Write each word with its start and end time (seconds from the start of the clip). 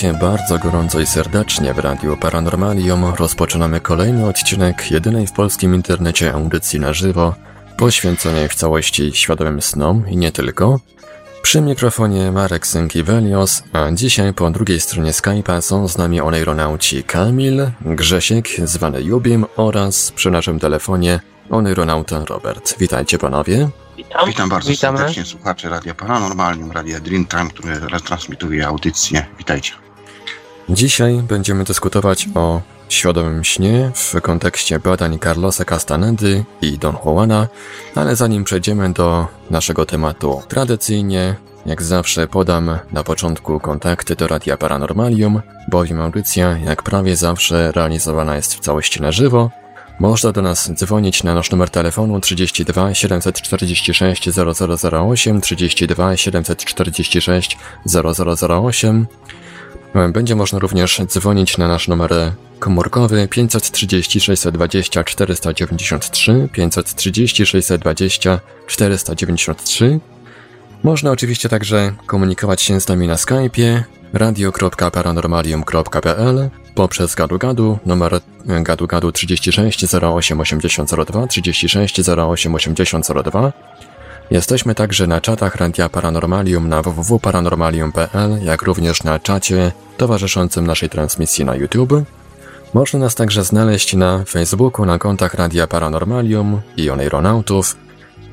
Witajcie 0.00 0.26
bardzo 0.26 0.58
gorąco 0.58 1.00
i 1.00 1.06
serdecznie 1.06 1.74
w 1.74 1.78
Radiu 1.78 2.16
Paranormalium. 2.16 3.04
Rozpoczynamy 3.04 3.80
kolejny 3.80 4.26
odcinek 4.26 4.90
jedynej 4.90 5.26
w 5.26 5.32
polskim 5.32 5.74
internecie 5.74 6.32
audycji 6.32 6.80
na 6.80 6.92
żywo, 6.92 7.34
poświęconej 7.76 8.48
w 8.48 8.54
całości 8.54 9.12
świadomym 9.14 9.62
snom 9.62 10.08
i 10.08 10.16
nie 10.16 10.32
tylko. 10.32 10.80
Przy 11.42 11.60
mikrofonie 11.60 12.32
Marek 12.32 12.66
Synkiewelios, 12.66 13.62
a 13.72 13.90
dzisiaj 13.92 14.34
po 14.34 14.50
drugiej 14.50 14.80
stronie 14.80 15.10
Skype'a 15.10 15.60
są 15.60 15.88
z 15.88 15.98
nami 15.98 16.20
oneironauci 16.20 17.04
Kamil, 17.04 17.70
Grzesiek, 17.80 18.48
zwany 18.64 19.02
Jubim 19.02 19.46
oraz 19.56 20.12
przy 20.12 20.30
naszym 20.30 20.58
telefonie 20.58 21.20
oneironauta 21.50 22.24
Robert. 22.24 22.78
Witajcie 22.78 23.18
panowie. 23.18 23.68
Witam, 23.96 24.26
Witam 24.26 24.48
bardzo 24.48 24.70
Witamy. 24.70 24.98
serdecznie 24.98 25.24
słuchacze 25.24 25.68
Radia 25.68 25.94
Paranormalium, 25.94 26.72
Radia 26.72 27.00
Dreamtime, 27.00 27.50
które 27.50 27.78
retransmituje 27.78 28.66
audycję. 28.66 29.26
Witajcie. 29.38 29.79
Dzisiaj 30.72 31.22
będziemy 31.28 31.64
dyskutować 31.64 32.28
o 32.34 32.60
świadomym 32.88 33.44
śnie 33.44 33.90
w 33.94 34.20
kontekście 34.20 34.78
badań 34.78 35.18
Carlosa 35.18 35.64
Castanedy 35.64 36.44
i 36.62 36.78
Don 36.78 36.96
Juana, 37.04 37.48
ale 37.94 38.16
zanim 38.16 38.44
przejdziemy 38.44 38.92
do 38.92 39.26
naszego 39.50 39.86
tematu 39.86 40.42
tradycyjnie, 40.48 41.36
jak 41.66 41.82
zawsze 41.82 42.28
podam 42.28 42.78
na 42.92 43.04
początku 43.04 43.60
kontakty 43.60 44.16
do 44.16 44.28
Radia 44.28 44.56
Paranormalium, 44.56 45.40
bowiem 45.68 46.00
audycja 46.00 46.58
jak 46.58 46.82
prawie 46.82 47.16
zawsze 47.16 47.72
realizowana 47.72 48.36
jest 48.36 48.54
w 48.54 48.60
całości 48.60 49.02
na 49.02 49.12
żywo, 49.12 49.50
można 50.00 50.32
do 50.32 50.42
nas 50.42 50.72
dzwonić 50.72 51.24
na 51.24 51.34
nasz 51.34 51.50
numer 51.50 51.70
telefonu 51.70 52.20
32 52.20 52.94
746 52.94 54.28
0008, 54.30 55.40
32 55.40 56.16
746 56.16 57.58
0008. 57.86 59.06
Będzie 60.12 60.36
można 60.36 60.58
również 60.58 61.02
dzwonić 61.06 61.58
na 61.58 61.68
nasz 61.68 61.88
numer 61.88 62.12
komórkowy 62.58 63.28
530 63.28 64.20
620 64.20 65.04
493, 65.04 66.48
530 66.52 67.46
620 67.46 68.40
493. 68.66 70.00
Można 70.82 71.10
oczywiście 71.10 71.48
także 71.48 71.92
komunikować 72.06 72.62
się 72.62 72.80
z 72.80 72.88
nami 72.88 73.06
na 73.06 73.14
Skype'ie 73.14 73.82
radio.paranormalium.pl 74.12 76.50
poprzez 76.74 77.14
gadu-gadu, 77.14 77.78
numer 77.86 78.20
gadu-gadu 78.46 79.12
36 79.12 79.94
08 79.94 80.40
8002, 80.40 81.26
36 81.26 82.08
08 82.08 82.54
8002. 82.54 83.52
Jesteśmy 84.30 84.74
także 84.74 85.06
na 85.06 85.20
czatach 85.20 85.56
Radia 85.56 85.88
Paranormalium 85.88 86.68
na 86.68 86.82
www.paranormalium.pl, 86.82 88.44
jak 88.44 88.62
również 88.62 89.04
na 89.04 89.18
czacie 89.18 89.72
towarzyszącym 89.96 90.66
naszej 90.66 90.88
transmisji 90.88 91.44
na 91.44 91.56
YouTube. 91.56 91.92
Można 92.74 92.98
nas 92.98 93.14
także 93.14 93.44
znaleźć 93.44 93.94
na 93.94 94.24
Facebooku 94.24 94.86
na 94.86 94.98
kontach 94.98 95.34
Radia 95.34 95.66
Paranormalium 95.66 96.60
i 96.76 96.90
Oneironautów, 96.90 97.76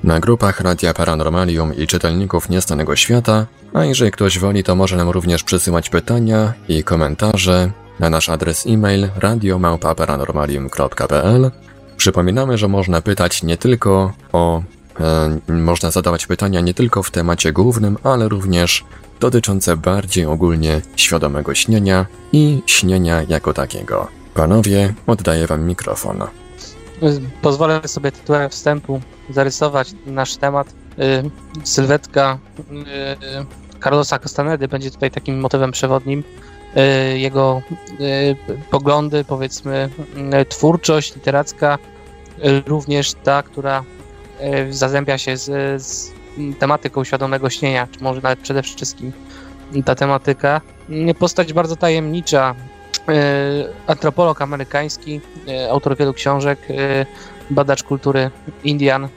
na 0.04 0.20
grupach 0.20 0.62
Radia 0.62 0.94
Paranormalium 0.94 1.76
i 1.76 1.88
czytelników 1.88 2.50
Niestanego 2.50 2.96
Świata, 2.96 3.46
a 3.74 3.86
jeżeli 3.86 4.12
ktoś 4.12 4.40
woli, 4.40 4.64
to 4.64 4.76
może 4.76 4.98
nam 4.98 5.10
również 5.10 5.44
przysyłać 5.44 5.90
pytania 5.90 6.54
i 6.68 6.84
komentarze 6.84 7.72
na 8.00 8.10
nasz 8.10 8.30
adres 8.30 8.66
e-mail 8.68 9.10
radiomałpa-paranormalium.pl. 9.20 11.52
Przypominamy, 11.98 12.58
że 12.58 12.68
można 12.68 13.02
pytać 13.02 13.44
nie 13.44 13.58
tylko 13.58 14.14
o... 14.34 14.64
E, 15.00 15.40
można 15.52 15.92
zadawać 15.92 16.28
pytania 16.28 16.62
nie 16.62 16.74
tylko 16.74 17.04
w 17.04 17.12
temacie 17.12 17.54
głównym, 17.54 17.98
ale 18.04 18.30
również 18.30 18.86
dotyczące 19.20 19.78
bardziej 19.78 20.26
ogólnie 20.26 20.82
świadomego 20.96 21.56
śnienia 21.56 22.06
i 22.34 22.62
śnienia 22.66 23.24
jako 23.28 23.54
takiego. 23.54 24.08
Panowie, 24.34 24.94
oddaję 25.08 25.48
wam 25.48 25.66
mikrofon. 25.66 26.24
Pozwolę 27.42 27.82
sobie 27.86 28.12
tytułem 28.12 28.50
wstępu 28.50 29.02
zarysować 29.30 29.92
nasz 30.06 30.38
temat. 30.38 30.68
Y, 31.00 31.32
sylwetka 31.64 32.40
y, 32.60 33.80
Carlosa 33.84 34.20
Castanedy 34.20 34.68
będzie 34.68 34.92
tutaj 34.92 35.12
takim 35.12 35.40
motywem 35.40 35.72
przewodnim. 35.72 36.24
Y, 37.14 37.20
jego 37.20 37.62
poglądy, 38.72 39.24
powiedzmy, 39.24 39.90
twórczość 40.50 41.16
literacka, 41.16 41.78
również 42.66 43.14
ta, 43.14 43.44
która 43.44 43.84
zazębia 44.70 45.18
się 45.18 45.38
z, 45.38 45.46
z 45.84 46.12
tematyką 46.60 47.04
świadomego 47.04 47.50
śnienia, 47.50 47.88
czy 47.92 48.04
może 48.04 48.22
nawet 48.22 48.40
przede 48.40 48.64
wszystkim 48.64 49.12
ta 49.86 49.96
tematyka. 49.96 50.62
Postać 51.20 51.54
bardzo 51.54 51.76
tajemnicza, 51.76 52.56
antropolog 53.88 54.42
amerykański, 54.42 55.22
autor 55.72 55.98
wielu 55.98 56.14
książek, 56.14 56.60
badacz 57.50 57.84
kultury 57.84 58.32
Indian, 58.64 59.08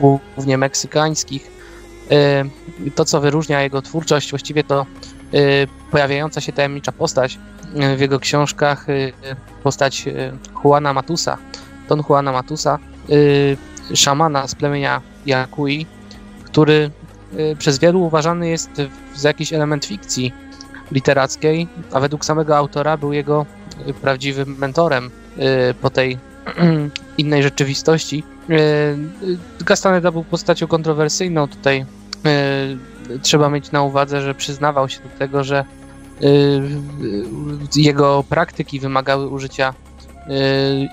głównie 0.00 0.58
meksykańskich. 0.58 1.50
To, 2.94 3.04
co 3.04 3.20
wyróżnia 3.20 3.62
jego 3.62 3.82
twórczość, 3.82 4.30
właściwie 4.30 4.64
to 4.64 4.86
pojawiająca 5.90 6.40
się 6.40 6.52
tajemnicza 6.52 6.92
postać 6.92 7.38
w 7.96 8.00
jego 8.00 8.20
książkach, 8.20 8.86
postać 9.62 10.04
Juana 10.64 10.92
Matusa, 10.92 11.38
Don 11.88 12.02
Juana 12.08 12.32
Matusa, 12.32 12.78
szamana 13.94 14.48
z 14.48 14.54
plemienia 14.54 15.00
Yakui, 15.26 15.86
który 16.44 16.90
przez 17.58 17.78
wielu 17.78 18.02
uważany 18.02 18.48
jest 18.48 18.70
za 19.14 19.28
jakiś 19.28 19.52
element 19.52 19.84
fikcji 19.84 20.32
literackiej, 20.92 21.68
a 21.92 22.00
według 22.00 22.24
samego 22.24 22.56
autora 22.56 22.96
był 22.96 23.12
jego 23.12 23.46
prawdziwym 24.02 24.56
mentorem 24.58 25.10
po 25.80 25.90
tej 25.90 26.18
innej 27.18 27.42
rzeczywistości. 27.42 28.24
Castaneda 29.64 30.12
był 30.12 30.24
postacią 30.24 30.66
kontrowersyjną 30.66 31.48
tutaj. 31.48 31.86
Trzeba 33.22 33.48
mieć 33.48 33.72
na 33.72 33.82
uwadze, 33.82 34.20
że 34.20 34.34
przyznawał 34.34 34.88
się 34.88 35.00
do 35.00 35.08
tego, 35.18 35.44
że 35.44 35.64
jego 37.76 38.24
praktyki 38.28 38.80
wymagały 38.80 39.28
użycia 39.28 39.74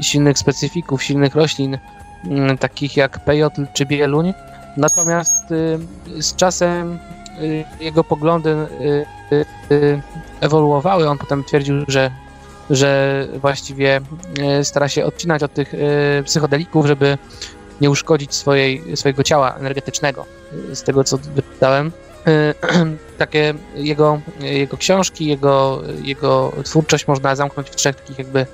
silnych 0.02 0.40
specyfików, 0.40 1.04
silnych 1.04 1.36
roślin, 1.36 1.78
takich 2.60 2.98
jak 2.98 3.20
pejotl 3.26 3.66
czy 3.74 3.86
bieluń. 3.86 4.34
Natomiast 4.78 5.44
z 6.20 6.36
czasem 6.36 7.00
jego 7.80 8.04
poglądy 8.04 8.56
ewoluowały. 10.42 11.10
On 11.10 11.18
potem 11.18 11.44
twierdził, 11.44 11.75
że 11.88 12.12
że 12.70 13.28
właściwie 13.42 14.02
stara 14.64 14.88
się 14.88 15.06
odcinać 15.06 15.44
od 15.44 15.54
tych 15.54 15.74
psychodelików, 16.25 16.86
żeby 16.86 17.18
nie 17.81 17.90
uszkodzić 17.90 18.36
swojej, 18.36 18.98
swojego 18.98 19.24
ciała 19.24 19.56
energetycznego. 19.56 20.26
Z 20.74 20.84
tego, 20.84 21.04
co 21.04 21.18
wydałem, 21.18 21.92
e, 22.28 22.54
takie 23.18 23.54
jego, 23.76 24.22
jego 24.40 24.78
książki, 24.78 25.26
jego, 25.26 25.81
jego 26.04 26.52
twórczość 26.64 27.08
można 27.08 27.36
zamknąć 27.36 27.69
w 27.69 27.76
trzech 27.76 27.96
takich 27.96 28.18
jakby 28.18 28.46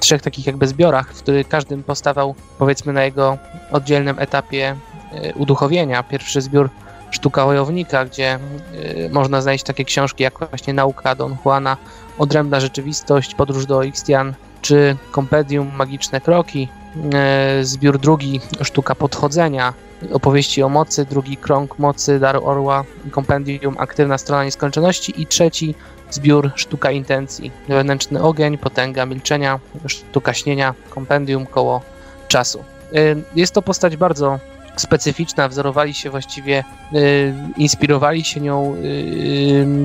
trzech 0.00 0.22
takich 0.22 0.46
jakby 0.46 0.66
zbiorach, 0.66 1.14
w 1.14 1.22
których 1.22 1.48
każdym 1.48 1.82
powstawał 1.82 2.34
powiedzmy 2.58 2.92
na 2.92 3.04
jego 3.04 3.38
oddzielnym 3.72 4.18
etapie 4.18 4.76
uduchowienia. 5.34 6.02
Pierwszy 6.02 6.40
zbiór 6.40 6.70
Sztuka 7.10 7.44
Wojownika, 7.44 8.04
gdzie 8.04 8.38
można 9.10 9.40
znaleźć 9.40 9.64
takie 9.64 9.84
książki 9.84 10.22
jak 10.22 10.38
właśnie 10.38 10.74
Nauka 10.74 11.14
Don 11.14 11.36
Juana 11.44 11.76
Odrębna 12.18 12.60
rzeczywistość, 12.60 13.34
Podróż 13.34 13.66
do 13.66 13.82
Ixtian 13.82 14.34
czy 14.62 14.96
Kompendium 15.10 15.70
Magiczne 15.76 16.20
Kroki, 16.20 16.68
zbiór 17.62 17.98
drugi 17.98 18.40
Sztuka 18.62 18.94
Podchodzenia, 18.94 19.74
opowieści 20.12 20.62
o 20.62 20.68
mocy, 20.68 21.04
drugi 21.04 21.36
krąg 21.36 21.78
mocy, 21.78 22.18
Dar 22.18 22.36
Orła, 22.36 22.84
Kompendium 23.10 23.76
Aktywna 23.78 24.18
Strona 24.18 24.44
Nieskończoności 24.44 25.22
i 25.22 25.26
trzeci 25.26 25.74
zbiór 26.10 26.50
Sztuka 26.54 26.90
Intencji, 26.90 27.52
Wewnętrzny 27.68 28.22
Ogień, 28.22 28.58
Potęga 28.58 29.06
Milczenia, 29.06 29.58
Sztuka 29.86 30.34
Śnienia, 30.34 30.74
Kompendium 30.90 31.46
Koło 31.46 31.82
Czasu. 32.28 32.58
E, 32.58 32.94
jest 33.34 33.54
to 33.54 33.62
postać 33.62 33.96
bardzo 33.96 34.38
specyficzna, 34.76 35.48
wzorowali 35.48 35.94
się 35.94 36.10
właściwie, 36.10 36.64
inspirowali 37.56 38.24
się 38.24 38.40
nią 38.40 38.76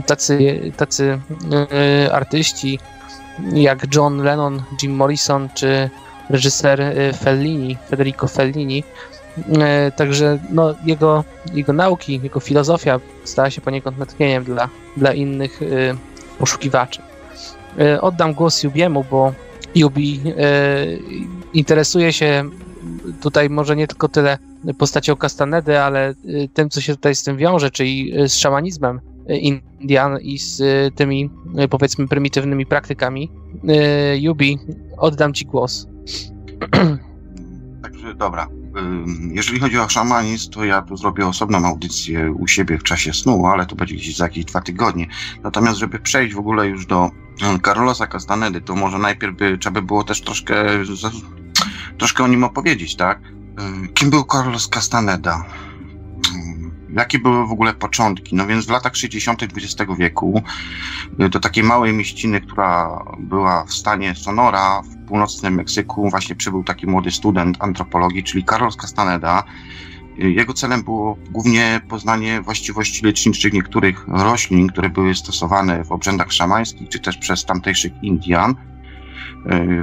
tacy, 0.06 0.62
tacy 0.78 1.20
artyści 2.12 2.80
jak 3.54 3.96
John 3.96 4.18
Lennon, 4.18 4.64
Jim 4.84 4.96
Morrison 4.96 5.50
czy 5.54 5.90
reżyser 6.30 6.96
Fellini, 7.24 7.78
Federico 7.90 8.28
Fellini. 8.28 8.84
Także 9.96 10.40
no, 10.50 10.76
jego, 10.86 11.24
jego 11.54 11.74
nauki, 11.74 12.20
jego 12.24 12.40
filozofia 12.40 13.00
stała 13.24 13.50
się 13.50 13.62
poniekąd 13.62 13.98
natchnieniem 13.98 14.44
dla, 14.44 14.70
dla 14.98 15.14
innych 15.14 15.60
poszukiwaczy. 16.44 17.02
Oddam 18.02 18.34
głos 18.34 18.64
Jubiemu, 18.64 19.06
bo 19.12 19.34
Yubi 19.76 20.22
interesuje 21.54 22.14
się 22.14 22.50
tutaj 23.22 23.50
może 23.50 23.76
nie 23.76 23.88
tylko 23.88 24.08
tyle 24.08 24.38
postacią 24.78 25.16
Castanedy, 25.16 25.80
ale 25.80 26.12
y, 26.12 26.50
tym, 26.54 26.70
co 26.70 26.82
się 26.82 26.96
tutaj 26.96 27.16
z 27.16 27.24
tym 27.24 27.38
wiąże, 27.38 27.72
czyli 27.72 28.14
z 28.28 28.34
szamanizmem 28.34 29.02
Indian 29.30 30.18
i 30.22 30.38
z 30.38 30.62
tymi, 30.96 31.30
powiedzmy, 31.70 32.08
prymitywnymi 32.08 32.66
praktykami. 32.66 33.32
Yubi, 34.20 34.60
oddam 34.98 35.34
ci 35.34 35.46
głos. 35.46 35.88
Także 37.84 38.16
dobra. 38.16 38.48
Jeżeli 39.32 39.60
chodzi 39.60 39.80
o 39.80 39.90
szamanizm, 39.90 40.52
to 40.52 40.66
ja 40.66 40.82
tu 40.82 40.98
zrobię 40.98 41.28
osobną 41.28 41.66
audycję 41.68 42.32
u 42.32 42.48
siebie 42.48 42.78
w 42.78 42.84
czasie 42.84 43.14
snu, 43.14 43.46
ale 43.46 43.66
to 43.66 43.76
będzie 43.76 43.96
gdzieś 43.96 44.16
za 44.18 44.24
jakieś 44.24 44.46
dwa 44.46 44.62
tygodnie. 44.62 45.08
Natomiast, 45.44 45.80
żeby 45.80 46.00
przejść 46.00 46.36
w 46.36 46.40
ogóle 46.40 46.68
już 46.68 46.86
do 46.86 47.12
Carlosa 47.66 48.08
Castanedy, 48.08 48.62
to 48.62 48.76
może 48.76 49.00
najpierw 49.00 49.38
by, 49.38 49.58
trzeba 49.58 49.82
by 49.82 49.88
było 49.88 50.04
też 50.04 50.22
troszkę 50.22 50.56
troszkę 51.98 52.24
o 52.24 52.28
nim 52.28 52.44
opowiedzieć, 52.44 52.96
tak? 52.96 53.20
Kim 53.94 54.10
był 54.10 54.24
Carlos 54.32 54.70
Castaneda? 54.70 55.46
Y, 56.94 57.00
jakie 57.00 57.20
były 57.20 57.48
w 57.48 57.52
ogóle 57.52 57.74
początki? 57.74 58.36
No 58.36 58.48
więc 58.48 58.66
w 58.66 58.70
latach 58.70 58.96
60. 58.96 59.44
XX 59.44 59.92
wieku 59.98 60.44
y, 61.20 61.30
do 61.30 61.40
takiej 61.40 61.64
małej 61.64 61.94
mieściny, 61.94 62.42
która 62.42 63.04
była 63.20 63.66
w 63.66 63.74
stanie 63.74 64.16
Sonora 64.16 64.82
w 64.82 65.08
północnym 65.08 65.54
Meksyku 65.54 66.10
właśnie 66.10 66.36
przybył 66.36 66.64
taki 66.64 66.88
młody 66.88 67.12
student 67.12 67.58
antropologii, 67.60 68.24
czyli 68.24 68.46
Carlos 68.46 68.78
Castaneda. 68.78 69.44
Jego 70.18 70.54
celem 70.54 70.84
było 70.84 71.18
głównie 71.32 71.82
poznanie 71.90 72.42
właściwości 72.42 73.06
leczniczych 73.06 73.54
niektórych 73.54 74.06
roślin, 74.08 74.68
które 74.68 74.90
były 74.90 75.16
stosowane 75.16 75.84
w 75.84 75.92
obrzędach 75.92 76.32
szamańskich, 76.32 76.90
czy 76.90 77.00
też 77.00 77.18
przez 77.18 77.46
tamtejszych 77.46 77.94
Indian. 78.02 78.56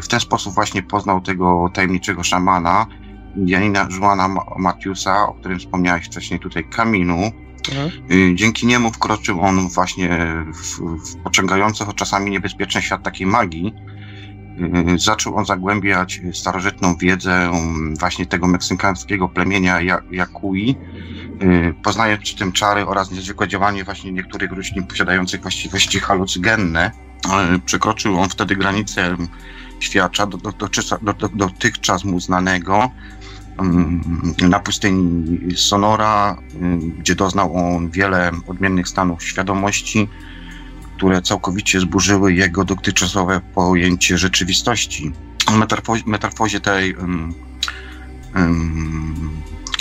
W 0.02 0.08
ten 0.08 0.20
sposób 0.20 0.54
właśnie 0.54 0.82
poznał 0.82 1.20
tego 1.20 1.70
tajemniczego 1.74 2.22
szamana, 2.22 2.86
Indianina 3.36 3.88
Juana 3.98 4.28
Matiusa, 4.58 5.28
o 5.28 5.34
którym 5.34 5.58
wspomniałeś 5.58 6.06
wcześniej 6.06 6.40
tutaj, 6.40 6.64
Kaminu. 6.64 7.32
Mhm. 7.68 7.90
Y, 8.10 8.34
dzięki 8.34 8.66
niemu 8.66 8.92
wkroczył 8.92 9.40
on 9.40 9.68
właśnie 9.68 10.18
w, 10.54 10.80
w 11.10 11.16
pociągający, 11.16 11.84
czasami 11.96 12.30
niebezpieczny 12.30 12.82
świat 12.82 13.02
takiej 13.02 13.26
magii. 13.26 13.74
Y, 14.94 14.98
zaczął 14.98 15.36
on 15.36 15.44
zagłębiać 15.44 16.20
starożytną 16.32 16.96
wiedzę 16.96 17.52
właśnie 17.98 18.26
tego 18.26 18.46
meksykańskiego 18.46 19.28
plemienia 19.28 19.80
Yakui, 20.10 20.76
y, 21.42 21.74
poznając 21.82 22.22
przy 22.22 22.36
tym 22.36 22.52
czary 22.52 22.86
oraz 22.86 23.10
niezwykłe 23.10 23.48
działanie 23.48 23.84
właśnie 23.84 24.12
niektórych 24.12 24.52
roślin 24.52 24.86
posiadających 24.86 25.42
właściwości 25.42 26.00
halucygenne. 26.00 26.90
Przekroczył 27.64 28.20
on 28.20 28.28
wtedy 28.28 28.56
granicę 28.56 29.16
świata 29.80 30.26
do, 30.26 30.36
do, 30.36 30.52
do, 31.02 31.12
do, 31.12 31.28
dotychczas 31.28 32.04
mu 32.04 32.20
znanego 32.20 32.76
mm, 32.76 32.90
na 34.48 34.60
pustyni 34.60 35.56
Sonora, 35.56 36.36
mm, 36.54 36.90
gdzie 36.90 37.14
doznał 37.14 37.56
on 37.56 37.90
wiele 37.90 38.30
odmiennych 38.46 38.88
stanów 38.88 39.24
świadomości, 39.24 40.08
które 40.96 41.22
całkowicie 41.22 41.80
zburzyły 41.80 42.34
jego 42.34 42.64
dotychczasowe 42.64 43.40
pojęcie 43.54 44.18
rzeczywistości. 44.18 45.12
W 45.50 46.06
metamorfozie 46.06 46.60
tej 46.60 46.96
um, 46.96 47.34
um, 48.36 49.30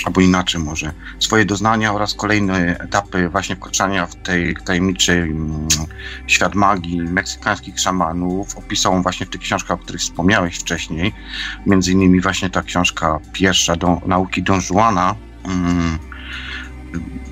albo 0.06 0.22
inaczej 0.22 0.62
może, 0.62 0.94
swoje 1.20 1.46
doznania 1.46 1.94
oraz 1.94 2.14
kolejne 2.14 2.78
etapy 2.80 3.30
właśnie 3.30 3.56
wkraczania 3.56 4.06
w 4.06 4.16
tej 4.16 4.56
tajemniczy 4.66 5.12
mm, 5.14 5.68
świat 6.28 6.56
magii 6.56 7.02
meksykańskich 7.02 7.80
szamanów. 7.80 8.58
Opisał 8.58 9.02
właśnie 9.02 9.26
w 9.26 9.30
tych 9.30 9.42
książkach, 9.42 9.72
o 9.72 9.84
których 9.84 10.02
wspomniałeś 10.02 10.56
wcześniej, 10.56 11.14
między 11.66 11.92
innymi 11.92 12.22
właśnie 12.22 12.50
ta 12.50 12.64
książka 12.64 13.20
pierwsza 13.34 13.76
do 13.76 14.02
nauki 14.06 14.44
Don 14.44 14.62
Juana, 14.70 15.16
mm, 15.44 15.98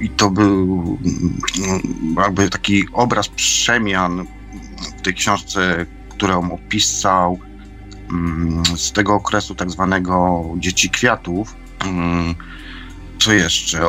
i 0.02 0.10
to 0.10 0.30
był 0.30 0.98
mm, 1.06 1.84
jakby 2.18 2.50
taki 2.50 2.84
obraz 2.94 3.30
przemian 3.30 4.26
w 4.98 5.02
tej 5.02 5.14
książce, 5.14 5.86
którą 6.10 6.52
opisał 6.52 7.40
z 8.76 8.92
tego 8.92 9.14
okresu 9.14 9.56
tak 9.56 9.72
zwanego 9.72 10.46
dzieci 10.58 10.90
kwiatów, 10.90 11.56
co 13.20 13.34
jeszcze? 13.34 13.80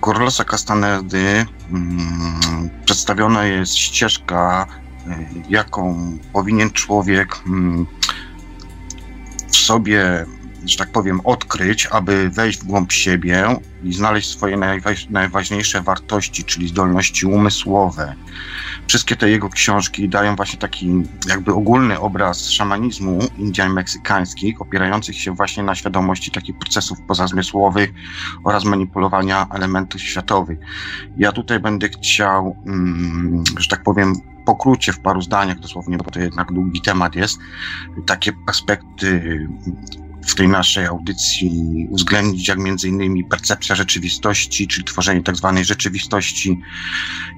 Corlosa 0.00 0.44
Castanedy 0.44 1.46
mm, 1.70 2.70
przedstawiona 2.84 3.44
jest 3.44 3.76
ścieżka, 3.76 4.66
y, 5.06 5.42
jaką 5.48 5.96
powinien 6.32 6.70
człowiek 6.70 7.36
mm, 7.46 7.86
w 9.48 9.56
sobie, 9.56 10.26
że 10.66 10.76
tak 10.76 10.92
powiem, 10.92 11.20
odkryć, 11.24 11.86
aby 11.86 12.30
wejść 12.30 12.58
w 12.58 12.64
głąb 12.64 12.92
siebie 12.92 13.56
i 13.84 13.92
znaleźć 13.92 14.30
swoje 14.30 14.58
najważniejsze 15.10 15.82
wartości, 15.82 16.44
czyli 16.44 16.68
zdolności 16.68 17.26
umysłowe, 17.26 18.14
wszystkie 18.88 19.16
te 19.16 19.30
jego 19.30 19.48
książki 19.48 20.08
dają 20.08 20.36
właśnie 20.36 20.58
taki 20.58 21.02
jakby 21.28 21.54
ogólny 21.54 22.00
obraz 22.00 22.50
szamanizmu 22.50 23.18
Indian 23.38 23.72
meksykańskich, 23.72 24.60
opierających 24.60 25.20
się 25.20 25.34
właśnie 25.34 25.62
na 25.62 25.74
świadomości 25.74 26.30
takich 26.30 26.58
procesów 26.58 26.98
pozazmysłowych 27.08 27.90
oraz 28.44 28.64
manipulowania 28.64 29.46
elementów 29.54 30.00
światowych. 30.00 30.58
Ja 31.16 31.32
tutaj 31.32 31.60
będę 31.60 31.88
chciał, 31.88 32.56
mm, 32.66 33.44
że 33.56 33.68
tak 33.68 33.82
powiem, 33.82 34.14
pokrócie 34.46 34.92
w 34.92 35.00
paru 35.00 35.22
zdaniach 35.22 35.58
dosłownie, 35.58 35.96
bo 35.96 36.10
to 36.10 36.20
jednak 36.20 36.52
długi 36.52 36.80
temat 36.80 37.14
jest, 37.14 37.38
takie 38.06 38.32
aspekty 38.46 39.48
w 40.26 40.34
tej 40.34 40.48
naszej 40.48 40.86
audycji 40.86 41.86
uwzględnić, 41.90 42.48
jak 42.48 42.58
między 42.58 42.88
innymi 42.88 43.24
percepcja 43.24 43.74
rzeczywistości, 43.74 44.68
czyli 44.68 44.84
tworzenie 44.84 45.22
tak 45.22 45.36
zwanej 45.36 45.64
rzeczywistości. 45.64 46.60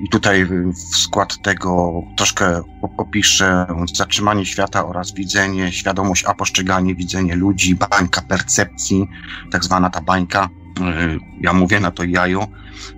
I 0.05 0.09
tutaj 0.09 0.47
w 0.47 0.97
skład 0.97 1.43
tego 1.43 1.93
troszkę 2.17 2.63
opiszę 2.99 3.67
zatrzymanie 3.95 4.47
świata 4.47 4.87
oraz 4.87 5.15
widzenie, 5.15 5.73
świadomość, 5.73 6.25
a 6.25 6.35
postrzeganie, 6.35 6.95
widzenie 6.95 7.37
ludzi, 7.37 7.75
bańka 7.75 8.23
percepcji, 8.23 9.09
tak 9.51 9.65
zwana 9.65 9.91
ta 9.91 10.01
bańka. 10.01 10.49
Y, 10.79 11.19
ja 11.41 11.53
mówię 11.53 11.81
na 11.81 11.91
to 11.91 12.05
jajo, 12.05 12.49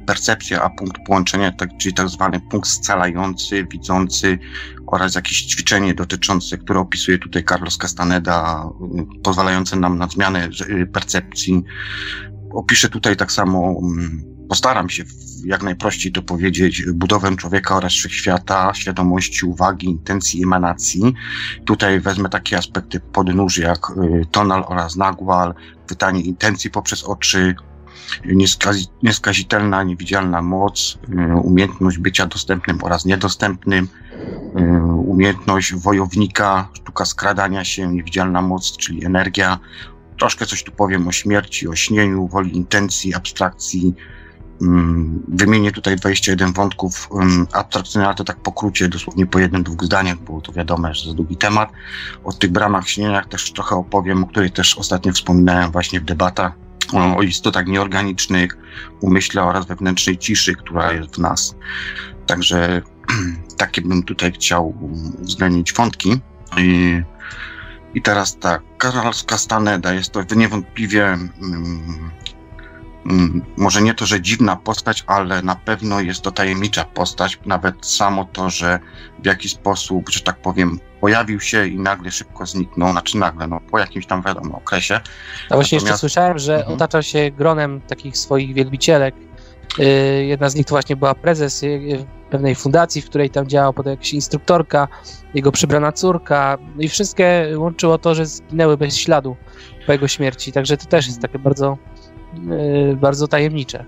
percepcja, 0.06 0.62
a 0.62 0.70
punkt 0.70 1.02
połączenia, 1.06 1.52
tak, 1.52 1.70
czyli 1.78 1.94
tak 1.94 2.08
zwany 2.08 2.40
punkt 2.40 2.68
scalający, 2.68 3.66
widzący 3.72 4.38
oraz 4.86 5.14
jakieś 5.14 5.42
ćwiczenie 5.42 5.94
dotyczące, 5.94 6.58
które 6.58 6.80
opisuje 6.80 7.18
tutaj 7.18 7.44
Carlos 7.44 7.78
Castaneda, 7.78 8.68
y, 9.16 9.20
pozwalające 9.22 9.76
nam 9.76 9.98
na 9.98 10.08
zmianę 10.08 10.48
y, 10.70 10.86
percepcji. 10.86 11.62
Opiszę 12.52 12.88
tutaj 12.88 13.16
tak 13.16 13.32
samo, 13.32 13.80
mm, 13.82 14.22
postaram 14.48 14.90
się 14.90 15.04
jak 15.44 15.62
najprościej 15.62 16.12
to 16.12 16.22
powiedzieć, 16.22 16.82
budowę 16.94 17.36
człowieka 17.36 17.76
oraz 17.76 17.92
wszechświata, 17.92 18.74
świadomości, 18.74 19.46
uwagi, 19.46 19.86
intencji, 19.86 20.42
emanacji. 20.42 21.14
Tutaj 21.64 22.00
wezmę 22.00 22.28
takie 22.28 22.58
aspekty 22.58 23.00
podnóży 23.00 23.62
jak 23.62 23.80
tonal 24.30 24.64
oraz 24.66 24.96
nagłal, 24.96 25.54
pytanie 25.92 26.20
intencji 26.20 26.70
poprzez 26.70 27.04
oczy, 27.04 27.54
nieskazitelna, 29.02 29.82
niewidzialna 29.82 30.42
moc, 30.42 30.98
y, 31.08 31.34
umiejętność 31.34 31.98
bycia 31.98 32.26
dostępnym 32.26 32.78
oraz 32.82 33.04
niedostępnym, 33.04 33.88
y, 34.58 34.82
umiejętność 34.84 35.74
wojownika, 35.74 36.68
sztuka 36.72 37.04
skradania 37.04 37.64
się, 37.64 37.88
niewidzialna 37.88 38.42
moc, 38.42 38.76
czyli 38.76 39.04
energia. 39.04 39.58
Troszkę 40.18 40.46
coś 40.46 40.62
tu 40.64 40.72
powiem 40.72 41.08
o 41.08 41.12
śmierci, 41.12 41.68
o 41.68 41.74
śnieniu, 41.76 42.28
woli 42.28 42.56
intencji, 42.56 43.14
abstrakcji. 43.14 43.94
Mm, 44.60 45.22
wymienię 45.28 45.72
tutaj 45.72 45.96
21 45.96 46.52
wątków 46.52 47.08
mm, 47.14 47.46
abstrakcyjnych, 47.52 48.06
ale 48.06 48.16
to 48.16 48.24
tak 48.24 48.36
pokrócie, 48.36 48.88
dosłownie 48.88 49.26
po 49.26 49.38
jednym, 49.38 49.62
dwóch 49.62 49.84
zdaniach, 49.84 50.18
bo 50.18 50.40
to 50.40 50.52
wiadomo, 50.52 50.94
że 50.94 51.08
za 51.08 51.14
długi 51.14 51.36
temat. 51.36 51.72
O 52.24 52.32
tych 52.32 52.50
bramach 52.50 52.88
śnieniach 52.88 53.28
też 53.28 53.52
trochę 53.52 53.76
opowiem, 53.76 54.24
o 54.24 54.26
których 54.26 54.52
też 54.52 54.78
ostatnio 54.78 55.12
wspominałem 55.12 55.70
właśnie 55.70 56.00
w 56.00 56.04
debatach 56.04 56.52
o 57.16 57.22
istotach 57.22 57.66
nieorganicznych, 57.66 58.56
umyśle 59.00 59.42
oraz 59.42 59.66
wewnętrznej 59.66 60.18
ciszy, 60.18 60.54
która 60.54 60.92
jest 60.92 61.14
w 61.14 61.18
nas. 61.18 61.54
Także 62.26 62.82
takie 63.56 63.82
bym 63.82 64.02
tutaj 64.02 64.32
chciał 64.32 64.74
uwzględnić 65.20 65.72
wątki. 65.72 66.20
I, 66.58 67.02
i 67.94 68.02
teraz 68.02 68.38
tak, 68.38 68.62
Carlos 68.82 69.24
Castaneda 69.24 69.94
jest 69.94 70.12
to 70.12 70.34
niewątpliwie 70.34 71.04
mm, 71.06 72.10
może 73.56 73.82
nie 73.82 73.94
to, 73.94 74.06
że 74.06 74.20
dziwna 74.20 74.56
postać, 74.56 75.04
ale 75.06 75.42
na 75.42 75.54
pewno 75.54 76.00
jest 76.00 76.22
to 76.22 76.32
tajemnicza 76.32 76.84
postać. 76.84 77.38
Nawet 77.46 77.86
samo 77.86 78.24
to, 78.24 78.50
że 78.50 78.78
w 79.22 79.26
jaki 79.26 79.48
sposób, 79.48 80.10
że 80.10 80.20
tak 80.20 80.36
powiem, 80.36 80.78
pojawił 81.00 81.40
się 81.40 81.66
i 81.66 81.78
nagle 81.78 82.10
szybko 82.10 82.46
zniknął, 82.46 82.92
znaczy 82.92 83.18
nagle, 83.18 83.46
no 83.46 83.60
po 83.70 83.78
jakimś 83.78 84.06
tam 84.06 84.22
wiadomo 84.22 84.56
okresie. 84.58 84.94
A 84.94 85.00
właśnie 85.00 85.48
Natomiast... 85.50 85.72
jeszcze 85.72 85.98
słyszałem, 85.98 86.38
że 86.38 86.56
mhm. 86.56 86.74
otacza 86.74 87.02
się 87.02 87.30
gronem 87.30 87.80
takich 87.80 88.18
swoich 88.18 88.54
wielbicielek. 88.54 89.14
Yy, 89.78 90.24
jedna 90.24 90.50
z 90.50 90.54
nich 90.54 90.66
to 90.66 90.74
właśnie 90.74 90.96
była 90.96 91.14
prezes 91.14 91.62
yy, 91.62 92.06
pewnej 92.30 92.54
fundacji, 92.54 93.02
w 93.02 93.06
której 93.06 93.30
tam 93.30 93.48
działała 93.48 93.72
potem 93.72 93.90
jakaś 93.90 94.14
instruktorka, 94.14 94.88
jego 95.34 95.52
przybrana 95.52 95.92
córka 95.92 96.58
no 96.76 96.82
i 96.82 96.88
wszystkie 96.88 97.54
łączyło 97.56 97.98
to, 97.98 98.14
że 98.14 98.26
zginęły 98.26 98.76
bez 98.76 98.96
śladu 98.96 99.36
po 99.86 99.92
jego 99.92 100.08
śmierci, 100.08 100.52
także 100.52 100.76
to 100.76 100.86
też 100.86 101.06
jest 101.06 101.22
takie 101.22 101.38
bardzo, 101.38 101.78
bardzo 102.96 103.28
tajemnicze. 103.28 103.84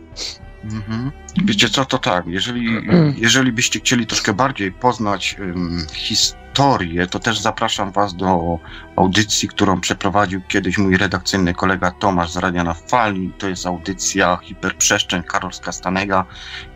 Mhm. 0.64 1.10
Wiecie 1.44 1.68
co, 1.68 1.84
to 1.84 1.98
tak, 1.98 2.26
jeżeli, 2.26 2.66
jeżeli 3.16 3.52
byście 3.52 3.78
chcieli 3.80 4.06
troszkę 4.06 4.34
bardziej 4.34 4.72
poznać 4.72 5.36
um, 5.40 5.86
historię, 5.92 7.06
to 7.06 7.18
też 7.18 7.40
zapraszam 7.40 7.92
was 7.92 8.16
do 8.16 8.58
audycji, 8.96 9.48
którą 9.48 9.80
przeprowadził 9.80 10.40
kiedyś 10.48 10.78
mój 10.78 10.96
redakcyjny 10.96 11.54
kolega 11.54 11.90
Tomasz 11.90 12.30
z 12.30 12.36
Radia 12.36 12.64
na 12.64 12.74
Fali. 12.74 13.32
To 13.38 13.48
jest 13.48 13.66
audycja 13.66 14.38
Hiperprzestrzeń 14.42 15.22
Karol 15.22 15.50
Stanega 15.52 16.24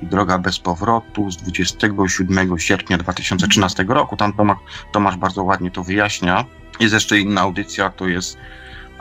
i 0.03 0.07
Droga 0.07 0.39
bez 0.39 0.59
powrotu 0.59 1.31
z 1.31 1.37
27 1.37 2.59
sierpnia 2.59 2.99
2013 2.99 3.85
roku. 3.89 4.17
Tam 4.17 4.33
Tomasz, 4.33 4.59
Tomasz 4.93 5.17
bardzo 5.17 5.45
ładnie 5.45 5.71
to 5.71 5.85
wyjaśnia. 5.85 6.45
Jest 6.81 6.95
jeszcze 6.95 7.19
inna 7.19 7.41
audycja, 7.41 7.91
to 7.91 8.09
jest 8.09 8.39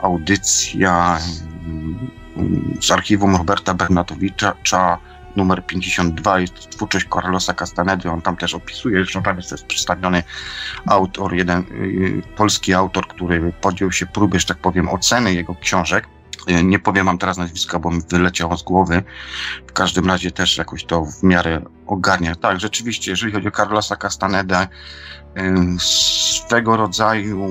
audycja 0.02 1.18
z 2.80 2.90
archiwum 2.90 3.36
Roberta 3.36 3.74
Bernatowicza, 3.74 4.54
numer 5.36 5.66
52, 5.66 6.40
jest 6.40 6.70
twórczość 6.70 7.06
Carlosa 7.14 7.54
Castanedy, 7.54 8.10
on 8.10 8.22
tam 8.22 8.36
też 8.36 8.54
opisuje, 8.54 8.96
zresztą 8.96 9.22
tam 9.22 9.36
jest 9.36 9.64
przedstawiony 9.64 10.22
autor, 10.86 11.34
jeden 11.34 11.60
y, 11.60 12.22
polski 12.36 12.74
autor, 12.74 13.08
który 13.08 13.52
podjął 13.60 13.92
się 13.92 14.06
próby, 14.06 14.40
że 14.40 14.46
tak 14.46 14.58
powiem, 14.58 14.88
oceny 14.88 15.34
jego 15.34 15.54
książek. 15.54 16.08
Y, 16.50 16.64
nie 16.64 16.78
powiem 16.78 17.06
wam 17.06 17.18
teraz 17.18 17.36
nazwiska, 17.36 17.78
bo 17.78 17.90
mi 17.90 18.00
wyleciało 18.10 18.56
z 18.56 18.62
głowy. 18.62 19.02
W 19.66 19.72
każdym 19.72 20.06
razie 20.06 20.30
też 20.30 20.58
jakoś 20.58 20.84
to 20.84 21.04
w 21.04 21.22
miarę 21.22 21.62
ogarnia. 21.86 22.34
Tak, 22.34 22.60
rzeczywiście, 22.60 23.10
jeżeli 23.10 23.32
chodzi 23.32 23.48
o 23.48 23.50
Carlosa 23.50 23.96
Castanedę, 23.96 24.66
y, 25.38 25.80
swego 25.80 26.76
rodzaju 26.76 27.48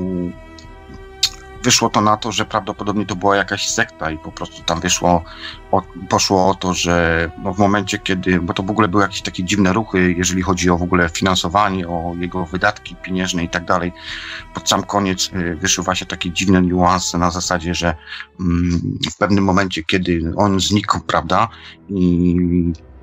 wyszło 1.68 1.90
to 1.90 2.02
na 2.02 2.18
to, 2.18 2.32
że 2.32 2.46
prawdopodobnie 2.46 3.06
to 3.06 3.16
była 3.16 3.36
jakaś 3.36 3.70
sekta 3.70 4.12
i 4.12 4.18
po 4.18 4.32
prostu 4.32 4.64
tam 4.64 4.80
wyszło, 4.80 5.24
o, 5.72 5.82
poszło 6.10 6.50
o 6.50 6.56
to, 6.56 6.74
że 6.74 7.32
no 7.44 7.54
w 7.54 7.58
momencie, 7.58 7.98
kiedy, 8.00 8.40
bo 8.40 8.54
to 8.54 8.64
w 8.64 8.70
ogóle 8.70 8.88
były 8.88 9.04
jakieś 9.04 9.22
takie 9.22 9.44
dziwne 9.44 9.74
ruchy, 9.74 10.14
jeżeli 10.18 10.42
chodzi 10.42 10.70
o 10.70 10.78
w 10.78 10.84
ogóle 10.84 11.10
finansowanie, 11.10 11.88
o 11.88 12.16
jego 12.20 12.46
wydatki 12.46 12.96
pieniężne 12.96 13.44
i 13.44 13.50
tak 13.50 13.66
dalej. 13.66 13.94
Pod 14.54 14.70
sam 14.70 14.84
koniec 14.84 15.32
y, 15.34 15.56
wyszły 15.56 15.84
właśnie 15.84 16.08
takie 16.08 16.32
dziwne 16.32 16.62
niuanse 16.62 17.18
na 17.18 17.32
zasadzie, 17.32 17.74
że 17.74 17.96
mm, 18.40 18.98
w 19.14 19.18
pewnym 19.18 19.44
momencie, 19.44 19.84
kiedy 19.84 20.34
on 20.38 20.60
znikł, 20.60 21.00
prawda, 21.00 21.48
i 21.90 22.38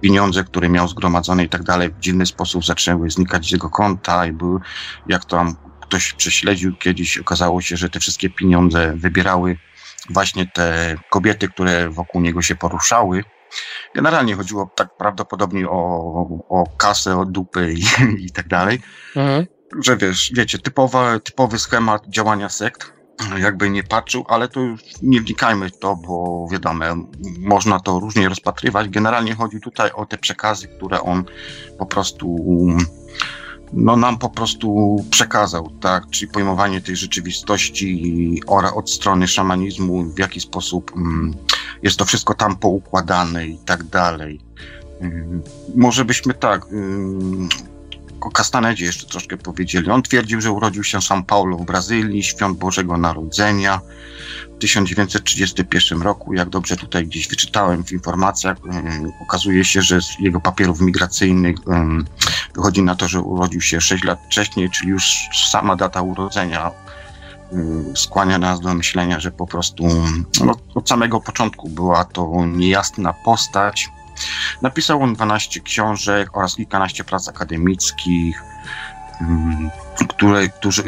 pieniądze, 0.00 0.44
które 0.44 0.68
miał 0.68 0.88
zgromadzone 0.88 1.44
i 1.44 1.49
tak 1.49 1.62
dalej, 1.62 1.90
w 1.90 2.00
dziwny 2.00 2.26
sposób 2.26 2.64
zaczęły 2.64 3.11
znikać 3.11 3.49
z 3.49 3.52
jego 3.52 3.71
konta 3.71 4.26
i 4.26 4.33
były, 4.33 4.61
jak 5.09 5.25
tam 5.25 5.56
ktoś 5.94 6.12
prześledził 6.12 6.76
kiedyś, 6.76 7.18
okazało 7.18 7.60
się, 7.60 7.76
że 7.76 7.90
te 7.90 8.00
wszystkie 8.00 8.30
pieniądze 8.30 8.92
wybierały 8.96 9.56
właśnie 10.10 10.50
te 10.54 10.96
kobiety, 11.10 11.48
które 11.48 11.88
wokół 11.90 12.20
niego 12.20 12.42
się 12.42 12.54
poruszały. 12.54 13.24
Generalnie 13.94 14.34
chodziło 14.34 14.70
tak 14.76 14.96
prawdopodobnie 14.96 15.68
o, 15.68 15.76
o 16.48 16.64
kasę, 16.76 17.18
o 17.18 17.24
dupy 17.24 17.74
i, 17.74 17.84
i 18.26 18.30
tak 18.30 18.48
dalej. 18.48 18.80
Mhm. 19.16 19.46
Że 19.82 19.96
wiesz, 19.96 20.32
wiecie, 20.34 20.58
typowa, 20.58 21.20
typowy 21.20 21.58
schemat 21.58 22.06
działania 22.08 22.48
sekt, 22.48 22.92
jakby 23.38 23.70
nie 23.70 23.82
patrzył, 23.82 24.24
ale 24.28 24.48
to 24.48 24.60
już 24.60 24.80
nie 25.02 25.20
wnikajmy 25.20 25.68
w 25.68 25.78
to, 25.78 25.96
bo 25.96 26.46
wiadomo, 26.52 26.84
można 27.38 27.80
to 27.80 28.00
różnie 28.00 28.28
rozpatrywać. 28.28 28.88
Generalnie 28.88 29.34
chodzi 29.34 29.60
tutaj 29.60 29.90
o 29.92 30.06
te 30.06 30.18
przekazy, 30.18 30.68
które 30.68 31.00
on 31.00 31.24
po 31.78 31.86
prostu 31.86 32.36
no, 33.76 33.96
nam 33.96 34.18
po 34.18 34.30
prostu 34.30 34.96
przekazał, 35.10 35.70
tak, 35.80 36.10
czyli 36.10 36.32
pojmowanie 36.32 36.80
tej 36.80 36.96
rzeczywistości 36.96 38.40
od 38.74 38.90
strony 38.90 39.28
szamanizmu, 39.28 40.04
w 40.04 40.18
jaki 40.18 40.40
sposób 40.40 40.92
mm, 40.96 41.34
jest 41.82 41.96
to 41.96 42.04
wszystko 42.04 42.34
tam 42.34 42.56
poukładane 42.56 43.46
i 43.46 43.58
tak 43.58 43.84
dalej. 43.84 44.40
Mm, 45.00 45.42
może 45.74 46.04
byśmy 46.04 46.34
tak, 46.34 46.66
mm, 46.72 47.48
o 48.20 48.30
Castanedzie 48.30 48.84
jeszcze 48.84 49.06
troszkę 49.06 49.36
powiedzieli. 49.36 49.90
On 49.90 50.02
twierdził, 50.02 50.40
że 50.40 50.52
urodził 50.52 50.84
się 50.84 50.98
w 50.98 51.04
São 51.04 51.22
Paulo 51.22 51.56
w 51.56 51.64
Brazylii, 51.64 52.22
świąt 52.22 52.58
Bożego 52.58 52.96
Narodzenia 52.96 53.80
1931 54.64 56.02
roku. 56.02 56.35
Jak 56.35 56.49
dobrze 56.49 56.76
tutaj 56.76 57.06
gdzieś 57.06 57.28
wyczytałem 57.28 57.85
w 57.85 57.92
informacjach, 57.92 58.56
okazuje 59.23 59.64
się, 59.64 59.83
że 59.83 60.02
z 60.02 60.18
jego 60.18 60.40
papierów 60.40 60.80
migracyjnych 60.80 61.56
wychodzi 62.54 62.83
na 62.83 62.94
to, 62.94 63.09
że 63.09 63.21
urodził 63.21 63.61
się 63.61 63.80
6 63.80 64.04
lat 64.04 64.18
wcześniej, 64.26 64.71
czyli 64.71 64.90
już 64.90 65.28
sama 65.50 65.76
data 65.76 66.02
urodzenia 66.02 66.71
skłania 67.94 68.38
nas 68.38 68.61
do 68.61 68.75
myślenia, 68.75 69.21
że 69.21 69.30
po 69.30 69.47
prostu 69.47 69.85
no, 70.44 70.54
od 70.75 70.88
samego 70.88 71.21
początku 71.21 71.68
była 71.68 72.04
to 72.04 72.47
niejasna 72.47 73.12
postać, 73.12 73.90
Napisał 74.62 75.02
on 75.02 75.14
12 75.14 75.61
książek 75.61 76.37
oraz 76.37 76.56
kilkanaście 76.56 77.04
prac 77.04 77.28
akademickich, 77.28 78.42
które, 80.08 80.48
którzy, 80.48 80.82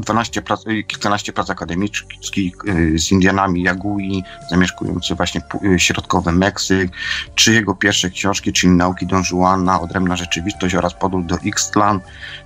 12 0.00 0.42
prac, 0.42 0.66
y, 0.66 0.82
kilkanaście 0.82 1.32
prac 1.32 1.50
akademickich 1.50 2.54
y, 2.68 2.98
z 2.98 3.12
Indianami 3.12 3.62
Jagui, 3.62 4.24
zamieszkujący 4.50 5.14
właśnie 5.14 5.40
y, 5.64 5.78
środkowy 5.78 6.32
Meksyk, 6.32 6.90
trzy 7.34 7.52
jego 7.52 7.74
pierwsze 7.74 8.10
książki, 8.10 8.52
czyli 8.52 8.72
Nauki 8.72 9.06
Don 9.06 9.22
Juana, 9.32 9.80
Odrębna 9.80 10.16
Rzeczywistość 10.16 10.74
oraz 10.74 10.94
Podróż 10.94 11.24
do 11.24 11.36
Ixtlan. 11.36 12.00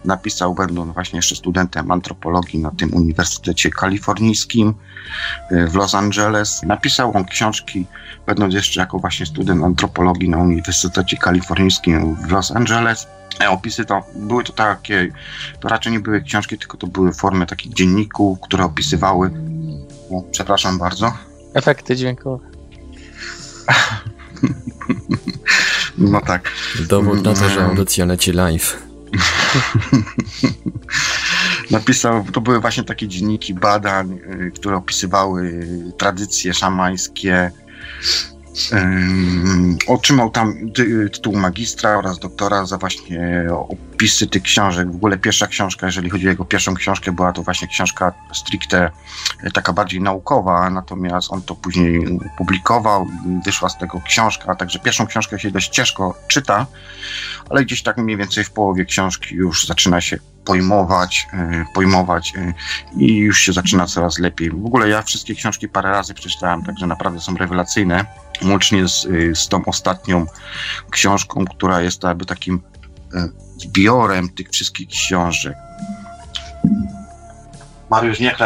Napisał, 0.04 0.54
będąc 0.54 0.94
właśnie 0.94 1.16
jeszcze 1.16 1.37
studentem 1.37 1.90
antropologii 1.90 2.59
na 2.59 2.71
tym 2.71 2.94
Uniwersytecie 2.94 3.71
Kalifornijskim 3.71 4.75
w 5.50 5.75
Los 5.75 5.94
Angeles. 5.94 6.62
Napisał 6.62 7.16
on 7.16 7.25
książki, 7.25 7.87
będąc 8.26 8.54
jeszcze 8.54 8.80
jako 8.80 8.99
właśnie 8.99 9.26
student 9.26 9.64
antropologii 9.64 10.28
na 10.28 10.38
Uniwersytecie 10.38 11.16
Kalifornijskim 11.16 12.14
w 12.14 12.30
Los 12.30 12.50
Angeles 12.50 13.06
opisy 13.50 13.84
to 13.84 14.02
były 14.14 14.44
to 14.44 14.52
takie, 14.52 15.12
to 15.60 15.68
raczej 15.68 15.92
nie 15.92 16.00
były 16.00 16.22
książki, 16.22 16.58
tylko 16.58 16.76
to 16.76 16.86
były 16.86 17.12
formy 17.12 17.46
takich 17.46 17.72
dzienników, 17.72 18.40
które 18.40 18.64
opisywały. 18.64 19.30
O, 20.10 20.22
przepraszam 20.30 20.78
bardzo. 20.78 21.12
Efekty 21.54 21.96
dźwiękowe. 21.96 22.46
no 25.98 26.20
tak. 26.20 26.50
Dowód 26.88 27.24
na 27.24 27.34
to, 27.34 27.48
że 27.48 27.64
audycja 27.64 28.04
leci 28.04 28.32
live. 28.32 28.82
Napisał, 31.70 32.24
to 32.32 32.40
były 32.40 32.60
właśnie 32.60 32.84
takie 32.84 33.08
dzienniki 33.08 33.54
badań, 33.54 34.12
y, 34.12 34.52
które 34.54 34.76
opisywały 34.76 35.66
tradycje 35.98 36.54
szamańskie, 36.54 37.50
Otrzymał 39.87 40.30
tam 40.30 40.73
tytuł 40.73 41.37
magistra 41.37 41.99
oraz 41.99 42.18
doktora 42.18 42.66
za 42.66 42.78
właśnie 42.78 43.47
opisy 43.68 44.26
tych 44.26 44.42
książek. 44.42 44.92
W 44.92 44.94
ogóle 44.94 45.18
pierwsza 45.18 45.47
książka, 45.47 45.87
jeżeli 45.87 46.11
chodzi 46.11 46.26
o 46.26 46.30
jego 46.30 46.44
pierwszą 46.44 46.75
książkę, 46.75 47.12
była 47.12 47.32
to 47.32 47.42
właśnie 47.42 47.68
książka 47.68 48.12
stricte 48.35 48.90
e, 49.42 49.50
taka 49.50 49.73
bardziej 49.73 50.00
naukowa, 50.00 50.71
natomiast 50.71 51.32
on 51.32 51.42
to 51.42 51.54
później 51.54 52.18
publikował 52.38 53.06
wyszła 53.44 53.68
z 53.68 53.78
tego 53.78 54.00
książka, 54.00 54.54
także 54.54 54.78
pierwszą 54.78 55.06
książkę 55.06 55.38
się 55.38 55.50
dość 55.50 55.68
ciężko 55.68 56.14
czyta, 56.28 56.66
ale 57.50 57.64
gdzieś 57.64 57.82
tak 57.82 57.99
mniej 57.99 58.16
więcej 58.16 58.44
w 58.44 58.50
połowie 58.50 58.85
książki 58.85 59.35
już 59.35 59.66
zaczyna 59.66 60.00
się 60.00 60.18
pojmować, 60.44 61.26
e, 61.32 61.64
pojmować 61.75 62.32
e, 62.37 62.52
i 62.97 63.16
już 63.16 63.40
się 63.40 63.52
zaczyna 63.52 63.87
coraz 63.87 64.18
lepiej. 64.18 64.50
W 64.50 64.66
ogóle 64.66 64.88
ja 64.88 65.02
wszystkie 65.02 65.35
książki 65.35 65.68
parę 65.68 65.90
razy 65.90 66.14
przeczytałem, 66.14 66.62
także 66.62 66.87
naprawdę 66.87 67.21
są 67.21 67.37
rewelacyjne, 67.37 68.04
łącznie 68.44 68.88
z, 68.88 69.06
z 69.38 69.49
tą 69.49 69.64
ostatnią 69.64 70.26
książką, 70.90 71.44
która 71.44 71.80
jest 71.80 72.02
jakby 72.02 72.25
takim 72.25 72.62
zbiorem 73.56 74.28
tych 74.28 74.50
wszystkich 74.50 74.88
książek. 74.88 75.56
Mariusz, 77.90 78.20
nie. 78.20 78.37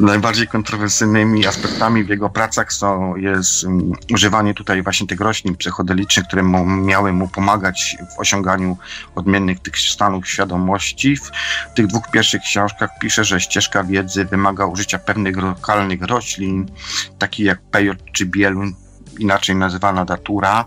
najbardziej 0.00 0.48
kontrowersyjnymi 0.48 1.46
aspektami 1.46 2.04
w 2.04 2.08
jego 2.08 2.30
pracach 2.30 2.72
są, 2.72 3.16
jest 3.16 3.64
um, 3.64 3.92
używanie 4.12 4.54
tutaj 4.54 4.82
właśnie 4.82 5.06
tych 5.06 5.20
roślin 5.20 5.56
psychodelicznych, 5.56 6.26
które 6.26 6.42
mu, 6.42 6.66
miały 6.66 7.12
mu 7.12 7.28
pomagać 7.28 7.96
w 8.16 8.20
osiąganiu 8.20 8.76
odmiennych 9.14 9.60
tych 9.60 9.78
stanów 9.78 10.28
świadomości. 10.28 11.16
W 11.16 11.30
tych 11.74 11.86
dwóch 11.86 12.10
pierwszych 12.10 12.42
książkach 12.42 12.90
pisze, 13.00 13.24
że 13.24 13.40
ścieżka 13.40 13.84
wiedzy 13.84 14.24
wymaga 14.24 14.66
użycia 14.66 14.98
pewnych 14.98 15.36
lokalnych 15.36 16.02
roślin, 16.02 16.70
takich 17.18 17.46
jak 17.46 17.62
pejot 17.62 17.98
czy 18.12 18.26
bielun, 18.26 18.74
inaczej 19.18 19.56
nazywana 19.56 20.04
datura. 20.04 20.64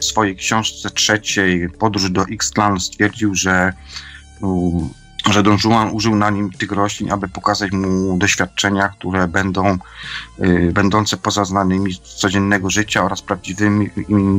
W 0.00 0.04
swojej 0.04 0.36
książce 0.36 0.90
trzeciej, 0.90 1.70
Podróż 1.70 2.10
do 2.10 2.22
X-Clan, 2.22 2.80
stwierdził, 2.80 3.34
że 3.34 3.72
um, 4.40 4.90
że 5.30 5.42
Don 5.42 5.58
Juan 5.64 5.90
użył 5.92 6.16
na 6.16 6.30
nim 6.30 6.50
tych 6.52 6.72
roślin, 6.72 7.12
aby 7.12 7.28
pokazać 7.28 7.72
mu 7.72 8.18
doświadczenia, 8.18 8.88
które 8.88 9.28
będą 9.28 9.78
y, 10.40 10.70
będące 10.74 11.16
poza 11.16 11.44
znanymi 11.44 11.94
z 11.94 11.98
codziennego 11.98 12.70
życia 12.70 13.04
oraz 13.04 13.22
prawdziwymi 13.22 13.90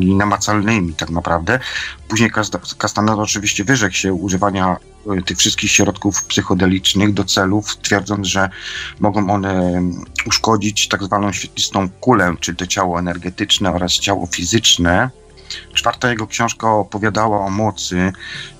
i 0.01 0.15
namacalnymi 0.15 0.94
tak 0.94 1.10
naprawdę. 1.10 1.60
Później 2.08 2.32
Castaneda 2.77 3.22
oczywiście 3.22 3.63
wyrzekł 3.63 3.96
się 3.96 4.13
używania 4.13 4.77
y, 5.18 5.22
tych 5.22 5.38
wszystkich 5.38 5.72
środków 5.72 6.24
psychodelicznych 6.24 7.13
do 7.13 7.24
celów, 7.24 7.77
twierdząc, 7.77 8.27
że 8.27 8.50
mogą 9.00 9.30
one 9.30 9.82
uszkodzić 10.25 10.88
tak 10.88 11.04
zwaną 11.04 11.32
świetlistą 11.32 11.89
kulę, 11.89 12.34
czyli 12.39 12.58
to 12.58 12.68
ciało 12.68 13.00
energetyczne 13.00 13.74
oraz 13.74 13.94
ciało 13.94 14.27
fizyczne. 14.27 15.10
Czwarta 15.74 16.10
jego 16.10 16.28
książka 16.28 16.72
opowiadała 16.72 17.46
o 17.46 17.50
mocy 17.50 18.14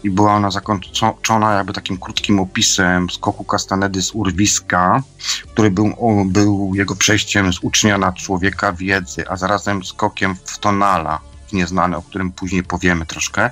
i 0.04 0.10
była 0.10 0.34
ona 0.34 0.52
zakończona 0.52 1.54
jakby 1.54 1.74
takim 1.74 1.98
krótkim 1.98 2.40
opisem 2.40 3.10
skoku 3.10 3.46
Castanedy 3.46 4.02
z 4.02 4.12
urwiska, 4.16 5.04
który 5.48 5.72
był, 5.72 5.96
był 6.26 6.72
jego 6.76 6.96
przejściem 6.96 7.54
z 7.54 7.60
ucznia 7.64 7.98
na 7.98 8.14
człowieka 8.14 8.74
wiedzy, 8.74 9.30
a 9.30 9.36
zarazem 9.36 9.84
skokiem 9.84 10.36
w 10.46 10.60
tonala, 10.60 11.20
nieznane, 11.54 11.98
o 11.98 12.02
którym 12.02 12.32
później 12.32 12.64
powiemy 12.64 13.06
troszkę. 13.06 13.50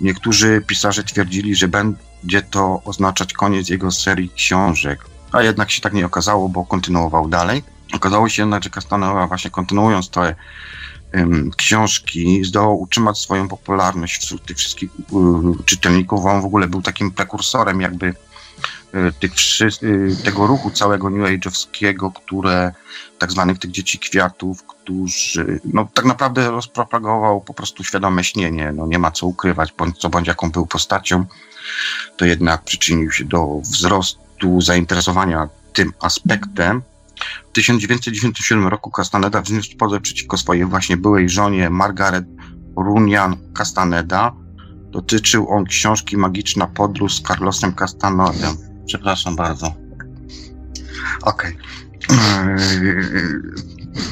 Niektórzy 0.00 0.62
pisarze 0.66 1.04
twierdzili, 1.04 1.54
że 1.54 1.68
będzie 1.68 2.42
to 2.50 2.82
oznaczać 2.84 3.32
koniec 3.32 3.68
jego 3.68 3.90
serii 3.90 4.30
książek, 4.30 5.04
a 5.32 5.42
jednak 5.42 5.70
się 5.70 5.80
tak 5.80 5.92
nie 5.92 6.06
okazało, 6.06 6.48
bo 6.48 6.66
kontynuował 6.66 7.28
dalej. 7.28 7.62
Okazało 7.94 8.28
się 8.28 8.42
jednak, 8.42 8.64
że 8.64 8.70
Castaneda 8.70 9.26
właśnie 9.26 9.50
kontynuując 9.50 10.10
te 10.10 10.34
książki 11.56 12.44
zdołał 12.44 12.80
utrzymać 12.80 13.18
swoją 13.18 13.48
popularność 13.48 14.22
wśród 14.22 14.46
tych 14.46 14.56
wszystkich 14.56 14.90
czytelników. 15.64 16.26
On 16.26 16.42
w 16.42 16.44
ogóle 16.44 16.68
był 16.68 16.82
takim 16.82 17.10
prekursorem 17.10 17.80
jakby 17.80 18.14
e, 18.92 19.12
tych, 19.12 19.32
e, 19.62 20.24
tego 20.24 20.46
ruchu 20.46 20.70
całego 20.70 21.10
New 21.10 21.30
Age'owskiego, 21.30 22.12
które 22.12 22.72
tak 23.18 23.32
zwanych 23.32 23.58
tych 23.58 23.70
dzieci 23.70 23.98
kwiatów, 23.98 24.64
którzy 24.66 25.60
no, 25.64 25.88
tak 25.94 26.04
naprawdę 26.04 26.50
rozpropagował 26.50 27.40
po 27.40 27.54
prostu 27.54 27.84
świadome 27.84 28.24
śnienie. 28.24 28.72
No, 28.72 28.86
nie 28.86 28.98
ma 28.98 29.10
co 29.10 29.26
ukrywać, 29.26 29.72
bądź 29.72 29.98
co 29.98 30.08
bądź 30.08 30.28
jaką 30.28 30.50
był 30.50 30.66
postacią, 30.66 31.24
to 32.16 32.24
jednak 32.24 32.64
przyczynił 32.64 33.12
się 33.12 33.24
do 33.24 33.60
wzrostu 33.60 34.60
zainteresowania 34.60 35.48
tym 35.72 35.92
aspektem. 36.00 36.82
W 37.50 37.52
1997 37.52 38.68
roku 38.68 38.90
Castaneda 38.90 39.42
wzniósł 39.42 39.76
pozew 39.76 40.02
przeciwko 40.02 40.36
swojej 40.36 40.64
właśnie 40.64 40.96
byłej 40.96 41.28
żonie 41.28 41.70
Margaret 41.70 42.24
Runian 42.76 43.36
Castaneda. 43.58 44.32
Dotyczył 44.90 45.50
on 45.50 45.64
książki 45.64 46.16
Magiczna 46.16 46.66
podróż 46.66 47.14
z 47.14 47.22
Carlosem 47.22 47.74
Castanedem. 47.74 48.56
Przepraszam 48.86 49.36
bardzo. 49.36 49.74
Okej. 51.22 51.56
Okay. 51.56 51.80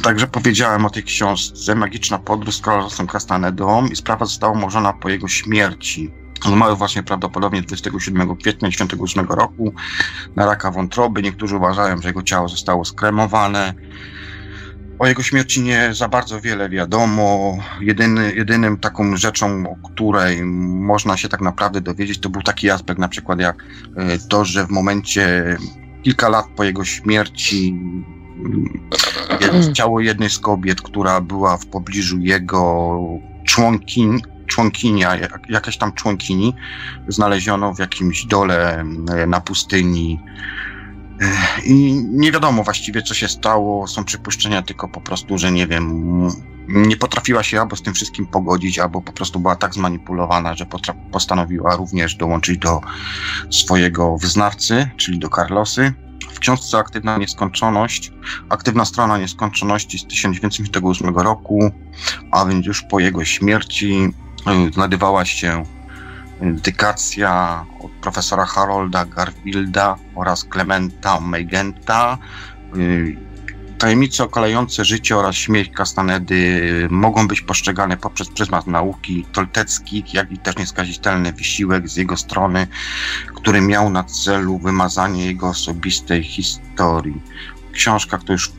Także 0.02 0.26
powiedziałem 0.26 0.86
o 0.86 0.90
tej 0.90 1.02
książce 1.02 1.74
Magiczna 1.74 2.18
podróż 2.18 2.56
z 2.56 2.60
Carlosem 2.60 3.06
Castanedą 3.06 3.86
i 3.86 3.96
sprawa 3.96 4.24
została 4.24 4.52
umorzona 4.52 4.92
po 4.92 5.08
jego 5.08 5.28
śmierci. 5.28 6.10
Zmarł 6.44 6.76
właśnie 6.76 7.02
prawdopodobnie 7.02 7.62
27 7.62 8.36
kwietnia 8.36 8.70
1998 8.70 9.26
roku 9.26 9.74
na 10.36 10.46
raka 10.46 10.70
wątroby. 10.70 11.22
Niektórzy 11.22 11.56
uważają, 11.56 12.02
że 12.02 12.08
jego 12.08 12.22
ciało 12.22 12.48
zostało 12.48 12.84
skremowane. 12.84 13.74
O 14.98 15.06
jego 15.06 15.22
śmierci 15.22 15.62
nie 15.62 15.94
za 15.94 16.08
bardzo 16.08 16.40
wiele 16.40 16.68
wiadomo. 16.68 17.58
Jedyny, 17.80 18.34
jedynym 18.34 18.78
taką 18.78 19.16
rzeczą, 19.16 19.64
o 19.70 19.88
której 19.88 20.44
można 20.44 21.16
się 21.16 21.28
tak 21.28 21.40
naprawdę 21.40 21.80
dowiedzieć, 21.80 22.20
to 22.20 22.28
był 22.28 22.42
taki 22.42 22.70
aspekt 22.70 23.00
na 23.00 23.08
przykład 23.08 23.40
jak 23.40 23.64
e, 23.96 24.18
to, 24.18 24.44
że 24.44 24.66
w 24.66 24.70
momencie 24.70 25.56
kilka 26.02 26.28
lat 26.28 26.46
po 26.56 26.64
jego 26.64 26.84
śmierci 26.84 27.80
ciało 29.72 30.00
jednej 30.00 30.30
z 30.30 30.38
kobiet, 30.38 30.82
która 30.82 31.20
była 31.20 31.56
w 31.56 31.66
pobliżu 31.66 32.18
jego 32.18 32.96
członkiń, 33.46 34.20
członkinia, 34.48 35.16
jakaś 35.48 35.76
tam 35.78 35.92
członkini 35.92 36.54
znaleziono 37.08 37.74
w 37.74 37.78
jakimś 37.78 38.24
dole 38.24 38.84
na 39.26 39.40
pustyni. 39.40 40.20
I 41.64 42.04
nie 42.10 42.32
wiadomo 42.32 42.64
właściwie, 42.64 43.02
co 43.02 43.14
się 43.14 43.28
stało. 43.28 43.86
Są 43.86 44.04
przypuszczenia 44.04 44.62
tylko 44.62 44.88
po 44.88 45.00
prostu, 45.00 45.38
że 45.38 45.52
nie 45.52 45.66
wiem, 45.66 46.08
nie 46.68 46.96
potrafiła 46.96 47.42
się 47.42 47.60
albo 47.60 47.76
z 47.76 47.82
tym 47.82 47.94
wszystkim 47.94 48.26
pogodzić, 48.26 48.78
albo 48.78 49.00
po 49.00 49.12
prostu 49.12 49.40
była 49.40 49.56
tak 49.56 49.74
zmanipulowana, 49.74 50.54
że 50.54 50.66
postanowiła 51.12 51.76
również 51.76 52.14
dołączyć 52.14 52.58
do 52.58 52.80
swojego 53.50 54.16
wyznawcy, 54.16 54.90
czyli 54.96 55.18
do 55.18 55.28
Carlosy. 55.28 55.92
W 56.32 56.38
książce 56.38 56.78
Aktywna 56.78 57.18
Nieskończoność, 57.18 58.12
aktywna 58.48 58.84
strona 58.84 59.18
nieskończoności 59.18 59.98
z 59.98 60.06
1908 60.06 61.16
roku, 61.16 61.70
a 62.30 62.44
więc 62.44 62.66
już 62.66 62.82
po 62.82 63.00
jego 63.00 63.24
śmierci, 63.24 64.08
znajdowała 64.72 65.24
się 65.24 65.64
dykacja 66.40 67.64
od 67.80 67.90
profesora 67.90 68.44
Harolda 68.44 69.04
Garfielda 69.04 69.96
oraz 70.14 70.46
Clementa 70.52 71.20
Meigenta. 71.20 72.18
Tajemnice 73.78 74.24
okalające 74.24 74.84
życie 74.84 75.16
oraz 75.16 75.34
śmierć 75.34 75.70
Castanedy 75.72 76.62
mogą 76.90 77.28
być 77.28 77.40
postrzegane 77.40 77.96
poprzez 77.96 78.28
pryzmat 78.28 78.66
nauki 78.66 79.26
tolteckich, 79.32 80.14
jak 80.14 80.32
i 80.32 80.38
też 80.38 80.56
nieskazitelny 80.56 81.32
wysiłek 81.32 81.88
z 81.88 81.96
jego 81.96 82.16
strony, 82.16 82.66
który 83.34 83.60
miał 83.60 83.90
na 83.90 84.04
celu 84.04 84.58
wymazanie 84.58 85.26
jego 85.26 85.48
osobistej 85.48 86.24
historii. 86.24 87.22
Książka, 87.72 88.18
którą 88.18 88.32
już 88.32 88.48
y, 88.48 88.52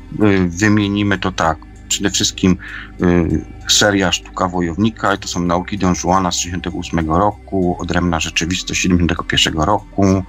wymienimy, 0.48 1.18
to 1.18 1.32
tak, 1.32 1.58
przede 1.90 2.10
wszystkim 2.10 2.58
y, 3.02 3.46
seria 3.68 4.12
Sztuka 4.12 4.48
Wojownika, 4.48 5.18
to 5.18 5.28
są 5.28 5.40
nauki 5.40 5.78
Don 5.78 5.96
Juana 6.04 6.32
z 6.32 6.38
1968 6.38 7.12
roku, 7.12 7.78
Odrębna 7.80 8.20
Rzeczywistość 8.20 8.82
1971 8.82 9.62
roku, 9.62 10.24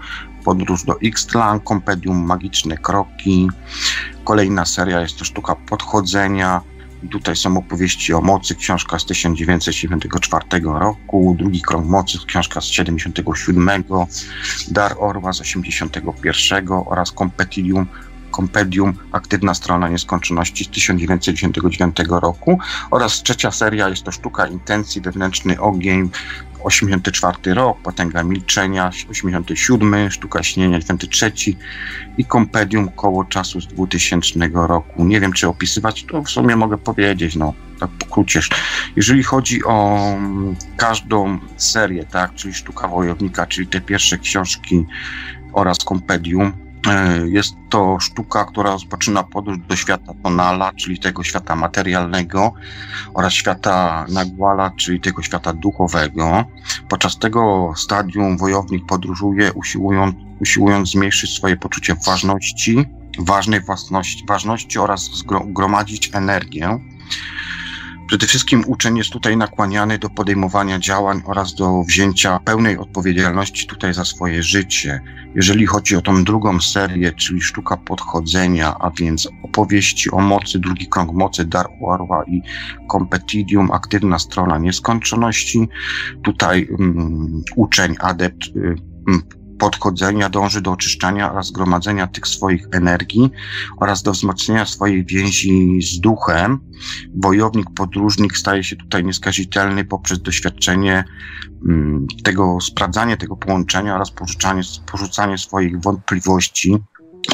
Podróż 0.45 0.85
do 0.85 0.97
Ixtlan, 0.97 1.61
Kompedium 1.61 2.27
Magiczne 2.27 2.79
Kroki. 2.79 3.49
Kolejna 4.25 4.65
seria 4.65 5.01
jest 5.01 5.19
to 5.19 5.25
Sztuka 5.25 5.57
Podchodzenia. 5.57 6.61
Tutaj 7.11 7.37
są 7.37 7.59
opowieści 7.59 8.15
o 8.15 8.21
mocy, 8.21 8.55
książka 8.55 8.99
z 8.99 9.07
1974 9.07 10.45
roku, 10.65 11.37
Drugi 11.39 11.63
Krąg 11.63 11.87
Mocy, 11.87 12.19
książka 12.27 12.61
z 12.61 12.69
1977, 12.69 13.85
Dar 14.69 14.95
Orła 14.99 15.33
z 15.33 15.39
1981 15.39 16.69
oraz 16.87 17.13
Kompetium 17.13 17.87
Kompedium 18.31 18.95
Aktywna 19.13 19.55
Strona 19.55 19.89
Nieskończoności 19.89 20.65
z 20.65 20.69
1999 20.69 21.97
roku 22.09 22.59
oraz 22.91 23.23
trzecia 23.23 23.51
seria 23.51 23.89
jest 23.89 24.03
to 24.03 24.13
Sztuka 24.13 24.47
Intencji, 24.47 25.01
Wewnętrzny 25.01 25.61
Ogień, 25.61 26.11
84 26.65 27.55
rok, 27.55 27.79
Potęga 27.83 28.23
Milczenia, 28.23 28.91
87, 29.11 30.11
Sztuka 30.11 30.43
Śnienia, 30.43 30.81
93 30.81 31.33
i 32.19 32.25
Kompedium 32.25 32.89
Koło 32.89 33.25
Czasu 33.25 33.61
z 33.61 33.67
2000 33.67 34.51
roku. 34.53 35.05
Nie 35.05 35.21
wiem, 35.21 35.33
czy 35.33 35.49
opisywać, 35.49 36.05
to 36.05 36.23
w 36.23 36.31
sumie 36.31 36.57
mogę 36.57 36.79
powiedzieć, 36.79 37.37
no, 37.37 37.55
tak 37.81 37.91
pokrócie. 37.91 38.41
Jeżeli 38.97 39.23
chodzi 39.23 39.65
o 39.65 39.99
mm, 40.13 40.57
każdą 40.77 41.39
serię, 41.57 42.05
tak, 42.05 42.35
czyli 42.35 42.55
Sztuka 42.55 42.89
Wojownika, 42.89 43.47
czyli 43.47 43.67
te 43.67 43.81
pierwsze 43.81 44.19
książki 44.19 44.87
oraz 45.53 45.79
Kompedium, 45.79 46.53
E, 46.53 46.70
jest 47.25 47.55
to 47.69 48.01
sztuka, 48.01 48.45
która 48.45 48.71
rozpoczyna 48.71 49.23
podróż 49.23 49.59
do 49.69 49.77
świata 49.77 50.13
tonala, 50.23 50.73
czyli 50.73 50.99
tego 50.99 51.25
świata 51.25 51.57
materialnego, 51.57 52.53
oraz 53.15 53.33
świata 53.33 54.07
nagwala, 54.09 54.71
czyli 54.71 55.01
tego 55.01 55.23
świata 55.23 55.53
duchowego. 55.53 56.45
Podczas 56.89 57.19
tego 57.19 57.73
stadium 57.77 58.39
wojownik 58.39 58.87
podróżuje, 58.87 59.53
usiłując, 59.53 60.15
usiłując 60.41 60.91
zmniejszyć 60.91 61.31
swoje 61.31 61.57
poczucie 61.57 61.95
ważności, 62.07 62.85
ważnej 63.19 63.61
własności, 63.61 64.25
ważności 64.29 64.79
oraz 64.79 65.05
zgromadzić 65.05 66.11
energię. 66.15 66.79
Przede 68.11 68.27
wszystkim 68.27 68.65
uczeń 68.67 68.97
jest 68.97 69.11
tutaj 69.11 69.37
nakłaniany 69.37 69.99
do 69.99 70.11
podejmowania 70.11 70.79
działań 70.79 71.23
oraz 71.27 71.55
do 71.55 71.83
wzięcia 71.83 72.39
pełnej 72.39 72.79
odpowiedzialności 72.79 73.67
tutaj 73.67 73.95
za 73.95 74.05
swoje 74.05 74.43
życie. 74.43 75.01
Jeżeli 75.35 75.67
chodzi 75.67 75.97
o 75.97 76.01
tą 76.01 76.25
drugą 76.25 76.61
serię, 76.61 77.13
czyli 77.13 77.41
sztuka 77.41 77.77
podchodzenia, 77.77 78.77
a 78.81 78.91
więc 78.91 79.29
opowieści 79.45 80.11
o 80.11 80.19
mocy, 80.19 80.59
drugi 80.59 80.89
krąg 80.89 81.13
mocy, 81.13 81.45
dar 81.45 81.67
Orła 81.83 82.25
i 82.25 82.43
Competidium, 82.93 83.71
aktywna 83.71 84.19
strona 84.19 84.59
nieskończoności, 84.59 85.69
tutaj 86.23 86.69
um, 86.79 87.43
uczeń, 87.57 87.95
adept 88.01 88.43
um, 88.57 89.23
podchodzenia 89.61 90.29
dąży 90.29 90.61
do 90.61 90.73
oczyszczania 90.73 91.33
oraz 91.33 91.47
zgromadzenia 91.47 92.07
tych 92.07 92.27
swoich 92.27 92.67
energii 92.73 93.31
oraz 93.77 94.03
do 94.03 94.13
wzmocnienia 94.13 94.67
swojej 94.67 95.05
więzi 95.05 95.83
z 95.83 96.01
duchem. 96.01 96.61
Wojownik, 97.15 97.67
podróżnik 97.75 98.37
staje 98.37 98.65
się 98.65 98.77
tutaj 98.77 99.05
nieskazitelny 99.05 99.85
poprzez 99.85 100.23
doświadczenie 100.23 101.05
mm, 101.69 102.07
tego, 102.25 102.59
sprawdzanie 102.61 103.17
tego 103.17 103.37
połączenia 103.37 103.95
oraz 103.95 104.11
porzucanie, 104.11 104.63
porzucanie 104.93 105.39
swoich 105.39 105.81
wątpliwości 105.81 106.79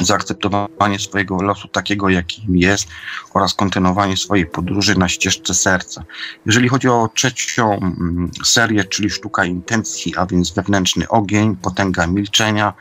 zaakceptowanie 0.01 0.99
swojego 0.99 1.41
losu 1.41 1.67
takiego, 1.67 2.09
jakim 2.09 2.57
jest 2.57 2.87
oraz 3.33 3.53
kontynuowanie 3.53 4.17
swojej 4.17 4.45
podróży 4.45 4.97
na 4.97 5.09
ścieżce 5.09 5.53
serca. 5.53 6.03
Jeżeli 6.45 6.69
chodzi 6.69 6.87
o 6.87 7.09
trzecią 7.15 7.73
mm, 7.73 8.31
serię, 8.45 8.83
czyli 8.83 9.09
sztuka 9.09 9.45
intencji, 9.45 10.15
a 10.15 10.25
więc 10.25 10.53
wewnętrzny 10.53 11.07
ogień, 11.07 11.55
potęga 11.55 12.07
milczenia, 12.07 12.73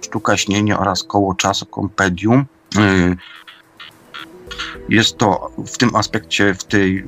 sztuka 0.00 0.36
śnienia 0.36 0.78
oraz 0.78 1.04
koło 1.04 1.34
czasu 1.34 1.66
kompedium, 1.66 2.44
y, 2.78 3.16
jest 4.88 5.16
to 5.18 5.50
w 5.66 5.78
tym 5.78 5.96
aspekcie, 5.96 6.54
w 6.54 6.64
tej, 6.64 7.04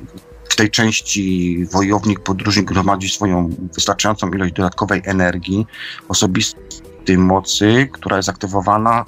w 0.49 0.55
tej 0.55 0.71
części 0.71 1.65
wojownik, 1.71 2.19
podróżnik 2.19 2.65
gromadzi 2.65 3.09
swoją 3.09 3.49
wystarczającą 3.73 4.29
ilość 4.29 4.53
dodatkowej 4.53 5.01
energii, 5.05 5.67
osobistej 6.07 7.17
mocy, 7.17 7.89
która 7.91 8.17
jest 8.17 8.29
aktywowana 8.29 9.05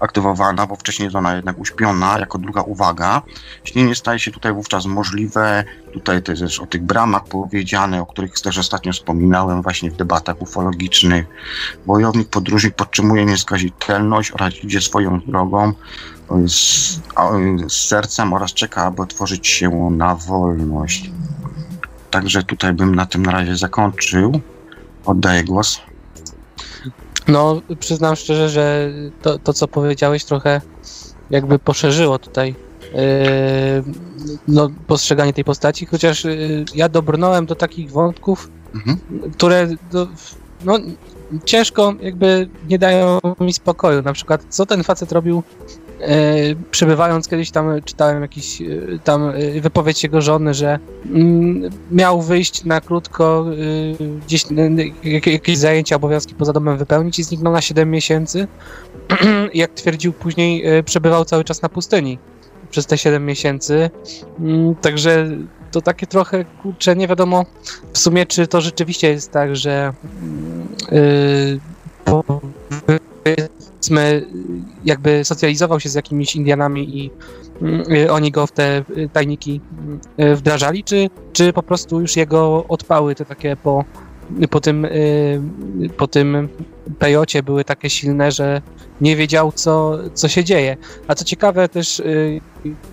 aktywowana, 0.00 0.66
bo 0.66 0.76
wcześniej 0.76 1.04
jest 1.04 1.16
ona 1.16 1.36
jednak 1.36 1.58
uśpiona, 1.58 2.18
jako 2.18 2.38
druga 2.38 2.62
uwaga. 2.62 3.22
Śnienie 3.64 3.94
staje 3.94 4.18
się 4.18 4.30
tutaj 4.30 4.52
wówczas 4.52 4.86
możliwe, 4.86 5.64
tutaj 5.92 6.22
to 6.22 6.32
jest 6.32 6.42
też 6.42 6.60
o 6.60 6.66
tych 6.66 6.82
bramach 6.82 7.24
powiedziane, 7.24 8.02
o 8.02 8.06
których 8.06 8.40
też 8.40 8.58
ostatnio 8.58 8.92
wspominałem 8.92 9.62
właśnie 9.62 9.90
w 9.90 9.96
debatach 9.96 10.42
ufologicznych. 10.42 11.26
Wojownik, 11.86 12.28
podróżnik 12.28 12.74
podtrzymuje 12.74 13.24
nieskazitelność 13.24 14.32
oraz 14.32 14.64
idzie 14.64 14.80
swoją 14.80 15.20
drogą 15.20 15.72
z, 16.46 17.00
z 17.68 17.88
sercem 17.88 18.32
oraz 18.32 18.52
czeka, 18.52 18.82
aby 18.82 19.02
otworzyć 19.02 19.46
się 19.46 19.70
na 19.90 20.14
wolność. 20.14 21.10
Także 22.10 22.42
tutaj 22.42 22.72
bym 22.72 22.94
na 22.94 23.06
tym 23.06 23.26
na 23.26 23.32
razie 23.32 23.56
zakończył. 23.56 24.40
Oddaję 25.04 25.44
głos. 25.44 25.80
No, 27.28 27.60
przyznam 27.80 28.16
szczerze, 28.16 28.48
że 28.48 28.92
to, 29.22 29.38
to 29.38 29.52
co 29.52 29.68
powiedziałeś 29.68 30.24
trochę 30.24 30.60
jakby 31.30 31.58
poszerzyło 31.58 32.18
tutaj 32.18 32.54
yy, 32.92 32.98
no, 34.48 34.70
postrzeganie 34.86 35.32
tej 35.32 35.44
postaci, 35.44 35.86
chociaż 35.86 36.24
yy, 36.24 36.64
ja 36.74 36.88
dobrnąłem 36.88 37.46
do 37.46 37.54
takich 37.54 37.90
wątków, 37.90 38.50
mhm. 38.74 38.98
które 39.32 39.68
do, 39.92 40.08
no, 40.64 40.78
ciężko 41.44 41.94
jakby 42.00 42.48
nie 42.68 42.78
dają 42.78 43.18
mi 43.40 43.52
spokoju. 43.52 44.02
Na 44.02 44.12
przykład, 44.12 44.44
co 44.48 44.66
ten 44.66 44.84
facet 44.84 45.12
robił 45.12 45.42
przebywając 46.70 47.28
kiedyś 47.28 47.50
tam 47.50 47.82
czytałem 47.84 48.22
jakiś 48.22 48.62
e, 48.62 48.64
tam 49.04 49.28
e, 49.28 49.60
wypowiedź 49.60 50.02
jego 50.02 50.20
żony, 50.20 50.54
że 50.54 50.78
mm, 51.06 51.70
miał 51.90 52.22
wyjść 52.22 52.64
na 52.64 52.80
krótko 52.80 53.46
gdzieś 54.26 54.44
jakieś 55.04 55.58
zajęcia, 55.58 55.96
obowiązki 55.96 56.34
poza 56.34 56.52
domem 56.52 56.76
wypełnić 56.76 57.18
i 57.18 57.22
zniknął 57.22 57.52
na 57.52 57.60
7 57.60 57.90
miesięcy. 57.90 58.48
Jak 59.54 59.70
twierdził 59.70 60.12
później, 60.12 60.64
przebywał 60.84 61.24
cały 61.24 61.44
czas 61.44 61.62
na 61.62 61.68
pustyni 61.68 62.18
przez 62.70 62.86
te 62.86 62.98
7 62.98 63.26
miesięcy. 63.26 63.90
Mm, 64.40 64.74
także 64.74 65.28
to 65.70 65.80
takie 65.80 66.06
trochę, 66.06 66.44
kurczę, 66.44 66.96
nie 66.96 67.08
wiadomo 67.08 67.46
w 67.92 67.98
sumie, 67.98 68.26
czy 68.26 68.46
to 68.46 68.60
rzeczywiście 68.60 69.10
jest 69.10 69.32
tak, 69.32 69.56
że 69.56 69.92
yy, 70.90 71.60
powiedzmy, 73.34 74.26
jakby 74.84 75.24
socjalizował 75.24 75.80
się 75.80 75.88
z 75.88 75.94
jakimiś 75.94 76.36
Indianami 76.36 76.98
i 76.98 77.10
y, 77.92 78.12
oni 78.12 78.30
go 78.30 78.46
w 78.46 78.52
te 78.52 78.84
y, 78.96 79.08
tajniki 79.12 79.60
y, 80.20 80.36
wdrażali, 80.36 80.84
czy, 80.84 81.10
czy 81.32 81.52
po 81.52 81.62
prostu 81.62 82.00
już 82.00 82.16
jego 82.16 82.64
odpały, 82.68 83.14
te 83.14 83.24
takie 83.24 83.56
po, 83.56 83.84
po 84.50 84.60
tym, 84.60 84.86
po 85.96 86.06
tym 86.06 86.48
pejocie 86.98 87.42
były 87.42 87.64
takie 87.64 87.90
silne, 87.90 88.30
że 88.32 88.62
nie 89.00 89.16
wiedział, 89.16 89.52
co, 89.52 89.98
co 90.14 90.28
się 90.28 90.44
dzieje. 90.44 90.76
A 91.08 91.14
co 91.14 91.24
ciekawe 91.24 91.68
też, 91.68 92.02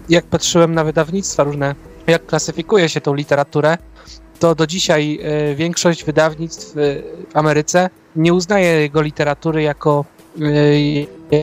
jak 0.09 0.25
patrzyłem 0.25 0.73
na 0.73 0.83
wydawnictwa 0.83 1.43
różne, 1.43 1.75
jak 2.07 2.25
klasyfikuje 2.25 2.89
się 2.89 3.01
tą 3.01 3.13
literaturę, 3.13 3.77
to 4.39 4.55
do 4.55 4.67
dzisiaj 4.67 5.19
większość 5.55 6.05
wydawnictw 6.05 6.73
w 6.75 7.01
Ameryce 7.33 7.89
nie 8.15 8.33
uznaje 8.33 8.67
jego 8.67 9.01
literatury 9.01 9.61
jako 9.61 10.05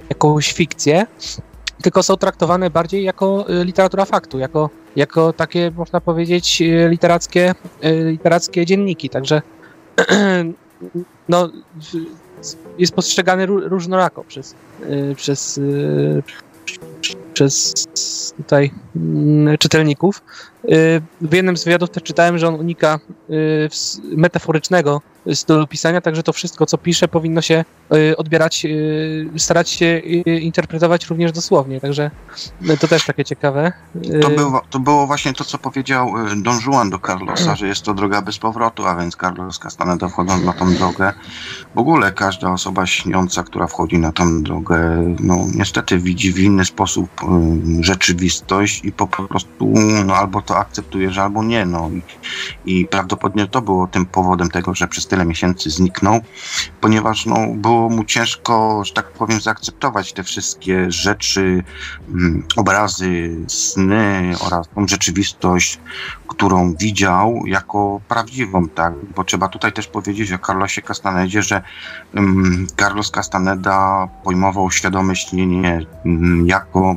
jakąś 0.08 0.52
fikcję, 0.52 1.06
tylko 1.82 2.02
są 2.02 2.16
traktowane 2.16 2.70
bardziej 2.70 3.04
jako 3.04 3.46
y, 3.50 3.64
literatura 3.64 4.04
faktu, 4.04 4.38
jako, 4.38 4.70
jako 4.96 5.32
takie, 5.32 5.70
można 5.76 6.00
powiedzieć, 6.00 6.62
y, 6.62 6.88
literackie, 6.88 7.54
literackie 8.04 8.66
dzienniki. 8.66 9.10
Także 9.10 9.42
no, 11.28 11.50
jest 12.78 12.94
postrzegany 12.94 13.46
różnorako 13.46 14.24
przez, 14.24 14.54
przez, 15.16 15.60
przez 17.40 17.86
tutaj 18.36 18.70
mm, 18.96 19.58
czytelników. 19.58 20.22
W 21.20 21.32
jednym 21.32 21.56
z 21.56 21.64
wywiadów 21.64 21.90
też 21.90 22.02
czytałem, 22.02 22.38
że 22.38 22.48
on 22.48 22.54
unika 22.54 22.98
metaforycznego 24.02 25.00
stylu 25.34 25.66
pisania, 25.66 26.00
także 26.00 26.22
to 26.22 26.32
wszystko, 26.32 26.66
co 26.66 26.78
pisze, 26.78 27.08
powinno 27.08 27.42
się 27.42 27.64
y, 27.94 28.16
odbierać, 28.16 28.64
y, 28.64 29.30
starać 29.38 29.70
się 29.70 29.86
y, 29.86 30.40
interpretować 30.40 31.06
również 31.06 31.32
dosłownie, 31.32 31.80
także 31.80 32.10
to 32.80 32.88
też 32.88 33.06
takie 33.06 33.24
ciekawe. 33.24 33.72
To 34.22 34.30
było, 34.30 34.62
to 34.70 34.78
było 34.78 35.06
właśnie 35.06 35.32
to, 35.32 35.44
co 35.44 35.58
powiedział 35.58 36.12
Don 36.36 36.58
Juan 36.66 36.90
do 36.90 36.98
Carlosa, 36.98 37.56
że 37.56 37.66
jest 37.66 37.82
to 37.82 37.94
droga 37.94 38.22
bez 38.22 38.38
powrotu, 38.38 38.86
a 38.86 38.96
więc 38.96 39.16
Carlos 39.16 39.58
Castaneda 39.58 40.08
wchodząc 40.08 40.44
na 40.44 40.52
tą 40.52 40.74
drogę, 40.74 41.12
w 41.74 41.78
ogóle 41.78 42.12
każda 42.12 42.52
osoba 42.52 42.86
śniąca, 42.86 43.42
która 43.42 43.66
wchodzi 43.66 43.98
na 43.98 44.12
tą 44.12 44.42
drogę, 44.42 44.78
no 45.20 45.36
niestety 45.54 45.98
widzi 45.98 46.32
w 46.32 46.38
inny 46.38 46.64
sposób 46.64 47.10
rzeczywistość 47.80 48.84
i 48.84 48.92
po 48.92 49.06
prostu 49.06 49.74
no, 50.04 50.16
albo 50.16 50.42
to 50.42 50.58
akceptujesz, 50.58 51.18
albo 51.18 51.44
nie, 51.44 51.66
no 51.66 51.90
i, 51.90 52.02
i 52.78 52.86
prawdopodobnie 52.86 53.46
to 53.46 53.62
było 53.62 53.86
tym 53.86 54.06
powodem 54.06 54.50
tego, 54.50 54.74
że 54.74 54.88
przez 54.88 55.06
tyle 55.06 55.24
miesięcy 55.24 55.70
zniknął, 55.70 56.20
ponieważ 56.80 57.26
no, 57.26 57.46
było 57.54 57.88
mu 57.88 58.04
ciężko, 58.04 58.82
że 58.84 58.92
tak 58.92 59.12
powiem, 59.12 59.40
zaakceptować 59.40 60.12
te 60.12 60.22
wszystkie 60.22 60.90
rzeczy, 60.90 61.62
mm, 62.08 62.46
obrazy, 62.56 63.36
sny 63.48 64.34
oraz 64.40 64.68
tą 64.74 64.88
rzeczywistość, 64.88 65.80
którą 66.28 66.74
widział 66.74 67.42
jako 67.46 68.00
prawdziwą, 68.08 68.68
tak? 68.68 68.94
Bo 69.16 69.24
trzeba 69.24 69.48
tutaj 69.48 69.72
też 69.72 69.86
powiedzieć 69.86 70.32
o 70.32 70.38
Carlosie 70.38 70.82
Castanedzie, 70.82 71.42
że 71.42 71.62
um, 72.14 72.66
Carlos 72.76 73.10
Castaneda 73.10 74.08
pojmował 74.24 74.70
świadome 74.70 75.16
śnienie 75.16 75.86
um, 76.04 76.46
jako 76.46 76.96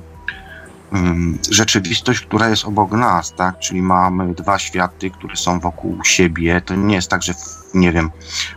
rzeczywistość, 1.50 2.22
która 2.22 2.50
jest 2.50 2.66
obok 2.66 2.92
nas, 2.92 3.34
tak? 3.34 3.60
Czyli 3.60 3.82
mamy 3.82 4.34
dwa 4.34 4.60
światy, 4.60 5.10
które 5.10 5.36
są 5.36 5.60
wokół 5.60 6.04
siebie. 6.04 6.62
To 6.62 6.76
nie 6.76 6.96
jest 6.96 7.10
tak, 7.10 7.24
że 7.24 7.34
nie 7.74 7.92
wiem, 7.92 8.12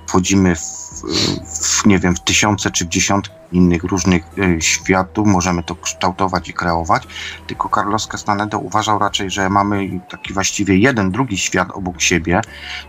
wchodzimy 0.07 0.57
w, 0.57 0.61
w, 0.61 1.87
nie 1.87 1.99
wiem, 1.99 2.15
w 2.15 2.21
tysiące 2.21 2.71
czy 2.71 2.85
w 2.85 2.89
dziesiątki 2.89 3.37
innych 3.53 3.85
różnych 3.85 4.25
y, 4.39 4.63
światów, 4.63 5.27
możemy 5.27 5.63
to 5.63 5.77
kształtować 5.77 6.49
i 6.49 6.53
kreować, 6.53 7.03
tylko 7.47 7.71
Carlos 7.75 8.07
Castaneda 8.07 8.59
uważał 8.59 8.99
raczej, 8.99 9.31
że 9.31 9.51
mamy 9.51 10.01
taki 10.11 10.35
właściwie 10.35 10.79
jeden, 10.79 11.11
drugi 11.11 11.39
świat 11.39 11.69
obok 11.73 12.01
siebie, 12.01 12.41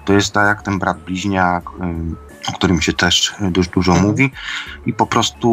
to 0.05 0.13
jest 0.13 0.33
tak 0.33 0.47
jak 0.47 0.61
ten 0.61 0.79
brat 0.79 1.03
bliźniak, 1.03 1.63
y, 1.69 2.26
o 2.47 2.51
którym 2.51 2.81
się 2.81 2.93
też 2.93 3.35
dość 3.51 3.69
dużo 3.69 3.91
mhm. 3.91 4.09
mówi 4.09 4.31
i 4.85 4.93
po 4.93 5.07
prostu 5.07 5.49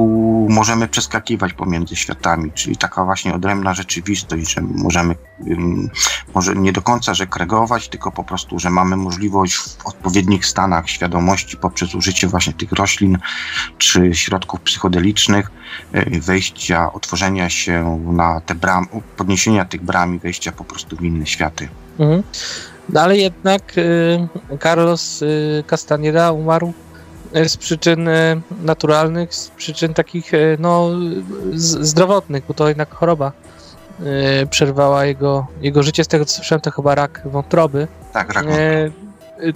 możemy 0.51 0.89
przeskakiwać 0.89 1.53
pomiędzy 1.53 1.97
światami, 1.97 2.53
czyli 2.53 2.77
taka 2.77 3.05
właśnie 3.05 3.35
odrębna 3.35 3.75
rzeczywistość, 3.75 4.55
że 4.55 4.61
możemy 4.61 5.15
może 6.35 6.55
nie 6.55 6.73
do 6.73 6.83
końca, 6.83 7.15
że 7.15 7.27
kregować, 7.27 7.89
tylko 7.89 8.13
po 8.13 8.25
prostu, 8.25 8.59
że 8.59 8.71
mamy 8.71 8.97
możliwość 8.97 9.57
w 9.57 9.87
odpowiednich 9.87 10.47
stanach 10.47 10.89
świadomości 10.89 11.57
poprzez 11.57 11.95
użycie 11.95 12.29
właśnie 12.29 12.53
tych 12.53 12.73
roślin 12.73 13.19
czy 13.79 14.15
środków 14.15 14.61
psychodelicznych 14.61 15.51
y, 15.95 16.21
wejścia, 16.21 16.93
otworzenia 16.93 17.51
się 17.51 18.05
na 18.13 18.41
te 18.41 18.55
bramy, 18.55 18.87
podniesienia 19.17 19.65
tych 19.65 19.83
bram 19.83 20.15
i 20.15 20.19
wejścia 20.19 20.53
po 20.53 20.65
prostu 20.65 20.97
w 20.97 21.03
inne 21.03 21.27
światy. 21.27 21.69
Mhm. 21.99 22.23
No 22.89 23.01
ale 23.01 23.17
jednak 23.17 23.79
y, 23.79 24.29
Carlos 24.63 25.23
y, 25.23 25.65
Castaneda 25.67 26.33
umarł 26.33 26.73
z 27.49 27.57
przyczyn 27.57 28.09
naturalnych, 28.63 29.35
z 29.35 29.49
przyczyn 29.49 29.95
takich 29.95 30.33
no, 30.59 30.89
zdrowotnych, 31.55 32.45
bo 32.49 32.55
to 32.55 32.69
jednak 32.69 32.95
choroba 32.95 33.33
przerwała 34.51 35.05
jego, 35.05 35.47
jego 35.61 35.83
życie. 35.83 36.05
Z 36.05 36.09
tego 36.09 36.25
co 36.25 36.37
słyszałem, 36.37 36.61
to 36.61 36.71
chyba 36.71 36.95
rak 36.95 37.23
wątroby. 37.25 37.89
Tak, 38.13 38.33
rak 38.33 38.45
wątroby. 38.45 38.93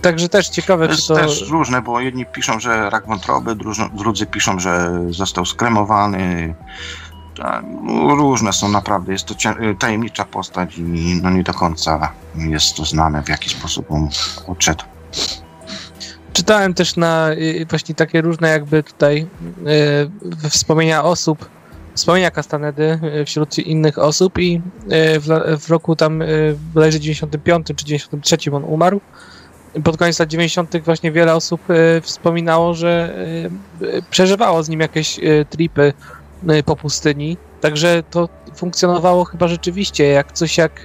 Także 0.03 0.29
też 0.29 0.49
ciekawe, 0.49 0.87
to 0.87 0.93
jest 0.93 1.03
czy 1.03 1.09
to... 1.09 1.15
też 1.15 1.49
różne, 1.51 1.83
bo 1.83 2.01
jedni 2.01 2.27
piszą, 2.27 2.61
że 2.61 2.91
rak 2.91 3.07
wątroby, 3.07 3.57
drudzy 3.93 4.27
piszą, 4.27 4.59
że 4.59 5.01
został 5.11 5.45
skremowany, 5.45 6.55
no, 7.83 8.15
różne 8.15 8.53
są 8.53 8.69
naprawdę. 8.69 9.13
Jest 9.13 9.25
to 9.25 9.35
tajemnicza 9.79 10.25
postać 10.25 10.79
i 10.79 11.21
no 11.23 11.31
nie 11.31 11.43
do 11.43 11.55
końca 11.55 12.13
jest 12.35 12.77
to 12.77 12.85
znane, 12.85 13.23
w 13.23 13.29
jaki 13.29 13.51
sposób 13.51 13.91
on 13.91 14.09
odszedł. 14.47 14.85
Czytałem 16.39 16.75
też 16.75 16.97
na 16.97 17.33
y, 17.33 17.67
właśnie 17.71 17.95
takie 17.95 18.21
różne 18.21 18.49
jakby 18.49 18.83
tutaj 18.83 19.27
y, 20.45 20.49
wspomnienia 20.49 21.05
osób, 21.05 21.49
wspomnienia 21.95 22.31
Castanedy 22.31 23.01
y, 23.21 23.25
wśród 23.25 23.59
innych 23.59 23.99
osób 23.99 24.39
i 24.39 24.61
w, 25.21 25.59
w 25.61 25.71
roku 25.71 25.97
tam 25.97 26.23
bodajże 26.75 27.01
95 27.01 27.67
czy 27.77 27.85
93 27.85 28.37
on 28.53 28.65
umarł. 28.65 29.01
Pod 29.85 29.97
koniec 29.97 30.19
lat 30.19 30.29
90. 30.29 30.83
właśnie 30.85 31.13
wiele 31.13 31.35
osób 31.35 31.61
wspominało, 32.03 32.75
że 32.75 33.15
przeżywało 34.11 34.63
z 34.63 34.69
nim 34.69 34.81
jakieś 34.81 35.21
tripy 35.51 35.93
Y, 36.51 36.63
po 36.63 36.77
pustyni. 36.77 37.37
Także 37.61 38.03
to 38.11 38.29
funkcjonowało 38.55 39.25
chyba 39.25 39.49
rzeczywiście 39.49 40.05
jak 40.05 40.33
coś 40.33 40.59
jak. 40.59 40.85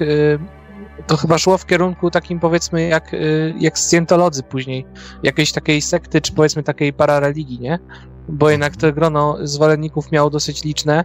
Y, 0.99 1.03
to 1.07 1.17
chyba 1.17 1.37
szło 1.37 1.57
w 1.57 1.65
kierunku 1.65 2.11
takim 2.11 2.39
powiedzmy 2.39 2.87
jak, 2.87 3.13
y, 3.13 3.53
jak 3.59 3.79
scjentolodzy 3.79 4.43
później. 4.43 4.85
Jakiejś 5.23 5.51
takiej 5.51 5.81
sekty, 5.81 6.21
czy 6.21 6.33
powiedzmy 6.33 6.63
takiej 6.63 6.93
parareligii, 6.93 7.59
nie? 7.59 7.79
Bo 8.29 8.49
jednak 8.49 8.77
to 8.77 8.93
grono 8.93 9.37
zwolenników 9.41 10.11
miało 10.11 10.29
dosyć 10.29 10.63
liczne. 10.63 11.03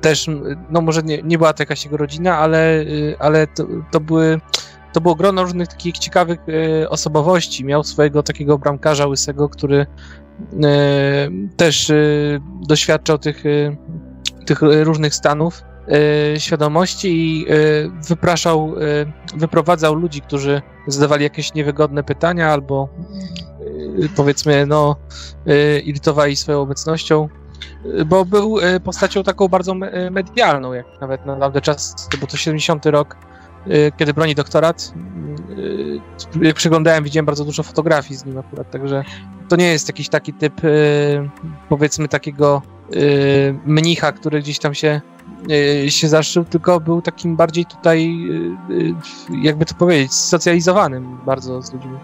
Też, 0.00 0.30
no 0.70 0.80
może 0.80 1.02
nie, 1.02 1.22
nie 1.22 1.38
była 1.38 1.52
to 1.52 1.62
jakaś 1.62 1.84
jego 1.84 1.96
rodzina, 1.96 2.38
ale, 2.38 2.84
ale 3.18 3.46
to, 3.46 3.66
to 3.90 4.00
były 4.00 4.40
to 4.92 5.00
było 5.00 5.14
grono 5.14 5.42
różnych 5.42 5.68
takich 5.68 5.98
ciekawych 5.98 6.38
osobowości. 6.88 7.64
Miał 7.64 7.84
swojego 7.84 8.22
takiego 8.22 8.58
bramkarza 8.58 9.06
łysego, 9.06 9.48
który 9.48 9.86
E, 10.64 11.28
też 11.56 11.90
e, 11.90 11.94
doświadczał 12.68 13.18
tych, 13.18 13.46
e, 13.46 13.76
tych 14.46 14.60
różnych 14.62 15.14
stanów 15.14 15.62
świadomości 16.38 17.08
i 17.10 17.46
wypraszał, 18.08 18.74
wyprowadzał 19.36 19.94
ludzi, 19.94 20.20
którzy 20.20 20.62
zadawali 20.86 21.24
jakieś 21.24 21.54
niewygodne 21.54 22.02
pytania 22.02 22.52
albo 22.52 22.88
powiedzmy, 24.16 24.66
no, 24.66 24.96
irytowali 25.84 26.36
swoją 26.36 26.60
obecnością, 26.60 27.28
bo 28.06 28.24
był 28.24 28.56
postacią 28.84 29.22
taką 29.22 29.48
bardzo 29.48 29.74
medialną, 30.10 30.72
jak 30.72 30.86
nawet 31.00 31.26
na 31.26 31.36
dawne 31.36 31.60
czas, 31.60 32.08
bo 32.20 32.26
to 32.26 32.36
70 32.36 32.86
rok, 32.86 33.16
kiedy 33.96 34.14
broni 34.14 34.34
doktorat. 34.34 34.92
Jak 36.42 36.56
przyglądałem, 36.56 37.04
widziałem 37.04 37.26
bardzo 37.26 37.44
dużo 37.44 37.62
fotografii 37.62 38.16
z 38.16 38.24
nim 38.24 38.38
akurat, 38.38 38.70
także 38.70 39.04
to 39.50 39.56
nie 39.56 39.66
jest 39.66 39.88
jakiś 39.88 40.08
taki 40.08 40.32
typ, 40.32 40.64
y, 40.64 41.30
powiedzmy, 41.68 42.08
takiego 42.08 42.62
y, 42.94 43.58
mnicha, 43.66 44.12
który 44.12 44.40
gdzieś 44.40 44.58
tam 44.58 44.74
się, 44.74 45.00
y, 45.19 45.19
się 45.88 46.08
zaszył, 46.08 46.44
tylko 46.44 46.80
był 46.80 47.02
takim 47.02 47.36
bardziej 47.36 47.66
tutaj, 47.66 48.28
jakby 49.42 49.64
to 49.64 49.74
powiedzieć, 49.74 50.12
socjalizowanym 50.12 51.18
bardzo 51.26 51.62
z 51.62 51.72
ludźmi. 51.72 51.98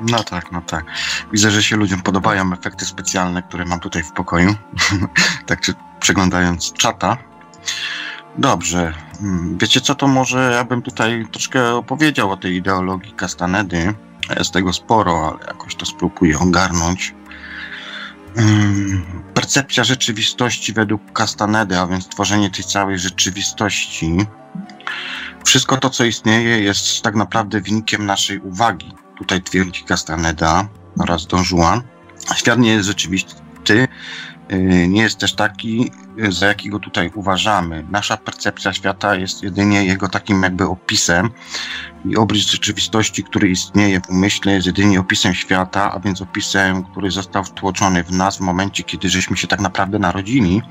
No 0.00 0.24
tak, 0.24 0.52
no 0.52 0.62
tak. 0.66 0.84
Widzę, 1.32 1.50
że 1.50 1.62
się 1.62 1.76
ludziom 1.76 2.02
podobają 2.02 2.52
efekty 2.52 2.84
specjalne, 2.84 3.42
które 3.42 3.64
mam 3.64 3.80
tutaj 3.80 4.02
w 4.02 4.12
pokoju. 4.12 4.54
tak 5.46 5.60
przeglądając 6.00 6.72
czata. 6.72 7.16
Dobrze. 8.38 8.92
Hmm, 9.18 9.58
wiecie 9.58 9.80
co, 9.80 9.94
to 9.94 10.08
może 10.08 10.52
ja 10.54 10.64
bym 10.64 10.82
tutaj 10.82 11.26
troszkę 11.32 11.74
opowiedział 11.74 12.30
o 12.30 12.36
tej 12.36 12.54
ideologii 12.54 13.14
Castanedy 13.20 13.94
jest 14.38 14.52
tego 14.52 14.72
sporo, 14.72 15.28
ale 15.28 15.46
jakoś 15.46 15.74
to 15.74 15.86
spróbuję 15.86 16.38
ogarnąć. 16.38 17.14
Percepcja 19.34 19.84
rzeczywistości 19.84 20.72
według 20.72 21.12
Castanedy, 21.12 21.78
a 21.78 21.86
więc 21.86 22.08
tworzenie 22.08 22.50
tej 22.50 22.64
całej 22.64 22.98
rzeczywistości. 22.98 24.16
Wszystko 25.44 25.76
to, 25.76 25.90
co 25.90 26.04
istnieje, 26.04 26.60
jest 26.60 27.02
tak 27.02 27.14
naprawdę 27.14 27.60
wynikiem 27.60 28.06
naszej 28.06 28.38
uwagi. 28.38 28.92
Tutaj 29.18 29.42
twierdzi 29.42 29.84
Castaneda 29.84 30.68
oraz 30.98 31.26
Don 31.26 31.44
Juan. 31.50 31.82
Świat 32.36 32.58
nie 32.58 32.70
jest 32.70 32.86
rzeczywisty, 32.86 33.88
nie 34.88 35.02
jest 35.02 35.18
też 35.18 35.34
taki, 35.34 35.90
za 36.28 36.46
jakiego 36.46 36.78
tutaj 36.78 37.10
uważamy. 37.14 37.86
Nasza 37.90 38.16
percepcja 38.16 38.72
świata 38.72 39.14
jest 39.14 39.42
jedynie 39.42 39.84
jego 39.84 40.08
takim 40.08 40.42
jakby 40.42 40.64
opisem 40.64 41.30
i 42.04 42.16
obraz 42.16 42.40
rzeczywistości, 42.40 43.24
który 43.24 43.48
istnieje 43.48 44.00
w 44.00 44.10
umyśle, 44.10 44.52
jest 44.52 44.66
jedynie 44.66 45.00
opisem 45.00 45.34
świata, 45.34 45.92
a 45.92 46.00
więc 46.00 46.22
opisem, 46.22 46.84
który 46.84 47.10
został 47.10 47.44
wtłoczony 47.44 48.04
w 48.04 48.10
nas 48.10 48.36
w 48.36 48.40
momencie, 48.40 48.82
kiedy 48.82 49.08
żeśmy 49.08 49.36
się 49.36 49.46
tak 49.46 49.60
naprawdę 49.60 49.98
narodzili. 49.98 50.62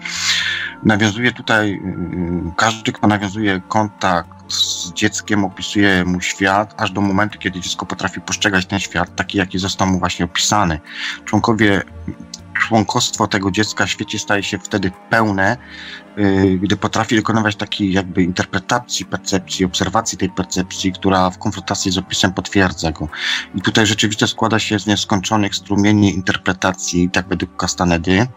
Nawiązuje 0.83 1.31
tutaj, 1.31 1.73
y, 1.73 2.51
każdy, 2.57 2.91
kto 2.91 3.07
nawiązuje 3.07 3.61
kontakt 3.67 4.29
z 4.47 4.93
dzieckiem, 4.93 5.45
opisuje 5.45 6.05
mu 6.05 6.21
świat, 6.21 6.81
aż 6.81 6.91
do 6.91 7.01
momentu, 7.01 7.39
kiedy 7.39 7.59
dziecko 7.59 7.85
potrafi 7.85 8.21
postrzegać 8.21 8.65
ten 8.65 8.79
świat 8.79 9.15
taki, 9.15 9.37
jaki 9.37 9.59
został 9.59 9.87
mu 9.87 9.99
właśnie 9.99 10.25
opisany. 10.25 10.79
Członkowie 11.25 11.83
członkostwo 12.67 13.27
tego 13.27 13.51
dziecka 13.51 13.85
w 13.85 13.89
świecie 13.89 14.19
staje 14.19 14.43
się 14.43 14.59
wtedy 14.59 14.91
pełne, 15.09 15.57
gdy 16.61 16.77
potrafi 16.77 17.15
dokonywać 17.15 17.55
takiej 17.55 17.93
jakby 17.93 18.23
interpretacji 18.23 19.05
percepcji, 19.05 19.65
obserwacji 19.65 20.17
tej 20.17 20.29
percepcji, 20.29 20.91
która 20.91 21.29
w 21.29 21.37
konfrontacji 21.37 21.91
z 21.91 21.97
opisem 21.97 22.33
potwierdza 22.33 22.91
go. 22.91 23.07
I 23.55 23.61
tutaj 23.61 23.85
rzeczywiście 23.85 24.27
składa 24.27 24.59
się 24.59 24.79
z 24.79 24.87
nieskończonych 24.87 25.55
strumieni 25.55 26.13
interpretacji, 26.15 27.09
tak 27.09 27.27
według 27.27 27.55
Castanedy, 27.61 28.27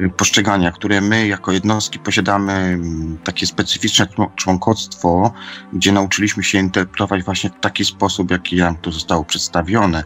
y, 0.00 0.10
postrzegania, 0.10 0.72
które 0.72 1.00
my 1.00 1.26
jako 1.26 1.52
jednostki 1.52 1.98
posiadamy 1.98 2.52
mm, 2.52 3.18
takie 3.24 3.46
specyficzne 3.46 4.06
członkostwo, 4.36 5.32
gdzie 5.72 5.92
nauczyliśmy 5.92 6.44
się 6.44 6.58
interpretować 6.58 7.22
właśnie 7.22 7.50
w 7.50 7.60
taki 7.60 7.84
sposób, 7.84 8.30
jaki 8.30 8.56
nam 8.56 8.76
to 8.76 8.92
zostało 8.92 9.24
przedstawione. 9.24 10.04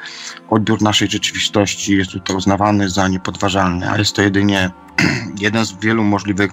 Odbiór 0.51 0.83
naszej 0.83 1.11
rzeczywistości 1.11 1.97
jest 1.97 2.11
tutaj 2.11 2.37
uznawany 2.37 2.91
za 2.91 3.09
niepodważalny, 3.09 3.91
a 3.91 3.99
jest 3.99 4.17
to 4.17 4.23
jedynie 4.23 4.71
jeden 5.41 5.65
z 5.67 5.73
wielu 5.73 6.05
możliwych 6.05 6.53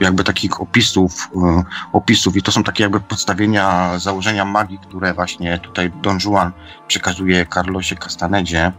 jakby 0.00 0.24
takich 0.24 0.60
opisów, 0.60 1.30
e, 1.36 1.64
opisów 1.92 2.36
i 2.36 2.42
to 2.42 2.52
są 2.52 2.62
takie 2.62 2.82
jakby 2.82 3.00
podstawienia 3.00 3.98
założenia 3.98 4.44
magii, 4.44 4.78
które 4.78 5.14
właśnie 5.14 5.58
tutaj 5.58 5.92
Don 6.02 6.18
Juan 6.24 6.52
przekazuje 6.88 7.46
Carlosie 7.54 7.96
Castanedzie. 7.96 8.72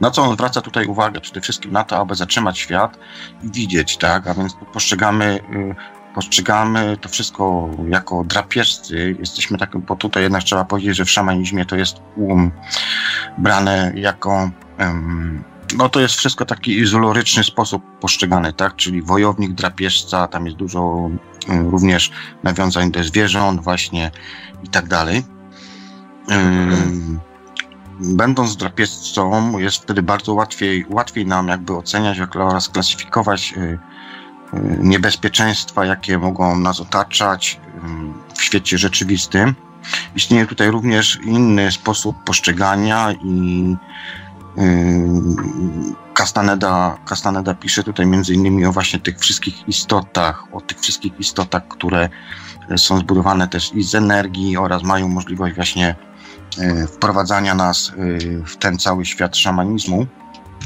Na 0.00 0.10
co 0.10 0.22
on 0.22 0.34
zwraca 0.34 0.60
tutaj 0.60 0.86
uwagę? 0.86 1.20
Przede 1.20 1.40
wszystkim 1.40 1.72
na 1.72 1.84
to, 1.84 1.98
aby 1.98 2.14
zatrzymać 2.14 2.58
świat 2.58 2.98
i 3.42 3.50
widzieć, 3.50 3.96
tak? 3.96 4.26
A 4.26 4.34
więc 4.34 4.56
postrzegamy 4.72 5.40
y, 5.54 5.74
postrzegamy 6.14 6.96
to 7.00 7.08
wszystko 7.08 7.68
jako 7.88 8.24
drapieżcy. 8.24 9.16
Jesteśmy 9.18 9.58
takim, 9.58 9.80
bo 9.80 9.96
tutaj 9.96 10.22
jednak 10.22 10.42
trzeba 10.42 10.64
powiedzieć, 10.64 10.96
że 10.96 11.04
w 11.04 11.10
szamanizmie 11.10 11.66
to 11.66 11.76
jest 11.76 11.96
um 12.16 12.50
brane 13.38 13.92
jako 13.94 14.50
um, 14.78 15.44
no 15.76 15.88
to 15.88 16.00
jest 16.00 16.14
wszystko 16.14 16.44
taki 16.44 16.78
izoloryczny 16.78 17.44
sposób 17.44 17.82
postrzegany, 18.00 18.52
tak? 18.52 18.76
Czyli 18.76 19.02
wojownik, 19.02 19.52
drapieżca, 19.52 20.28
tam 20.28 20.46
jest 20.46 20.58
dużo 20.58 20.82
um, 20.82 21.18
również 21.48 22.10
nawiązań 22.42 22.90
do 22.90 23.04
zwierząt 23.04 23.62
właśnie 23.62 24.10
i 24.64 24.68
tak 24.68 24.88
dalej. 24.88 25.22
Będąc 28.00 28.56
drapieżcą 28.56 29.58
jest 29.58 29.76
wtedy 29.76 30.02
bardzo 30.02 30.34
łatwiej, 30.34 30.86
łatwiej 30.90 31.26
nam 31.26 31.48
jakby 31.48 31.76
oceniać 31.76 32.18
oraz 32.34 32.68
klasyfikować 32.68 33.54
y, 33.56 33.78
niebezpieczeństwa, 34.80 35.84
jakie 35.84 36.18
mogą 36.18 36.58
nas 36.58 36.80
otaczać 36.80 37.60
w 38.34 38.42
świecie 38.42 38.78
rzeczywistym. 38.78 39.54
istnieje 40.16 40.46
tutaj 40.46 40.70
również 40.70 41.18
inny 41.24 41.72
sposób 41.72 42.24
postrzegania 42.24 43.12
i 43.12 43.76
Castaneda, 46.14 46.98
Castaneda 47.04 47.54
pisze 47.54 47.82
tutaj 47.82 48.06
między 48.06 48.34
innymi 48.34 48.66
o 48.66 48.72
właśnie 48.72 48.98
tych 48.98 49.18
wszystkich 49.18 49.68
istotach, 49.68 50.44
o 50.52 50.60
tych 50.60 50.80
wszystkich 50.80 51.12
istotach, 51.18 51.68
które 51.68 52.08
są 52.76 52.98
zbudowane 52.98 53.48
też 53.48 53.74
i 53.74 53.82
z 53.82 53.94
energii 53.94 54.56
oraz 54.56 54.82
mają 54.82 55.08
możliwość 55.08 55.54
właśnie 55.54 55.94
e, 56.58 56.86
wprowadzania 56.86 57.54
nas 57.54 57.88
e, 57.90 57.94
w 58.44 58.56
ten 58.56 58.78
cały 58.78 59.04
świat 59.04 59.36
szamanizmu. 59.36 60.06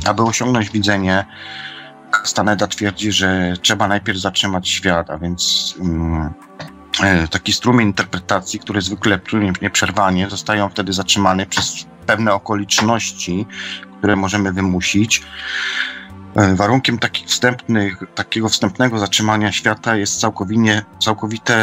Aby 0.07 0.22
osiągnąć 0.22 0.70
widzenie, 0.70 1.24
Castaneda 2.11 2.66
twierdzi, 2.66 3.12
że 3.12 3.55
trzeba 3.62 3.88
najpierw 3.88 4.18
zatrzymać 4.18 4.68
świat, 4.68 5.11
a 5.11 5.18
więc 5.18 5.74
taki 7.31 7.53
strumień 7.53 7.88
interpretacji, 7.88 8.61
który 8.61 8.81
zwykle 8.81 9.18
płynie 9.18 9.53
nieprzerwanie, 9.62 10.31
zostają 10.31 10.68
wtedy 10.68 10.92
zatrzymane 10.92 11.46
przez 11.46 11.87
pewne 12.11 12.35
okoliczności, 12.35 13.46
które 13.99 14.16
możemy 14.16 14.53
wymusić. 14.53 15.23
E, 16.37 16.55
warunkiem 16.55 16.99
wstępnych, 17.27 18.03
takiego 18.14 18.49
wstępnego 18.49 18.99
zatrzymania 18.99 19.53
świata 19.53 19.96
jest 19.96 20.20
całkowicie, 20.20 20.83
całkowite 20.99 21.55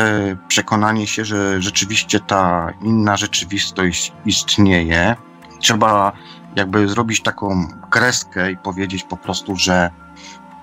przekonanie 0.47 1.07
się, 1.07 1.25
że 1.25 1.61
rzeczywiście 1.61 2.19
ta 2.19 2.73
inna 2.83 3.17
rzeczywistość 3.17 4.13
istnieje. 4.25 5.15
Trzeba 5.59 6.11
jakby 6.55 6.87
zrobić 6.87 7.21
taką 7.21 7.67
kreskę 7.89 8.51
i 8.51 8.57
powiedzieć 8.57 9.03
po 9.03 9.17
prostu, 9.17 9.55
że 9.55 9.89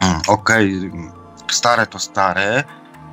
mm, 0.00 0.20
okej, 0.28 0.88
okay, 0.88 1.10
stare 1.50 1.86
to 1.86 1.98
stare, 1.98 2.64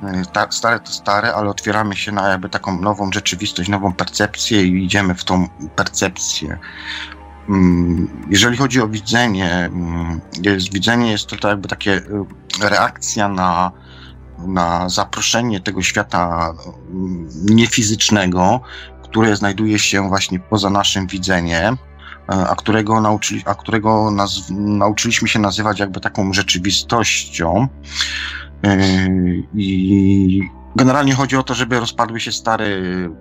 e, 0.02 0.22
stare 0.50 0.80
to 0.80 0.92
stare, 0.92 1.34
ale 1.34 1.50
otwieramy 1.50 1.96
się 1.96 2.12
na 2.12 2.28
jakby 2.28 2.48
taką 2.48 2.80
nową 2.80 3.12
rzeczywistość, 3.12 3.68
nową 3.68 3.92
percepcję 3.92 4.62
i 4.62 4.84
idziemy 4.84 5.14
w 5.14 5.24
tą 5.24 5.48
percepcję. 5.76 6.58
Mm, 7.48 8.26
jeżeli 8.30 8.56
chodzi 8.56 8.80
o 8.80 8.88
widzenie, 8.88 9.50
mm, 9.50 10.20
jest, 10.42 10.72
widzenie 10.72 11.10
jest 11.10 11.26
to 11.26 11.48
jakby 11.48 11.68
takie 11.68 11.92
y, 11.92 12.24
reakcja 12.60 13.28
na, 13.28 13.72
na 14.38 14.88
zaproszenie 14.88 15.60
tego 15.60 15.82
świata 15.82 16.52
mm, 16.90 17.28
niefizycznego, 17.44 18.60
które 19.02 19.36
znajduje 19.36 19.78
się 19.78 20.08
właśnie 20.08 20.40
poza 20.40 20.70
naszym 20.70 21.06
widzeniem, 21.06 21.76
a 22.26 22.56
którego, 22.56 23.00
nauczyli, 23.00 23.42
a 23.46 23.54
którego 23.54 24.10
naz, 24.10 24.30
nauczyliśmy 24.50 25.28
się 25.28 25.38
nazywać 25.38 25.78
jakby 25.78 26.00
taką 26.00 26.32
rzeczywistością. 26.32 27.68
Y, 28.66 29.42
I 29.54 30.42
generalnie 30.76 31.14
chodzi 31.14 31.36
o 31.36 31.42
to, 31.42 31.54
żeby 31.54 31.80
rozpadły 31.80 32.20
się 32.20 32.32
stare 32.32 32.66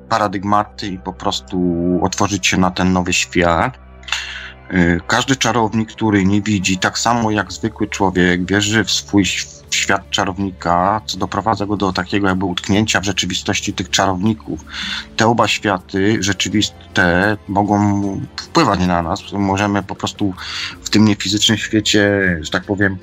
paradygmaty 0.10 0.88
i 0.88 0.97
po 0.97 1.13
prostu 1.13 1.60
otworzyć 2.04 2.47
się 2.47 2.58
na 2.58 2.71
ten 2.71 2.93
nowy 2.93 3.13
świat. 3.13 3.77
Y, 4.73 4.99
każdy 5.08 5.36
czarownik, 5.36 5.91
który 5.91 6.25
nie 6.25 6.41
widzi, 6.41 6.77
tak 6.77 6.99
samo 6.99 7.32
jak 7.32 7.51
zwykły 7.51 7.88
człowiek, 7.88 8.45
wierzy 8.45 8.84
w 8.84 8.91
swój 8.91 9.25
świat 9.71 10.10
czarownika, 10.10 11.01
co 11.06 11.17
doprowadza 11.17 11.65
go 11.65 11.77
do 11.77 11.93
takiego 11.93 12.27
jakby 12.27 12.45
utknięcia 12.45 12.99
w 12.99 13.06
rzeczywistości 13.06 13.73
tych 13.73 13.89
czarowników. 13.89 14.65
Te 15.15 15.27
oba 15.27 15.47
światy 15.47 16.23
rzeczywiste 16.23 17.38
mogą 17.47 18.01
wpływać 18.36 18.80
na 18.80 19.01
nas. 19.01 19.32
Możemy 19.34 19.84
po 19.84 19.95
prostu 19.95 20.34
w 20.82 20.89
tym 20.89 21.06
niefizycznym 21.06 21.58
świecie, 21.58 22.19
że 22.41 22.51
tak 22.51 22.63
powiem, 22.63 22.97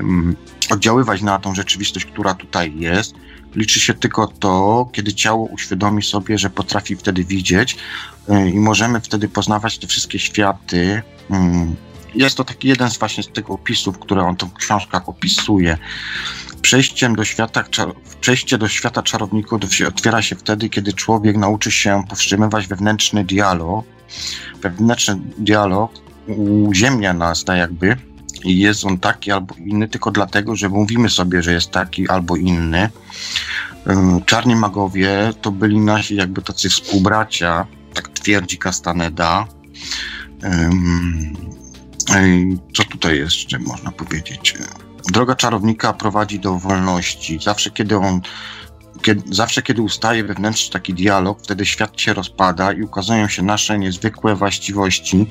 mm, 0.00 0.36
oddziaływać 0.72 1.22
na 1.22 1.38
tą 1.38 1.54
rzeczywistość, 1.54 2.06
która 2.06 2.34
tutaj 2.34 2.72
jest. 2.78 3.14
Liczy 3.54 3.80
się 3.80 3.94
tylko 3.94 4.26
to, 4.26 4.88
kiedy 4.92 5.14
ciało 5.14 5.46
uświadomi 5.46 6.02
sobie, 6.02 6.38
że 6.38 6.50
potrafi 6.50 6.96
wtedy 6.96 7.24
widzieć, 7.24 7.76
Y, 8.30 8.50
i 8.50 8.60
możemy 8.60 9.00
wtedy 9.00 9.28
poznawać 9.28 9.78
te 9.78 9.86
wszystkie 9.86 10.18
światy. 10.18 11.02
Mm, 11.30 11.76
jest 12.14 12.36
to 12.36 12.44
taki 12.44 12.68
jeden 12.68 12.90
z 12.90 12.98
właśnie 12.98 13.22
z 13.22 13.28
tych 13.28 13.50
opisów, 13.50 13.98
które 13.98 14.22
on 14.22 14.36
w 14.36 14.52
książkach 14.52 15.08
opisuje. 15.08 15.78
Przejściem 16.62 17.16
do 17.16 17.24
świata, 17.24 17.64
przejście 18.20 18.58
do 18.58 18.68
świata 18.68 19.02
czarowników 19.02 19.60
otwiera 19.88 20.22
się 20.22 20.36
wtedy, 20.36 20.68
kiedy 20.68 20.92
człowiek 20.92 21.36
nauczy 21.36 21.70
się 21.70 22.04
powstrzymywać 22.08 22.66
wewnętrzny 22.66 23.24
dialog. 23.24 23.84
Wewnętrzny 24.62 25.20
dialog 25.38 25.92
uziemnia 26.66 27.12
nas, 27.12 27.44
tak 27.44 27.58
jakby, 27.58 27.96
jest 28.44 28.84
on 28.84 28.98
taki 28.98 29.30
albo 29.32 29.54
inny 29.54 29.88
tylko 29.88 30.10
dlatego, 30.10 30.56
że 30.56 30.68
mówimy 30.68 31.10
sobie, 31.10 31.42
że 31.42 31.52
jest 31.52 31.70
taki 31.70 32.08
albo 32.08 32.36
inny. 32.36 32.88
Czarni 34.26 34.56
magowie 34.56 35.32
to 35.42 35.50
byli 35.50 35.80
nasi 35.80 36.16
jakby 36.16 36.42
tacy 36.42 36.68
współbracia, 36.68 37.66
tak 37.94 38.08
twierdzi 38.08 38.58
Castaneda. 38.58 39.46
Co 42.76 42.84
tutaj 42.84 43.18
jeszcze 43.18 43.58
można 43.58 43.92
powiedzieć? 43.92 44.54
Droga 45.12 45.34
czarownika 45.34 45.92
prowadzi 45.92 46.40
do 46.40 46.58
wolności. 46.58 47.38
Zawsze 47.42 47.70
kiedy 47.70 47.96
on 47.96 48.20
kiedy, 49.04 49.34
zawsze 49.34 49.62
kiedy 49.62 49.82
ustaje 49.82 50.24
wewnętrzny 50.24 50.72
taki 50.72 50.94
dialog, 50.94 51.38
wtedy 51.42 51.66
świat 51.66 52.00
się 52.00 52.14
rozpada 52.14 52.72
i 52.72 52.82
ukazują 52.82 53.28
się 53.28 53.42
nasze 53.42 53.78
niezwykłe 53.78 54.34
właściwości, 54.34 55.26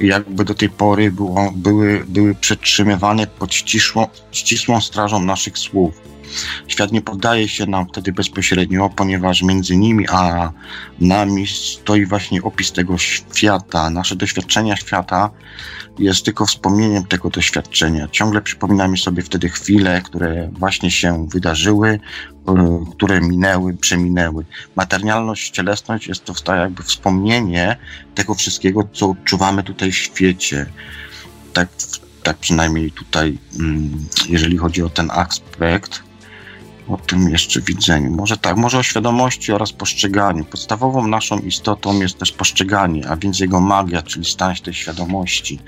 jakby 0.00 0.44
do 0.44 0.54
tej 0.54 0.68
pory 0.68 1.12
było, 1.12 1.52
były, 1.56 2.04
były 2.08 2.34
przetrzymywane 2.34 3.26
pod 3.26 3.54
ścisłą, 3.54 4.08
ścisłą 4.32 4.80
strażą 4.80 5.22
naszych 5.22 5.58
słów. 5.58 5.94
Świat 6.68 6.92
nie 6.92 7.00
poddaje 7.00 7.48
się 7.48 7.66
nam 7.66 7.86
wtedy 7.88 8.12
bezpośrednio, 8.12 8.90
ponieważ 8.96 9.42
między 9.42 9.76
nimi 9.76 10.06
a 10.08 10.52
nami 11.00 11.46
stoi 11.46 12.06
właśnie 12.06 12.42
opis 12.42 12.72
tego 12.72 12.98
świata. 12.98 13.90
Nasze 13.90 14.16
doświadczenia 14.16 14.76
świata 14.76 15.30
jest 15.98 16.24
tylko 16.24 16.46
wspomnieniem 16.46 17.04
tego 17.04 17.30
doświadczenia. 17.30 18.08
Ciągle 18.08 18.42
przypominamy 18.42 18.96
sobie 18.96 19.22
wtedy 19.22 19.48
chwile, 19.48 20.02
które 20.02 20.50
właśnie 20.52 20.90
się 20.90 21.26
wydarzyły, 21.28 22.00
e, 22.48 22.84
które 22.92 23.20
minęły, 23.20 23.76
przeminęły. 23.76 24.44
Materialność, 24.76 25.50
cielesność 25.50 26.06
jest 26.06 26.24
to 26.24 26.54
jakby 26.54 26.82
wspomnienie 26.82 27.76
tego 28.14 28.34
wszystkiego, 28.34 28.88
co 28.92 29.10
odczuwamy 29.10 29.62
tutaj 29.62 29.92
w 29.92 29.96
świecie. 29.96 30.66
Tak, 31.52 31.68
tak 32.22 32.36
przynajmniej 32.36 32.92
tutaj, 32.92 33.38
mm, 33.58 34.06
jeżeli 34.28 34.56
chodzi 34.56 34.82
o 34.82 34.88
ten 34.90 35.10
aspekt 35.10 36.09
o 36.92 36.96
tym 36.96 37.30
jeszcze 37.30 37.60
widzeniu. 37.60 38.10
Może 38.10 38.36
tak, 38.36 38.56
może 38.56 38.78
o 38.78 38.82
świadomości 38.82 39.52
oraz 39.52 39.72
postrzeganiu. 39.72 40.44
Podstawową 40.44 41.06
naszą 41.06 41.38
istotą 41.38 42.00
jest 42.00 42.18
też 42.18 42.32
postrzeganie, 42.32 43.08
a 43.08 43.16
więc 43.16 43.40
jego 43.40 43.60
magia, 43.60 44.02
czyli 44.02 44.24
stan 44.24 44.50
tej 44.64 44.74
świadomości. 44.74 45.58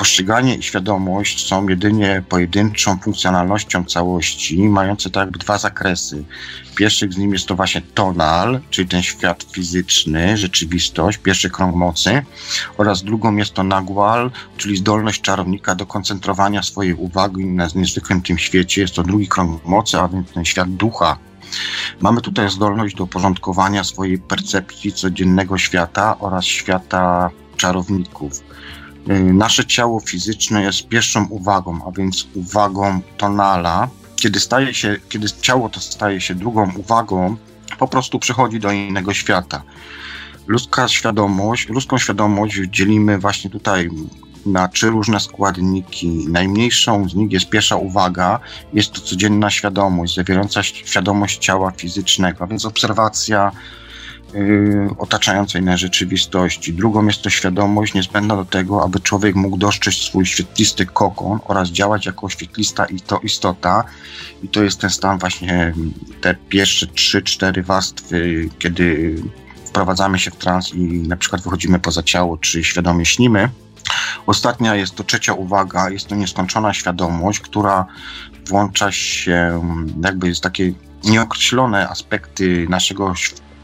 Postrzeganie 0.00 0.54
i 0.54 0.62
świadomość 0.62 1.48
są 1.48 1.68
jedynie 1.68 2.22
pojedynczą 2.28 2.98
funkcjonalnością 2.98 3.84
całości, 3.84 4.68
mające 4.68 5.10
tak 5.10 5.30
dwa 5.30 5.58
zakresy. 5.58 6.24
Pierwszy 6.74 7.12
z 7.12 7.16
nim 7.16 7.32
jest 7.32 7.46
to 7.46 7.56
właśnie 7.56 7.80
tonal, 7.80 8.60
czyli 8.70 8.88
ten 8.88 9.02
świat 9.02 9.46
fizyczny, 9.52 10.36
rzeczywistość, 10.36 11.18
pierwszy 11.18 11.50
krąg 11.50 11.76
mocy, 11.76 12.22
oraz 12.76 13.02
drugą 13.02 13.36
jest 13.36 13.52
to 13.52 13.62
nagwal, 13.62 14.30
czyli 14.56 14.76
zdolność 14.76 15.20
czarownika 15.20 15.74
do 15.74 15.86
koncentrowania 15.86 16.62
swojej 16.62 16.94
uwagi 16.94 17.46
na 17.46 17.68
niezwykłym 17.74 18.22
tym 18.22 18.38
świecie. 18.38 18.80
Jest 18.80 18.94
to 18.94 19.02
drugi 19.02 19.28
krąg 19.28 19.64
mocy, 19.64 19.98
a 19.98 20.08
więc 20.08 20.32
ten 20.32 20.44
świat 20.44 20.70
ducha. 20.70 21.18
Mamy 22.00 22.20
tutaj 22.20 22.50
zdolność 22.50 22.94
do 22.94 23.06
porządkowania 23.06 23.84
swojej 23.84 24.18
percepcji 24.18 24.92
codziennego 24.92 25.58
świata 25.58 26.18
oraz 26.18 26.44
świata 26.44 27.30
czarowników. 27.56 28.49
Y, 29.08 29.32
nasze 29.32 29.64
ciało 29.64 30.00
fizyczne 30.00 30.62
jest 30.62 30.88
pierwszą 30.88 31.26
uwagą, 31.26 31.80
a 31.86 31.90
więc 31.90 32.26
uwagą 32.34 33.00
tonala. 33.16 33.88
Kiedy, 34.16 34.40
staje 34.40 34.74
się, 34.74 34.96
kiedy 35.08 35.28
ciało 35.40 35.68
to 35.68 35.80
staje 35.80 36.20
się 36.20 36.34
drugą 36.34 36.72
uwagą, 36.76 37.36
po 37.78 37.88
prostu 37.88 38.18
przechodzi 38.18 38.60
do 38.60 38.72
innego 38.72 39.14
świata. 39.14 39.62
Ludzka 40.46 40.88
świadomość, 40.88 41.68
ludzką 41.68 41.98
świadomość 41.98 42.54
dzielimy 42.70 43.18
właśnie 43.18 43.50
tutaj 43.50 43.90
na 44.46 44.68
trzy 44.68 44.90
różne 44.90 45.20
składniki. 45.20 46.26
Najmniejszą 46.28 47.08
z 47.08 47.14
nich 47.14 47.32
jest 47.32 47.48
pierwsza 47.48 47.76
uwaga, 47.76 48.40
jest 48.72 48.92
to 48.92 49.00
codzienna 49.00 49.50
świadomość, 49.50 50.14
zawierająca 50.14 50.62
świadomość 50.62 51.38
ciała 51.38 51.70
fizycznego, 51.70 52.46
więc 52.46 52.64
obserwacja, 52.64 53.52
otaczającej 54.98 55.62
nas 55.62 55.80
rzeczywistości. 55.80 56.74
Drugą 56.74 57.06
jest 57.06 57.22
to 57.22 57.30
świadomość 57.30 57.94
niezbędna 57.94 58.36
do 58.36 58.44
tego, 58.44 58.84
aby 58.84 59.00
człowiek 59.00 59.34
mógł 59.34 59.56
dostrzec 59.56 59.94
swój 59.94 60.26
świetlisty 60.26 60.86
kokon 60.86 61.38
oraz 61.44 61.68
działać 61.68 62.06
jako 62.06 62.28
świetlista 62.28 62.84
i 62.84 63.00
to 63.00 63.18
istota. 63.18 63.84
I 64.42 64.48
to 64.48 64.62
jest 64.62 64.80
ten 64.80 64.90
stan 64.90 65.18
właśnie, 65.18 65.74
te 66.20 66.34
pierwsze 66.48 66.86
trzy, 66.86 67.22
cztery 67.22 67.62
warstwy, 67.62 68.48
kiedy 68.58 69.14
wprowadzamy 69.64 70.18
się 70.18 70.30
w 70.30 70.36
trans 70.36 70.74
i 70.74 70.82
na 70.82 71.16
przykład 71.16 71.42
wychodzimy 71.42 71.78
poza 71.78 72.02
ciało, 72.02 72.36
czy 72.36 72.64
świadomie 72.64 73.06
śnimy. 73.06 73.48
Ostatnia 74.26 74.74
jest 74.74 74.94
to 74.94 75.04
trzecia 75.04 75.32
uwaga, 75.32 75.90
jest 75.90 76.06
to 76.06 76.14
nieskończona 76.14 76.74
świadomość, 76.74 77.40
która 77.40 77.86
włącza 78.46 78.92
się, 78.92 79.62
jakby 80.04 80.28
jest 80.28 80.42
takie 80.42 80.72
nieokreślone 81.04 81.88
aspekty 81.88 82.66
naszego 82.68 83.14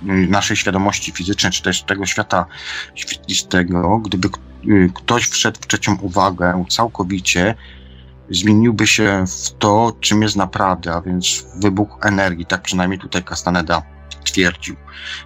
naszej 0.03 0.57
świadomości 0.57 1.13
fizycznej, 1.13 1.53
czy 1.53 1.63
też 1.63 1.83
tego 1.83 2.07
świata 2.07 2.47
świetlistego, 2.95 3.99
gdyby 3.99 4.29
ktoś 4.95 5.29
wszedł 5.29 5.59
w 5.61 5.67
trzecią 5.67 5.97
uwagę 6.01 6.65
całkowicie, 6.69 7.55
zmieniłby 8.31 8.87
się 8.87 9.25
w 9.27 9.51
to, 9.59 9.97
czym 10.01 10.23
jest 10.23 10.37
naprawdę, 10.37 10.93
a 10.93 11.01
więc 11.01 11.47
wybuch 11.57 11.99
energii, 12.03 12.47
tak 12.47 12.63
przynajmniej 12.63 12.99
tutaj 12.99 13.25
Castaneda 13.25 13.83
twierdził. 14.25 14.77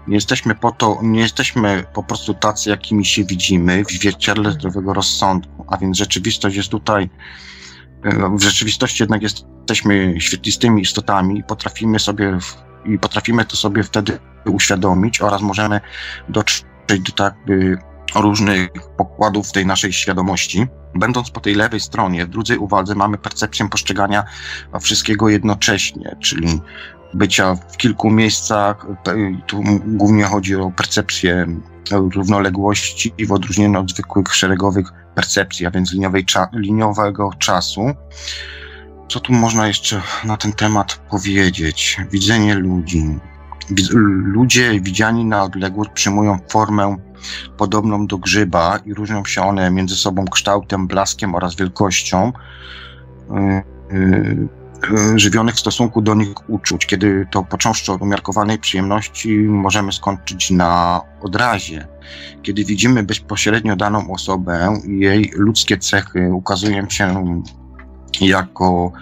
Nie 0.07 0.14
jesteśmy 0.14 0.55
po 0.55 0.73
to, 0.73 0.99
nie 1.03 1.21
jesteśmy 1.21 1.85
po 1.93 2.03
prostu 2.03 2.35
tacy, 2.35 2.71
jakimi 2.71 3.05
się 3.05 3.25
widzimy 3.25 3.85
w 3.85 3.91
zwierciadle 3.91 4.53
zdrowego 4.53 4.95
rozsądku, 4.95 5.64
a 5.68 5.77
więc 5.77 5.97
rzeczywistość 5.97 6.57
jest 6.57 6.68
tutaj, 6.68 7.11
e, 8.05 8.37
w 8.37 8.43
rzeczywistości 8.43 9.03
jednak 9.03 9.23
jesteśmy 9.23 10.14
świetlistymi 10.18 10.83
istotami 10.83 11.39
i 11.39 11.45
potrafimy 11.45 11.99
sobie, 11.99 12.39
i 12.85 12.99
potrafimy 12.99 13.45
to 13.45 13.57
sobie 13.57 13.83
wtedy 13.83 14.18
uświadomić 14.47 15.20
oraz 15.20 15.41
możemy 15.41 15.81
dotrzeć 16.28 16.64
do 17.07 17.12
tak 17.16 17.35
by 17.47 17.78
różnych 18.14 18.68
pokładów 18.97 19.53
tej 19.53 19.66
naszej 19.66 19.93
świadomości. 19.93 20.66
Będąc 20.95 21.31
po 21.31 21.41
tej 21.41 21.55
lewej 21.55 21.81
stronie, 21.81 22.26
w 22.26 22.28
drugiej 22.28 22.59
uwadze 22.59 22.95
mamy 22.95 23.18
percepcję 23.18 23.68
postrzegania 23.68 24.24
wszystkiego 24.81 25.28
jednocześnie, 25.28 26.16
czyli 26.20 26.61
bycia 27.14 27.55
w 27.55 27.76
kilku 27.76 28.11
miejscach. 28.11 28.87
Tu 29.47 29.62
głównie 29.87 30.24
chodzi 30.24 30.57
o 30.57 30.70
percepcję 30.70 31.47
równoległości 31.91 33.14
w 33.26 33.33
odróżnieniu 33.33 33.81
od 33.81 33.91
zwykłych 33.91 34.35
szeregowych 34.35 34.93
percepcji, 35.14 35.66
a 35.66 35.70
więc 35.70 35.93
liniowej 35.93 36.24
cza 36.24 36.49
liniowego 36.53 37.31
czasu. 37.39 37.95
Co 39.11 39.21
tu 39.21 39.33
można 39.33 39.69
jeszcze 39.69 40.03
na 40.25 40.37
ten 40.37 40.53
temat 40.53 40.95
powiedzieć? 40.95 42.01
Widzenie 42.11 42.55
ludzi. 42.55 43.19
Ludzie 43.93 44.81
widziani 44.81 45.25
na 45.25 45.43
odległość 45.43 45.91
przyjmują 45.95 46.39
formę 46.49 46.97
podobną 47.57 48.07
do 48.07 48.19
grzyba 48.19 48.79
i 48.87 48.95
różnią 48.95 49.25
się 49.25 49.43
one 49.43 49.71
między 49.71 49.97
sobą 49.97 50.25
kształtem, 50.25 50.87
blaskiem 50.87 51.35
oraz 51.35 51.57
wielkością 51.57 52.33
y, 53.93 53.95
y, 53.97 55.19
żywionych 55.19 55.55
w 55.55 55.61
stosunku 55.61 56.03
do 56.03 56.15
nich 56.15 56.51
uczuć. 56.51 56.87
Kiedy 56.87 57.27
to 57.31 57.43
począwszy 57.43 57.93
od 57.93 58.03
umiarkowanej 58.03 58.59
przyjemności 58.59 59.39
możemy 59.39 59.93
skończyć 59.93 60.51
na 60.51 61.01
odrazie. 61.23 61.87
Kiedy 62.43 62.65
widzimy 62.65 63.03
bezpośrednio 63.03 63.77
daną 63.77 64.13
osobę, 64.13 64.81
jej 64.87 65.33
ludzkie 65.35 65.79
cechy 65.79 66.31
ukazują 66.33 66.91
się 66.91 67.25
jako 68.21 68.93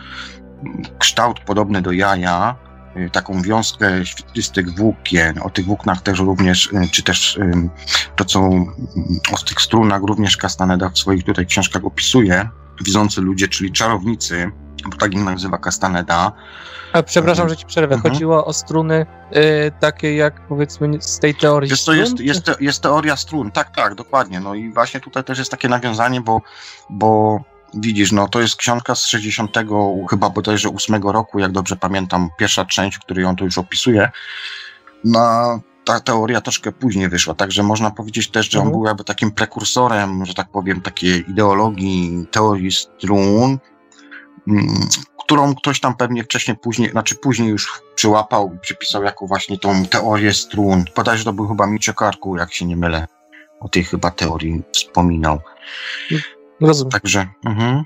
kształt 0.99 1.41
podobny 1.41 1.83
do 1.83 1.93
jaja, 1.93 2.57
Y, 3.07 3.11
taką 3.11 3.43
wiązkę 3.43 4.07
świetlistych 4.07 4.77
włókien. 4.77 5.39
O 5.43 5.51
tych 5.51 5.67
włóknach 5.67 6.03
też 6.03 6.19
również, 6.19 6.67
y, 6.67 6.89
czy 6.93 7.03
też 7.03 7.39
to, 8.17 8.25
co 8.25 8.39
mm, 8.39 8.75
o 9.33 9.39
tych 9.49 9.61
strunach 9.61 10.03
również 10.03 10.37
Castaneda 10.37 10.89
w 10.89 10.99
swoich 10.99 11.25
tutaj 11.25 11.47
książkach 11.47 11.85
opisuje. 11.85 12.49
Widzący 12.85 13.21
ludzie, 13.21 13.49
czyli 13.49 13.73
czarownicy, 13.73 14.51
bo 14.91 14.97
tak 14.97 15.15
ich 15.15 15.25
nazywa 15.25 15.59
Castaneda. 15.59 16.33
A 16.93 17.03
przepraszam, 17.03 17.49
że 17.49 17.57
ci 17.57 17.67
przerwę. 17.67 17.95
Mhm. 17.95 18.15
Chodziło 18.15 18.45
o 18.45 18.53
struny 18.53 19.07
y, 19.37 19.73
takie 19.81 20.17
jak 20.17 20.49
powiedzmy 20.49 21.03
z 21.03 21.19
tej 21.19 21.35
teorii 21.35 21.71
jest, 21.71 21.87
to 21.87 21.93
jest, 21.93 22.21
jest, 22.21 22.51
jest 22.61 22.83
teoria 22.83 23.17
strun, 23.17 23.51
tak, 23.51 23.77
tak, 23.77 23.95
dokładnie. 23.95 24.41
No 24.41 24.55
i 24.55 24.73
właśnie 24.73 25.01
tutaj 25.01 25.25
też 25.25 25.39
jest 25.39 25.51
takie 25.51 25.69
nawiązanie, 25.69 26.21
bo, 26.21 26.43
bo 26.91 27.41
Widzisz, 27.75 28.13
no 28.13 28.29
to 28.29 28.41
jest 28.41 28.57
książka 28.57 28.95
z 28.95 29.07
60, 29.07 29.51
chyba 30.11 30.31
bodajże 30.31 30.69
8 30.69 31.03
roku, 31.03 31.39
jak 31.39 31.53
dobrze 31.53 31.77
pamiętam, 31.77 32.29
pierwsza 32.39 32.65
część, 32.65 32.97
w 32.97 33.01
której 33.01 33.25
on 33.25 33.37
to 33.37 33.45
już 33.45 33.59
opisuje. 33.59 34.11
No, 35.05 35.61
ta 35.85 36.01
teoria 36.01 36.41
troszkę 36.41 36.73
później 36.73 37.09
wyszła, 37.09 37.35
także 37.35 37.63
można 37.63 37.91
powiedzieć 37.91 38.31
też, 38.31 38.51
że 38.51 38.59
on 38.59 38.67
mhm. 38.67 38.73
był 38.73 38.87
jakby 38.87 39.05
takim 39.05 39.31
prekursorem, 39.31 40.27
że 40.27 40.35
tak 40.35 40.51
powiem, 40.51 40.81
takiej 40.81 41.31
ideologii 41.31 42.27
teorii 42.31 42.73
strun, 42.73 43.59
mm, 44.49 44.89
którą 45.25 45.55
ktoś 45.55 45.81
tam 45.81 45.97
pewnie 45.97 46.25
wcześniej, 46.25 46.57
później, 46.57 46.91
znaczy 46.91 47.15
później 47.15 47.49
już 47.49 47.83
przyłapał 47.95 48.55
i 48.55 48.59
przypisał 48.59 49.03
jako 49.03 49.27
właśnie 49.27 49.59
tą 49.59 49.87
teorię 49.87 50.33
strun. 50.33 50.85
Podajże 50.95 51.25
to 51.25 51.33
był 51.33 51.49
chyba 51.49 51.67
Miczek 51.67 51.97
jak 52.39 52.53
się 52.53 52.67
nie 52.67 52.77
mylę. 52.77 53.07
O 53.61 53.69
tej 53.69 53.85
chyba 53.85 54.11
teorii 54.11 54.63
wspominał. 54.73 55.41
Rozumiem. 56.61 56.91
Także, 56.91 57.27
mhm. 57.45 57.85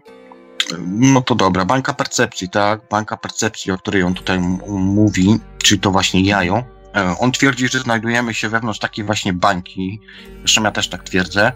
no 0.87 1.21
to 1.21 1.35
dobra. 1.35 1.65
Bańka 1.65 1.95
percepcji, 1.95 2.49
tak? 2.49 2.81
Bańka 2.91 3.17
percepcji, 3.17 3.73
o 3.73 3.79
której 3.79 4.03
on 4.03 4.15
tutaj 4.15 4.39
mówi, 4.69 5.39
czyli 5.63 5.81
to 5.81 5.91
właśnie 5.91 6.23
jajo. 6.23 6.65
E, 6.97 7.17
on 7.19 7.33
twierdzi, 7.33 7.69
że 7.69 7.81
znajdujemy 7.81 8.35
się 8.35 8.49
wewnątrz 8.49 8.79
takiej 8.79 9.05
właśnie 9.05 9.33
bańki, 9.33 10.01
zresztą 10.39 10.63
ja 10.63 10.71
też 10.71 10.89
tak 10.89 11.03
twierdzę, 11.03 11.53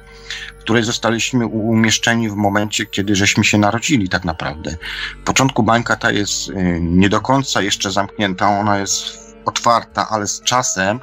w 0.59 0.61
której 0.61 0.83
zostaliśmy 0.83 1.47
umieszczeni 1.47 2.31
w 2.31 2.35
momencie, 2.35 2.87
kiedy 2.87 3.17
żeśmy 3.17 3.45
się 3.45 3.59
narodzili 3.59 4.09
tak 4.09 4.25
naprawdę. 4.25 4.77
W 5.23 5.25
początku 5.25 5.63
bańka 5.63 5.97
ta 5.97 6.11
jest 6.11 6.51
e, 6.51 6.81
nie 6.81 7.09
do 7.09 7.21
końca 7.21 7.63
jeszcze 7.63 7.91
zamknięta, 7.91 8.49
ona 8.49 8.79
jest 8.79 9.27
otwarta, 9.45 10.09
ale 10.09 10.27
z 10.27 10.43
czasem 10.43 11.01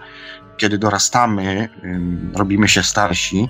kiedy 0.63 0.77
dorastamy, 0.77 1.69
robimy 2.35 2.67
się 2.67 2.83
starsi, 2.83 3.49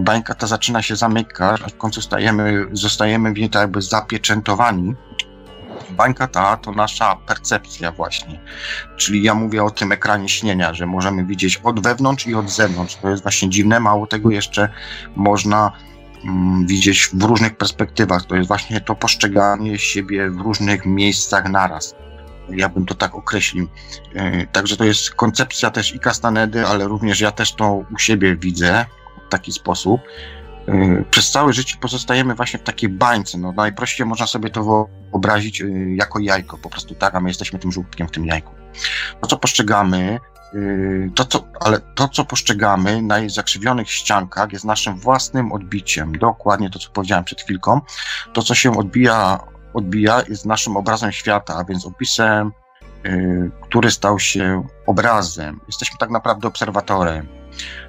bańka 0.00 0.34
ta 0.34 0.46
zaczyna 0.46 0.82
się 0.82 0.96
zamykać, 0.96 1.62
a 1.64 1.68
w 1.68 1.76
końcu 1.76 2.02
stajemy, 2.02 2.66
zostajemy 2.72 3.32
w 3.32 3.38
niej 3.38 3.50
tak 3.50 3.60
jakby 3.62 3.82
zapieczętowani. 3.82 4.94
Bańka 5.90 6.26
ta 6.26 6.56
to 6.56 6.72
nasza 6.72 7.16
percepcja 7.16 7.92
właśnie. 7.92 8.40
Czyli 8.96 9.22
ja 9.22 9.34
mówię 9.34 9.64
o 9.64 9.70
tym 9.70 9.92
ekranie 9.92 10.28
śnienia, 10.28 10.74
że 10.74 10.86
możemy 10.86 11.24
widzieć 11.24 11.60
od 11.64 11.80
wewnątrz 11.80 12.26
i 12.26 12.34
od 12.34 12.50
zewnątrz. 12.50 12.96
To 12.96 13.08
jest 13.08 13.22
właśnie 13.22 13.50
dziwne, 13.50 13.80
mało 13.80 14.06
tego 14.06 14.30
jeszcze 14.30 14.68
można 15.16 15.72
widzieć 16.66 17.10
w 17.12 17.22
różnych 17.22 17.56
perspektywach. 17.56 18.24
To 18.24 18.36
jest 18.36 18.48
właśnie 18.48 18.80
to 18.80 18.94
postrzeganie 18.94 19.78
siebie 19.78 20.30
w 20.30 20.40
różnych 20.40 20.86
miejscach 20.86 21.48
naraz 21.48 21.94
ja 22.48 22.68
bym 22.68 22.86
to 22.86 22.94
tak 22.94 23.14
określił. 23.14 23.68
E, 24.14 24.46
także 24.46 24.76
to 24.76 24.84
jest 24.84 25.10
koncepcja 25.10 25.70
też 25.70 25.94
i 25.94 26.00
Castanedy, 26.00 26.66
ale 26.66 26.84
również 26.84 27.20
ja 27.20 27.30
też 27.30 27.54
to 27.54 27.84
u 27.94 27.98
siebie 27.98 28.36
widzę 28.36 28.86
w 29.26 29.30
taki 29.30 29.52
sposób. 29.52 30.00
E, 30.68 31.04
przez 31.10 31.30
całe 31.30 31.52
życie 31.52 31.76
pozostajemy 31.80 32.34
właśnie 32.34 32.58
w 32.58 32.62
takiej 32.62 32.88
bańce. 32.88 33.38
No, 33.38 33.52
najprościej 33.52 34.06
można 34.06 34.26
sobie 34.26 34.50
to 34.50 34.86
wyobrazić 35.12 35.60
e, 35.60 35.66
jako 35.94 36.18
jajko, 36.18 36.58
po 36.58 36.70
prostu 36.70 36.94
tak, 36.94 37.14
a 37.14 37.20
my 37.20 37.30
jesteśmy 37.30 37.58
tym 37.58 37.72
żółtkiem 37.72 38.08
w 38.08 38.10
tym 38.10 38.26
jajku. 38.26 38.52
To, 39.20 39.26
co 39.26 39.36
postrzegamy, 39.36 40.18
to, 41.14 41.24
co, 41.24 41.44
ale 41.60 41.80
to, 41.80 42.08
co 42.08 42.24
postrzegamy 42.24 43.02
na 43.02 43.28
zakrzywionych 43.28 43.90
ściankach, 43.90 44.52
jest 44.52 44.64
naszym 44.64 44.98
własnym 44.98 45.52
odbiciem. 45.52 46.18
Dokładnie 46.18 46.70
to, 46.70 46.78
co 46.78 46.90
powiedziałem 46.90 47.24
przed 47.24 47.40
chwilką. 47.40 47.80
To, 48.32 48.42
co 48.42 48.54
się 48.54 48.78
odbija 48.78 49.40
odbija, 49.74 50.22
jest 50.28 50.46
naszym 50.46 50.76
obrazem 50.76 51.12
świata, 51.12 51.56
a 51.56 51.64
więc 51.64 51.86
opisem, 51.86 52.52
y, 53.06 53.50
który 53.62 53.90
stał 53.90 54.18
się 54.18 54.66
obrazem. 54.86 55.60
Jesteśmy 55.66 55.98
tak 55.98 56.10
naprawdę 56.10 56.48
obserwatorem. 56.48 57.28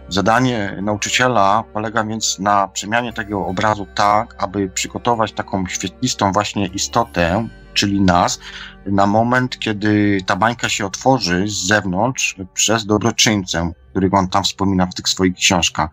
Zadanie 0.10 0.78
nauczyciela 0.82 1.64
polega 1.74 2.04
więc 2.04 2.40
na 2.40 2.68
przemianie 2.68 3.14
tego 3.14 3.46
obrazu 3.46 3.88
tak, 3.96 4.36
aby 4.38 4.70
przygotować 4.70 5.32
taką 5.32 5.68
świetlistą 5.68 6.32
właśnie 6.32 6.68
istotę, 6.68 7.48
czyli 7.74 8.02
nas, 8.02 8.40
na 8.86 9.06
moment, 9.06 9.60
kiedy 9.60 10.22
ta 10.26 10.36
bańka 10.36 10.70
się 10.70 10.86
otworzy 10.86 11.48
z 11.48 11.68
zewnątrz 11.68 12.36
przez 12.54 12.86
dobroczyńcę, 12.86 13.72
którego 13.92 14.18
on 14.18 14.30
tam 14.30 14.44
wspomina 14.44 14.86
w 14.86 14.94
tych 14.94 15.10
swoich 15.10 15.36
książkach. 15.36 15.90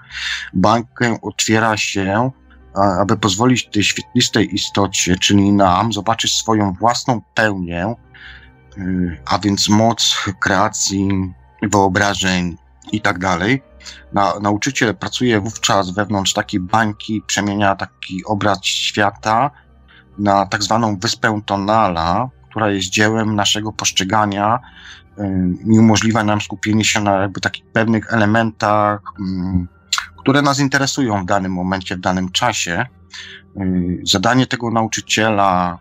Bańkę 0.52 1.18
otwiera 1.22 1.76
się 1.76 2.30
aby 2.74 3.16
pozwolić 3.16 3.66
tej 3.66 3.84
świetlistej 3.84 4.54
istocie, 4.54 5.16
czyli 5.16 5.52
nam, 5.52 5.92
zobaczyć 5.92 6.36
swoją 6.36 6.72
własną 6.72 7.20
pełnię, 7.34 7.94
y, 8.78 9.20
a 9.26 9.38
więc 9.38 9.68
moc 9.68 10.16
kreacji, 10.40 11.34
wyobrażeń 11.62 12.56
i 12.92 13.00
tak 13.00 13.18
dalej. 13.18 13.62
Na, 14.12 14.38
nauczyciel 14.40 14.96
pracuje 14.96 15.40
wówczas 15.40 15.90
wewnątrz 15.90 16.32
takiej 16.32 16.60
bańki, 16.60 17.22
przemienia 17.26 17.76
taki 17.76 18.24
obraz 18.24 18.64
świata 18.64 19.50
na 20.18 20.46
tak 20.46 20.62
zwaną 20.62 20.98
wyspę 20.98 21.40
tonala, 21.46 22.28
która 22.50 22.70
jest 22.70 22.90
dziełem 22.90 23.36
naszego 23.36 23.72
postrzegania 23.72 24.58
y, 25.18 25.22
i 25.66 25.78
umożliwia 25.78 26.24
nam 26.24 26.40
skupienie 26.40 26.84
się 26.84 27.00
na 27.00 27.12
jakby 27.12 27.40
takich 27.40 27.64
pewnych 27.72 28.12
elementach, 28.12 29.00
mm, 29.20 29.68
które 30.20 30.42
nas 30.42 30.58
interesują 30.58 31.22
w 31.22 31.26
danym 31.26 31.52
momencie, 31.52 31.96
w 31.96 32.00
danym 32.00 32.32
czasie. 32.32 32.86
Y, 33.60 34.00
zadanie 34.02 34.46
tego 34.46 34.70
nauczyciela, 34.70 35.78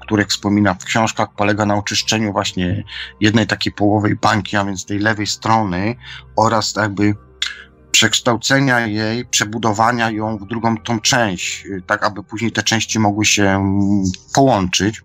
który 0.00 0.26
wspomina 0.26 0.74
w 0.74 0.84
książkach, 0.84 1.28
polega 1.36 1.66
na 1.66 1.76
oczyszczeniu 1.76 2.32
właśnie 2.32 2.84
jednej 3.20 3.46
takiej 3.46 3.72
połowy 3.72 4.16
bańki, 4.22 4.56
a 4.56 4.64
więc 4.64 4.86
tej 4.86 4.98
lewej 4.98 5.26
strony 5.26 5.96
oraz 6.36 6.76
jakby 6.76 7.14
przekształcenia 7.92 8.86
jej, 8.86 9.24
przebudowania 9.24 10.10
ją 10.10 10.38
w 10.38 10.46
drugą 10.46 10.76
tą 10.76 11.00
część, 11.00 11.66
y, 11.66 11.82
tak 11.86 12.04
aby 12.04 12.22
później 12.22 12.52
te 12.52 12.62
części 12.62 12.98
mogły 12.98 13.24
się 13.24 13.64
połączyć. 14.34 15.02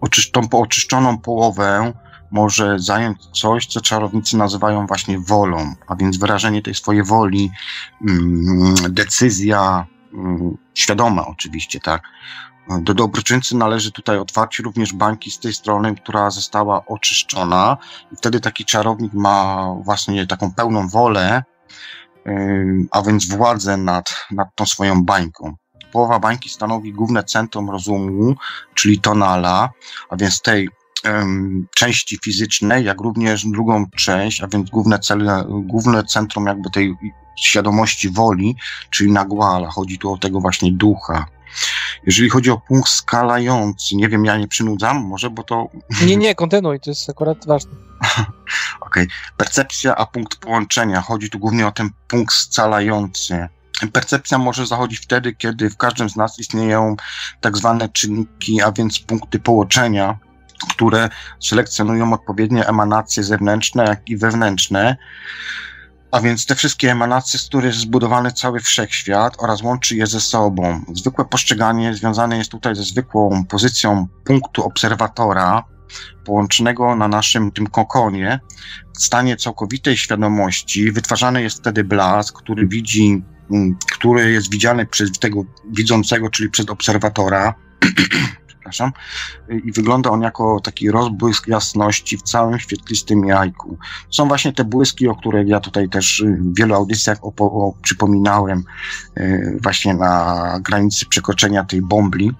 Oczysz, 0.00 0.30
tą 0.30 0.40
oczyszczoną 0.50 1.18
połowę 1.18 1.92
może 2.34 2.78
zająć 2.78 3.18
coś, 3.40 3.66
co 3.66 3.80
czarownicy 3.80 4.36
nazywają 4.36 4.86
właśnie 4.86 5.18
wolą, 5.18 5.74
a 5.86 5.96
więc 5.96 6.16
wyrażenie 6.16 6.62
tej 6.62 6.74
swojej 6.74 7.02
woli, 7.02 7.50
mm, 8.08 8.74
decyzja, 8.90 9.86
mm, 10.14 10.56
świadoma 10.74 11.26
oczywiście, 11.26 11.80
tak. 11.80 12.02
Do 12.80 12.94
dobroczyńcy 12.94 13.56
należy 13.56 13.92
tutaj 13.92 14.18
otwarcie 14.18 14.62
również 14.62 14.92
bańki 14.92 15.30
z 15.30 15.38
tej 15.38 15.54
strony, 15.54 15.94
która 15.94 16.30
została 16.30 16.86
oczyszczona 16.86 17.76
wtedy 18.16 18.40
taki 18.40 18.64
czarownik 18.64 19.12
ma 19.12 19.66
właśnie 19.84 20.26
taką 20.26 20.54
pełną 20.54 20.88
wolę, 20.88 21.42
a 22.90 23.02
więc 23.02 23.28
władzę 23.28 23.76
nad, 23.76 24.14
nad 24.30 24.48
tą 24.54 24.66
swoją 24.66 25.04
bańką. 25.04 25.54
Połowa 25.92 26.18
bańki 26.18 26.48
stanowi 26.48 26.92
główne 26.92 27.24
centrum 27.24 27.70
rozumu, 27.70 28.34
czyli 28.74 29.00
tonala, 29.00 29.70
a 30.10 30.16
więc 30.16 30.42
tej 30.42 30.68
um, 31.04 31.66
części 31.74 32.18
fizycznej, 32.24 32.84
jak 32.84 33.00
również 33.00 33.46
drugą 33.46 33.86
część, 33.96 34.42
a 34.42 34.48
więc 34.48 34.70
główne, 34.70 34.98
cele, 34.98 35.44
główne 35.48 36.04
centrum 36.04 36.46
jakby 36.46 36.70
tej 36.70 36.96
świadomości 37.38 38.10
woli, 38.10 38.56
czyli 38.90 39.12
nagłala. 39.12 39.70
Chodzi 39.70 39.98
tu 39.98 40.12
o 40.12 40.18
tego 40.18 40.40
właśnie 40.40 40.72
ducha. 40.72 41.26
Jeżeli 42.06 42.30
chodzi 42.30 42.50
o 42.50 42.58
punkt 42.58 42.88
skalający, 42.88 43.96
nie 43.96 44.08
wiem, 44.08 44.24
ja 44.24 44.36
nie 44.36 44.48
przynudzam, 44.48 45.04
może, 45.04 45.30
bo 45.30 45.42
to... 45.42 45.68
Nie, 46.06 46.16
nie, 46.16 46.34
kontynuuj, 46.34 46.80
to 46.80 46.90
jest 46.90 47.10
akurat 47.10 47.46
ważne. 47.46 47.70
Okej. 48.80 49.04
Okay. 49.04 49.06
Percepcja, 49.36 49.96
a 49.96 50.06
punkt 50.06 50.36
połączenia. 50.36 51.00
Chodzi 51.00 51.30
tu 51.30 51.38
głównie 51.38 51.66
o 51.66 51.72
ten 51.72 51.90
punkt 52.08 52.34
scalający. 52.34 53.48
Percepcja 53.92 54.38
może 54.38 54.66
zachodzić 54.66 54.98
wtedy, 54.98 55.34
kiedy 55.34 55.70
w 55.70 55.76
każdym 55.76 56.10
z 56.10 56.16
nas 56.16 56.38
istnieją 56.38 56.96
tak 57.40 57.56
zwane 57.56 57.88
czynniki, 57.88 58.62
a 58.62 58.72
więc 58.72 58.98
punkty 58.98 59.38
połączenia, 59.38 60.18
które 60.70 61.08
selekcjonują 61.40 62.12
odpowiednie 62.12 62.66
emanacje 62.66 63.22
zewnętrzne, 63.22 63.84
jak 63.84 64.08
i 64.08 64.16
wewnętrzne. 64.16 64.96
A 66.10 66.20
więc 66.20 66.46
te 66.46 66.54
wszystkie 66.54 66.92
emanacje, 66.92 67.38
z 67.38 67.46
których 67.46 67.66
jest 67.66 67.78
zbudowany 67.78 68.32
cały 68.32 68.60
wszechświat 68.60 69.34
oraz 69.38 69.62
łączy 69.62 69.96
je 69.96 70.06
ze 70.06 70.20
sobą. 70.20 70.84
Zwykłe 70.92 71.24
postrzeganie 71.24 71.94
związane 71.94 72.38
jest 72.38 72.50
tutaj 72.50 72.74
ze 72.74 72.82
zwykłą 72.82 73.44
pozycją 73.44 74.06
punktu 74.24 74.64
obserwatora, 74.64 75.64
połączonego 76.24 76.96
na 76.96 77.08
naszym 77.08 77.52
tym 77.52 77.66
kokonie, 77.66 78.40
w 78.98 79.02
stanie 79.02 79.36
całkowitej 79.36 79.96
świadomości, 79.96 80.92
wytwarzany 80.92 81.42
jest 81.42 81.58
wtedy 81.58 81.84
blask, 81.84 82.38
który 82.38 82.66
widzi, 82.66 83.22
mm, 83.50 83.76
który 83.92 84.32
jest 84.32 84.50
widziany 84.50 84.86
przez 84.86 85.18
tego 85.18 85.44
widzącego, 85.70 86.30
czyli 86.30 86.50
przez 86.50 86.68
obserwatora, 86.68 87.54
przepraszam, 88.70 88.92
i 89.64 89.72
wygląda 89.72 90.10
on 90.10 90.22
jako 90.22 90.60
taki 90.60 90.90
rozbłysk 90.90 91.48
jasności 91.48 92.18
w 92.18 92.22
całym 92.22 92.58
świetlistym 92.58 93.24
jajku. 93.24 93.78
Są 94.10 94.28
właśnie 94.28 94.52
te 94.52 94.64
błyski, 94.64 95.08
o 95.08 95.14
których 95.14 95.48
ja 95.48 95.60
tutaj 95.60 95.88
też 95.88 96.24
w 96.26 96.58
wielu 96.58 96.74
audycjach 96.74 97.18
przypominałem, 97.82 98.64
yy, 99.16 99.58
właśnie 99.62 99.94
na 99.94 100.58
granicy 100.60 101.06
przekroczenia 101.06 101.64
tej 101.64 101.82
bombli. 101.82 102.32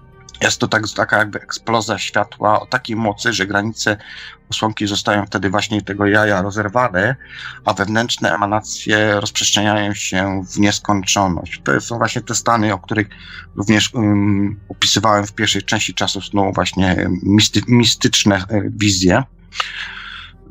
Jest 0.43 0.61
to 0.61 0.68
tak, 0.68 0.82
taka 0.97 1.18
jakby 1.18 1.41
eksplozja 1.41 1.99
światła 1.99 2.61
o 2.61 2.66
takiej 2.66 2.97
mocy, 2.97 3.32
że 3.32 3.47
granice 3.47 3.97
osłonki 4.51 4.87
zostają 4.87 5.26
wtedy 5.26 5.51
właśnie 5.51 5.82
tego 5.82 6.07
jaja 6.07 6.43
rozerwane, 6.43 7.16
a 7.64 7.74
wewnętrzne 7.74 8.35
emanacje 8.35 9.20
rozprzestrzeniają 9.20 9.95
się 9.95 10.43
w 10.51 10.59
nieskończoność. 10.59 11.61
To 11.64 11.80
są 11.80 11.99
właśnie 11.99 12.22
te 12.22 12.35
stany, 12.35 12.74
o 12.74 12.78
których 12.78 13.09
również 13.57 13.95
um, 13.95 14.61
opisywałem 14.68 15.26
w 15.26 15.32
pierwszej 15.32 15.62
części 15.62 15.95
czasu 15.95 16.20
snu, 16.20 16.53
właśnie 16.55 17.09
misty, 17.22 17.61
mistyczne 17.68 18.37
e, 18.37 18.62
wizje. 18.70 19.22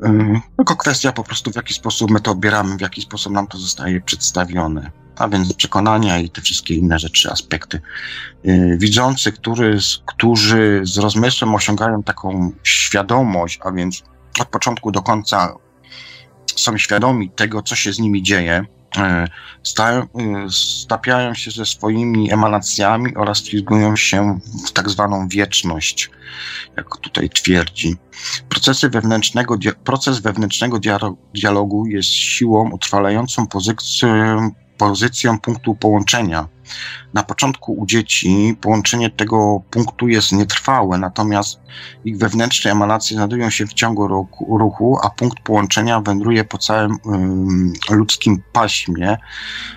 Um, 0.00 0.40
tylko 0.56 0.76
kwestia 0.76 1.12
po 1.12 1.24
prostu, 1.24 1.52
w 1.52 1.56
jaki 1.56 1.74
sposób 1.74 2.10
my 2.10 2.20
to 2.20 2.30
odbieramy, 2.30 2.76
w 2.76 2.80
jaki 2.80 3.02
sposób 3.02 3.32
nam 3.32 3.46
to 3.46 3.58
zostaje 3.58 4.00
przedstawione 4.00 5.03
a 5.18 5.28
więc 5.28 5.54
przekonania 5.54 6.18
i 6.18 6.30
te 6.30 6.40
wszystkie 6.40 6.74
inne 6.74 6.98
rzeczy, 6.98 7.30
aspekty. 7.30 7.80
Y, 8.46 8.76
widzący, 8.80 9.32
który, 9.32 9.78
którzy 10.06 10.80
z 10.84 10.98
rozmysłem 10.98 11.54
osiągają 11.54 12.02
taką 12.02 12.52
świadomość, 12.62 13.58
a 13.64 13.72
więc 13.72 14.02
od 14.40 14.48
początku 14.48 14.92
do 14.92 15.02
końca 15.02 15.54
są 16.56 16.78
świadomi 16.78 17.30
tego, 17.30 17.62
co 17.62 17.76
się 17.76 17.92
z 17.92 17.98
nimi 17.98 18.22
dzieje, 18.22 18.64
y, 18.96 19.00
stają, 19.62 20.02
y, 20.02 20.06
stapiają 20.50 21.34
się 21.34 21.50
ze 21.50 21.66
swoimi 21.66 22.32
emanacjami 22.32 23.16
oraz 23.16 23.44
ślizgują 23.44 23.96
się 23.96 24.40
w 24.66 24.72
tak 24.72 24.90
zwaną 24.90 25.28
wieczność, 25.28 26.10
jak 26.76 26.96
tutaj 26.96 27.30
twierdzi. 27.30 27.96
Procesy 28.48 28.90
wewnętrznego, 28.90 29.58
proces 29.84 30.18
wewnętrznego 30.18 30.78
dialogu 31.34 31.86
jest 31.86 32.08
siłą 32.08 32.70
utrwalającą 32.70 33.46
pozycję, 33.46 34.38
pozycją 34.88 35.40
punktu 35.40 35.74
połączenia. 35.74 36.48
Na 37.14 37.22
początku 37.22 37.72
u 37.72 37.86
dzieci 37.86 38.56
połączenie 38.60 39.10
tego 39.10 39.62
punktu 39.70 40.08
jest 40.08 40.32
nietrwałe, 40.32 40.98
natomiast 40.98 41.60
ich 42.04 42.18
wewnętrzne 42.18 42.70
emanacje 42.70 43.16
znajdują 43.16 43.50
się 43.50 43.66
w 43.66 43.72
ciągu 43.72 44.26
ruchu, 44.58 44.98
a 45.02 45.10
punkt 45.10 45.40
połączenia 45.40 46.00
wędruje 46.00 46.44
po 46.44 46.58
całym 46.58 46.98
ludzkim 47.90 48.42
paśmie. 48.52 49.16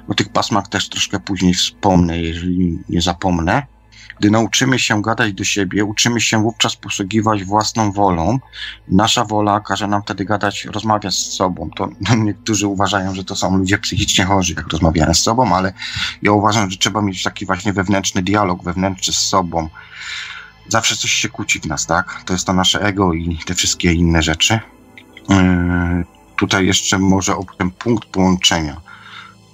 O 0.08 0.14
tych 0.14 0.30
pasmach 0.30 0.68
też 0.68 0.90
troszkę 0.90 1.20
później 1.20 1.54
wspomnę, 1.54 2.20
jeżeli 2.20 2.80
nie 2.90 3.02
zapomnę. 3.02 3.77
Gdy 4.20 4.32
nauczymy 4.32 4.80
się 4.80 5.02
gadać 5.02 5.34
do 5.34 5.44
siebie, 5.44 5.86
uczymy 5.86 6.22
się 6.22 6.44
wówczas 6.44 6.76
posługiwać 6.76 7.44
własną 7.44 7.92
wolą. 7.92 8.40
Nasza 8.88 9.26
wola 9.26 9.60
każe 9.60 9.88
nam 9.88 10.02
wtedy 10.02 10.26
gadać, 10.26 10.66
rozmawiać 10.66 11.14
z 11.14 11.34
sobą. 11.34 11.70
To 11.76 11.90
niektórzy 12.18 12.68
uważają, 12.68 13.16
że 13.16 13.24
to 13.24 13.36
są 13.36 13.58
ludzie 13.58 13.78
psychicznie 13.78 14.26
chorzy, 14.26 14.54
jak 14.54 14.68
rozmawiają 14.68 15.14
z 15.14 15.20
sobą, 15.20 15.56
ale 15.56 15.74
ja 16.22 16.32
uważam, 16.32 16.72
że 16.72 16.78
trzeba 16.78 17.02
mieć 17.02 17.24
taki 17.24 17.46
właśnie 17.46 17.74
wewnętrzny 17.74 18.24
dialog, 18.24 18.64
wewnętrzny 18.64 19.14
z 19.14 19.18
sobą. 19.18 19.70
Zawsze 20.68 20.96
coś 20.96 21.12
się 21.12 21.30
kłóci 21.30 21.60
w 21.60 21.66
nas, 21.66 21.86
tak? 21.86 22.24
To 22.26 22.34
jest 22.34 22.46
to 22.46 22.54
nasze 22.54 22.82
ego 22.82 23.14
i 23.14 23.40
te 23.46 23.56
wszystkie 23.56 23.94
inne 23.94 24.24
rzeczy. 24.24 24.60
Yy, 25.30 26.06
tutaj 26.38 26.66
jeszcze 26.66 27.00
może 27.00 27.34
ten 27.58 27.72
punkt 27.72 28.10
połączenia. 28.10 28.82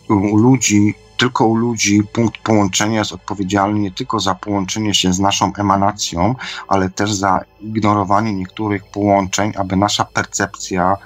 U 0.10 0.38
ludzi 0.38 0.96
tylko 1.18 1.46
u 1.46 1.56
ludzi 1.56 2.02
punkt 2.14 2.38
połączenia 2.38 3.00
jest 3.00 3.12
odpowiedzialny 3.12 3.80
nie 3.80 3.92
tylko 3.92 4.20
za 4.20 4.36
połączenie 4.36 4.94
się 4.94 5.14
z 5.14 5.20
naszą 5.20 5.54
emanacją, 5.58 6.36
ale 6.68 6.90
też 6.90 7.14
za 7.14 7.40
ignorowanie 7.62 8.34
niektórych 8.34 8.84
połączeń, 8.92 9.54
aby 9.58 9.76
nasza 9.76 10.06
percepcja 10.06 10.98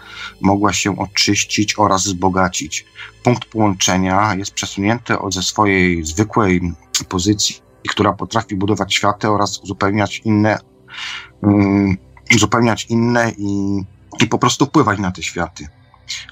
mogła 0.42 0.74
się 0.74 0.98
oczyścić 0.98 1.80
oraz 1.80 2.04
wzbogacić. 2.04 2.86
Punkt 3.24 3.46
połączenia 3.46 4.36
jest 4.36 4.52
przesunięty 4.52 5.20
od 5.20 5.34
ze 5.34 5.44
swojej 5.44 6.04
zwykłej 6.04 6.74
pozycji, 7.10 7.56
która 7.90 8.14
potrafi 8.14 8.56
budować 8.56 8.96
światy 8.96 9.30
oraz 9.30 9.60
uzupełniać 9.60 10.22
inne, 10.26 10.60
um, 11.42 11.98
uzupełniać 12.36 12.86
inne 12.86 13.32
i, 13.38 13.82
i 14.20 14.28
po 14.28 14.40
prostu 14.40 14.66
wpływać 14.66 15.00
na 15.00 15.12
te 15.12 15.24
światy. 15.24 15.68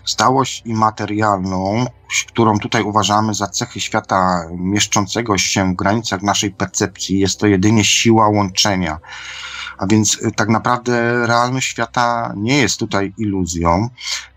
Stałość 0.05 0.61
immaterialną, 0.65 1.85
którą 2.27 2.59
tutaj 2.59 2.83
uważamy 2.83 3.33
za 3.33 3.47
cechy 3.47 3.79
świata 3.79 4.47
mieszczącego 4.51 5.37
się 5.37 5.71
w 5.73 5.75
granicach 5.75 6.21
naszej 6.21 6.51
percepcji, 6.51 7.19
jest 7.19 7.39
to 7.39 7.47
jedynie 7.47 7.83
siła 7.83 8.29
łączenia. 8.29 8.99
A 9.77 9.87
więc 9.87 10.21
y, 10.21 10.31
tak 10.31 10.49
naprawdę 10.49 11.27
realność 11.27 11.67
świata 11.67 12.33
nie 12.37 12.57
jest 12.57 12.79
tutaj 12.79 13.13
iluzją. 13.17 13.89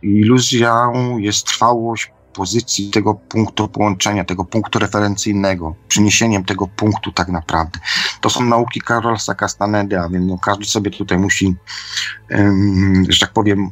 Iluzją 0.03 1.18
jest 1.18 1.47
trwałość 1.47 2.12
pozycji 2.39 2.91
tego 2.91 3.14
punktu 3.14 3.68
połączenia, 3.68 4.24
tego 4.24 4.45
punktu 4.45 4.78
referencyjnego, 4.78 5.74
przyniesieniem 5.89 6.45
tego 6.45 6.66
punktu 6.66 7.12
tak 7.12 7.28
naprawdę. 7.28 7.80
To 8.20 8.30
są 8.30 8.45
nauki 8.45 8.80
Carlosa 8.89 9.34
Castanedy, 9.34 10.01
a 10.01 10.09
więc 10.09 10.26
no, 10.26 10.39
każdy 10.39 10.64
sobie 10.64 10.91
tutaj 10.91 11.18
musi, 11.18 11.55
że 13.09 13.18
tak 13.20 13.32
powiem, 13.32 13.70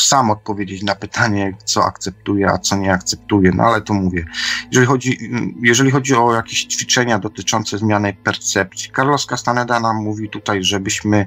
sam 0.00 0.30
odpowiedzieć 0.30 0.82
na 0.82 0.94
pytanie, 0.94 1.56
co 1.64 1.84
akceptuje, 1.84 2.50
a 2.50 2.58
co 2.58 2.76
nie 2.76 2.92
akceptuje, 2.92 3.52
no 3.54 3.64
ale 3.64 3.80
to 3.80 3.94
mówię. 3.94 4.26
Jeżeli 4.70 4.86
chodzi, 4.86 5.18
jeżeli 5.62 5.90
chodzi 5.90 6.14
o 6.14 6.34
jakieś 6.34 6.64
ćwiczenia 6.64 7.18
dotyczące 7.18 7.78
zmiany 7.78 8.16
percepcji, 8.24 8.92
Carlos 8.96 9.26
Castaneda 9.26 9.80
nam 9.80 9.96
mówi 9.96 10.28
tutaj, 10.30 10.64
żebyśmy 10.64 11.26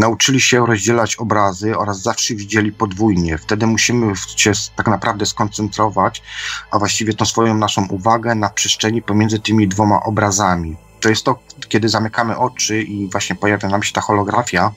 nauczyli 0.00 0.40
się 0.40 0.66
rozdzielać 0.66 1.16
obrazy 1.16 1.78
oraz 1.78 2.02
zawsze 2.02 2.34
widzieli 2.34 2.72
podwójnie. 2.72 3.38
Wtedy 3.38 3.66
musimy 3.66 4.12
się 4.36 4.52
tak 4.76 4.86
naprawdę 4.86 5.26
skoncentrować, 5.26 6.22
a 6.70 6.78
właściwie 6.78 7.14
tą 7.14 7.24
swoją 7.24 7.54
naszą 7.54 7.86
uwagę 7.86 8.34
na 8.34 8.48
przestrzeni 8.48 9.02
pomiędzy 9.02 9.38
tymi 9.38 9.68
dwoma 9.68 10.02
obrazami. 10.02 10.76
To 11.00 11.08
jest 11.08 11.24
to, 11.24 11.38
kiedy 11.68 11.88
zamykamy 11.88 12.36
oczy 12.36 12.82
i 12.82 13.10
właśnie 13.10 13.36
pojawia 13.36 13.68
nam 13.68 13.82
się 13.82 13.92
ta 13.92 14.00
holografia, 14.00 14.72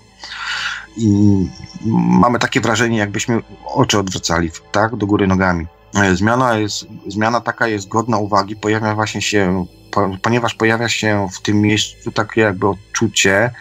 i 0.98 1.08
mamy 2.18 2.40
takie 2.40 2.62
wrażenie, 2.62 2.98
jakbyśmy 2.98 3.42
oczy 3.66 4.00
odwracali, 4.00 4.52
tak, 4.72 4.96
do 4.96 5.08
góry 5.08 5.28
nogami. 5.28 5.68
E, 5.96 6.16
zmiana, 6.16 6.58
jest, 6.58 6.86
zmiana 7.08 7.42
taka 7.42 7.68
jest 7.68 7.88
godna 7.88 8.18
uwagi, 8.18 8.56
pojawia 8.56 8.96
właśnie 8.96 9.22
się, 9.22 9.66
po, 9.92 10.10
ponieważ 10.22 10.54
pojawia 10.54 10.90
się 10.90 11.28
w 11.34 11.42
tym 11.42 11.62
miejscu 11.62 12.12
takie 12.12 12.42
jakby 12.42 12.68
odczucie, 12.68 13.52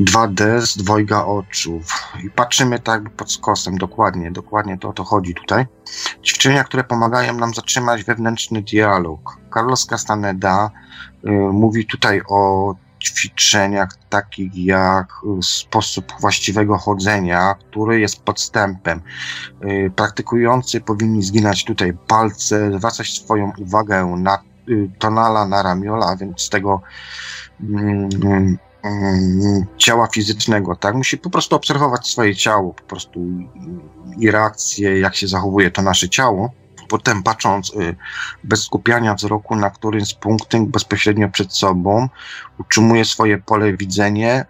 2D 0.00 0.60
z 0.60 0.76
dwojga 0.76 1.24
oczów 1.24 2.12
i 2.24 2.30
patrzymy 2.30 2.78
tak 2.78 3.10
pod 3.10 3.32
skosem, 3.32 3.78
dokładnie, 3.78 4.30
dokładnie 4.30 4.78
to 4.78 4.88
o 4.88 4.92
to 4.92 5.04
chodzi 5.04 5.34
tutaj. 5.34 5.66
Ćwiczenia, 6.24 6.64
które 6.64 6.84
pomagają 6.84 7.34
nam 7.34 7.54
zatrzymać 7.54 8.04
wewnętrzny 8.04 8.62
dialog. 8.62 9.36
Carlos 9.54 9.86
Castaneda 9.86 10.70
y, 11.24 11.30
mówi 11.30 11.86
tutaj 11.86 12.22
o 12.28 12.74
ćwiczeniach 13.02 13.88
takich 14.08 14.56
jak 14.56 15.12
sposób 15.42 16.12
właściwego 16.20 16.78
chodzenia, 16.78 17.54
który 17.54 18.00
jest 18.00 18.22
podstępem. 18.22 19.00
Y, 19.64 19.90
praktykujący 19.96 20.80
powinni 20.80 21.22
zginać 21.22 21.64
tutaj 21.64 21.92
palce, 22.06 22.78
zwracać 22.78 23.12
swoją 23.12 23.52
uwagę 23.58 24.06
na 24.18 24.42
y, 24.68 24.90
tonala, 24.98 25.46
na 25.46 25.62
ramiola, 25.62 26.06
a 26.06 26.16
więc 26.16 26.48
tego 26.48 26.80
mm, 27.60 28.08
mm, 28.82 29.66
ciała 29.76 30.06
fizycznego, 30.06 30.76
tak? 30.76 30.94
Musi 30.94 31.18
po 31.18 31.30
prostu 31.30 31.56
obserwować 31.56 32.06
swoje 32.06 32.36
ciało, 32.36 32.74
po 32.74 32.82
prostu 32.82 33.20
i 34.18 34.30
reakcje, 34.30 35.00
jak 35.00 35.16
się 35.16 35.28
zachowuje 35.28 35.70
to 35.70 35.82
nasze 35.82 36.08
ciało 36.08 36.61
potem 36.92 37.22
patrząc 37.22 37.70
y, 37.70 37.96
bez 38.44 38.62
skupiania 38.62 39.14
wzroku 39.14 39.56
na 39.56 39.70
którymś 39.70 40.08
z 40.08 40.14
punktem 40.14 40.66
bezpośrednio 40.66 41.28
przed 41.28 41.56
sobą, 41.56 42.08
utrzymuje 42.58 43.04
swoje 43.04 43.38
pole 43.38 43.76
widzenia. 43.76 44.44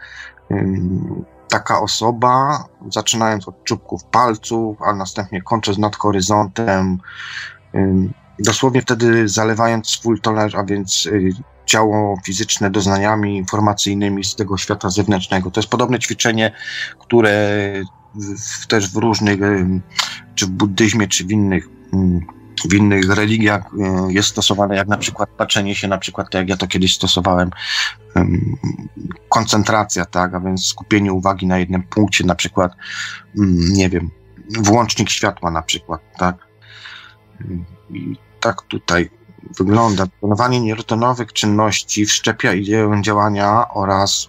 Taka 1.49 1.81
osoba, 1.81 2.65
zaczynając 2.91 3.49
od 3.49 3.65
czubków 3.65 4.05
palców, 4.05 4.83
a 4.83 4.93
następnie 4.93 5.43
kończąc 5.43 5.79
nad 5.79 5.97
horyzontem, 5.97 6.99
dosłownie 8.39 8.83
wtedy 8.83 9.29
zalewając 9.29 9.89
swój 9.89 10.21
talerz, 10.21 10.55
a 10.55 10.65
więc 10.65 11.07
y, 11.07 11.31
ciało 11.67 12.17
fizyczne 12.25 12.71
doznaniami 12.71 13.37
informacyjnymi 13.37 14.25
z 14.25 14.35
tego 14.35 14.59
świata 14.59 14.91
zewnętrznego. 14.91 15.51
To 15.51 15.61
jest 15.61 15.71
podobne 15.71 15.99
ćwiczenie, 15.99 16.53
które 16.99 17.59
w, 18.15 18.67
też 18.67 18.93
w 18.93 18.97
różnych, 18.97 19.41
czy 20.35 20.47
w 20.47 20.51
buddyzmie, 20.51 21.09
czy 21.09 21.25
w 21.25 21.31
innych 21.31 21.82
w 22.71 22.75
innych 22.75 23.11
religiach 23.11 23.63
e, 23.81 24.13
jest 24.13 24.29
stosowane, 24.29 24.77
jak 24.77 24.89
na 24.89 24.97
przykład 24.97 25.31
patrzenie 25.31 25.75
się, 25.75 25.89
na 25.89 25.99
przykład 25.99 26.31
tak 26.31 26.41
jak 26.41 26.49
ja 26.49 26.57
to 26.57 26.67
kiedyś 26.67 26.95
stosowałem, 26.95 27.51
koncentracja, 29.29 30.05
tak, 30.05 30.35
a 30.35 30.41
więc 30.41 30.67
skupienie 30.67 31.13
uwagi 31.13 31.47
na 31.47 31.59
jednym 31.59 31.83
punkcie, 31.83 32.25
na 32.25 32.35
przykład, 32.35 32.73
mm, 33.39 33.73
nie 33.73 33.89
wiem, 33.89 34.11
włącznik 34.59 35.11
światła 35.11 35.51
na 35.51 35.63
przykład, 35.63 36.01
tak. 36.19 36.37
I 37.91 38.17
tak 38.41 38.63
tutaj 38.63 39.11
wygląda. 39.59 40.05
Wykonywanie 40.07 40.61
nierutynowych 40.61 41.33
czynności 41.33 42.07
wszczepia 42.07 42.53
ideę 42.53 43.03
działania 43.03 43.69
oraz 43.69 44.29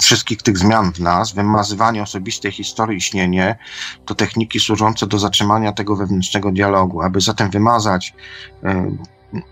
wszystkich 0.00 0.42
tych 0.42 0.58
zmian 0.58 0.92
w 0.92 1.00
nas, 1.00 1.32
wymazywanie 1.32 2.02
osobistej 2.02 2.52
historii 2.52 2.98
istnienie, 2.98 3.56
to 4.04 4.14
techniki 4.14 4.60
służące 4.60 5.06
do 5.06 5.18
zatrzymania 5.18 5.72
tego 5.72 5.96
wewnętrznego 5.96 6.52
dialogu. 6.52 7.02
Aby 7.02 7.20
zatem 7.20 7.50
wymazać 7.50 8.14
um, 8.62 8.98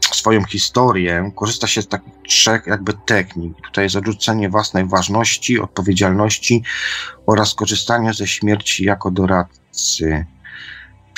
swoją 0.00 0.44
historię, 0.44 1.32
korzysta 1.36 1.66
się 1.66 1.82
z 1.82 1.88
takich 1.88 2.12
trzech 2.28 2.66
jakby 2.66 2.92
technik. 3.06 3.56
Tutaj 3.64 3.84
jest 3.84 3.96
odrzucenie 3.96 4.48
własnej 4.48 4.86
ważności, 4.86 5.60
odpowiedzialności 5.60 6.62
oraz 7.26 7.54
korzystanie 7.54 8.14
ze 8.14 8.26
śmierci 8.26 8.84
jako 8.84 9.10
doradcy. 9.10 10.26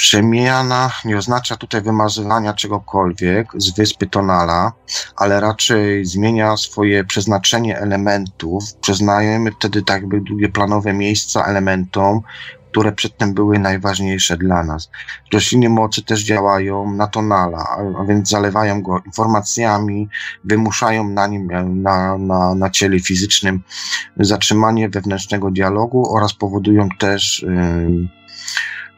Przemiana 0.03 0.91
nie 1.05 1.19
oznacza 1.19 1.57
tutaj 1.57 1.83
wymazywania 1.83 2.53
czegokolwiek 2.53 3.49
z 3.57 3.71
wyspy 3.77 4.07
Tonala, 4.07 4.73
ale 5.17 5.41
raczej 5.41 6.05
zmienia 6.05 6.57
swoje 6.57 7.05
przeznaczenie 7.05 7.79
elementów. 7.79 8.65
Przyznajemy 8.81 9.51
wtedy 9.53 9.83
tak 9.83 10.01
jakby 10.01 10.21
długoplanowe 10.21 10.93
miejsca 10.93 11.45
elementom, 11.45 12.21
które 12.71 12.93
przedtem 12.93 13.35
były 13.35 13.59
najważniejsze 13.59 14.37
dla 14.37 14.65
nas. 14.65 14.91
Rośliny 15.33 15.69
mocy 15.69 16.03
też 16.03 16.25
działają 16.25 16.93
na 16.93 17.07
Tonala, 17.07 17.67
a 17.99 18.05
więc 18.05 18.29
zalewają 18.29 18.83
go 18.83 19.03
informacjami, 19.07 20.09
wymuszają 20.45 21.09
na 21.09 21.27
nim, 21.27 21.49
na, 21.83 22.19
na, 22.19 22.55
na 22.55 22.71
ciele 22.71 23.01
fizycznym 23.01 23.63
zatrzymanie 24.17 24.89
wewnętrznego 24.89 25.51
dialogu 25.51 26.15
oraz 26.15 26.35
powodują 26.35 26.89
też 26.99 27.43
yy, 27.49 28.23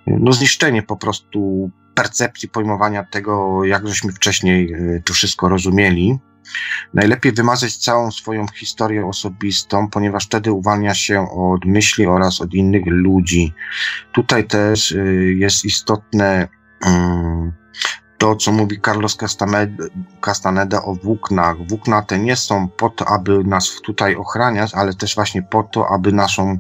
no, 0.07 0.33
zniszczenie 0.33 0.83
po 0.83 0.97
prostu 0.97 1.71
percepcji 1.95 2.49
pojmowania 2.49 3.05
tego, 3.05 3.65
jak 3.65 3.89
żeśmy 3.89 4.13
wcześniej 4.13 4.75
y, 4.75 5.03
to 5.07 5.15
wszystko 5.15 5.49
rozumieli. 5.49 6.19
Najlepiej 6.95 7.33
wymazać 7.33 7.77
całą 7.77 8.11
swoją 8.11 8.47
historię 8.49 9.07
osobistą, 9.07 9.89
ponieważ 9.89 10.27
wtedy 10.27 10.53
uwalnia 10.53 10.95
się 10.95 11.31
od 11.31 11.65
myśli 11.65 12.07
oraz 12.07 12.41
od 12.41 12.55
innych 12.55 12.83
ludzi. 12.87 13.53
Tutaj 14.13 14.47
też 14.47 14.93
y, 14.93 15.35
jest 15.39 15.65
istotne 15.65 16.49
mm, 16.87 17.53
to, 18.19 18.37
co 18.37 18.53
mówi 18.53 18.81
Carlos 18.81 19.19
Castaneda 20.21 20.83
o 20.83 20.95
włóknach. 20.95 21.57
Włókna 21.69 22.03
te 22.03 22.19
nie 22.19 22.37
są 22.37 22.69
po 22.69 22.91
to, 22.91 23.09
aby 23.09 23.45
nas 23.45 23.81
tutaj 23.85 24.17
ochraniać, 24.17 24.75
ale 24.75 24.95
też 24.95 25.15
właśnie 25.15 25.43
po 25.43 25.63
to, 25.63 25.89
aby 25.89 26.13
naszą 26.13 26.59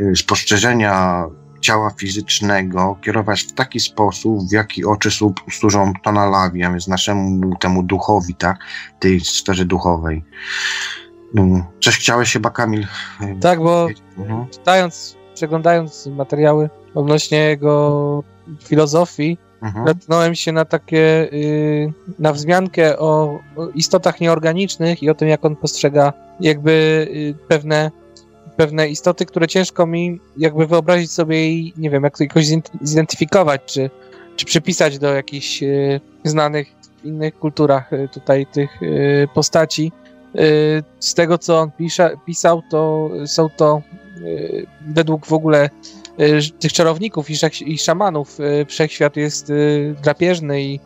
y, 0.00 0.16
spostrzeżenia 0.16 1.26
ciała 1.60 1.90
fizycznego 1.90 2.98
kierować 3.02 3.42
w 3.42 3.52
taki 3.52 3.80
sposób, 3.80 4.48
w 4.48 4.52
jaki 4.52 4.84
oczy 4.84 5.10
służą 5.50 5.92
tonalawi, 6.02 6.64
a 6.64 6.70
więc 6.70 6.88
naszemu 6.88 7.56
temu 7.56 7.82
duchowi, 7.82 8.34
tak, 8.34 8.58
tej 9.00 9.20
sferze 9.20 9.64
duchowej. 9.64 10.24
No, 11.34 11.66
coś 11.80 11.98
chciałeś 11.98 12.32
chyba, 12.32 12.50
Kamil? 12.50 12.86
Tak, 13.40 13.62
bo 13.62 13.88
mhm. 14.18 14.46
czytając, 14.50 15.16
przeglądając 15.34 16.06
materiały 16.06 16.70
odnośnie 16.94 17.38
jego 17.38 18.22
filozofii, 18.62 19.38
mhm. 19.62 19.84
natknąłem 19.84 20.34
się 20.34 20.52
na 20.52 20.64
takie, 20.64 21.28
yy, 21.32 21.92
na 22.18 22.32
wzmiankę 22.32 22.98
o, 22.98 23.38
istotach 23.74 24.20
nieorganicznych 24.20 25.02
i 25.02 25.10
o 25.10 25.14
tym, 25.14 25.28
jak 25.28 25.44
on 25.44 25.56
postrzega 25.56 26.12
jakby 26.40 27.06
yy, 27.10 27.34
pewne 27.48 27.90
pewne 28.56 28.88
istoty, 28.88 29.26
które 29.26 29.48
ciężko 29.48 29.86
mi 29.86 30.20
jakby 30.36 30.66
wyobrazić 30.66 31.12
sobie 31.12 31.48
i 31.50 31.72
nie 31.76 31.90
wiem, 31.90 32.04
jak 32.04 32.18
to 32.18 32.24
jakoś 32.24 32.46
zidentyfikować, 32.82 33.60
czy, 33.66 33.90
czy 34.36 34.46
przypisać 34.46 34.98
do 34.98 35.14
jakichś 35.14 35.62
y, 35.62 36.00
znanych 36.24 36.68
w 37.02 37.04
innych 37.04 37.38
kulturach 37.38 37.92
y, 37.92 38.08
tutaj 38.12 38.46
tych 38.46 38.82
y, 38.82 39.28
postaci. 39.34 39.92
z 41.00 41.14
tego, 41.14 41.38
co 41.38 41.60
on 41.60 41.70
pisał, 42.26 42.62
to 42.70 43.10
są 43.26 43.48
to 43.50 43.82
według 44.86 45.26
w 45.26 45.32
ogóle 45.32 45.70
tych 46.58 46.72
czarowników 46.72 47.30
i, 47.30 47.34
i 47.66 47.78
szamanów 47.78 48.38
wszechświat 48.66 49.16
jest 49.16 49.52
drapieżny 50.02 50.62
i 50.62 50.80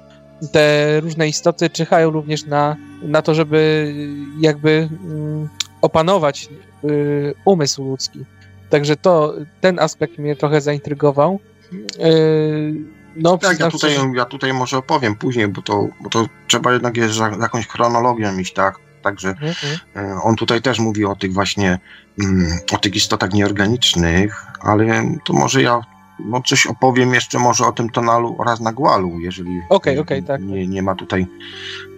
te 0.52 1.00
różne 1.00 1.28
istoty 1.28 1.70
czyhają 1.70 2.10
również 2.10 2.46
na, 2.46 2.76
na 3.02 3.22
to, 3.22 3.34
żeby 3.34 3.92
jakby 4.40 4.88
mm, 5.04 5.48
opanować 5.82 6.48
y, 6.84 7.34
umysł 7.44 7.84
ludzki. 7.84 8.24
Także 8.70 8.96
to, 8.96 9.34
ten 9.60 9.78
aspekt 9.78 10.18
mnie 10.18 10.36
trochę 10.36 10.60
zaintrygował. 10.60 11.40
Y, 11.72 12.74
no, 13.16 13.38
tak, 13.38 13.60
ja 13.60 13.70
tutaj, 13.70 13.94
ja 14.14 14.24
tutaj 14.24 14.52
może 14.52 14.76
opowiem 14.76 15.16
później, 15.16 15.48
bo 15.48 15.62
to, 15.62 15.88
bo 16.00 16.10
to 16.10 16.26
trzeba 16.46 16.72
jednak 16.72 16.96
jest 16.96 17.18
jakąś 17.40 17.66
chronologią 17.66 18.38
iść, 18.38 18.52
tak? 18.52 18.78
Także 19.02 19.28
mhm. 19.28 19.54
y, 19.96 20.22
on 20.22 20.36
tutaj 20.36 20.62
też 20.62 20.78
mówi 20.78 21.04
o 21.04 21.16
tych 21.16 21.32
właśnie, 21.32 21.78
mm, 22.22 22.58
o 22.72 22.78
tych 22.78 22.96
istotach 22.96 23.32
nieorganicznych, 23.32 24.46
ale 24.60 25.04
to 25.24 25.32
może 25.32 25.62
ja 25.62 25.80
no 26.24 26.42
coś 26.42 26.66
opowiem 26.66 27.14
jeszcze 27.14 27.38
może 27.38 27.66
o 27.66 27.72
tym 27.72 27.90
tonalu 27.90 28.36
oraz 28.38 28.60
na 28.60 28.72
głalu, 28.72 29.20
jeżeli 29.20 29.60
okay, 29.68 30.00
okay, 30.00 30.22
tak. 30.22 30.42
nie, 30.42 30.66
nie 30.66 30.82
ma 30.82 30.94
tutaj 30.94 31.26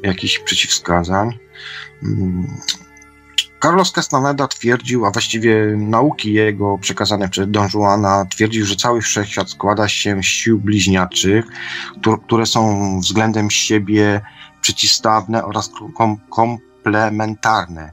jakichś 0.02 0.38
przeciwwskazań. 0.38 1.38
Carlos 3.62 3.92
Castaneda 3.92 4.48
twierdził, 4.48 5.06
a 5.06 5.10
właściwie 5.10 5.66
nauki 5.76 6.32
jego 6.32 6.78
przekazane 6.78 7.28
przez 7.28 7.50
Don 7.50 7.68
Juana 7.74 8.26
twierdził, 8.30 8.66
że 8.66 8.76
cały 8.76 9.00
wszechświat 9.00 9.50
składa 9.50 9.88
się 9.88 10.22
z 10.22 10.26
sił 10.26 10.60
bliźniaczych, 10.60 11.44
które 12.26 12.46
są 12.46 13.00
względem 13.00 13.50
siebie 13.50 14.20
przeciwstawne 14.60 15.44
oraz 15.44 15.70
kom 15.96 16.16
komplementarne. 16.30 17.92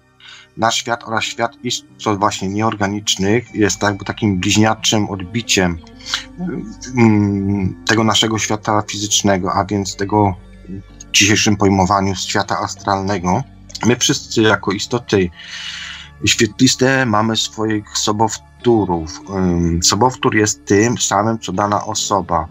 Nasz 0.57 0.75
świat 0.75 1.03
oraz 1.03 1.23
świat 1.23 1.51
istot 1.63 2.19
właśnie 2.19 2.49
nieorganicznych 2.49 3.55
jest 3.55 3.83
jakby 3.83 4.05
takim 4.05 4.39
bliźniaczym 4.39 5.09
odbiciem 5.09 5.77
mm, 6.97 7.83
tego 7.87 8.03
naszego 8.03 8.39
świata 8.39 8.83
fizycznego, 8.87 9.53
a 9.53 9.65
więc 9.65 9.95
tego 9.95 10.35
w 11.07 11.11
dzisiejszym 11.11 11.57
pojmowaniu 11.57 12.15
świata 12.15 12.59
astralnego. 12.59 13.43
My 13.85 13.95
wszyscy 13.95 14.41
jako 14.41 14.71
istoty 14.71 15.29
świetliste 16.25 17.05
mamy 17.05 17.37
swoich 17.37 17.97
sobowtórów. 17.97 19.21
Sobowtór 19.83 20.35
jest 20.35 20.65
tym 20.65 20.97
samym, 20.97 21.39
co 21.39 21.51
dana 21.51 21.85
osoba. 21.85 22.47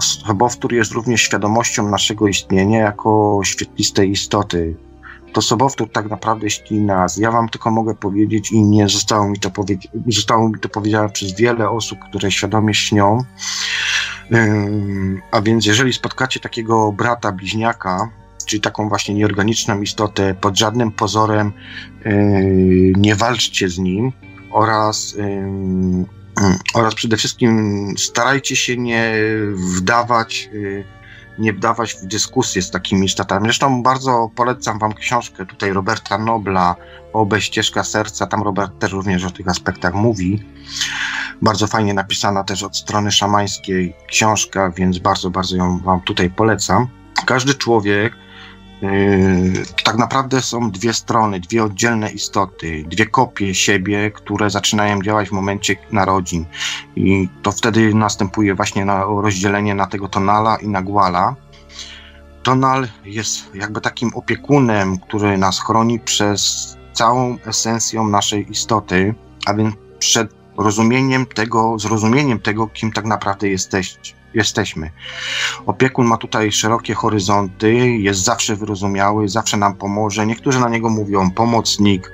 Sobowtór 0.00 0.72
jest 0.72 0.92
również 0.92 1.20
świadomością 1.22 1.90
naszego 1.90 2.28
istnienia 2.28 2.78
jako 2.78 3.40
świetlistej 3.44 4.10
istoty. 4.10 4.76
to 5.32 5.42
sobowtór 5.42 5.92
tak 5.92 6.10
naprawdę 6.10 6.50
śni 6.50 6.80
nas. 6.80 7.16
Ja 7.16 7.30
wam 7.30 7.48
tylko 7.48 7.70
mogę 7.70 7.94
powiedzieć 7.94 8.52
i 8.52 8.62
nie 8.62 8.88
zostało 8.88 9.28
mi 9.28 9.40
to, 9.40 9.50
powie- 9.50 9.78
zostało 10.06 10.48
mi 10.48 10.60
to 10.60 10.68
powiedziane 10.68 11.08
przez 11.08 11.36
wiele 11.36 11.70
osób, 11.70 11.98
które 12.08 12.30
świadomie 12.30 12.74
śnią. 12.74 13.24
A 15.30 15.40
więc 15.40 15.66
jeżeli 15.66 15.92
spotkacie 15.92 16.40
takiego 16.40 16.92
brata, 16.92 17.32
bliźniaka, 17.32 18.10
czyli 18.46 18.60
taką 18.60 18.88
właśnie 18.88 19.14
nieorganiczną 19.14 19.80
istotę, 19.80 20.34
pod 20.34 20.58
żadnym 20.58 20.92
pozorem 20.92 21.52
yy, 22.04 22.92
nie 22.96 23.14
walczcie 23.14 23.68
z 23.68 23.78
nim 23.78 24.12
oraz, 24.52 25.14
yy, 25.14 26.04
oraz 26.74 26.94
przede 26.94 27.16
wszystkim 27.16 27.94
starajcie 27.98 28.56
się 28.56 28.76
nie 28.76 29.14
wdawać 29.56 30.48
yy, 30.52 30.96
nie 31.38 31.52
wdawać 31.52 31.94
w 31.94 32.06
dyskusję 32.06 32.62
z 32.62 32.70
takimi 32.70 33.06
istotami. 33.06 33.44
Zresztą 33.44 33.82
bardzo 33.82 34.30
polecam 34.34 34.78
wam 34.78 34.94
książkę 34.94 35.46
tutaj 35.46 35.72
Roberta 35.72 36.18
Nobla 36.18 36.76
Obe 37.12 37.40
ścieżka 37.40 37.84
serca. 37.84 38.26
Tam 38.26 38.42
Robert 38.42 38.78
też 38.78 38.92
również 38.92 39.24
o 39.24 39.30
tych 39.30 39.48
aspektach 39.48 39.94
mówi. 39.94 40.44
Bardzo 41.42 41.66
fajnie 41.66 41.94
napisana 41.94 42.44
też 42.44 42.62
od 42.62 42.76
strony 42.76 43.10
szamańskiej 43.12 43.94
książka, 44.08 44.70
więc 44.70 44.98
bardzo, 44.98 45.30
bardzo 45.30 45.56
ją 45.56 45.78
wam 45.78 46.00
tutaj 46.00 46.30
polecam. 46.30 46.86
Każdy 47.26 47.54
człowiek 47.54 48.12
tak 49.84 49.96
naprawdę 49.96 50.42
są 50.42 50.70
dwie 50.70 50.94
strony, 50.94 51.40
dwie 51.40 51.64
oddzielne 51.64 52.10
istoty, 52.10 52.84
dwie 52.86 53.06
kopie 53.06 53.54
siebie, 53.54 54.10
które 54.10 54.50
zaczynają 54.50 55.02
działać 55.02 55.28
w 55.28 55.32
momencie 55.32 55.76
narodzin. 55.92 56.46
I 56.96 57.28
to 57.42 57.52
wtedy 57.52 57.94
następuje 57.94 58.54
właśnie 58.54 58.84
na, 58.84 59.04
rozdzielenie 59.04 59.74
na 59.74 59.86
tego 59.86 60.08
tonala 60.08 60.56
i 60.56 60.68
na 60.68 60.82
gwala. 60.82 61.36
Tonal 62.42 62.88
jest 63.04 63.54
jakby 63.54 63.80
takim 63.80 64.10
opiekunem, 64.14 64.98
który 64.98 65.38
nas 65.38 65.60
chroni 65.60 66.00
przez 66.00 66.76
całą 66.92 67.38
esencją 67.46 68.08
naszej 68.08 68.50
istoty, 68.50 69.14
a 69.46 69.54
więc 69.54 69.74
przed 69.98 70.34
rozumieniem 70.56 71.26
tego, 71.26 71.78
zrozumieniem 71.78 72.40
tego, 72.40 72.66
kim 72.66 72.92
tak 72.92 73.04
naprawdę 73.04 73.48
jesteście 73.48 74.16
jesteśmy. 74.36 74.90
Opiekun 75.66 76.06
ma 76.06 76.16
tutaj 76.16 76.52
szerokie 76.52 76.94
horyzonty, 76.94 77.74
jest 77.88 78.20
zawsze 78.20 78.56
wyrozumiały, 78.56 79.28
zawsze 79.28 79.56
nam 79.56 79.74
pomoże. 79.74 80.26
Niektórzy 80.26 80.60
na 80.60 80.68
niego 80.68 80.88
mówią 80.88 81.30
pomocnik, 81.30 82.12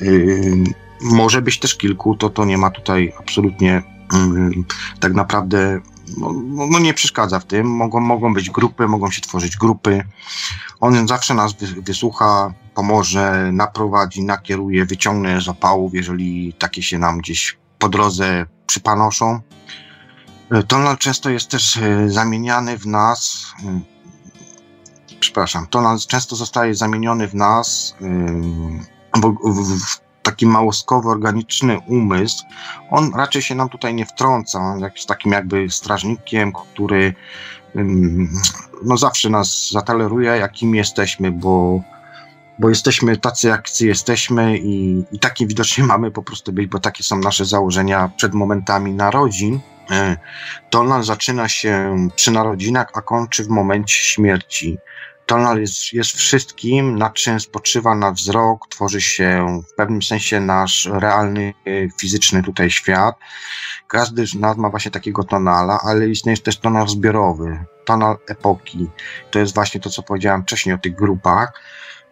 yy, 0.00 0.64
może 1.00 1.42
być 1.42 1.58
też 1.58 1.76
kilku, 1.76 2.14
to 2.14 2.30
to 2.30 2.44
nie 2.44 2.58
ma 2.58 2.70
tutaj 2.70 3.12
absolutnie 3.18 3.82
yy, 4.12 4.64
tak 5.00 5.14
naprawdę 5.14 5.80
no, 6.16 6.32
no, 6.32 6.66
no, 6.66 6.78
nie 6.78 6.94
przeszkadza 6.94 7.40
w 7.40 7.44
tym. 7.44 7.66
Mogą, 7.66 8.00
mogą 8.00 8.34
być 8.34 8.50
grupy, 8.50 8.88
mogą 8.88 9.10
się 9.10 9.20
tworzyć 9.20 9.56
grupy. 9.56 10.04
On 10.80 11.08
zawsze 11.08 11.34
nas 11.34 11.52
wysłucha, 11.82 12.54
pomoże, 12.74 13.50
naprowadzi, 13.52 14.24
nakieruje, 14.24 14.84
wyciągnie 14.84 15.40
z 15.40 15.48
opałów, 15.48 15.94
jeżeli 15.94 16.52
takie 16.52 16.82
się 16.82 16.98
nam 16.98 17.18
gdzieś 17.18 17.58
po 17.78 17.88
drodze 17.88 18.46
przypanoszą. 18.66 19.40
Tonal 20.68 20.98
często 20.98 21.30
jest 21.30 21.50
też 21.50 21.76
e, 21.76 22.08
zamieniany 22.08 22.78
w 22.78 22.86
nas. 22.86 23.46
E, 23.64 23.80
przepraszam, 25.20 25.66
tonal 25.66 25.98
często 26.08 26.36
zostaje 26.36 26.74
zamieniony 26.74 27.28
w 27.28 27.34
nas 27.34 27.94
e, 28.00 28.06
w 29.44 30.00
taki 30.22 30.46
małostkowy, 30.46 31.08
organiczny 31.08 31.78
umysł. 31.86 32.44
On 32.90 33.14
raczej 33.14 33.42
się 33.42 33.54
nam 33.54 33.68
tutaj 33.68 33.94
nie 33.94 34.06
wtrąca. 34.06 34.58
On 34.58 34.80
jest 34.80 35.08
takim 35.08 35.32
jakby 35.32 35.70
strażnikiem, 35.70 36.52
który 36.52 37.14
no 38.84 38.96
zawsze 38.96 39.30
nas 39.30 39.70
zataleruje, 39.70 40.30
jakim 40.30 40.74
jesteśmy, 40.74 41.32
bo, 41.32 41.80
bo 42.58 42.68
jesteśmy 42.68 43.16
tacy, 43.16 43.48
jacy 43.48 43.86
jesteśmy 43.86 44.58
i, 44.58 45.04
i 45.12 45.18
taki 45.18 45.46
widocznie 45.46 45.84
mamy 45.94 46.10
po 46.10 46.22
prostu 46.22 46.52
być, 46.52 46.66
bo 46.66 46.78
takie 46.78 47.02
są 47.02 47.18
nasze 47.18 47.44
założenia 47.44 48.10
przed 48.16 48.34
momentami 48.34 48.92
narodzin. 48.92 49.60
E, 49.90 50.16
Tonal 50.70 51.02
zaczyna 51.02 51.48
się 51.48 51.96
przy 52.16 52.30
narodzinach, 52.30 52.88
a 52.94 53.02
kończy 53.02 53.44
w 53.44 53.48
momencie 53.48 53.94
śmierci. 53.94 54.78
Tonal 55.26 55.60
jest, 55.60 55.92
jest 55.92 56.10
wszystkim, 56.10 56.98
nad 56.98 57.14
czym 57.14 57.40
spoczywa 57.40 57.94
na 57.94 58.12
wzrok, 58.12 58.68
tworzy 58.68 59.00
się 59.00 59.62
w 59.72 59.74
pewnym 59.74 60.02
sensie 60.02 60.40
nasz 60.40 60.88
realny, 60.92 61.54
e, 61.66 61.70
fizyczny 62.00 62.42
tutaj 62.42 62.70
świat. 62.70 63.14
Każdy 63.88 64.26
z 64.26 64.34
nas 64.34 64.56
ma 64.56 64.70
właśnie 64.70 64.90
takiego 64.90 65.24
tonala, 65.24 65.78
ale 65.82 66.08
istnieje 66.08 66.38
też 66.38 66.58
tonal 66.58 66.88
zbiorowy, 66.88 67.64
tonal 67.84 68.16
epoki. 68.28 68.86
To 69.30 69.38
jest 69.38 69.54
właśnie 69.54 69.80
to, 69.80 69.90
co 69.90 70.02
powiedziałem 70.02 70.42
wcześniej 70.42 70.74
o 70.74 70.78
tych 70.78 70.94
grupach. 70.94 71.52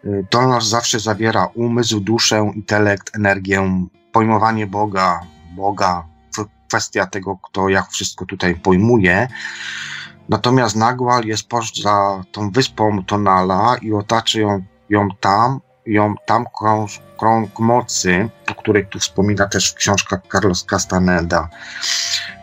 E, 0.05 0.23
tonal 0.29 0.61
zawsze 0.61 0.99
zawiera 0.99 1.45
umysł, 1.53 1.99
duszę, 1.99 2.51
intelekt, 2.55 3.15
energię, 3.15 3.87
pojmowanie 4.11 4.67
Boga, 4.67 5.19
Boga, 5.55 6.03
kwestia 6.67 7.05
tego, 7.05 7.37
kto 7.37 7.69
jak 7.69 7.89
wszystko 7.89 8.25
tutaj 8.25 8.55
pojmuje. 8.55 9.27
Natomiast 10.29 10.75
Nagwal 10.75 11.23
jest 11.25 11.47
poza 11.47 12.23
tą 12.31 12.51
wyspą 12.51 13.03
Tonala 13.03 13.75
i 13.81 13.93
otacza 13.93 14.39
ją, 14.39 14.63
ją 14.89 15.09
tam, 15.19 15.59
ją 15.85 16.15
tam 16.25 16.45
krąg, 16.59 16.89
krąg 17.19 17.59
mocy, 17.59 18.29
o 18.51 18.55
której 18.55 18.87
tu 18.87 18.99
wspomina 18.99 19.47
też 19.47 19.73
książka 19.73 20.19
Carlos 20.31 20.63
Castaneda. 20.63 21.49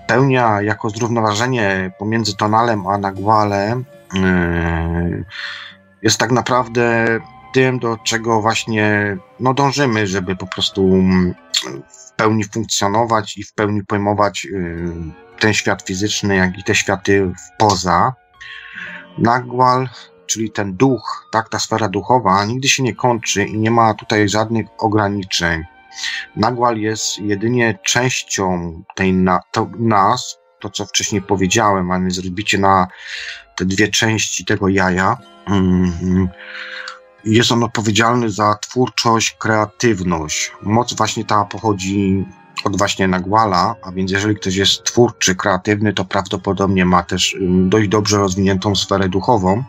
Pełnia 0.07 0.63
jako 0.63 0.91
zrównoważenie 0.91 1.93
pomiędzy 1.99 2.37
Tonalem 2.37 2.87
a 2.87 2.99
Nagwalem 2.99 3.85
yy, 4.15 5.25
jest 6.03 6.19
tak 6.19 6.33
naprawdę 6.33 7.07
tym, 7.55 7.79
do 7.79 7.97
czego 8.05 8.41
właśnie 8.41 9.17
no, 9.41 9.55
dążymy, 9.55 10.07
żeby 10.07 10.37
po 10.37 10.47
prostu 10.47 11.03
w 11.89 12.13
pełni 12.17 12.45
funkcjonować 12.45 13.39
i 13.39 13.45
w 13.45 13.53
pełni 13.53 13.85
pojmować 13.85 14.45
y, 14.45 14.93
ten 15.39 15.55
świat 15.55 15.83
fizyczny, 15.83 16.37
jak 16.37 16.59
i 16.59 16.65
te 16.65 16.75
światy 16.75 17.33
poza. 17.59 18.13
Nagwal, 19.19 19.89
czyli 20.27 20.51
ten 20.51 20.77
duch, 20.77 21.29
tak, 21.33 21.49
ta 21.49 21.59
sfera 21.59 21.89
duchowa, 21.89 22.45
nigdy 22.45 22.69
się 22.69 22.83
nie 22.83 22.95
kończy 22.95 23.45
i 23.45 23.59
nie 23.59 23.71
ma 23.71 23.95
tutaj 23.95 24.29
żadnych 24.29 24.67
ograniczeń. 24.79 25.63
Nagwal 26.37 26.79
jest 26.79 27.19
jedynie 27.19 27.79
częścią 27.83 28.73
tej 28.97 29.13
na, 29.13 29.41
to, 29.53 29.71
nas, 29.79 30.39
to 30.61 30.71
co 30.71 30.87
wcześniej 30.87 31.23
powiedziałem, 31.23 31.91
a 31.91 32.01
więc 32.01 32.19
rozbicie 32.19 32.59
na 32.59 32.87
te 33.57 33.65
dwie 33.65 33.89
części 33.89 34.45
tego 34.45 34.69
jaja. 34.69 35.17
Mm, 35.47 36.29
jest 37.25 37.53
on 37.53 37.63
odpowiedzialny 37.63 38.31
za 38.31 38.55
twórczość, 38.55 39.37
kreatywność. 39.39 40.53
Moc 40.63 40.95
właśnie 40.95 41.25
ta 41.25 41.45
pochodzi 41.45 42.25
od 42.65 42.79
właśnie 42.79 43.09
Nagwala, 43.09 43.75
a 43.83 43.93
więc 43.93 44.11
jeżeli 44.11 44.37
ktoś 44.37 44.57
jest 44.57 44.85
twórczy, 44.85 45.35
kreatywny, 45.35 45.93
to 45.93 46.05
prawdopodobnie 46.05 46.85
ma 46.85 47.03
też 47.03 47.37
dość 47.41 47.89
dobrze 47.89 48.19
rozwiniętą 48.19 48.75
sferę 48.75 49.09
duchową. 49.09 49.65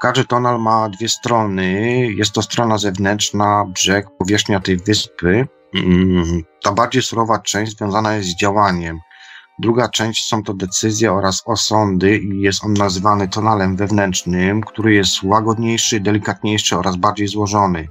Każdy 0.00 0.24
tonal 0.24 0.60
ma 0.60 0.88
dwie 0.88 1.08
strony. 1.08 1.72
Jest 2.16 2.32
to 2.32 2.42
strona 2.42 2.78
zewnętrzna, 2.78 3.64
brzeg, 3.64 4.06
powierzchnia 4.18 4.60
tej 4.60 4.76
wyspy. 4.76 5.48
Ta 6.62 6.72
bardziej 6.72 7.02
surowa 7.02 7.38
część 7.38 7.76
związana 7.76 8.14
jest 8.14 8.28
z 8.28 8.36
działaniem. 8.36 9.00
Druga 9.60 9.88
część 9.88 10.28
są 10.28 10.42
to 10.42 10.54
decyzje 10.54 11.12
oraz 11.12 11.42
osądy 11.44 12.18
i 12.18 12.40
jest 12.40 12.64
on 12.64 12.74
nazywany 12.74 13.28
tonalem 13.28 13.76
wewnętrznym, 13.76 14.60
który 14.60 14.94
jest 14.94 15.22
łagodniejszy, 15.22 16.00
delikatniejszy 16.00 16.76
oraz 16.78 16.96
bardziej 16.96 17.28
złożony. 17.28 17.88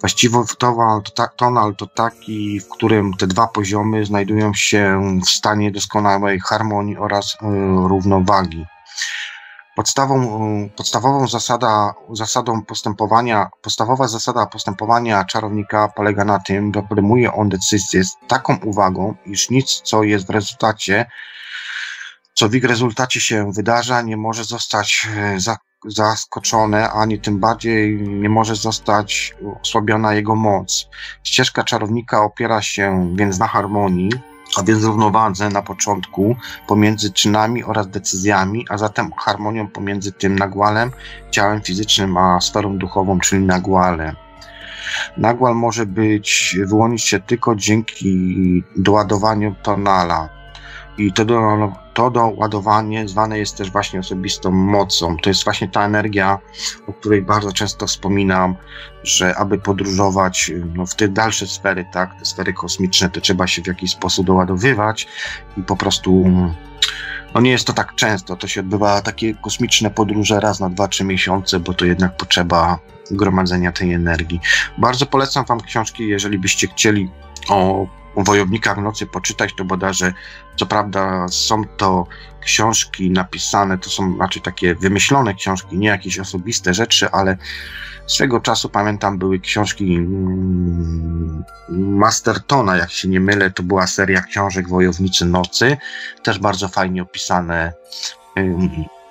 Właściwie 0.00 0.38
tonal 0.58 1.02
to, 1.02 1.26
tonal 1.36 1.76
to 1.76 1.86
taki, 1.86 2.60
w 2.60 2.68
którym 2.68 3.14
te 3.14 3.26
dwa 3.26 3.46
poziomy 3.46 4.04
znajdują 4.04 4.54
się 4.54 5.00
w 5.26 5.28
stanie 5.28 5.70
doskonałej 5.70 6.40
harmonii 6.40 6.96
oraz 6.96 7.34
y, 7.34 7.36
równowagi. 7.88 8.64
Podstawą, 9.76 10.68
podstawową 10.76 11.28
zasada, 11.28 11.94
zasadą 12.12 12.62
postępowania, 12.62 13.50
podstawowa 13.62 14.08
zasada 14.08 14.46
postępowania 14.46 15.24
czarownika 15.24 15.88
polega 15.88 16.24
na 16.24 16.38
tym, 16.38 16.72
że 16.74 16.82
podejmuje 16.82 17.32
on 17.32 17.48
decyzję 17.48 18.04
z 18.04 18.16
taką 18.28 18.56
uwagą, 18.64 19.14
iż 19.26 19.50
nic, 19.50 19.80
co 19.84 20.02
jest 20.02 20.26
w 20.26 20.30
rezultacie, 20.30 21.06
co 22.34 22.48
w 22.48 22.54
ich 22.54 22.64
rezultacie 22.64 23.20
się 23.20 23.52
wydarza, 23.52 24.02
nie 24.02 24.16
może 24.16 24.44
zostać 24.44 25.08
e, 25.16 25.40
za, 25.40 25.56
zaskoczone, 25.86 26.90
ani 26.90 27.20
tym 27.20 27.40
bardziej 27.40 28.02
nie 28.02 28.28
może 28.28 28.56
zostać 28.56 29.34
osłabiona 29.62 30.14
jego 30.14 30.34
moc. 30.34 30.88
Ścieżka 31.24 31.64
czarownika 31.64 32.22
opiera 32.22 32.62
się 32.62 33.14
więc 33.16 33.38
na 33.38 33.46
harmonii, 33.46 34.10
a 34.58 34.62
więc 34.62 34.84
równowadze 34.84 35.48
na 35.48 35.62
początku 35.62 36.36
pomiędzy 36.68 37.12
czynami 37.12 37.64
oraz 37.64 37.88
decyzjami, 37.88 38.66
a 38.68 38.78
zatem 38.78 39.12
harmonią 39.12 39.68
pomiędzy 39.68 40.12
tym 40.12 40.38
nagłalem, 40.38 40.90
ciałem 41.30 41.62
fizycznym, 41.62 42.16
a 42.16 42.40
sferą 42.40 42.78
duchową, 42.78 43.18
czyli 43.18 43.44
nagłalem. 43.44 44.16
Nagłal 45.16 45.54
może 45.54 45.86
być, 45.86 46.58
wyłonić 46.66 47.04
się 47.04 47.20
tylko 47.20 47.56
dzięki 47.56 48.64
doładowaniu 48.76 49.54
tonala. 49.62 50.28
I 50.98 51.12
to, 51.12 51.24
do, 51.24 51.72
to 51.96 52.10
doładowanie 52.10 53.08
zwane 53.08 53.38
jest 53.38 53.56
też 53.56 53.70
właśnie 53.70 54.00
osobistą 54.00 54.50
mocą. 54.50 55.16
To 55.16 55.30
jest 55.30 55.44
właśnie 55.44 55.68
ta 55.68 55.84
energia, 55.84 56.38
o 56.86 56.92
której 56.92 57.22
bardzo 57.22 57.52
często 57.52 57.86
wspominam, 57.86 58.56
że 59.02 59.36
aby 59.36 59.58
podróżować 59.58 60.50
no, 60.74 60.86
w 60.86 60.94
te 60.94 61.08
dalsze 61.08 61.46
sfery, 61.46 61.86
tak, 61.92 62.18
te 62.18 62.24
sfery 62.24 62.52
kosmiczne, 62.52 63.10
to 63.10 63.20
trzeba 63.20 63.46
się 63.46 63.62
w 63.62 63.66
jakiś 63.66 63.90
sposób 63.90 64.26
doładowywać 64.26 65.08
i 65.56 65.62
po 65.62 65.76
prostu 65.76 66.30
no 67.34 67.40
nie 67.40 67.50
jest 67.50 67.66
to 67.66 67.72
tak 67.72 67.94
często. 67.94 68.36
To 68.36 68.48
się 68.48 68.60
odbywa 68.60 69.02
takie 69.02 69.34
kosmiczne 69.34 69.90
podróże 69.90 70.40
raz 70.40 70.60
na 70.60 70.70
2-3 70.70 71.04
miesiące, 71.04 71.60
bo 71.60 71.74
to 71.74 71.84
jednak 71.84 72.16
potrzeba 72.16 72.78
gromadzenia 73.10 73.72
tej 73.72 73.92
energii. 73.92 74.40
Bardzo 74.78 75.06
polecam 75.06 75.44
Wam 75.44 75.60
książki, 75.60 76.08
jeżeli 76.08 76.38
byście 76.38 76.66
chcieli 76.66 77.10
o 77.48 77.86
o 78.16 78.22
wojownikach 78.22 78.76
nocy 78.76 79.06
poczytać, 79.06 79.54
to 79.56 79.64
bodajże, 79.64 80.12
co 80.56 80.66
prawda 80.66 81.28
są 81.28 81.64
to 81.64 82.06
książki 82.40 83.10
napisane, 83.10 83.78
to 83.78 83.90
są 83.90 84.18
raczej 84.18 84.42
takie 84.42 84.74
wymyślone 84.74 85.34
książki, 85.34 85.78
nie 85.78 85.88
jakieś 85.88 86.18
osobiste 86.18 86.74
rzeczy, 86.74 87.10
ale 87.10 87.36
swego 88.06 88.40
czasu 88.40 88.68
pamiętam 88.68 89.18
były 89.18 89.40
książki 89.40 89.94
mm, 89.94 91.44
Mastertona, 91.68 92.76
jak 92.76 92.90
się 92.90 93.08
nie 93.08 93.20
mylę, 93.20 93.50
to 93.50 93.62
była 93.62 93.86
seria 93.86 94.22
książek 94.22 94.68
Wojownicy 94.68 95.24
Nocy, 95.24 95.76
też 96.22 96.38
bardzo 96.38 96.68
fajnie 96.68 97.02
opisane, 97.02 97.72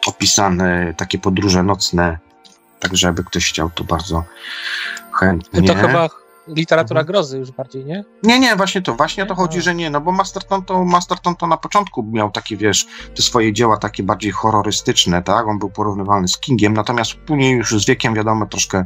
opisane 0.07 0.93
takie 0.97 1.19
podróże 1.19 1.63
nocne, 1.63 2.17
także 2.79 3.07
jakby 3.07 3.23
ktoś 3.23 3.49
chciał, 3.49 3.69
to 3.69 3.83
bardzo 3.83 4.23
chętnie. 5.13 5.67
To 5.67 5.75
chyba 5.75 6.09
literatura 6.47 6.99
mhm. 6.99 7.13
grozy 7.13 7.37
już 7.37 7.51
bardziej, 7.51 7.85
nie? 7.85 8.03
Nie, 8.23 8.39
nie, 8.39 8.55
właśnie 8.55 8.81
to, 8.81 8.95
właśnie 8.95 9.23
o 9.23 9.25
to 9.25 9.35
chodzi, 9.35 9.61
że 9.61 9.75
nie, 9.75 9.89
no 9.89 10.01
bo 10.01 10.11
Masterton 10.11 10.65
to, 10.65 10.85
Masterton 10.85 11.35
to 11.35 11.47
na 11.47 11.57
początku 11.57 12.03
miał 12.03 12.31
takie, 12.31 12.57
wiesz, 12.57 12.87
te 13.15 13.21
swoje 13.21 13.53
dzieła 13.53 13.77
takie 13.77 14.03
bardziej 14.03 14.31
horrorystyczne, 14.31 15.23
tak, 15.23 15.47
on 15.47 15.59
był 15.59 15.69
porównywalny 15.69 16.27
z 16.27 16.37
Kingiem, 16.37 16.73
natomiast 16.73 17.13
później 17.13 17.51
już 17.57 17.71
z 17.71 17.85
wiekiem, 17.85 18.13
wiadomo, 18.13 18.45
troszkę 18.45 18.85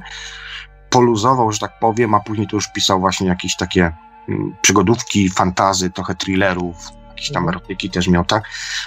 poluzował, 0.90 1.52
że 1.52 1.60
tak 1.60 1.80
powiem, 1.80 2.14
a 2.14 2.20
później 2.20 2.48
to 2.48 2.56
już 2.56 2.68
pisał 2.68 3.00
właśnie 3.00 3.28
jakieś 3.28 3.56
takie 3.56 3.92
mm, 4.30 4.56
przygodówki, 4.62 5.30
fantazy, 5.30 5.90
trochę 5.90 6.16
thrillerów, 6.16 6.99
jakieś 7.20 7.32
tam 7.32 7.44
mhm. 7.44 7.58
erotyki 7.58 7.90
też 7.90 8.08
miał, 8.08 8.26
tak? 8.26 8.44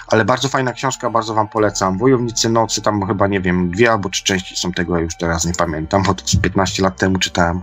Ale 0.07 0.25
bardzo 0.25 0.49
fajna 0.49 0.73
książka, 0.73 1.11
bardzo 1.11 1.35
wam 1.35 1.49
polecam. 1.49 1.99
Wojownicy 1.99 2.49
Nocy, 2.49 2.83
tam 2.83 3.07
chyba, 3.07 3.27
nie 3.27 3.41
wiem, 3.41 3.71
dwie 3.71 3.91
albo 3.91 4.09
trzy 4.09 4.25
części 4.25 4.57
są 4.57 4.73
tego, 4.73 4.99
już 4.99 5.17
teraz 5.17 5.45
nie 5.45 5.53
pamiętam, 5.53 6.03
bo 6.03 6.15
to 6.15 6.25
15 6.43 6.83
lat 6.83 6.97
temu 6.97 7.19
czytałem. 7.19 7.61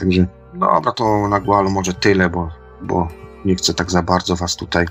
Także, 0.00 0.26
dobra, 0.54 0.92
to 0.92 1.28
na 1.28 1.40
Gualu 1.40 1.70
może 1.70 1.94
tyle, 1.94 2.30
bo, 2.30 2.50
bo 2.82 3.08
nie 3.44 3.54
chcę 3.54 3.74
tak 3.74 3.90
za 3.90 4.02
bardzo 4.02 4.36
was 4.36 4.56
tutaj 4.56 4.86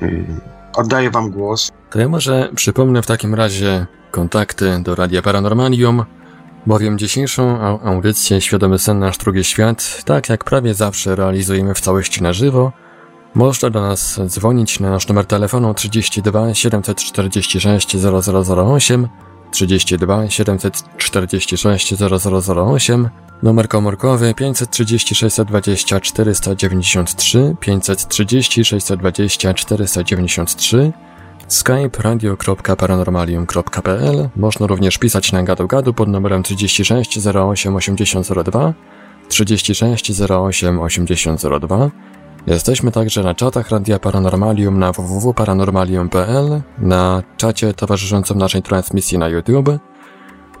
yy, 0.00 0.24
oddaję 0.74 1.10
wam 1.10 1.30
głos. 1.30 1.72
To 1.90 1.98
ja 1.98 2.08
może 2.08 2.50
przypomnę 2.54 3.02
w 3.02 3.06
takim 3.06 3.34
razie 3.34 3.86
kontakty 4.10 4.78
do 4.82 4.94
Radia 4.94 5.22
Paranormalium, 5.22 6.04
bowiem 6.66 6.98
dzisiejszą 6.98 7.60
audycję 7.84 8.40
Świadomy 8.40 8.78
Sen 8.78 8.98
Nasz 8.98 9.18
Drugi 9.18 9.44
Świat, 9.44 10.04
tak 10.04 10.28
jak 10.28 10.44
prawie 10.44 10.74
zawsze 10.74 11.16
realizujemy 11.16 11.74
w 11.74 11.80
całości 11.80 12.22
na 12.22 12.32
żywo, 12.32 12.72
można 13.36 13.70
do 13.70 13.80
nas 13.80 14.20
dzwonić 14.26 14.80
na 14.80 14.90
nasz 14.90 15.08
numer 15.08 15.26
telefonu 15.26 15.74
32 15.74 16.54
746 16.54 17.96
0008, 17.96 19.08
32 19.50 20.30
746 20.30 21.94
0008, 21.94 23.08
numer 23.42 23.68
komórkowy 23.68 24.34
530 24.34 25.14
620 25.14 26.00
493, 26.00 27.56
530 27.60 28.64
620 28.64 29.54
493, 29.54 30.92
skype 31.48 32.02
radio.paranormalium.pl. 32.02 34.28
Można 34.36 34.66
również 34.66 34.98
pisać 34.98 35.32
na 35.32 35.42
gadu 35.42 35.66
gadu 35.66 35.94
pod 35.94 36.08
numerem 36.08 36.42
36 36.42 37.26
08 37.26 37.76
8002, 37.76 38.74
36 39.28 40.20
08 40.30 40.80
8002, 40.80 41.90
Jesteśmy 42.46 42.92
także 42.92 43.22
na 43.22 43.34
czatach 43.34 43.70
Radia 43.70 43.98
Paranormalium 43.98 44.78
na 44.78 44.92
www.paranormalium.pl, 44.92 46.60
na 46.78 47.22
czacie 47.36 47.74
towarzyszącym 47.74 48.38
naszej 48.38 48.62
transmisji 48.62 49.18
na 49.18 49.28
YouTube. 49.28 49.70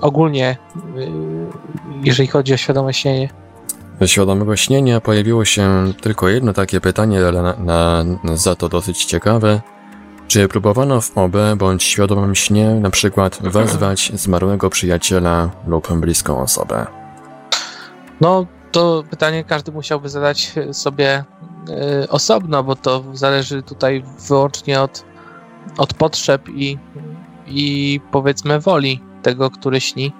ogólnie, 0.00 0.56
y, 0.96 1.10
jeżeli 2.02 2.28
chodzi 2.28 2.54
o 2.54 2.56
świadome 2.56 2.94
śnienie. 2.94 3.28
Świadomego 4.06 4.56
śnienia 4.56 5.00
pojawiło 5.00 5.44
się 5.44 5.92
tylko 6.00 6.28
jedno 6.28 6.52
takie 6.52 6.80
pytanie, 6.80 7.26
ale 7.26 7.42
na, 7.42 7.54
na, 7.58 8.04
za 8.36 8.54
to 8.54 8.68
dosyć 8.68 9.04
ciekawe. 9.04 9.60
Czy 10.28 10.48
próbowano 10.48 11.00
w 11.00 11.18
OB 11.18 11.36
bądź 11.56 11.82
świadomym 11.82 12.34
śnie 12.34 12.74
na 12.74 12.90
przykład 12.90 13.38
wezwać 13.42 14.12
zmarłego 14.14 14.70
przyjaciela 14.70 15.50
lub 15.66 15.92
bliską 15.92 16.40
osobę? 16.40 16.86
No, 18.20 18.46
to 18.72 19.04
pytanie 19.10 19.44
każdy 19.44 19.72
musiałby 19.72 20.08
zadać 20.08 20.52
sobie 20.72 21.24
y, 22.04 22.08
osobno, 22.08 22.64
bo 22.64 22.76
to 22.76 23.04
zależy 23.12 23.62
tutaj 23.62 24.04
wyłącznie 24.28 24.80
od, 24.80 25.04
od 25.78 25.94
potrzeb 25.94 26.48
i, 26.48 26.78
i 27.46 28.00
powiedzmy 28.10 28.60
woli 28.60 29.00
tego, 29.22 29.50
który 29.50 29.80
śni. 29.80 30.12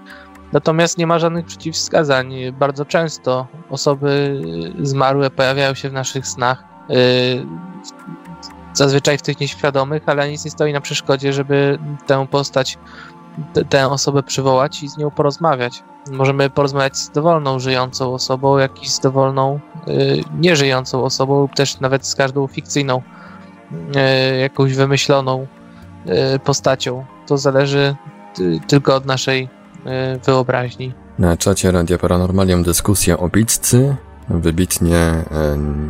Natomiast 0.52 0.98
nie 0.98 1.06
ma 1.06 1.18
żadnych 1.18 1.46
przeciwwskazań. 1.46 2.34
Bardzo 2.52 2.84
często 2.84 3.46
osoby 3.70 4.40
zmarłe 4.82 5.30
pojawiają 5.30 5.74
się 5.74 5.90
w 5.90 5.92
naszych 5.92 6.26
snach. 6.26 6.64
Y, 6.90 7.46
zazwyczaj 8.72 9.18
w 9.18 9.22
tych 9.22 9.40
nieświadomych, 9.40 10.02
ale 10.06 10.30
nic 10.30 10.44
nie 10.44 10.50
stoi 10.50 10.72
na 10.72 10.80
przeszkodzie, 10.80 11.32
żeby 11.32 11.78
tę 12.06 12.26
postać, 12.26 12.78
tę 13.68 13.88
osobę 13.88 14.22
przywołać 14.22 14.82
i 14.82 14.88
z 14.88 14.96
nią 14.96 15.10
porozmawiać. 15.10 15.82
Możemy 16.10 16.50
porozmawiać 16.50 16.96
z 16.96 17.10
dowolną 17.10 17.58
żyjącą 17.58 18.14
osobą, 18.14 18.58
jak 18.58 18.82
i 18.82 18.88
z 18.88 19.00
dowolną 19.00 19.60
y, 19.88 20.20
nieżyjącą 20.40 21.04
osobą, 21.04 21.40
lub 21.40 21.54
też 21.54 21.80
nawet 21.80 22.06
z 22.06 22.14
każdą 22.14 22.46
fikcyjną, 22.46 23.02
y, 23.72 24.36
jakąś 24.36 24.74
wymyśloną 24.74 25.46
y, 26.34 26.38
postacią. 26.38 27.04
To 27.26 27.38
zależy 27.38 27.96
y, 28.40 28.60
tylko 28.66 28.94
od 28.94 29.06
naszej 29.06 29.48
y, 30.14 30.20
wyobraźni. 30.24 30.94
Na 31.18 31.36
czacie 31.36 31.70
Radia 31.70 31.98
Paranormalium 31.98 32.62
dyskusja 32.62 33.18
o 33.18 33.28
pizzcy, 33.28 33.96
wybitnie, 34.28 35.24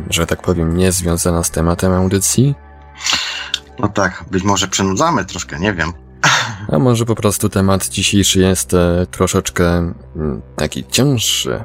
że 0.09 0.27
tak 0.27 0.41
powiem, 0.41 0.77
nie 0.77 0.91
związana 0.91 1.43
z 1.43 1.51
tematem 1.51 1.93
audycji. 1.93 2.55
No 3.79 3.87
tak, 3.87 4.25
być 4.31 4.43
może 4.43 4.67
przynudzamy 4.67 5.25
troszkę, 5.25 5.59
nie 5.59 5.73
wiem. 5.73 5.93
A 6.71 6.79
może 6.79 7.05
po 7.05 7.15
prostu 7.15 7.49
temat 7.49 7.89
dzisiejszy 7.89 8.39
jest 8.39 8.73
e, 8.73 9.05
troszeczkę 9.11 9.93
mm, 10.15 10.41
taki 10.55 10.85
cięższy. 10.85 11.63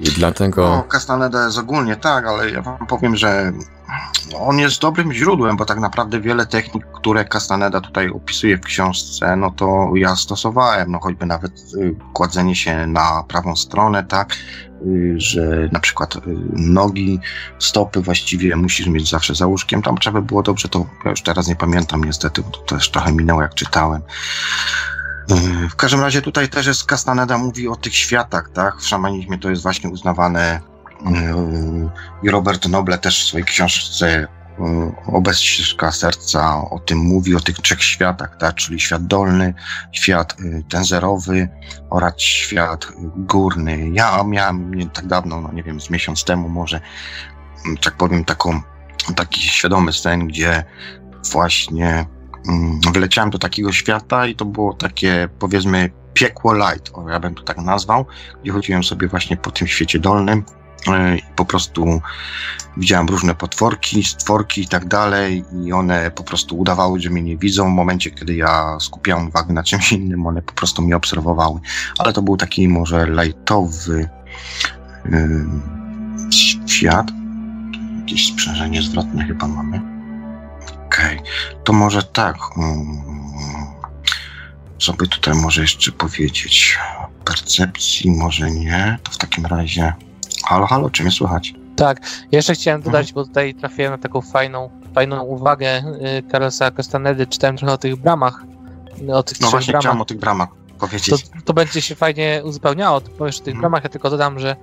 I 0.00 0.04
dlatego... 0.04 0.68
No, 0.68 0.82
Castaneda 0.82 1.44
jest 1.44 1.58
ogólnie 1.58 1.96
tak, 1.96 2.26
ale 2.26 2.50
ja 2.50 2.62
wam 2.62 2.86
powiem, 2.86 3.16
że 3.16 3.52
on 4.38 4.58
jest 4.58 4.80
dobrym 4.80 5.12
źródłem, 5.12 5.56
bo 5.56 5.64
tak 5.64 5.80
naprawdę 5.80 6.20
wiele 6.20 6.46
technik, 6.46 6.86
które 6.86 7.24
Castaneda 7.24 7.80
tutaj 7.80 8.10
opisuje 8.10 8.56
w 8.58 8.60
książce, 8.60 9.36
no 9.36 9.50
to 9.50 9.90
ja 9.94 10.16
stosowałem, 10.16 10.90
no 10.90 11.00
choćby 11.00 11.26
nawet 11.26 11.52
y, 11.74 11.94
kładzenie 12.12 12.56
się 12.56 12.86
na 12.86 13.24
prawą 13.28 13.56
stronę, 13.56 14.04
tak, 14.04 14.32
że 15.16 15.68
na 15.72 15.80
przykład 15.80 16.16
y, 16.16 16.20
nogi, 16.52 17.20
stopy 17.58 18.00
właściwie 18.00 18.56
musisz 18.56 18.86
mieć 18.86 19.10
zawsze 19.10 19.34
za 19.34 19.46
łóżkiem, 19.46 19.82
tam 19.82 19.98
trzeba 19.98 20.20
było 20.20 20.42
dobrze, 20.42 20.68
to 20.68 20.86
ja 21.04 21.10
już 21.10 21.22
teraz 21.22 21.48
nie 21.48 21.56
pamiętam 21.56 22.04
niestety, 22.04 22.42
bo 22.42 22.50
to 22.50 22.76
też 22.76 22.90
trochę 22.90 23.12
minęło 23.12 23.42
jak 23.42 23.54
czytałem. 23.54 24.02
W 25.70 25.76
każdym 25.76 26.00
razie 26.00 26.22
tutaj 26.22 26.48
też 26.48 26.66
jest 26.66 26.84
Castaneda 26.84 27.38
mówi 27.38 27.68
o 27.68 27.76
tych 27.76 27.94
światach, 27.94 28.50
tak? 28.54 28.76
W 28.80 28.86
szamanizmie 28.86 29.38
to 29.38 29.50
jest 29.50 29.62
właśnie 29.62 29.90
uznawane 29.90 30.60
i 32.22 32.30
Robert 32.30 32.68
Noble 32.68 32.98
też 32.98 33.24
w 33.24 33.28
swojej 33.28 33.44
książce 33.44 34.28
Obecka 35.06 35.92
Serca 35.92 36.70
o 36.70 36.78
tym 36.78 36.98
mówi, 36.98 37.34
o 37.34 37.40
tych 37.40 37.56
trzech 37.56 37.82
światach, 37.82 38.36
tak? 38.38 38.54
czyli 38.54 38.80
świat 38.80 39.06
dolny, 39.06 39.54
świat 39.92 40.36
y, 40.40 40.64
tenzerowy 40.68 41.48
oraz 41.90 42.20
świat 42.20 42.86
górny. 43.16 43.90
Ja 43.92 44.24
miałem 44.24 44.74
nie 44.74 44.86
tak 44.90 45.06
dawno, 45.06 45.40
no 45.40 45.52
nie 45.52 45.62
wiem, 45.62 45.80
z 45.80 45.90
miesiąc 45.90 46.24
temu 46.24 46.48
może, 46.48 46.80
mm, 47.66 47.76
tak 47.76 47.96
powiem, 47.96 48.24
taką, 48.24 48.60
taki 49.16 49.40
świadomy 49.40 49.92
sen, 49.92 50.26
gdzie 50.26 50.64
właśnie 51.32 52.06
mm, 52.48 52.80
wyleciałem 52.92 53.30
do 53.30 53.38
takiego 53.38 53.72
świata 53.72 54.26
i 54.26 54.34
to 54.34 54.44
było 54.44 54.72
takie, 54.72 55.28
powiedzmy, 55.38 55.90
piekło 56.14 56.54
light, 56.54 56.90
o, 56.94 57.10
ja 57.10 57.20
bym 57.20 57.34
to 57.34 57.42
tak 57.42 57.58
nazwał, 57.58 58.06
gdzie 58.42 58.52
chodziłem 58.52 58.84
sobie 58.84 59.08
właśnie 59.08 59.36
po 59.36 59.50
tym 59.50 59.66
świecie 59.66 59.98
dolnym 59.98 60.44
po 61.36 61.44
prostu 61.44 62.00
widziałem 62.76 63.08
różne 63.08 63.34
potworki, 63.34 64.04
stworki 64.04 64.62
i 64.62 64.68
tak 64.68 64.88
dalej 64.88 65.44
i 65.64 65.72
one 65.72 66.10
po 66.10 66.24
prostu 66.24 66.58
udawały, 66.58 67.00
że 67.00 67.10
mnie 67.10 67.22
nie 67.22 67.36
widzą. 67.36 67.64
W 67.64 67.74
momencie, 67.74 68.10
kiedy 68.10 68.34
ja 68.34 68.76
skupiałem 68.80 69.28
uwagę 69.28 69.54
na 69.54 69.62
czymś 69.62 69.92
innym, 69.92 70.26
one 70.26 70.42
po 70.42 70.52
prostu 70.52 70.82
mnie 70.82 70.96
obserwowały. 70.96 71.60
Ale 71.98 72.12
to 72.12 72.22
był 72.22 72.36
taki 72.36 72.68
może 72.68 73.06
lightowy 73.10 74.08
yy, 75.04 75.46
świat. 76.66 77.06
Jakieś 78.00 78.32
sprzężenie 78.32 78.82
zwrotne 78.82 79.24
chyba 79.24 79.48
mamy. 79.48 79.80
Okej, 80.86 81.18
okay. 81.18 81.30
to 81.64 81.72
może 81.72 82.02
tak. 82.02 82.36
Co 84.78 84.92
by 84.92 85.08
tutaj 85.08 85.34
może 85.34 85.62
jeszcze 85.62 85.92
powiedzieć? 85.92 86.78
Percepcji 87.24 88.10
może 88.10 88.50
nie. 88.50 88.98
To 89.02 89.12
w 89.12 89.16
takim 89.16 89.46
razie. 89.46 89.92
Halo, 90.46 90.66
halo, 90.66 90.90
czy 90.90 91.02
mnie 91.02 91.12
słychać? 91.12 91.54
Tak, 91.76 92.00
jeszcze 92.32 92.54
chciałem 92.54 92.82
dodać, 92.82 93.08
mhm. 93.08 93.14
bo 93.14 93.24
tutaj 93.24 93.54
trafiłem 93.54 93.92
na 93.92 93.98
taką 93.98 94.20
fajną, 94.20 94.70
fajną 94.94 95.22
uwagę 95.22 95.78
y, 95.78 96.30
Carlosa 96.30 96.70
Castanedy. 96.70 97.26
Czytałem 97.26 97.56
trochę 97.56 97.72
o 97.72 97.78
tych 97.78 97.96
bramach. 97.96 98.42
O 99.12 99.22
tych 99.22 99.40
no 99.40 99.50
właśnie, 99.50 99.70
bramach. 99.70 99.82
chciałem 99.82 100.00
o 100.00 100.04
tych 100.04 100.18
bramach 100.18 100.48
powiedzieć. 100.78 101.22
To, 101.22 101.40
to 101.44 101.54
będzie 101.54 101.82
się 101.82 101.94
fajnie 101.94 102.42
uzupełniało. 102.44 103.00
Ty 103.00 103.10
powiesz 103.10 103.36
o 103.36 103.44
tych 103.44 103.54
mhm. 103.54 103.60
bramach, 103.60 103.84
ja 103.84 103.90
tylko 103.90 104.10
dodam, 104.10 104.38
że 104.38 104.56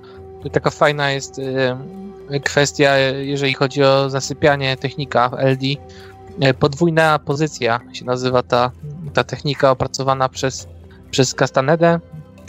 taka 0.52 0.70
fajna 0.70 1.10
jest 1.10 1.38
y, 1.38 2.40
kwestia, 2.44 2.96
jeżeli 2.98 3.54
chodzi 3.54 3.82
o 3.82 4.10
zasypianie 4.10 4.76
technika 4.76 5.28
w 5.28 5.34
LD. 5.34 5.62
Y, 5.62 6.54
podwójna 6.54 7.18
pozycja 7.18 7.80
się 7.92 8.04
nazywa 8.04 8.42
ta, 8.42 8.70
ta 9.12 9.24
technika 9.24 9.70
opracowana 9.70 10.28
przez, 10.28 10.68
przez 11.10 11.34
Castanedę 11.34 12.00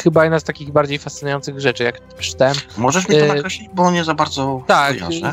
chyba 0.04 0.24
jedna 0.24 0.40
z 0.40 0.44
takich 0.44 0.72
bardziej 0.72 1.00
fascynujących 1.00 1.60
rzeczy, 1.60 1.84
jak 1.84 2.02
przeczytałem. 2.02 2.56
Możesz 2.78 3.10
mi 3.10 3.16
to 3.16 3.26
e, 3.26 3.28
nakreślić, 3.28 3.70
bo 3.74 3.92
nie 3.92 4.04
za 4.04 4.14
bardzo 4.14 4.64
Tak, 4.68 4.98
kojarzę. 5.00 5.32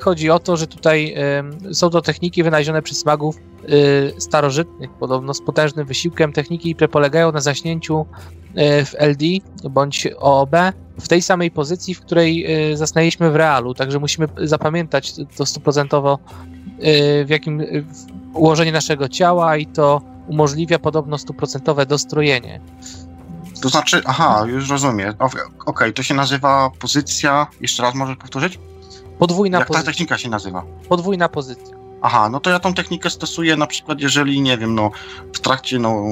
chodzi 0.00 0.30
o 0.30 0.38
to, 0.38 0.56
że 0.56 0.66
tutaj 0.66 1.14
są 1.72 1.90
to 1.90 2.02
techniki 2.02 2.42
wynalezione 2.42 2.82
przez 2.82 3.04
magów 3.04 3.36
e, 3.36 4.20
starożytnych, 4.20 4.90
podobno 4.90 5.34
z 5.34 5.42
potężnym 5.42 5.86
wysiłkiem. 5.86 6.32
Techniki, 6.32 6.74
które 6.74 6.88
polegają 6.88 7.32
na 7.32 7.40
zaśnięciu 7.40 8.06
e, 8.54 8.84
w 8.84 8.94
LD 8.98 9.24
bądź 9.70 10.08
OOB 10.18 10.56
w 11.00 11.08
tej 11.08 11.22
samej 11.22 11.50
pozycji, 11.50 11.94
w 11.94 12.00
której 12.00 12.46
zasnęliśmy 12.74 13.30
w 13.30 13.36
realu, 13.36 13.74
także 13.74 13.98
musimy 13.98 14.28
zapamiętać 14.42 15.14
to 15.36 15.46
stuprocentowo 15.46 16.18
w 17.24 17.26
jakim 17.28 17.62
ułożenie 18.34 18.72
naszego 18.72 19.08
ciała 19.08 19.56
i 19.56 19.66
to 19.66 20.02
umożliwia 20.28 20.78
podobno 20.78 21.18
stuprocentowe 21.18 21.86
dostrojenie. 21.86 22.60
To 23.62 23.68
znaczy, 23.68 24.02
aha, 24.04 24.44
już 24.46 24.70
rozumiem. 24.70 25.14
Okej, 25.18 25.42
okay, 25.66 25.92
to 25.92 26.02
się 26.02 26.14
nazywa 26.14 26.70
pozycja. 26.78 27.46
Jeszcze 27.60 27.82
raz 27.82 27.94
możesz 27.94 28.16
powtórzyć? 28.16 28.58
Podwójna 29.18 29.58
Jak 29.58 29.68
pozycja. 29.68 29.84
ta 29.84 29.92
technika 29.92 30.18
się 30.18 30.28
nazywa? 30.28 30.62
Podwójna 30.88 31.28
pozycja. 31.28 31.80
Aha, 32.02 32.28
no 32.28 32.40
to 32.40 32.50
ja 32.50 32.60
tą 32.60 32.74
technikę 32.74 33.10
stosuję 33.10 33.56
na 33.56 33.66
przykład, 33.66 34.00
jeżeli, 34.00 34.40
nie 34.40 34.58
wiem, 34.58 34.74
no 34.74 34.90
w 35.32 35.40
trakcie 35.40 35.78
no, 35.78 36.04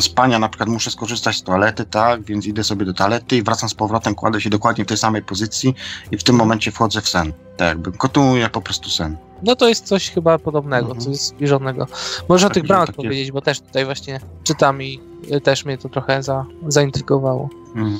spania 0.00 0.38
na 0.38 0.48
przykład 0.48 0.68
muszę 0.68 0.90
skorzystać 0.90 1.36
z 1.36 1.42
toalety, 1.42 1.84
tak, 1.84 2.24
więc 2.24 2.46
idę 2.46 2.64
sobie 2.64 2.86
do 2.86 2.94
toalety 2.94 3.36
i 3.36 3.42
wracam 3.42 3.68
z 3.68 3.74
powrotem, 3.74 4.14
kładę 4.14 4.40
się 4.40 4.50
dokładnie 4.50 4.84
w 4.84 4.86
tej 4.86 4.96
samej 4.96 5.22
pozycji 5.22 5.74
i 6.10 6.16
w 6.16 6.24
tym 6.24 6.36
momencie 6.36 6.72
wchodzę 6.72 7.00
w 7.00 7.08
sen. 7.08 7.32
Tak 7.56 7.68
jakby 7.68 7.92
kontynuuję 7.92 8.48
po 8.48 8.60
prostu 8.60 8.90
sen. 8.90 9.16
No 9.42 9.56
to 9.56 9.68
jest 9.68 9.84
coś 9.84 10.10
chyba 10.10 10.38
podobnego, 10.38 10.86
mhm. 10.86 11.00
coś 11.00 11.16
zbliżonego. 11.16 11.86
Może 12.28 12.46
o 12.46 12.50
tych 12.50 12.66
bramach 12.66 12.86
takie... 12.86 13.02
powiedzieć, 13.02 13.32
bo 13.32 13.40
też 13.40 13.60
tutaj 13.60 13.84
właśnie 13.84 14.20
czytam 14.44 14.82
i 14.82 15.00
też 15.42 15.64
mnie 15.64 15.78
to 15.78 15.88
trochę 15.88 16.22
za, 16.22 16.46
zaintrygowało. 16.68 17.48
Mhm. 17.74 17.98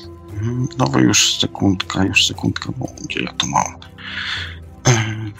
No 0.78 0.98
już 0.98 1.38
sekundka, 1.38 2.04
już 2.04 2.26
sekundka, 2.26 2.72
bo 2.76 2.86
gdzie 3.04 3.22
ja 3.22 3.32
to 3.32 3.46
mam? 3.46 3.76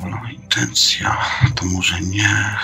Wola 0.01 0.31
intencja, 0.33 1.17
to 1.55 1.67
może 1.67 2.01
nie. 2.01 2.57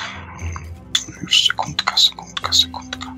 Już 1.22 1.46
sekundka, 1.46 1.96
sekundka, 1.96 2.52
sekundka. 2.52 3.14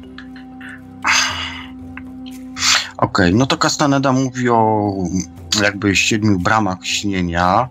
Okej, 2.97 3.27
okay, 3.27 3.33
no 3.33 3.47
to 3.47 3.57
Castaneda 3.57 4.13
mówi 4.13 4.49
o 4.49 4.93
jakby 5.63 5.97
siedmiu 5.97 6.39
bramach 6.39 6.87
śnienia. 6.87 7.69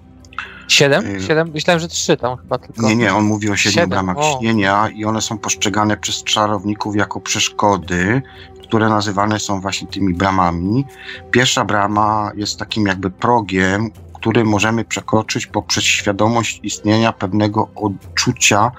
Siedem? 0.74 1.15
Y 1.15 1.21
Siedem? 1.21 1.51
Myślałem, 1.53 1.80
że 1.80 1.88
trzy 1.88 2.17
tam 2.17 2.38
chyba 2.38 2.57
tylko. 2.57 2.88
Nie, 2.88 2.95
nie, 2.95 3.13
on 3.13 3.24
mówi 3.24 3.49
o 3.49 3.55
siedmiu 3.55 3.74
Siedem. 3.74 3.89
bramach 3.89 4.17
o. 4.17 4.39
śnienia 4.39 4.89
i 4.89 5.05
one 5.05 5.21
są 5.21 5.38
postrzegane 5.38 5.97
przez 5.97 6.24
czarowników 6.24 6.95
jako 6.95 7.21
przeszkody, 7.21 8.21
które 8.63 8.89
nazywane 8.89 9.39
są 9.39 9.61
właśnie 9.61 9.88
tymi 9.88 10.13
bramami. 10.13 10.86
Pierwsza 11.32 11.65
brama 11.65 12.32
jest 12.36 12.59
takim 12.59 12.88
jakby 12.88 13.11
progiem, 13.11 13.91
który 14.13 14.45
możemy 14.45 14.86
przekroczyć 14.86 15.47
poprzez 15.47 15.84
świadomość 15.84 16.59
istnienia 16.63 17.13
pewnego 17.13 17.69
odczucia 17.76 18.71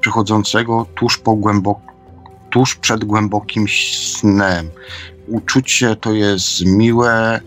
przechodzącego 0.00 0.86
tuż, 0.94 1.18
po 1.18 1.34
głębok, 1.34 1.78
tuż 2.50 2.76
przed 2.76 3.04
głębokim 3.04 3.66
snem. 3.68 4.70
Uczucie 5.28 5.96
to 5.96 6.12
jest 6.12 6.66
miłe, 6.66 7.40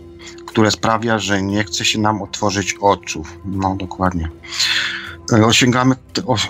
które 0.50 0.70
sprawia, 0.70 1.18
że 1.18 1.42
nie 1.42 1.64
chce 1.64 1.84
się 1.84 1.98
nam 1.98 2.22
otworzyć 2.22 2.74
oczu. 2.80 3.22
No 3.44 3.76
dokładnie. 3.76 4.30
E, 5.32 5.46
osiągamy, 5.46 5.94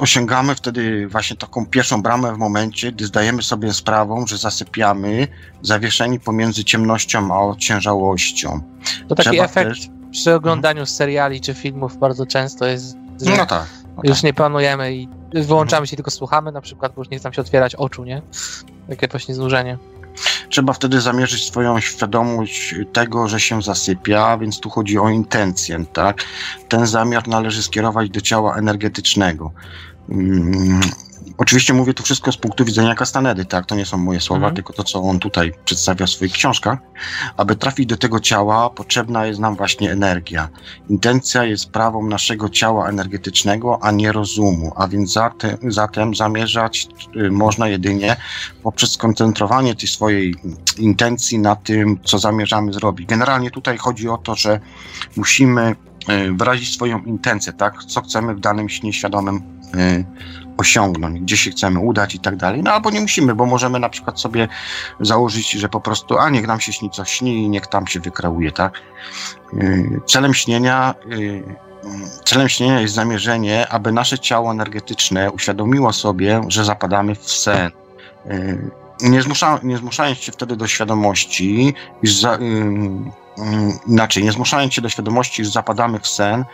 osiągamy 0.00 0.54
wtedy 0.54 1.08
właśnie 1.08 1.36
taką 1.36 1.66
pierwszą 1.66 2.02
bramę 2.02 2.34
w 2.34 2.38
momencie, 2.38 2.92
gdy 2.92 3.06
zdajemy 3.06 3.42
sobie 3.42 3.72
sprawę, 3.72 4.24
że 4.26 4.38
zasypiamy 4.38 5.28
zawieszeni 5.62 6.20
pomiędzy 6.20 6.64
ciemnością 6.64 7.34
a 7.34 7.40
ociężałością. 7.40 8.60
To 9.08 9.14
taki 9.14 9.30
Trzeba 9.30 9.44
efekt 9.44 9.68
też 9.68 9.88
przy 10.10 10.34
oglądaniu 10.34 10.86
seriali 10.86 11.40
czy 11.40 11.54
filmów 11.54 11.98
bardzo 11.98 12.26
często 12.26 12.66
jest, 12.66 12.96
że 13.22 13.36
no 13.36 13.46
tak, 13.46 13.66
no 13.96 14.02
już 14.04 14.16
tak. 14.16 14.24
nie 14.24 14.34
planujemy 14.34 14.94
i 14.94 15.08
wyłączamy 15.34 15.86
się, 15.86 15.96
tylko 15.96 16.10
słuchamy 16.10 16.52
na 16.52 16.60
przykład, 16.60 16.92
bo 16.94 17.00
już 17.00 17.10
nie 17.10 17.18
chce 17.18 17.28
nam 17.28 17.32
się 17.32 17.40
otwierać 17.40 17.74
oczu, 17.74 18.04
nie? 18.04 18.22
Takie 18.88 19.08
właśnie 19.08 19.34
znużenie. 19.34 19.78
Trzeba 20.48 20.72
wtedy 20.72 21.00
zamierzyć 21.00 21.46
swoją 21.46 21.80
świadomość 21.80 22.74
tego, 22.92 23.28
że 23.28 23.40
się 23.40 23.62
zasypia, 23.62 24.38
więc 24.38 24.60
tu 24.60 24.70
chodzi 24.70 24.98
o 24.98 25.08
intencję, 25.08 25.84
tak? 25.92 26.24
Ten 26.68 26.86
zamiar 26.86 27.28
należy 27.28 27.62
skierować 27.62 28.10
do 28.10 28.20
ciała 28.20 28.56
energetycznego. 28.56 29.52
Mm, 30.08 30.80
Oczywiście 31.40 31.74
mówię 31.74 31.94
to 31.94 32.02
wszystko 32.02 32.32
z 32.32 32.36
punktu 32.36 32.64
widzenia 32.64 32.94
Castanedy, 32.94 33.44
tak? 33.44 33.66
To 33.66 33.74
nie 33.74 33.86
są 33.86 33.98
moje 33.98 34.20
słowa, 34.20 34.46
mm. 34.46 34.56
tylko 34.56 34.72
to, 34.72 34.84
co 34.84 35.02
on 35.02 35.18
tutaj 35.18 35.52
przedstawia 35.64 36.06
w 36.06 36.10
swoich 36.10 36.32
książkach. 36.32 36.78
Aby 37.36 37.56
trafić 37.56 37.86
do 37.86 37.96
tego 37.96 38.20
ciała, 38.20 38.70
potrzebna 38.70 39.26
jest 39.26 39.40
nam 39.40 39.56
właśnie 39.56 39.92
energia. 39.92 40.48
Intencja 40.88 41.44
jest 41.44 41.62
sprawą 41.62 42.06
naszego 42.06 42.48
ciała 42.48 42.88
energetycznego, 42.88 43.78
a 43.82 43.90
nie 43.90 44.12
rozumu, 44.12 44.72
a 44.76 44.88
więc 44.88 45.12
zatem, 45.12 45.56
zatem 45.68 46.14
zamierzać 46.14 46.88
y, 47.16 47.30
można 47.30 47.68
jedynie 47.68 48.16
poprzez 48.62 48.92
skoncentrowanie 48.92 49.74
tej 49.74 49.88
swojej 49.88 50.34
intencji 50.78 51.38
na 51.38 51.56
tym, 51.56 51.98
co 52.04 52.18
zamierzamy 52.18 52.72
zrobić. 52.72 53.06
Generalnie 53.06 53.50
tutaj 53.50 53.78
chodzi 53.78 54.08
o 54.08 54.18
to, 54.18 54.34
że 54.34 54.60
musimy 55.16 55.70
y, 55.70 56.32
wyrazić 56.32 56.74
swoją 56.74 57.02
intencję, 57.02 57.52
tak? 57.52 57.84
Co 57.84 58.00
chcemy 58.00 58.34
w 58.34 58.40
danym 58.40 58.68
śnie 58.68 58.92
świadomym 58.92 59.36
y, 59.74 60.04
osiągnąć, 60.60 61.20
gdzie 61.20 61.36
się 61.36 61.50
chcemy 61.50 61.78
udać 61.78 62.14
i 62.14 62.20
tak 62.20 62.36
dalej. 62.36 62.62
No 62.62 62.72
albo 62.72 62.90
nie 62.90 63.00
musimy, 63.00 63.34
bo 63.34 63.46
możemy 63.46 63.78
na 63.78 63.88
przykład 63.88 64.20
sobie 64.20 64.48
założyć, 65.00 65.50
że 65.50 65.68
po 65.68 65.80
prostu, 65.80 66.18
a 66.18 66.30
niech 66.30 66.46
nam 66.46 66.60
się 66.60 66.72
śni 66.72 66.90
coś 66.90 67.10
śni 67.10 67.42
i 67.42 67.48
niech 67.48 67.66
tam 67.66 67.86
się 67.86 68.00
wykreuje, 68.00 68.52
tak? 68.52 68.80
Y, 69.54 70.00
celem 70.06 70.34
śnienia 70.34 70.94
y, 71.12 71.70
Celem 72.24 72.48
śnienia 72.48 72.80
jest 72.80 72.94
zamierzenie, 72.94 73.68
aby 73.68 73.92
nasze 73.92 74.18
ciało 74.18 74.50
energetyczne 74.50 75.30
uświadomiło 75.30 75.92
sobie, 75.92 76.40
że 76.48 76.64
zapadamy 76.64 77.14
w 77.14 77.30
sen. 77.30 77.70
Y, 78.30 78.70
nie, 79.00 79.22
zmusza, 79.22 79.60
nie 79.62 79.78
zmuszając 79.78 80.18
się 80.18 80.32
wtedy 80.32 80.56
do 80.56 80.66
świadomości, 80.66 81.74
iż 82.02 82.20
za, 82.20 82.38
inaczej, 83.86 84.24
nie 84.24 84.32
zmuszając 84.32 84.74
się 84.74 84.82
do 84.82 84.88
świadomości, 84.88 85.44
że 85.44 85.50
zapadamy 85.50 85.98
w 85.98 86.08
sen, 86.08 86.44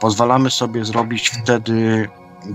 pozwalamy 0.00 0.50
sobie 0.50 0.84
zrobić 0.84 1.28
wtedy 1.28 2.08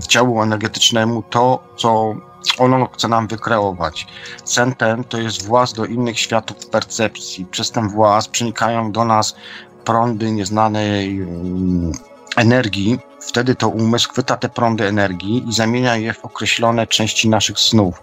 ciału 0.08 0.42
energetycznemu 0.42 1.22
to, 1.22 1.62
co 1.76 2.14
ono 2.58 2.86
chce 2.86 3.08
nam 3.08 3.26
wykreować. 3.26 4.06
Sen 4.44 4.74
ten 4.74 5.04
to 5.04 5.18
jest 5.18 5.46
włas 5.46 5.72
do 5.72 5.84
innych 5.84 6.18
światów 6.18 6.66
percepcji. 6.66 7.46
Przez 7.46 7.70
ten 7.70 7.88
włas 7.88 8.28
przenikają 8.28 8.92
do 8.92 9.04
nas 9.04 9.36
prądy 9.84 10.32
nieznanej 10.32 11.22
um, 11.22 11.92
energii. 12.36 12.98
Wtedy 13.20 13.54
to 13.54 13.68
umysł 13.68 14.10
chwyta 14.10 14.36
te 14.36 14.48
prądy 14.48 14.84
energii 14.84 15.44
i 15.48 15.52
zamienia 15.52 15.96
je 15.96 16.12
w 16.12 16.24
określone 16.24 16.86
części 16.86 17.28
naszych 17.28 17.58
snów. 17.58 18.02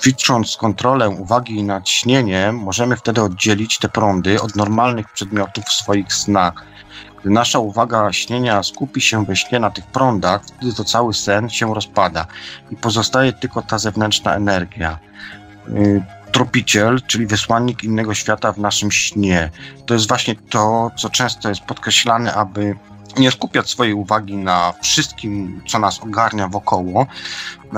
Ćwicząc 0.00 0.56
kontrolę 0.56 1.08
uwagi 1.08 1.62
nad 1.64 1.88
śnieniem, 1.88 2.56
możemy 2.56 2.96
wtedy 2.96 3.22
oddzielić 3.22 3.78
te 3.78 3.88
prądy 3.88 4.40
od 4.40 4.56
normalnych 4.56 5.12
przedmiotów 5.12 5.64
w 5.64 5.72
swoich 5.72 6.14
snach 6.14 6.52
Gdy 7.20 7.30
nasza 7.30 7.58
uwaga 7.58 8.12
śnienia 8.12 8.62
skupi 8.62 9.00
się 9.00 9.24
we 9.24 9.36
śnie 9.36 9.60
na 9.60 9.70
tych 9.70 9.86
prądach, 9.86 10.42
wtedy 10.44 10.74
to 10.74 10.84
cały 10.84 11.14
sen 11.14 11.48
się 11.48 11.74
rozpada 11.74 12.26
i 12.70 12.76
pozostaje 12.76 13.32
tylko 13.32 13.62
ta 13.62 13.78
zewnętrzna 13.78 14.34
energia. 14.34 14.98
Y, 15.68 16.02
tropiciel, 16.32 17.02
czyli 17.06 17.26
wysłannik 17.26 17.84
innego 17.84 18.14
świata 18.14 18.52
w 18.52 18.58
naszym 18.58 18.92
śnie. 18.92 19.50
To 19.86 19.94
jest 19.94 20.08
właśnie 20.08 20.34
to, 20.50 20.90
co 20.96 21.10
często 21.10 21.48
jest 21.48 21.60
podkreślane, 21.60 22.34
aby 22.34 22.76
nie 23.18 23.30
skupiać 23.30 23.70
swojej 23.70 23.94
uwagi 23.94 24.36
na 24.36 24.72
wszystkim, 24.82 25.62
co 25.68 25.78
nas 25.78 26.00
ogarnia 26.02 26.48
wokoło, 26.48 27.06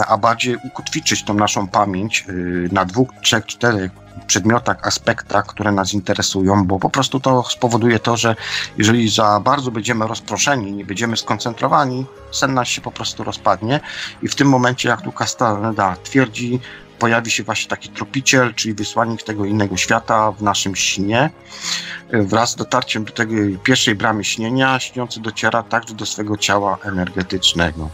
a 0.09 0.16
bardziej 0.16 0.57
ukotwiczyć 0.64 1.24
tą 1.24 1.34
naszą 1.34 1.68
pamięć 1.68 2.24
y, 2.28 2.68
na 2.72 2.84
dwóch, 2.84 3.09
trzech, 3.22 3.47
czterech 3.47 3.91
przedmiotach, 4.26 4.86
aspektach, 4.86 5.47
które 5.47 5.72
nas 5.72 5.95
interesują, 5.95 6.66
bo 6.66 6.78
po 6.78 6.91
prostu 6.91 7.20
to 7.20 7.43
spowoduje 7.43 7.99
to, 7.99 8.16
że 8.16 8.36
jeżeli 8.78 9.09
za 9.09 9.41
bardzo 9.41 9.70
będziemy 9.70 10.07
rozproszeni, 10.07 10.72
nie 10.72 10.84
będziemy 10.84 11.16
skoncentrowani, 11.16 12.07
sen 12.32 12.55
nas 12.55 12.68
się 12.68 12.80
po 12.80 12.91
prostu 12.91 13.24
rozpadnie 13.24 13.80
i 14.22 14.28
w 14.28 14.34
tym 14.34 14.49
momencie, 14.49 14.88
jak 14.88 15.03
tu 15.03 15.12
Castaneda 15.12 15.97
twierdzi, 16.03 16.61
pojawi 17.01 17.30
się 17.30 17.42
właśnie 17.42 17.68
taki 17.68 17.88
tropiciel, 17.88 18.55
czyli 18.55 18.74
wysłannik 18.74 19.22
tego 19.22 19.44
innego 19.44 19.76
świata 19.76 20.32
w 20.32 20.42
naszym 20.42 20.76
śnie. 20.76 21.30
Wraz 22.12 22.51
z 22.51 22.57
dotarciem 22.57 23.05
do 23.05 23.12
tej 23.12 23.59
pierwszej 23.62 23.94
bramy 23.94 24.24
śnienia, 24.24 24.80
śniący 24.80 25.20
dociera 25.20 25.62
także 25.62 25.94
do 25.94 26.07
swego 26.07 26.36
ciała 26.36 26.78
energetycznego. 26.84 27.90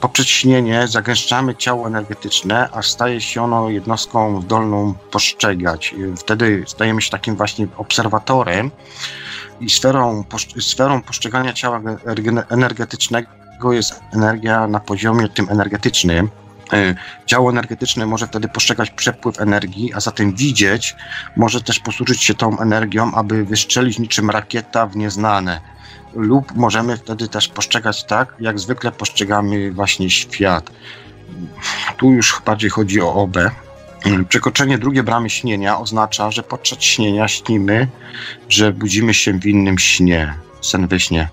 Poprzez 0.00 0.26
śnienie 0.26 0.88
zagęszczamy 0.88 1.54
ciało 1.54 1.86
energetyczne, 1.86 2.70
aż 2.72 2.90
staje 2.90 3.20
się 3.20 3.42
ono 3.42 3.70
jednostką 3.70 4.42
zdolną 4.42 4.94
postrzegać. 5.10 5.94
Wtedy 6.16 6.64
stajemy 6.66 7.02
się 7.02 7.10
takim 7.10 7.36
właśnie 7.36 7.66
obserwatorem 7.76 8.70
i 9.60 9.70
sferą, 9.70 10.24
sferą 10.60 11.02
postrzegania 11.02 11.52
ciała 11.52 11.80
energetycznego 12.48 13.28
jest 13.70 14.00
energia 14.12 14.66
na 14.66 14.80
poziomie 14.80 15.28
tym 15.28 15.48
energetycznym. 15.50 16.28
E, 16.72 16.94
ciało 17.26 17.50
energetyczne 17.50 18.06
może 18.06 18.26
wtedy 18.26 18.48
postrzegać 18.48 18.90
przepływ 18.90 19.40
energii, 19.40 19.94
a 19.94 20.00
zatem 20.00 20.34
widzieć, 20.34 20.96
może 21.36 21.60
też 21.60 21.78
posłużyć 21.78 22.22
się 22.22 22.34
tą 22.34 22.58
energią, 22.58 23.14
aby 23.14 23.44
wystrzelić 23.44 23.98
niczym 23.98 24.30
rakieta 24.30 24.86
w 24.86 24.96
nieznane. 24.96 25.60
Lub 26.14 26.54
możemy 26.54 26.96
wtedy 26.96 27.28
też 27.28 27.48
postrzegać 27.48 28.04
tak, 28.04 28.34
jak 28.40 28.58
zwykle 28.58 28.92
postrzegamy 28.92 29.72
właśnie 29.72 30.10
świat. 30.10 30.70
Tu 31.96 32.10
już 32.10 32.42
bardziej 32.46 32.70
chodzi 32.70 33.00
o 33.00 33.14
OB. 33.14 33.36
Przekroczenie 34.28 34.78
drugiej 34.78 35.02
bramy 35.02 35.30
śnienia 35.30 35.78
oznacza, 35.78 36.30
że 36.30 36.42
podczas 36.42 36.82
śnienia 36.82 37.28
śnimy, 37.28 37.88
że 38.48 38.72
budzimy 38.72 39.14
się 39.14 39.32
w 39.32 39.46
innym 39.46 39.78
śnie, 39.78 40.34
sen 40.60 40.88
we 40.88 41.00
śnie. 41.00 41.28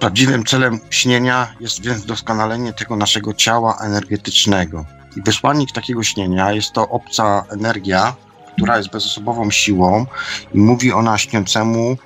Prawdziwym 0.00 0.44
celem 0.44 0.80
śnienia 0.90 1.54
jest 1.60 1.82
więc 1.82 2.04
doskonalenie 2.04 2.72
tego 2.72 2.96
naszego 2.96 3.34
ciała 3.34 3.78
energetycznego. 3.80 4.84
I 5.16 5.22
wysłannik 5.22 5.72
takiego 5.72 6.02
śnienia 6.02 6.52
jest 6.52 6.72
to 6.72 6.88
obca 6.88 7.44
energia, 7.50 8.14
która 8.52 8.76
jest 8.76 8.90
bezosobową 8.90 9.50
siłą 9.50 10.06
i 10.54 10.58
mówi 10.58 10.92
ona 10.92 11.18
śniącemu 11.18 11.96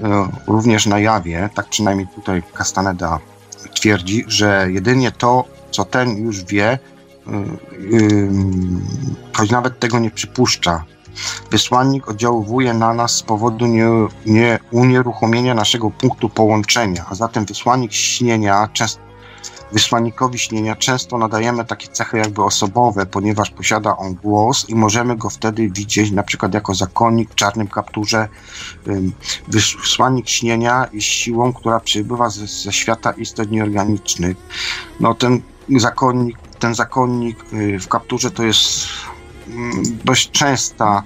e, 0.00 0.28
również 0.46 0.86
na 0.86 0.98
jawie, 0.98 1.50
tak 1.54 1.68
przynajmniej 1.68 2.06
tutaj 2.14 2.42
Castaneda 2.58 3.18
twierdzi, 3.74 4.24
że 4.28 4.66
jedynie 4.70 5.10
to, 5.12 5.44
co 5.70 5.84
ten 5.84 6.16
już 6.16 6.44
wie, 6.44 6.66
e, 6.66 6.78
e, 6.78 6.78
choć 9.32 9.50
nawet 9.50 9.78
tego 9.78 9.98
nie 9.98 10.10
przypuszcza, 10.10 10.84
Wysłannik 11.50 12.08
oddziałuje 12.08 12.74
na 12.74 12.94
nas 12.94 13.16
z 13.16 13.22
powodu 13.22 13.66
nie, 13.66 13.88
nie, 14.26 14.58
unieruchomienia 14.70 15.54
naszego 15.54 15.90
punktu 15.90 16.28
połączenia, 16.28 17.04
a 17.10 17.14
zatem 17.14 17.44
wysłannik 17.44 17.92
śnienia 17.92 18.68
często 18.72 19.10
Wysłannikowi 19.72 20.38
śnienia 20.38 20.76
często 20.76 21.18
nadajemy 21.18 21.64
takie 21.64 21.88
cechy 21.88 22.18
jakby 22.18 22.44
osobowe, 22.44 23.06
ponieważ 23.06 23.50
posiada 23.50 23.96
on 23.96 24.14
głos 24.14 24.68
i 24.68 24.74
możemy 24.74 25.16
go 25.16 25.30
wtedy 25.30 25.70
widzieć 25.70 26.10
na 26.10 26.22
przykład 26.22 26.54
jako 26.54 26.74
zakonnik 26.74 27.30
w 27.30 27.34
czarnym 27.34 27.68
kapturze. 27.68 28.28
Wysłannik 29.48 30.28
śnienia 30.28 30.88
jest 30.92 31.06
siłą, 31.06 31.52
która 31.52 31.80
przybywa 31.80 32.30
ze, 32.30 32.46
ze 32.46 32.72
świata 32.72 33.10
istot 33.10 33.50
nieorganicznych. 33.50 34.36
No 35.00 35.14
ten 35.14 35.42
zakonnik, 35.76 36.38
ten 36.58 36.74
zakonnik 36.74 37.52
y, 37.52 37.78
w 37.78 37.88
kapturze 37.88 38.30
to 38.30 38.42
jest 38.42 38.86
dość 40.04 40.30
częsta 40.30 41.02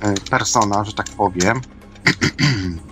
e, 0.00 0.14
persona, 0.30 0.84
że 0.84 0.92
tak 0.92 1.06
powiem. 1.06 1.60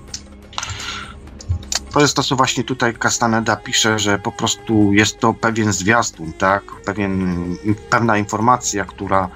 To 1.92 2.00
jest 2.00 2.16
to, 2.16 2.22
co 2.22 2.36
właśnie 2.36 2.64
tutaj 2.64 2.94
Castaneda 2.94 3.56
pisze, 3.56 3.98
że 3.98 4.18
po 4.18 4.32
prostu 4.32 4.92
jest 4.92 5.18
to 5.18 5.34
pewien 5.34 5.72
zwiastun, 5.72 6.32
tak? 6.32 6.64
Pewien, 6.84 7.56
pewna 7.90 8.18
informacja, 8.18 8.84
która, 8.84 9.28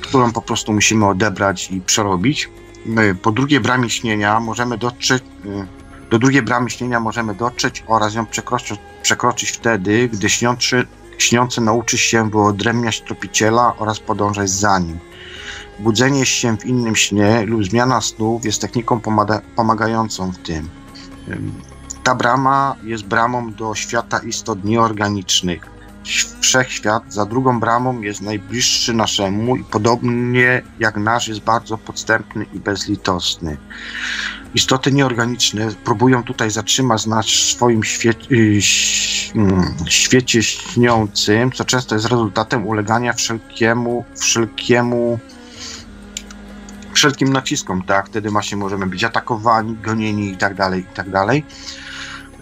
którą 0.00 0.32
po 0.32 0.42
prostu 0.42 0.72
musimy 0.72 1.06
odebrać 1.06 1.70
i 1.70 1.80
przerobić. 1.80 2.50
Po 3.22 3.32
drugiej 3.32 3.60
bramie 3.60 3.90
śnienia 3.90 4.40
możemy 4.40 4.78
dotrzeć, 4.78 5.22
e, 5.44 5.66
do 6.12 6.18
drugiej 6.18 6.42
bramy 6.42 6.70
śnienia 6.70 7.00
możemy 7.00 7.34
dotrzeć 7.34 7.84
oraz 7.86 8.14
ją 8.14 8.26
przekroczyć, 8.26 8.80
przekroczyć 9.02 9.50
wtedy, 9.50 10.08
gdy 10.08 10.30
śniący, 10.30 10.86
Śniący 11.22 11.60
nauczy 11.60 11.98
się 11.98 12.30
wyodrębniać 12.30 13.00
tropiciela 13.00 13.76
oraz 13.78 14.00
podążać 14.00 14.50
za 14.50 14.78
nim. 14.78 14.98
Budzenie 15.78 16.26
się 16.26 16.56
w 16.56 16.66
innym 16.66 16.96
śnie 16.96 17.42
lub 17.46 17.64
zmiana 17.64 18.00
snów 18.00 18.44
jest 18.44 18.60
techniką 18.60 19.00
pomagającą 19.56 20.32
w 20.32 20.38
tym. 20.38 20.68
Ta 22.04 22.14
brama 22.14 22.76
jest 22.82 23.04
bramą 23.04 23.52
do 23.52 23.74
świata 23.74 24.18
istot 24.18 24.64
nieorganicznych. 24.64 25.71
Wszechświat 26.40 27.12
za 27.12 27.26
drugą 27.26 27.60
bramą 27.60 28.00
jest 28.00 28.20
najbliższy 28.20 28.94
naszemu 28.94 29.56
i 29.56 29.64
podobnie 29.64 30.62
jak 30.78 30.96
nasz 30.96 31.28
jest 31.28 31.40
bardzo 31.40 31.78
podstępny 31.78 32.46
i 32.54 32.58
bezlitosny. 32.58 33.56
Istoty 34.54 34.92
nieorganiczne 34.92 35.68
próbują 35.84 36.24
tutaj 36.24 36.50
zatrzymać 36.50 37.06
nas 37.06 37.26
w 37.26 37.52
swoim 37.52 37.84
świecie, 37.84 38.26
y, 38.30 38.60
mm, 39.34 39.74
świecie 39.88 40.42
śniącym, 40.42 41.52
co 41.52 41.64
często 41.64 41.94
jest 41.94 42.06
rezultatem 42.06 42.66
ulegania 42.66 43.12
wszelkiemu, 43.12 44.04
wszelkiemu 44.16 45.18
wszelkim 46.94 47.32
naciskom, 47.32 47.82
tak? 47.82 48.06
Wtedy 48.06 48.30
właśnie 48.30 48.56
możemy 48.56 48.86
być 48.86 49.04
atakowani, 49.04 49.76
gonieni 49.82 50.32
i 50.32 50.36
tak 50.36 50.54
dalej, 50.54 50.80
i 50.80 50.94
tak 50.94 51.10
dalej. 51.10 51.44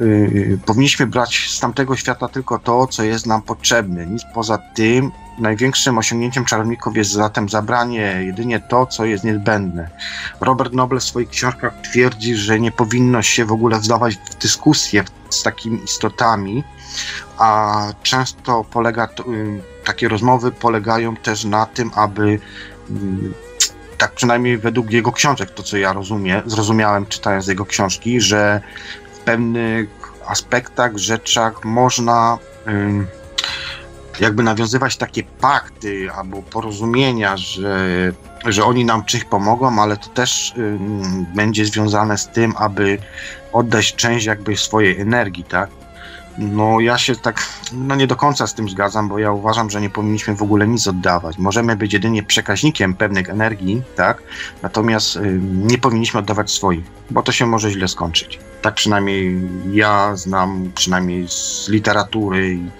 Yy, 0.01 0.59
powinniśmy 0.67 1.07
brać 1.07 1.51
z 1.51 1.61
tamtego 1.61 1.97
świata 1.97 2.29
tylko 2.29 2.59
to, 2.59 2.87
co 2.87 3.03
jest 3.03 3.27
nam 3.27 3.43
potrzebne. 3.43 4.07
Nic 4.07 4.23
poza 4.35 4.59
tym. 4.59 5.11
Największym 5.39 5.99
osiągnięciem 5.99 6.45
czarowników 6.45 6.97
jest 6.97 7.11
zatem 7.11 7.49
zabranie 7.49 8.23
jedynie 8.27 8.61
to, 8.61 8.87
co 8.87 9.05
jest 9.05 9.25
niezbędne. 9.25 9.91
Robert 10.41 10.73
Noble 10.73 11.01
w 11.01 11.05
swoich 11.05 11.29
książkach 11.29 11.75
twierdzi, 11.83 12.37
że 12.37 12.61
nie 12.61 12.73
powinno 12.73 13.23
się 13.23 13.45
w 13.45 13.53
ogóle 13.53 13.79
wdawać 13.79 14.17
w 14.17 14.35
dyskusję 14.35 15.05
z 15.31 15.43
takimi 15.43 15.85
istotami, 15.85 16.65
a 17.39 17.83
często 18.03 18.65
polega 18.65 19.07
to, 19.07 19.31
yy, 19.31 19.63
takie 19.85 20.09
rozmowy 20.09 20.53
polegają 20.53 21.17
też 21.17 21.45
na 21.45 21.67
tym, 21.67 21.91
aby 21.95 22.31
yy, 22.31 22.99
tak 23.99 24.13
przynajmniej 24.15 24.59
według 24.59 24.91
jego 24.91 25.13
książek, 25.13 25.51
to 25.51 25.63
co 25.63 25.77
ja 25.77 25.93
rozumiem, 25.93 26.43
zrozumiałem 26.47 27.07
czytając 27.07 27.47
jego 27.47 27.67
książki, 27.67 28.21
że 28.21 28.61
pewnych 29.31 29.89
aspektach, 30.27 30.97
rzeczach 30.97 31.65
można 31.65 32.39
jakby 34.21 34.43
nawiązywać 34.43 34.97
takie 34.97 35.23
pakty 35.23 36.13
albo 36.13 36.43
porozumienia, 36.43 37.37
że, 37.37 38.13
że 38.47 38.65
oni 38.65 38.85
nam 38.85 39.05
czymś 39.05 39.25
pomogą, 39.25 39.83
ale 39.83 39.97
to 39.97 40.09
też 40.09 40.55
będzie 41.35 41.65
związane 41.65 42.19
z 42.19 42.29
tym, 42.29 42.55
aby 42.57 42.99
oddać 43.53 43.95
część 43.95 44.27
jakby 44.27 44.57
swojej 44.57 45.01
energii, 45.01 45.45
tak? 45.45 45.71
No 46.39 46.81
ja 46.81 46.99
się 46.99 47.17
tak, 47.17 47.47
no 47.73 47.95
nie 47.95 48.07
do 48.07 48.17
końca 48.17 48.47
z 48.47 48.55
tym 48.55 48.69
zgadzam, 48.69 49.09
bo 49.09 49.19
ja 49.19 49.33
uważam, 49.33 49.71
że 49.71 49.81
nie 49.81 49.91
powinniśmy 49.91 50.35
w 50.35 50.43
ogóle 50.43 50.69
nic 50.69 50.89
oddawać. 50.89 51.39
Możemy 51.39 51.77
być 51.77 51.93
jedynie 51.93 52.23
przekaźnikiem 52.23 52.95
pewnych 52.95 53.29
energii, 53.29 53.83
tak? 53.97 54.23
Natomiast 54.63 55.17
y, 55.17 55.41
nie 55.43 55.79
powinniśmy 55.79 56.21
oddawać 56.21 56.51
swoich, 56.51 56.85
bo 57.11 57.23
to 57.23 57.33
się 57.33 57.47
może 57.47 57.71
źle 57.71 57.89
skończyć. 57.89 58.39
Tak 58.63 58.75
przynajmniej 58.75 59.41
ja 59.73 60.17
znam, 60.17 60.73
przynajmniej 60.75 61.29
z 61.29 61.69
literatury. 61.69 62.55
I, 62.55 62.71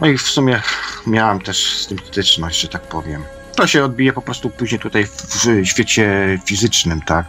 no 0.00 0.06
i 0.06 0.18
w 0.18 0.22
sumie 0.22 0.62
miałem 1.06 1.40
też 1.40 1.76
z 1.76 1.86
tym 1.86 1.98
styczność, 1.98 2.60
że 2.60 2.68
tak 2.68 2.82
powiem. 2.82 3.22
To 3.56 3.66
się 3.66 3.84
odbije 3.84 4.12
po 4.12 4.22
prostu 4.22 4.50
później 4.50 4.80
tutaj 4.80 5.06
w, 5.06 5.66
świecie 5.66 6.38
fizycznym, 6.44 7.00
tak? 7.02 7.26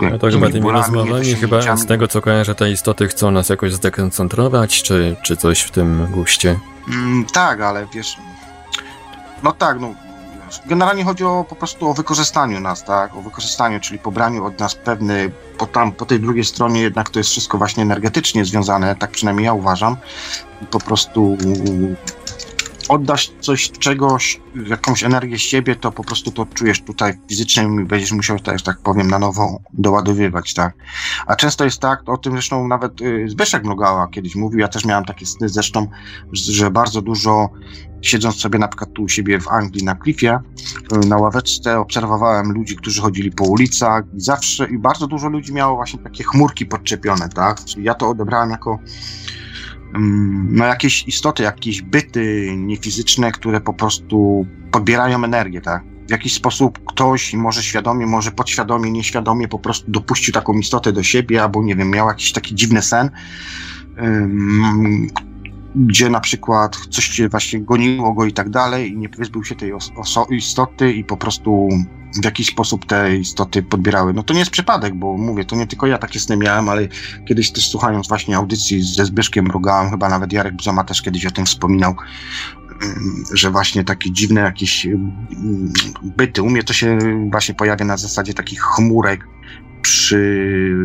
No 0.00 0.18
to 0.18 0.30
chyba 0.30 0.50
tymi 0.50 0.70
rozmowami, 0.70 1.34
chyba 1.34 1.76
z 1.76 1.86
tego 1.86 2.08
co 2.08 2.22
kojarzę, 2.22 2.54
te 2.54 2.70
istoty 2.70 3.08
chcą 3.08 3.30
nas 3.30 3.48
jakoś 3.48 3.72
zdekoncentrować, 3.72 4.82
czy, 4.82 5.16
czy 5.22 5.36
coś 5.36 5.60
w 5.60 5.70
tym 5.70 6.06
guście? 6.10 6.58
Mm, 6.88 7.24
tak, 7.24 7.60
ale 7.60 7.86
wiesz, 7.94 8.16
no 9.42 9.52
tak, 9.52 9.80
no 9.80 9.94
Generalnie 10.66 11.04
chodzi 11.04 11.24
o 11.24 11.44
po 11.48 11.56
prostu 11.56 11.90
o 11.90 11.94
wykorzystaniu 11.94 12.60
nas, 12.60 12.84
tak? 12.84 13.16
O 13.16 13.22
wykorzystaniu, 13.22 13.80
czyli 13.80 13.98
pobraniu 13.98 14.44
od 14.44 14.58
nas 14.60 14.74
pewny, 14.74 15.30
po, 15.58 15.66
tam, 15.66 15.92
po 15.92 16.06
tej 16.06 16.20
drugiej 16.20 16.44
stronie 16.44 16.80
jednak 16.80 17.10
to 17.10 17.20
jest 17.20 17.30
wszystko 17.30 17.58
właśnie 17.58 17.82
energetycznie 17.82 18.44
związane, 18.44 18.96
tak 18.96 19.10
przynajmniej 19.10 19.44
ja 19.44 19.52
uważam. 19.52 19.96
Po 20.70 20.78
prostu 20.78 21.36
oddasz 22.88 23.32
coś, 23.40 23.70
czegoś, 23.70 24.40
jakąś 24.66 25.04
energię 25.04 25.38
z 25.38 25.40
siebie, 25.40 25.76
to 25.76 25.92
po 25.92 26.04
prostu 26.04 26.30
to 26.30 26.46
czujesz 26.46 26.82
tutaj 26.82 27.18
fizycznie 27.28 27.62
i 27.62 27.84
będziesz 27.84 28.12
musiał, 28.12 28.38
tak, 28.38 28.62
tak 28.62 28.78
powiem, 28.78 29.08
na 29.08 29.18
nowo 29.18 29.60
doładowywać, 29.72 30.54
tak. 30.54 30.74
A 31.26 31.36
często 31.36 31.64
jest 31.64 31.80
tak, 31.80 32.08
o 32.08 32.16
tym 32.16 32.32
zresztą 32.32 32.68
nawet 32.68 33.00
y, 33.00 33.28
Zbyszek 33.28 33.64
Mrugała 33.64 34.08
kiedyś 34.08 34.34
mówił, 34.34 34.58
ja 34.58 34.68
też 34.68 34.84
miałem 34.84 35.04
takie 35.04 35.26
sny 35.26 35.48
zresztą, 35.48 35.86
że 36.32 36.70
bardzo 36.70 37.02
dużo 37.02 37.50
siedząc 38.02 38.36
sobie 38.36 38.58
na 38.58 38.68
przykład 38.68 38.92
tu 38.92 39.02
u 39.02 39.08
siebie 39.08 39.40
w 39.40 39.48
Anglii 39.48 39.84
na 39.84 39.94
klifie, 39.94 40.38
y, 41.04 41.06
na 41.06 41.16
ławeczce, 41.16 41.78
obserwowałem 41.78 42.52
ludzi, 42.52 42.76
którzy 42.76 43.00
chodzili 43.00 43.30
po 43.30 43.44
ulicach 43.44 44.04
i 44.16 44.20
zawsze, 44.20 44.66
i 44.70 44.78
bardzo 44.78 45.06
dużo 45.06 45.28
ludzi 45.28 45.52
miało 45.52 45.76
właśnie 45.76 45.98
takie 45.98 46.24
chmurki 46.24 46.66
podczepione, 46.66 47.28
tak. 47.28 47.64
Czyli 47.64 47.84
ja 47.84 47.94
to 47.94 48.08
odebrałem 48.08 48.50
jako 48.50 48.78
no, 50.50 50.64
jakieś 50.64 51.08
istoty, 51.08 51.42
jakieś 51.42 51.82
byty 51.82 52.54
niefizyczne, 52.56 53.32
które 53.32 53.60
po 53.60 53.74
prostu 53.74 54.46
podbierają 54.70 55.24
energię, 55.24 55.60
tak? 55.60 55.84
W 56.08 56.10
jakiś 56.10 56.34
sposób 56.34 56.78
ktoś, 56.84 57.34
może 57.34 57.62
świadomie, 57.62 58.06
może 58.06 58.32
podświadomie, 58.32 58.90
nieświadomie 58.90 59.48
po 59.48 59.58
prostu 59.58 59.90
dopuścił 59.90 60.34
taką 60.34 60.52
istotę 60.52 60.92
do 60.92 61.02
siebie, 61.02 61.42
albo 61.42 61.62
nie 61.62 61.76
wiem, 61.76 61.90
miał 61.90 62.08
jakiś 62.08 62.32
taki 62.32 62.54
dziwny 62.54 62.82
sen, 62.82 63.10
gdzie 65.76 66.10
na 66.10 66.20
przykład 66.20 66.76
coś 66.90 67.04
się 67.04 67.28
właśnie 67.28 67.60
goniło 67.60 68.14
go 68.14 68.24
i 68.24 68.32
tak 68.32 68.50
dalej 68.50 68.92
i 68.92 68.96
nie 68.96 69.08
wyzbył 69.08 69.44
się 69.44 69.54
tej 69.54 69.72
istoty 70.30 70.92
i 70.92 71.04
po 71.04 71.16
prostu 71.16 71.68
w 72.20 72.24
jakiś 72.24 72.46
sposób 72.46 72.86
te 72.86 73.16
istoty 73.16 73.62
podbierały. 73.62 74.12
No 74.12 74.22
to 74.22 74.34
nie 74.34 74.40
jest 74.40 74.50
przypadek, 74.50 74.94
bo 74.94 75.16
mówię, 75.16 75.44
to 75.44 75.56
nie 75.56 75.66
tylko 75.66 75.86
ja 75.86 75.98
takie 75.98 76.20
sny 76.20 76.36
miałem, 76.36 76.68
ale 76.68 76.88
kiedyś 77.28 77.50
też 77.50 77.68
słuchając 77.68 78.08
właśnie 78.08 78.36
audycji 78.36 78.82
ze 78.82 79.04
Zbyszkiem 79.04 79.46
Rogałem, 79.46 79.90
chyba 79.90 80.08
nawet 80.08 80.32
Jarek 80.32 80.54
Bzoma 80.54 80.84
też 80.84 81.02
kiedyś 81.02 81.26
o 81.26 81.30
tym 81.30 81.46
wspominał, 81.46 81.94
mm, 82.82 83.24
że 83.34 83.50
właśnie 83.50 83.84
takie 83.84 84.10
dziwne 84.10 84.40
jakieś 84.40 84.86
mm, 84.86 85.72
byty. 86.02 86.42
U 86.42 86.50
mnie 86.50 86.62
to 86.62 86.72
się 86.72 86.98
właśnie 87.30 87.54
pojawia 87.54 87.84
na 87.84 87.96
zasadzie 87.96 88.34
takich 88.34 88.60
chmurek 88.60 89.28
przy, 89.86 90.76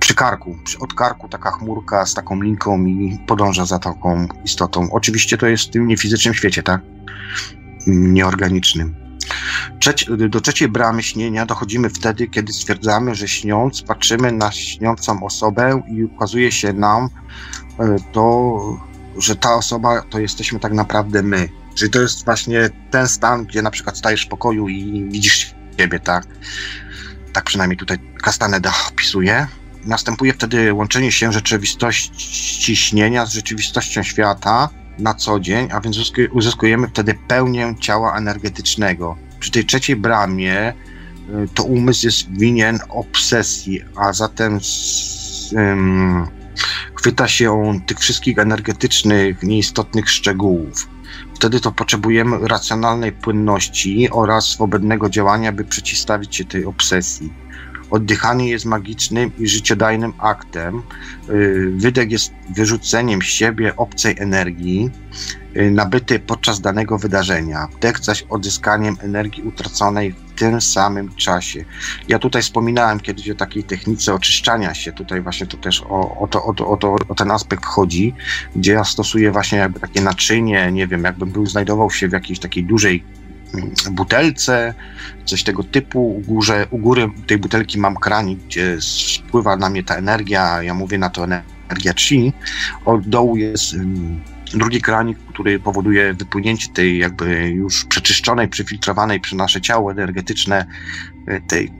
przy 0.00 0.14
karku. 0.14 0.56
Od 0.80 0.94
karku 0.94 1.28
taka 1.28 1.50
chmurka 1.50 2.06
z 2.06 2.14
taką 2.14 2.42
linką 2.42 2.84
i 2.84 3.18
podąża 3.26 3.66
za 3.66 3.78
taką 3.78 4.28
istotą. 4.44 4.88
Oczywiście 4.92 5.38
to 5.38 5.46
jest 5.46 5.64
w 5.64 5.70
tym 5.70 5.86
niefizycznym 5.86 6.34
świecie, 6.34 6.62
tak? 6.62 6.80
Nieorganicznym. 7.86 8.94
Trzeci, 9.80 10.06
do 10.28 10.40
trzeciej 10.40 10.68
bramy 10.68 11.02
śnienia 11.02 11.46
dochodzimy 11.46 11.90
wtedy, 11.90 12.28
kiedy 12.28 12.52
stwierdzamy, 12.52 13.14
że 13.14 13.28
śniąc, 13.28 13.82
patrzymy 13.82 14.32
na 14.32 14.52
śniącą 14.52 15.22
osobę 15.22 15.82
i 15.90 16.04
ukazuje 16.04 16.52
się 16.52 16.72
nam 16.72 17.08
e, 17.78 17.96
to, 18.12 18.58
że 19.18 19.36
ta 19.36 19.54
osoba 19.54 20.02
to 20.02 20.18
jesteśmy 20.18 20.60
tak 20.60 20.72
naprawdę 20.72 21.22
my. 21.22 21.48
Czyli 21.74 21.90
to 21.90 22.00
jest 22.00 22.24
właśnie 22.24 22.70
ten 22.90 23.08
stan, 23.08 23.44
gdzie 23.44 23.62
na 23.62 23.70
przykład 23.70 23.98
stajesz 23.98 24.26
w 24.26 24.28
pokoju 24.28 24.68
i 24.68 25.08
widzisz 25.12 25.54
siebie, 25.78 26.00
tak? 26.00 26.26
Tak 27.38 27.44
przynajmniej 27.44 27.76
tutaj 27.76 27.98
Castaneda 28.24 28.72
opisuje. 28.92 29.46
Następuje 29.84 30.32
wtedy 30.32 30.72
łączenie 30.72 31.12
się 31.12 31.32
rzeczywistości 31.32 32.76
śnienia 32.76 33.26
z 33.26 33.32
rzeczywistością 33.32 34.02
świata 34.02 34.68
na 34.98 35.14
co 35.14 35.40
dzień, 35.40 35.68
a 35.72 35.80
więc 35.80 36.12
uzyskujemy 36.32 36.88
wtedy 36.88 37.14
pełnię 37.28 37.74
ciała 37.80 38.16
energetycznego. 38.16 39.16
Przy 39.40 39.50
tej 39.50 39.64
trzeciej 39.64 39.96
bramie 39.96 40.72
y, 40.72 40.74
to 41.54 41.64
umysł 41.64 42.06
jest 42.06 42.30
winien 42.30 42.78
obsesji, 42.88 43.82
a 43.96 44.12
zatem 44.12 44.58
um, 45.52 46.26
chwyta 46.94 47.28
się 47.28 47.62
on 47.68 47.80
tych 47.80 47.98
wszystkich 47.98 48.38
energetycznych, 48.38 49.42
nieistotnych 49.42 50.10
szczegółów. 50.10 50.88
Wtedy 51.34 51.60
to 51.60 51.72
potrzebujemy 51.72 52.48
racjonalnej 52.48 53.12
płynności 53.12 54.08
oraz 54.10 54.44
swobodnego 54.44 55.10
działania, 55.10 55.52
by 55.52 55.64
przeciwstawić 55.64 56.36
się 56.36 56.44
tej 56.44 56.64
obsesji. 56.64 57.32
Oddychanie 57.90 58.50
jest 58.50 58.64
magicznym 58.64 59.30
i 59.38 59.48
życiodajnym 59.48 60.12
aktem. 60.18 60.82
Y, 61.30 61.72
wydech 61.76 62.10
jest 62.10 62.32
wyrzuceniem 62.56 63.22
z 63.22 63.24
siebie 63.24 63.76
obcej 63.76 64.14
energii 64.18 64.90
y, 65.58 65.70
nabytej 65.70 66.20
podczas 66.20 66.60
danego 66.60 66.98
wydarzenia. 66.98 67.68
Wdech 67.76 67.98
zaś 67.98 68.22
odyskaniem 68.22 68.96
energii 69.00 69.42
utraconej 69.42 70.12
w 70.12 70.38
tym 70.38 70.60
samym 70.60 71.14
czasie. 71.14 71.64
Ja 72.08 72.18
tutaj 72.18 72.42
wspominałem 72.42 73.00
kiedyś 73.00 73.30
o 73.30 73.34
takiej 73.34 73.64
technice 73.64 74.14
oczyszczania 74.14 74.74
się. 74.74 74.92
Tutaj 74.92 75.20
właśnie 75.20 75.46
to 75.46 75.56
też 75.56 75.82
o, 75.88 76.18
o, 76.18 76.26
to, 76.26 76.44
o, 76.44 76.54
to, 76.54 76.68
o, 76.68 76.76
to, 76.76 76.96
o 77.08 77.14
ten 77.14 77.30
aspekt 77.30 77.64
chodzi, 77.64 78.14
gdzie 78.56 78.72
ja 78.72 78.84
stosuję 78.84 79.32
właśnie 79.32 79.58
jakby 79.58 79.80
takie 79.80 80.00
naczynie, 80.00 80.72
nie 80.72 80.86
wiem, 80.86 81.04
jakbym 81.04 81.30
był 81.30 81.46
znajdował 81.46 81.90
się 81.90 82.08
w 82.08 82.12
jakiejś 82.12 82.38
takiej 82.38 82.64
dużej 82.64 83.04
butelce, 83.90 84.74
coś 85.24 85.42
tego 85.42 85.64
typu. 85.64 86.16
U, 86.16 86.20
górze, 86.20 86.66
u 86.70 86.78
góry 86.78 87.08
tej 87.26 87.38
butelki 87.38 87.78
mam 87.78 87.96
kranik, 87.96 88.38
gdzie 88.38 88.76
spływa 88.80 89.56
na 89.56 89.70
mnie 89.70 89.84
ta 89.84 89.94
energia, 89.94 90.62
ja 90.62 90.74
mówię 90.74 90.98
na 90.98 91.10
to 91.10 91.24
energia 91.24 91.94
chi. 91.94 92.32
Od 92.84 93.08
dołu 93.08 93.36
jest 93.36 93.74
drugi 94.54 94.80
kranik, 94.80 95.18
który 95.18 95.60
powoduje 95.60 96.14
wypłynięcie 96.14 96.68
tej 96.68 96.98
jakby 96.98 97.48
już 97.48 97.84
przeczyszczonej, 97.84 98.48
przefiltrowanej 98.48 99.20
przez 99.20 99.38
nasze 99.38 99.60
ciało 99.60 99.92
energetyczne, 99.92 100.66
y, 101.28 101.40
tej 101.48 101.70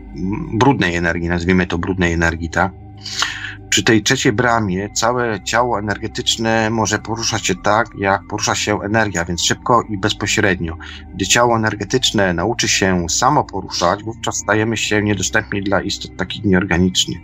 brudnej 0.53 0.95
energii, 0.97 1.29
nazwijmy 1.29 1.67
to 1.67 1.79
brudnej 1.79 2.13
energii, 2.13 2.51
tak? 2.51 2.73
Przy 3.79 3.85
tej 3.85 4.03
trzeciej 4.03 4.33
bramie 4.33 4.91
całe 4.91 5.41
ciało 5.45 5.79
energetyczne 5.79 6.71
może 6.71 6.99
poruszać 6.99 7.47
się 7.47 7.55
tak, 7.55 7.89
jak 7.99 8.27
porusza 8.27 8.55
się 8.55 8.81
energia, 8.83 9.25
więc 9.25 9.45
szybko 9.45 9.83
i 9.91 9.99
bezpośrednio. 9.99 10.77
Gdy 11.15 11.27
ciało 11.27 11.57
energetyczne 11.57 12.35
nauczy 12.35 12.69
się 12.69 13.09
samo 13.09 13.45
poruszać, 13.45 14.05
wówczas 14.05 14.37
stajemy 14.37 14.77
się 14.77 15.03
niedostępni 15.03 15.63
dla 15.63 15.81
istot 15.83 16.17
takich 16.17 16.45
nieorganicznych. 16.45 17.19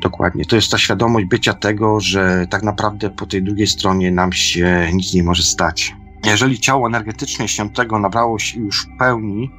Dokładnie. 0.00 0.44
To 0.44 0.56
jest 0.56 0.70
ta 0.70 0.78
świadomość 0.78 1.26
bycia 1.26 1.54
tego, 1.54 2.00
że 2.00 2.46
tak 2.50 2.62
naprawdę 2.62 3.10
po 3.10 3.26
tej 3.26 3.42
drugiej 3.42 3.66
stronie 3.66 4.10
nam 4.10 4.32
się 4.32 4.90
nic 4.92 5.14
nie 5.14 5.22
może 5.22 5.42
stać. 5.42 5.94
Jeżeli 6.24 6.60
ciało 6.60 6.86
energetyczne 6.86 7.48
świętego 7.48 7.98
nabrało 7.98 8.38
się 8.38 8.60
już 8.60 8.82
w 8.82 8.98
pełni, 8.98 9.50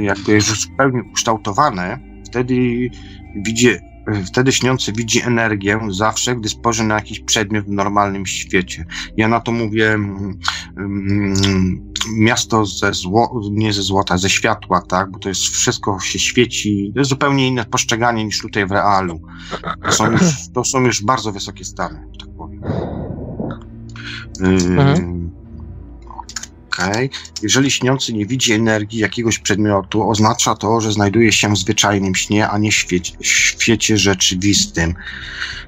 jakby 0.00 0.32
już 0.32 0.66
w 0.66 0.76
pełni 0.76 1.00
ukształtowane, 1.00 1.98
wtedy 2.26 2.54
widzi 3.36 3.95
wtedy 4.26 4.52
śniący 4.52 4.92
widzi 4.92 5.22
energię 5.22 5.80
zawsze, 5.88 6.36
gdy 6.36 6.48
spojrzy 6.48 6.84
na 6.84 6.94
jakiś 6.94 7.20
przedmiot 7.20 7.64
w 7.64 7.70
normalnym 7.70 8.26
świecie. 8.26 8.84
Ja 9.16 9.28
na 9.28 9.40
to 9.40 9.52
mówię 9.52 9.92
mm, 9.94 10.36
miasto 12.16 12.66
ze 12.66 12.94
zło, 12.94 13.40
nie 13.50 13.72
ze 13.72 13.82
złota, 13.82 14.18
ze 14.18 14.30
światła, 14.30 14.82
tak, 14.88 15.10
bo 15.10 15.18
to 15.18 15.28
jest 15.28 15.42
wszystko 15.42 16.00
się 16.00 16.18
świeci, 16.18 16.90
to 16.94 17.00
jest 17.00 17.10
zupełnie 17.10 17.48
inne 17.48 17.64
postrzeganie 17.64 18.24
niż 18.24 18.40
tutaj 18.40 18.66
w 18.66 18.70
realu. 18.70 19.20
To 19.84 19.92
są 19.92 20.10
już, 20.10 20.22
to 20.54 20.64
są 20.64 20.80
już 20.80 21.02
bardzo 21.02 21.32
wysokie 21.32 21.64
stany, 21.64 22.06
tak 22.20 22.28
powiem. 22.36 22.62
Mhm. 24.40 25.25
Jeżeli 27.42 27.70
śniący 27.70 28.12
nie 28.12 28.26
widzi 28.26 28.52
energii 28.52 28.98
jakiegoś 28.98 29.38
przedmiotu, 29.38 30.10
oznacza 30.10 30.54
to, 30.54 30.80
że 30.80 30.92
znajduje 30.92 31.32
się 31.32 31.52
w 31.52 31.58
zwyczajnym 31.58 32.14
śnie, 32.14 32.48
a 32.48 32.58
nie 32.58 32.72
świecie, 32.72 33.12
świecie 33.20 33.96
rzeczywistym. 33.96 34.94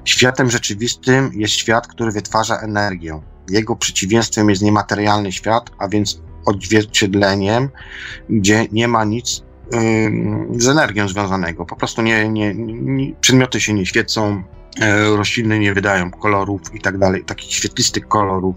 Światem 0.05 0.51
rzeczywistym 0.51 1.31
jest 1.33 1.53
świat, 1.53 1.87
który 1.87 2.11
wytwarza 2.11 2.57
energię. 2.57 3.21
Jego 3.49 3.75
przeciwieństwem 3.75 4.49
jest 4.49 4.61
niematerialny 4.61 5.31
świat, 5.31 5.71
a 5.77 5.87
więc 5.87 6.21
odzwierciedleniem, 6.45 7.69
gdzie 8.29 8.67
nie 8.71 8.87
ma 8.87 9.03
nic 9.03 9.43
yy, 9.71 10.61
z 10.61 10.67
energią 10.67 11.07
związanego. 11.07 11.65
Po 11.65 11.75
prostu 11.75 12.01
nie, 12.01 12.29
nie, 12.29 12.53
nie, 12.55 13.15
przedmioty 13.15 13.61
się 13.61 13.73
nie 13.73 13.85
świecą, 13.85 14.43
yy, 14.79 15.17
rośliny 15.17 15.59
nie 15.59 15.73
wydają 15.73 16.11
kolorów 16.11 16.61
i 16.73 16.81
tak 16.81 16.97
dalej, 16.97 17.25
takich 17.25 17.53
świetlistych 17.53 18.07
kolorów. 18.07 18.55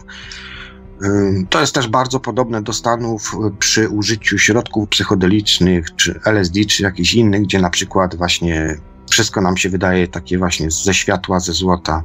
To 1.50 1.60
jest 1.60 1.74
też 1.74 1.88
bardzo 1.88 2.20
podobne 2.20 2.62
do 2.62 2.72
stanów 2.72 3.34
y, 3.34 3.56
przy 3.58 3.88
użyciu 3.88 4.38
środków 4.38 4.88
psychodelicznych, 4.88 5.96
czy 5.96 6.20
LSD, 6.24 6.64
czy 6.64 6.82
jakichś 6.82 7.14
innych, 7.14 7.42
gdzie 7.42 7.60
na 7.60 7.70
przykład 7.70 8.14
właśnie 8.14 8.76
wszystko 9.10 9.40
nam 9.40 9.56
się 9.56 9.68
wydaje 9.68 10.08
takie 10.08 10.38
właśnie 10.38 10.70
ze 10.70 10.94
światła, 10.94 11.40
ze 11.40 11.52
złota. 11.52 12.02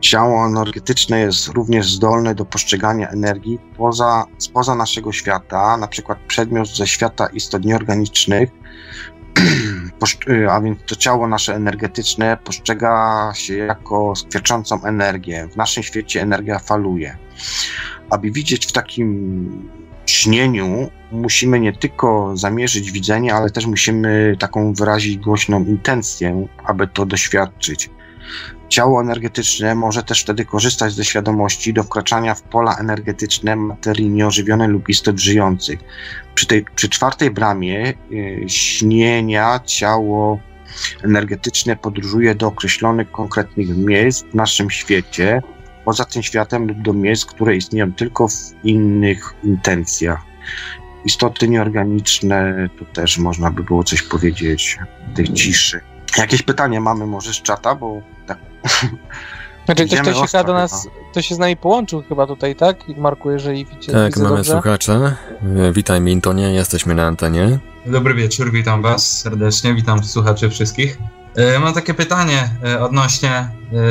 Ciało 0.00 0.46
energetyczne 0.46 1.20
jest 1.20 1.48
również 1.48 1.94
zdolne 1.94 2.34
do 2.34 2.44
postrzegania 2.44 3.08
energii 3.08 3.58
poza, 3.76 4.24
spoza 4.38 4.74
naszego 4.74 5.12
świata, 5.12 5.76
na 5.76 5.86
przykład 5.86 6.18
przedmiot 6.28 6.76
ze 6.76 6.86
świata 6.86 7.26
istot 7.26 7.64
nieorganicznych, 7.64 8.50
a 10.50 10.60
więc 10.60 10.78
to 10.86 10.96
ciało 10.96 11.28
nasze 11.28 11.54
energetyczne 11.54 12.36
postrzega 12.44 13.32
się 13.34 13.56
jako 13.56 14.16
skwierczącą 14.16 14.84
energię. 14.84 15.48
W 15.52 15.56
naszym 15.56 15.82
świecie 15.82 16.22
energia 16.22 16.58
faluje 16.58 17.16
aby 18.10 18.30
widzieć 18.30 18.66
w 18.66 18.72
takim 18.72 19.70
śnieniu 20.06 20.90
musimy 21.12 21.60
nie 21.60 21.72
tylko 21.72 22.36
zamierzyć 22.36 22.92
widzenie, 22.92 23.34
ale 23.34 23.50
też 23.50 23.66
musimy 23.66 24.36
taką 24.38 24.74
wyrazić 24.74 25.18
głośną 25.18 25.64
intencję, 25.64 26.46
aby 26.64 26.86
to 26.86 27.06
doświadczyć. 27.06 27.90
Ciało 28.68 29.00
energetyczne 29.00 29.74
może 29.74 30.02
też 30.02 30.22
wtedy 30.22 30.44
korzystać 30.44 30.92
ze 30.92 31.04
świadomości 31.04 31.72
do 31.72 31.82
wkraczania 31.82 32.34
w 32.34 32.42
pola 32.42 32.76
energetyczne 32.76 33.56
materii 33.56 34.08
nieożywionej 34.08 34.68
lub 34.68 34.88
istot 34.88 35.18
żyjących. 35.18 35.80
Przy, 36.40 36.46
tej, 36.46 36.64
przy 36.74 36.88
czwartej 36.88 37.30
bramie 37.30 37.94
y, 38.12 38.44
śnienia 38.48 39.60
ciało 39.66 40.40
energetyczne 41.04 41.76
podróżuje 41.76 42.34
do 42.34 42.46
określonych 42.46 43.10
konkretnych 43.10 43.76
miejsc 43.76 44.24
w 44.24 44.34
naszym 44.34 44.70
świecie, 44.70 45.42
poza 45.84 46.04
tym 46.04 46.22
światem 46.22 46.66
lub 46.66 46.82
do 46.82 46.92
miejsc, 46.92 47.24
które 47.24 47.56
istnieją 47.56 47.92
tylko 47.92 48.28
w 48.28 48.34
innych 48.64 49.34
intencjach. 49.44 50.22
Istoty 51.04 51.48
nieorganiczne, 51.48 52.68
to 52.78 52.84
też 52.84 53.18
można 53.18 53.50
by 53.50 53.62
było 53.62 53.84
coś 53.84 54.02
powiedzieć 54.02 54.78
tej 55.16 55.32
ciszy. 55.32 55.80
Jakieś 56.18 56.42
pytanie 56.42 56.80
mamy 56.80 57.06
może 57.06 57.32
z 57.32 57.42
czata, 57.42 57.74
bo 57.74 58.02
tak. 58.26 58.38
Znaczy 59.66 59.86
ktoś, 59.86 60.00
ktoś 60.00 60.30
się 60.30 60.44
do 60.44 60.52
nas, 60.52 60.88
to 61.12 61.22
się 61.22 61.34
z 61.34 61.38
nami 61.38 61.56
połączył 61.56 62.02
chyba 62.08 62.26
tutaj, 62.26 62.56
tak? 62.56 62.76
Marku, 62.96 63.30
jeżeli 63.30 63.64
widzicie, 63.64 63.92
Tak, 63.92 64.06
widzę 64.06 64.22
mamy 64.22 64.36
dobrze. 64.36 64.52
słuchacza. 64.52 64.92
E, 65.56 65.72
Witaj 65.72 66.00
Mintonie, 66.00 66.52
jesteśmy 66.52 66.94
na 66.94 67.06
antenie. 67.06 67.58
Dobry 67.86 68.14
wieczór, 68.14 68.52
witam 68.52 68.82
Was 68.82 69.20
serdecznie, 69.20 69.74
witam 69.74 70.04
słuchaczy 70.04 70.50
wszystkich. 70.50 70.98
E, 71.36 71.58
Mam 71.58 71.74
takie 71.74 71.94
pytanie 71.94 72.50
e, 72.64 72.80
odnośnie 72.80 73.48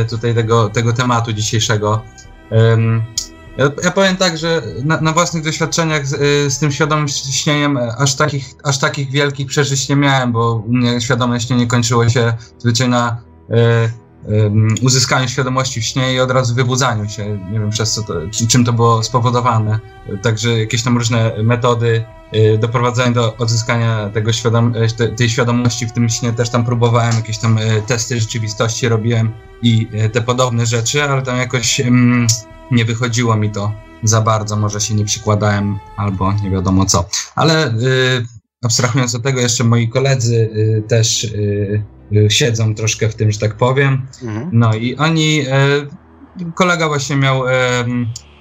tutaj 0.09 0.35
tego, 0.35 0.69
tego 0.69 0.93
tematu 0.93 1.33
dzisiejszego. 1.33 2.01
Ja, 3.57 3.65
ja 3.83 3.91
powiem 3.91 4.17
tak, 4.17 4.37
że 4.37 4.61
na, 4.83 5.01
na 5.01 5.11
własnych 5.13 5.43
doświadczeniach 5.43 6.07
z, 6.07 6.17
z 6.53 6.59
tym 6.59 6.71
świadomym 6.71 7.07
śnieniem 7.07 7.79
aż 7.97 8.15
takich, 8.15 8.45
aż 8.63 8.79
takich 8.79 9.11
wielkich 9.11 9.47
przeżyć 9.47 9.89
nie 9.89 9.95
miałem, 9.95 10.31
bo 10.31 10.55
u 10.55 10.71
mnie 10.71 11.01
świadome 11.01 11.39
śnienie 11.41 11.67
kończyło 11.67 12.09
się 12.09 12.33
zwyczaj 12.57 12.89
na 12.89 13.17
uzyskaniu 14.81 15.27
świadomości 15.27 15.81
w 15.81 15.85
śnie 15.85 16.13
i 16.13 16.19
od 16.19 16.31
razu 16.31 16.55
wybudzaniu 16.55 17.09
się. 17.09 17.39
Nie 17.51 17.59
wiem 17.59 17.69
przez 17.69 17.93
co 17.93 18.03
to, 18.03 18.13
czy- 18.31 18.47
czym 18.47 18.65
to 18.65 18.73
było 18.73 19.03
spowodowane. 19.03 19.79
Także 20.21 20.59
jakieś 20.59 20.83
tam 20.83 20.97
różne 20.97 21.31
metody 21.43 22.03
y, 22.35 22.57
doprowadzenia 22.57 23.11
do 23.11 23.37
odzyskania 23.37 24.09
tego 24.13 24.33
świadom, 24.33 24.73
te, 24.97 25.07
tej 25.07 25.29
świadomości 25.29 25.87
w 25.87 25.91
tym 25.91 26.09
śnie 26.09 26.33
też 26.33 26.49
tam 26.49 26.65
próbowałem, 26.65 27.15
jakieś 27.15 27.37
tam 27.37 27.57
y, 27.57 27.81
testy 27.87 28.19
rzeczywistości 28.19 28.89
robiłem 28.89 29.31
i 29.61 29.87
y, 30.05 30.09
te 30.09 30.21
podobne 30.21 30.65
rzeczy, 30.65 31.03
ale 31.03 31.21
tam 31.21 31.37
jakoś 31.37 31.79
mm, 31.79 32.27
nie 32.71 32.85
wychodziło 32.85 33.35
mi 33.35 33.49
to 33.51 33.71
za 34.03 34.21
bardzo, 34.21 34.55
może 34.55 34.81
się 34.81 34.93
nie 34.95 35.05
przykładałem 35.05 35.79
albo 35.97 36.33
nie 36.33 36.51
wiadomo 36.51 36.85
co. 36.85 37.05
Ale 37.35 37.67
y, 37.67 38.25
abstrahując 38.63 39.15
od 39.15 39.23
tego, 39.23 39.39
jeszcze 39.39 39.63
moi 39.63 39.89
koledzy 39.89 40.35
y, 40.35 40.83
też 40.87 41.23
y, 41.23 41.83
siedzą 42.29 42.75
troszkę 42.75 43.09
w 43.09 43.15
tym, 43.15 43.31
że 43.31 43.39
tak 43.39 43.57
powiem. 43.57 44.07
Mhm. 44.23 44.49
No 44.53 44.73
i 44.73 44.95
oni, 44.95 45.41
e, 45.47 45.55
kolega 46.55 46.87
właśnie 46.87 47.15
miał, 47.15 47.47
e, 47.47 47.53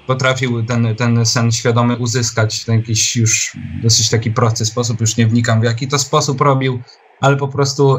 potrafił 0.07 0.65
ten, 0.65 0.97
ten 0.97 1.27
sen 1.27 1.53
świadomy 1.53 1.97
uzyskać 1.97 2.65
w 2.65 2.69
jakiś 2.69 3.16
już 3.16 3.57
dosyć 3.82 4.11
taki 4.11 4.31
prosty 4.31 4.65
sposób, 4.65 5.01
już 5.01 5.16
nie 5.16 5.27
wnikam 5.27 5.61
w 5.61 5.65
jaki 5.65 5.89
to 5.89 5.99
sposób 5.99 6.40
robił, 6.40 6.81
ale 7.20 7.36
po 7.36 7.49
prostu 7.49 7.97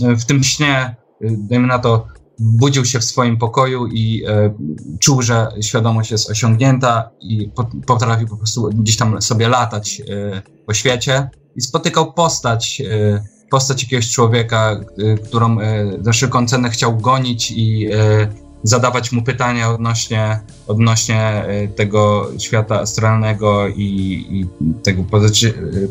w 0.00 0.24
tym 0.24 0.42
śnie, 0.42 0.96
dajmy 1.20 1.66
na 1.66 1.78
to, 1.78 2.06
budził 2.40 2.84
się 2.84 3.00
w 3.00 3.04
swoim 3.04 3.38
pokoju 3.38 3.86
i 3.86 4.24
e, 4.26 4.54
czuł, 5.00 5.22
że 5.22 5.48
świadomość 5.62 6.10
jest 6.10 6.30
osiągnięta 6.30 7.10
i 7.20 7.50
po, 7.54 7.70
potrafił 7.86 8.28
po 8.28 8.36
prostu 8.36 8.70
gdzieś 8.74 8.96
tam 8.96 9.22
sobie 9.22 9.48
latać 9.48 10.02
e, 10.08 10.42
po 10.66 10.74
świecie 10.74 11.30
i 11.56 11.60
spotykał 11.60 12.12
postać, 12.12 12.80
e, 12.80 13.24
postać 13.50 13.82
jakiegoś 13.82 14.10
człowieka, 14.10 14.80
y, 14.98 15.18
którą 15.24 15.60
y, 15.60 15.64
za 16.00 16.12
wszelką 16.12 16.46
cenę 16.46 16.70
chciał 16.70 16.96
gonić 16.96 17.50
i 17.50 17.88
y, 17.92 18.28
zadawać 18.62 19.12
mu 19.12 19.22
pytania 19.22 19.70
odnośnie, 19.70 20.40
odnośnie 20.66 21.44
tego 21.76 22.30
świata 22.38 22.80
astralnego 22.80 23.68
i, 23.68 23.82
i 24.30 24.46
tego 24.82 25.04
poza, 25.04 25.28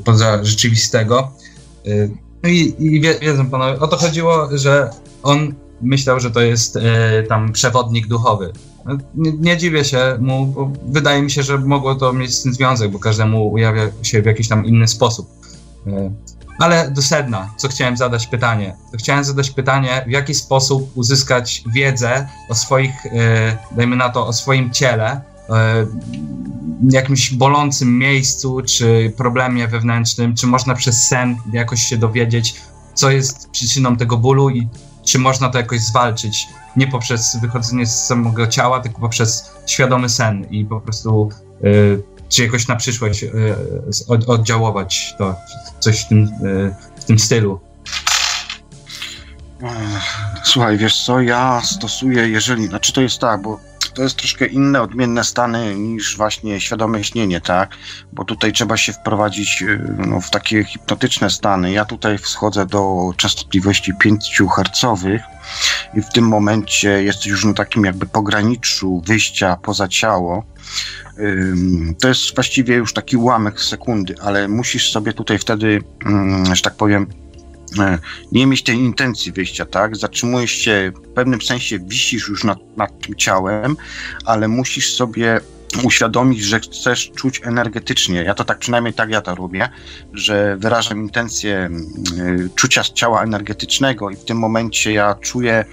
poza 0.06 0.46
rzeczywistego. 0.46 1.32
Y, 1.88 2.12
No 2.44 2.50
i, 2.50 2.76
i 2.80 3.02
wie, 3.02 3.20
wiedzą 3.20 3.50
panowie, 3.50 3.80
o 3.80 3.88
to 3.88 3.98
chodziło, 3.98 4.58
że 4.58 4.90
on 5.24 5.54
myślał, 5.82 6.20
że 6.20 6.32
to 6.32 6.42
jest 6.42 6.80
tam 7.30 7.52
przewodnik 7.52 8.08
duchowy. 8.08 8.54
No, 8.86 8.98
Nie, 9.16 9.32
nie 9.32 9.58
dziwię 9.58 9.86
się 9.86 10.18
mu, 10.20 10.46
bo 10.46 10.72
wydaje 10.86 11.22
mi 11.22 11.32
się, 11.32 11.44
że 11.44 11.58
mogło 11.58 11.96
to 11.96 12.14
mieć 12.14 12.36
z 12.36 12.44
tym 12.44 12.54
związek, 12.54 12.92
bo 12.92 13.00
każdemu 13.00 13.52
ujawia 13.52 13.90
się 14.04 14.22
w 14.22 14.26
jakiś 14.26 14.48
tam 14.48 14.66
inny 14.66 14.88
sposób. 14.88 15.30
Ale 16.60 16.92
do 16.92 17.02
sedna, 17.02 17.54
co 17.58 17.68
chciałem 17.68 17.98
zadać 17.98 18.28
pytanie. 18.28 18.76
To 18.92 18.98
chciałem 18.98 19.24
zadać 19.24 19.52
pytanie, 19.52 20.04
w 20.08 20.12
jaki 20.12 20.34
sposób 20.34 20.92
uzyskać 20.98 21.64
wiedzę 21.68 22.28
o 22.50 22.56
swoich, 22.56 23.06
e, 23.06 23.58
dajmy 23.72 23.96
na 23.96 24.10
to, 24.10 24.28
o 24.28 24.34
swoim 24.34 24.72
ciele, 24.72 25.22
e, 25.50 25.86
jakimś 26.90 27.34
bolącym 27.34 27.98
miejscu, 27.98 28.62
czy 28.62 29.14
problemie 29.18 29.68
wewnętrznym, 29.68 30.36
czy 30.36 30.48
można 30.48 30.76
przez 30.76 31.08
sen 31.08 31.38
jakoś 31.54 31.84
się 31.84 31.98
dowiedzieć, 31.98 32.56
co 32.94 33.12
jest 33.12 33.50
przyczyną 33.50 33.98
tego 33.98 34.18
bólu 34.18 34.50
i 34.50 34.68
czy 35.06 35.20
można 35.20 35.50
to 35.50 35.58
jakoś 35.58 35.80
zwalczyć, 35.80 36.48
nie 36.76 36.88
poprzez 36.88 37.38
wychodzenie 37.42 37.86
z 37.86 38.06
samego 38.06 38.48
ciała, 38.48 38.80
tylko 38.80 39.00
poprzez 39.00 39.52
świadomy 39.66 40.10
sen 40.10 40.46
i 40.50 40.66
po 40.66 40.82
prostu 40.82 41.30
e, 41.64 42.19
czy 42.30 42.44
jakoś 42.44 42.68
na 42.68 42.76
przyszłość 42.76 43.24
e, 43.24 43.30
od, 44.08 44.28
to, 45.18 45.36
coś 45.80 46.02
w 46.02 46.08
tym, 46.08 46.24
e, 46.24 47.00
w 47.02 47.06
tym 47.06 47.20
stylu. 47.20 47.60
Słuchaj, 50.44 50.78
wiesz 50.78 51.06
co, 51.06 51.22
ja 51.22 51.62
stosuję, 51.64 52.30
jeżeli, 52.30 52.68
znaczy 52.68 52.94
to 52.94 53.02
jest 53.02 53.20
tak, 53.20 53.42
bo 53.42 53.60
to 53.94 54.04
jest 54.04 54.16
troszkę 54.16 54.46
inne, 54.46 54.82
odmienne 54.82 55.24
stany 55.24 55.76
niż 55.76 56.18
właśnie 56.18 56.62
świadome 56.62 57.04
śnienie, 57.04 57.42
tak? 57.42 57.76
Bo 58.14 58.26
tutaj 58.26 58.54
trzeba 58.54 58.78
się 58.78 58.94
wprowadzić 58.94 59.62
y, 59.62 59.96
no, 60.08 60.22
w 60.22 60.30
takie 60.30 60.64
hipnotyczne 60.64 61.30
stany. 61.30 61.72
Ja 61.72 61.86
tutaj 61.86 62.18
wschodzę 62.18 62.66
do 62.66 63.14
częstotliwości 63.18 63.94
5 64.00 64.42
hercowych 64.56 65.22
i 65.94 66.02
w 66.02 66.10
tym 66.10 66.28
momencie 66.28 67.04
jesteś 67.04 67.28
już 67.28 67.46
na 67.46 67.54
takim 67.54 67.84
jakby 67.84 68.06
pograniczu 68.06 69.02
wyjścia 69.06 69.58
poza 69.64 69.88
ciało. 69.88 70.44
To 72.02 72.08
jest 72.08 72.36
właściwie 72.36 72.76
już 72.76 72.94
taki 72.94 73.18
ułamek 73.18 73.62
sekundy, 73.62 74.16
ale 74.22 74.48
musisz 74.48 74.92
sobie 74.92 75.14
tutaj 75.14 75.40
wtedy, 75.40 75.82
mm, 76.06 76.56
że 76.56 76.62
tak 76.62 76.76
powiem, 76.76 77.08
nie 78.32 78.48
mieć 78.48 78.64
tej 78.64 78.76
intencji 78.76 79.32
wyjścia, 79.32 79.66
tak? 79.66 79.96
Zatrzymujesz 79.96 80.52
się, 80.52 80.92
w 80.96 81.14
pewnym 81.14 81.42
sensie 81.42 81.80
wisisz 81.80 82.28
już 82.28 82.44
nad, 82.44 82.78
nad 82.78 83.02
tym 83.02 83.16
ciałem, 83.16 83.78
ale 84.26 84.48
musisz 84.48 84.94
sobie 84.94 85.42
uświadomić, 85.84 86.42
że 86.42 86.60
chcesz 86.60 87.12
czuć 87.12 87.42
energetycznie. 87.44 88.24
Ja 88.24 88.34
to 88.34 88.46
tak 88.46 88.60
przynajmniej 88.60 88.94
tak 88.94 89.10
ja 89.10 89.22
to 89.22 89.36
robię, 89.36 89.70
że 90.14 90.58
wyrażam 90.58 91.00
intencję 91.00 91.70
y, 92.18 92.50
czucia 92.56 92.84
z 92.84 92.94
ciała 92.94 93.24
energetycznego 93.24 94.10
i 94.10 94.16
w 94.16 94.26
tym 94.26 94.38
momencie 94.38 94.94
ja 94.94 95.16
czuję 95.22 95.66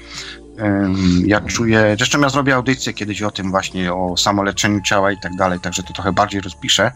ym, 0.61 1.23
ja 1.27 1.41
czuję, 1.41 1.95
zresztą 1.99 2.21
ja 2.21 2.29
zrobię 2.29 2.55
audycję 2.55 2.93
kiedyś 2.93 3.23
o 3.23 3.31
tym 3.31 3.51
właśnie, 3.51 3.93
o 3.93 4.17
samoleczeniu 4.17 4.81
ciała 4.83 5.13
i 5.13 5.17
tak 5.23 5.37
dalej, 5.37 5.61
także 5.61 5.83
to 5.83 5.93
trochę 5.93 6.13
bardziej 6.13 6.41
rozpiszę. 6.41 6.93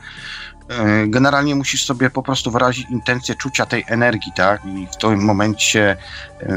Y, 1.05 1.09
Generalnie 1.09 1.55
musisz 1.55 1.85
sobie 1.85 2.11
po 2.11 2.23
prostu 2.23 2.51
wyrazić 2.51 2.87
intencję 2.91 3.35
czucia 3.35 3.66
tej 3.66 3.85
energii, 3.89 4.32
tak? 4.37 4.65
I 4.65 4.87
w 4.93 4.97
tym 4.97 5.24
momencie 5.24 5.97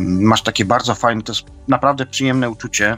masz 0.01 0.41
takie 0.41 0.65
bardzo 0.65 0.95
fajne, 0.95 1.21
to 1.21 1.31
jest 1.31 1.43
naprawdę 1.67 2.05
przyjemne 2.05 2.49
uczucie 2.49 2.93
y, 2.93 2.97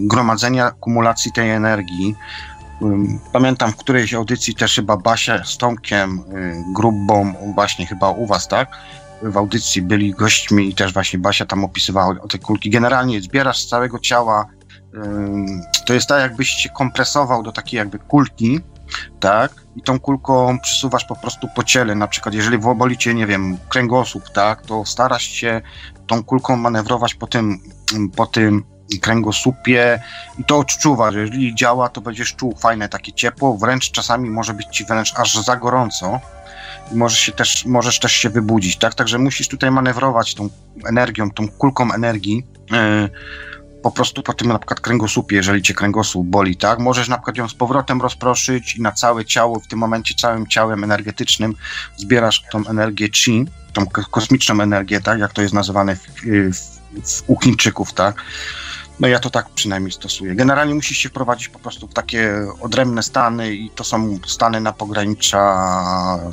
gromadzenia, 0.00 0.70
kumulacji 0.70 1.32
tej 1.32 1.50
energii. 1.50 2.14
Pamiętam 3.32 3.72
w 3.72 3.76
którejś 3.76 4.14
audycji 4.14 4.54
też 4.54 4.74
chyba 4.74 4.96
Basia 4.96 5.44
z 5.44 5.58
Tomkiem 5.58 6.18
y, 6.18 6.64
Grubą, 6.74 7.34
właśnie 7.54 7.86
chyba 7.86 8.10
u 8.10 8.26
was, 8.26 8.48
tak? 8.48 8.68
W 9.22 9.36
audycji 9.36 9.82
byli 9.82 10.10
gośćmi 10.10 10.68
i 10.68 10.74
też 10.74 10.92
właśnie 10.92 11.18
Basia 11.18 11.46
tam 11.46 11.64
opisywała 11.64 12.14
o 12.20 12.28
te 12.28 12.38
kulki. 12.38 12.70
Generalnie 12.70 13.20
zbierasz 13.20 13.58
z 13.58 13.68
całego 13.68 13.98
ciała, 13.98 14.46
to 15.86 15.94
jest 15.94 16.08
tak 16.08 16.20
jakbyś 16.20 16.48
się 16.48 16.68
kompresował 16.68 17.42
do 17.42 17.52
takiej 17.52 17.78
jakby 17.78 17.98
kulki, 17.98 18.60
tak? 19.20 19.52
I 19.76 19.82
tą 19.82 20.00
kulką 20.00 20.58
przesuwasz 20.58 21.04
po 21.04 21.16
prostu 21.16 21.48
po 21.54 21.64
ciele. 21.64 21.94
Na 21.94 22.08
przykład, 22.08 22.34
jeżeli 22.34 22.58
boli 22.58 22.98
cię, 22.98 23.14
nie 23.14 23.26
wiem, 23.26 23.58
kręgosłup, 23.68 24.30
tak? 24.30 24.62
To 24.62 24.84
starasz 24.84 25.22
się 25.22 25.60
tą 26.06 26.24
kulką 26.24 26.56
manewrować 26.56 27.14
po 27.14 27.26
tym, 27.26 27.58
po 28.16 28.26
tym 28.26 28.64
kręgosłupie 29.00 30.02
i 30.38 30.44
to 30.44 30.58
odczuwasz. 30.58 31.14
Jeżeli 31.14 31.54
działa, 31.54 31.88
to 31.88 32.00
będziesz 32.00 32.34
czuł 32.34 32.54
fajne 32.56 32.88
takie 32.88 33.12
ciepło, 33.12 33.56
wręcz 33.58 33.90
czasami 33.90 34.30
może 34.30 34.54
być 34.54 34.66
ci 34.66 34.84
wręcz 34.84 35.14
aż 35.16 35.34
za 35.34 35.56
gorąco 35.56 36.20
i 36.92 36.96
możesz 36.96 37.18
się 37.18 37.32
też, 37.32 37.66
możesz 37.66 38.00
też 38.00 38.12
się 38.12 38.30
wybudzić, 38.30 38.76
tak? 38.76 38.94
Także 38.94 39.18
musisz 39.18 39.48
tutaj 39.48 39.70
manewrować 39.70 40.34
tą 40.34 40.48
energią, 40.86 41.30
tą 41.30 41.48
kulką 41.48 41.92
energii. 41.92 42.46
Yy, 42.70 43.10
po 43.84 43.90
prostu 43.90 44.22
po 44.22 44.32
tym 44.32 44.48
na 44.48 44.58
przykład 44.58 44.80
kręgosłupie, 44.80 45.36
jeżeli 45.36 45.62
cię 45.62 45.74
kręgosłup 45.74 46.26
boli, 46.26 46.56
tak, 46.56 46.78
możesz 46.78 47.08
na 47.08 47.16
przykład 47.16 47.36
ją 47.36 47.48
z 47.48 47.54
powrotem 47.54 48.02
rozproszyć 48.02 48.76
i 48.76 48.82
na 48.82 48.92
całe 48.92 49.24
ciało, 49.24 49.60
w 49.60 49.66
tym 49.66 49.78
momencie 49.78 50.14
całym 50.14 50.46
ciałem 50.46 50.84
energetycznym 50.84 51.54
zbierasz 51.96 52.44
tą 52.52 52.66
energię 52.66 53.08
chi, 53.14 53.44
tą 53.72 53.86
kosmiczną 53.86 54.60
energię, 54.60 55.00
tak, 55.00 55.18
jak 55.18 55.32
to 55.32 55.42
jest 55.42 55.54
nazywane 55.54 55.96
w, 55.96 56.00
w, 56.00 57.22
u 57.26 57.40
Chińczyków, 57.40 57.92
tak, 57.92 58.22
no 59.00 59.08
ja 59.08 59.18
to 59.18 59.30
tak 59.30 59.50
przynajmniej 59.50 59.92
stosuję. 59.92 60.34
Generalnie 60.34 60.74
musisz 60.74 60.98
się 60.98 61.08
wprowadzić 61.08 61.48
po 61.48 61.58
prostu 61.58 61.88
w 61.88 61.94
takie 61.94 62.46
odrębne 62.60 63.02
stany 63.02 63.54
i 63.54 63.70
to 63.70 63.84
są 63.84 64.18
stany 64.26 64.60
na 64.60 64.72
pogranicza 64.72 65.66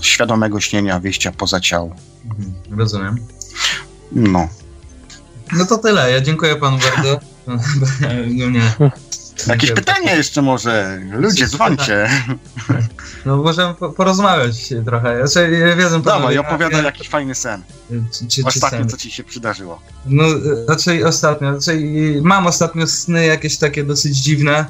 świadomego 0.01 0.59
śnienia, 0.61 0.99
wyjścia 0.99 1.31
poza 1.31 1.59
ciało. 1.59 1.95
Mhm, 2.25 2.79
rozumiem. 2.79 3.15
No. 4.11 4.47
No 5.53 5.65
to 5.65 5.77
tyle. 5.77 6.11
Ja 6.11 6.21
dziękuję 6.21 6.55
panu 6.55 6.77
bardzo. 6.77 7.30
No 8.37 8.49
nie. 8.49 8.61
Jakieś 9.47 9.71
pytania 9.71 10.15
jeszcze 10.15 10.41
może? 10.41 10.99
Ludzie, 11.11 11.47
dzwońcie. 11.47 12.09
No 13.25 13.37
możemy 13.37 13.73
porozmawiać 13.73 14.73
trochę. 14.85 15.27
Znaczy, 15.27 15.51
ja 15.51 15.75
wiedzą, 15.75 16.01
Dawaj, 16.01 16.37
opowiadaj 16.37 16.83
jakiś 16.83 17.09
fajny 17.09 17.35
sen. 17.35 17.61
Czy, 18.11 18.27
czy, 18.27 18.43
Ostatnio, 18.45 18.79
sen? 18.79 18.89
co 18.89 18.97
ci 18.97 19.11
się 19.11 19.23
przydarzyło. 19.23 19.81
No, 20.05 20.23
raczej 20.67 21.03
ostatnio. 21.03 21.51
Raczej 21.51 21.85
mam 22.21 22.47
ostatnio 22.47 22.87
sny 22.87 23.25
jakieś 23.25 23.57
takie 23.57 23.83
dosyć 23.83 24.17
dziwne, 24.17 24.65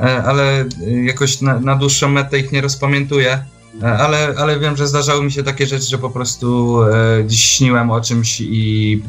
e, 0.00 0.22
ale 0.22 0.64
jakoś 1.04 1.40
na, 1.40 1.60
na 1.60 1.76
dłuższą 1.76 2.08
metę 2.08 2.38
ich 2.38 2.52
nie 2.52 2.60
rozpamiętuję. 2.60 3.44
E, 3.82 3.98
ale, 3.98 4.34
ale 4.38 4.58
wiem, 4.58 4.76
że 4.76 4.88
zdarzały 4.88 5.24
mi 5.24 5.32
się 5.32 5.42
takie 5.42 5.66
rzeczy, 5.66 5.86
że 5.86 5.98
po 5.98 6.10
prostu 6.10 6.78
e, 6.82 7.30
śniłem 7.30 7.90
o 7.90 8.00
czymś 8.00 8.40
i 8.40 9.02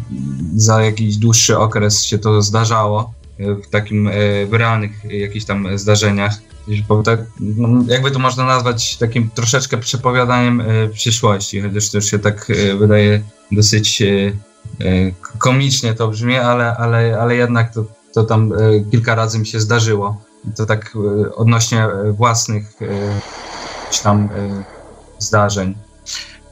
za 0.56 0.82
jakiś 0.82 1.18
dłuższy 1.18 1.58
okres 1.58 2.04
się 2.04 2.18
to 2.18 2.42
zdarzało 2.42 3.14
e, 3.40 3.56
w 3.56 3.68
takim 3.70 4.08
e, 4.08 4.12
w 4.46 4.54
realnych 4.54 4.92
jakichś 5.10 5.46
tam 5.46 5.78
zdarzeniach. 5.78 6.34
Tak, 7.06 7.20
no, 7.40 7.84
jakby 7.88 8.12
to 8.12 8.20
można 8.20 8.46
nazwać 8.46 8.98
takim 8.98 9.30
troszeczkę 9.30 9.78
przepowiadaniem 9.78 10.62
e, 10.62 10.88
przyszłości, 10.88 11.62
chociaż 11.62 11.90
to 11.90 11.98
już 11.98 12.06
się 12.06 12.20
tak 12.20 12.48
wydaje 12.80 13.22
dosyć 13.52 14.04
komicznie 15.38 15.94
to 15.94 16.08
brzmi, 16.08 16.38
ale, 16.38 16.78
ale, 16.78 17.20
ale 17.20 17.36
jednak 17.36 17.74
to, 17.74 17.86
to 18.14 18.24
tam 18.24 18.54
kilka 18.92 19.16
razy 19.16 19.40
mi 19.40 19.48
się 19.48 19.60
zdarzyło. 19.60 20.22
To 20.56 20.66
tak 20.66 20.98
odnośnie 21.36 21.88
własnych 22.12 22.74
tam 24.04 24.26
y, 24.26 24.30
zdarzeń. 25.20 25.76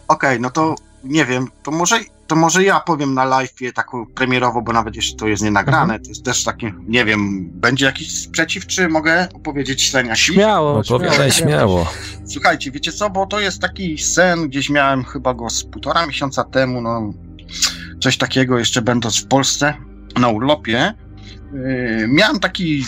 Okej, 0.07 0.29
okay, 0.29 0.39
no 0.39 0.49
to 0.49 0.75
nie 1.05 1.25
wiem, 1.25 1.47
to 1.63 1.71
może, 1.71 1.99
to 2.27 2.35
może 2.35 2.63
ja 2.63 2.79
powiem 2.79 3.13
na 3.13 3.25
live 3.25 3.53
taką 3.73 4.05
premierową, 4.05 4.61
bo 4.61 4.73
nawet 4.73 4.95
jeśli 4.95 5.15
to 5.15 5.27
jest 5.27 5.43
nienagrane, 5.43 5.83
mhm. 5.83 6.03
to 6.03 6.09
jest 6.09 6.25
też 6.25 6.43
takie, 6.43 6.73
nie 6.87 7.05
wiem, 7.05 7.49
będzie 7.51 7.85
jakiś 7.85 8.21
sprzeciw, 8.21 8.67
czy 8.67 8.89
mogę 8.89 9.27
opowiedzieć 9.33 9.91
sen 9.91 10.07
jakiś? 10.07 10.23
Śmiało, 10.23 10.79
Opowiadaj 10.79 11.31
śmiało. 11.31 11.87
Słuchajcie, 12.25 12.71
wiecie 12.71 12.91
co, 12.91 13.09
bo 13.09 13.25
to 13.25 13.39
jest 13.39 13.61
taki 13.61 13.97
sen, 13.97 14.49
gdzieś 14.49 14.69
miałem 14.69 15.03
chyba 15.03 15.33
go 15.33 15.49
z 15.49 15.63
półtora 15.63 16.07
miesiąca 16.07 16.43
temu, 16.43 16.81
no 16.81 17.13
coś 18.01 18.17
takiego, 18.17 18.59
jeszcze 18.59 18.81
będąc 18.81 19.23
w 19.23 19.27
Polsce 19.27 19.73
na 20.19 20.27
urlopie, 20.27 20.93
miałem 22.07 22.39
taki 22.39 22.85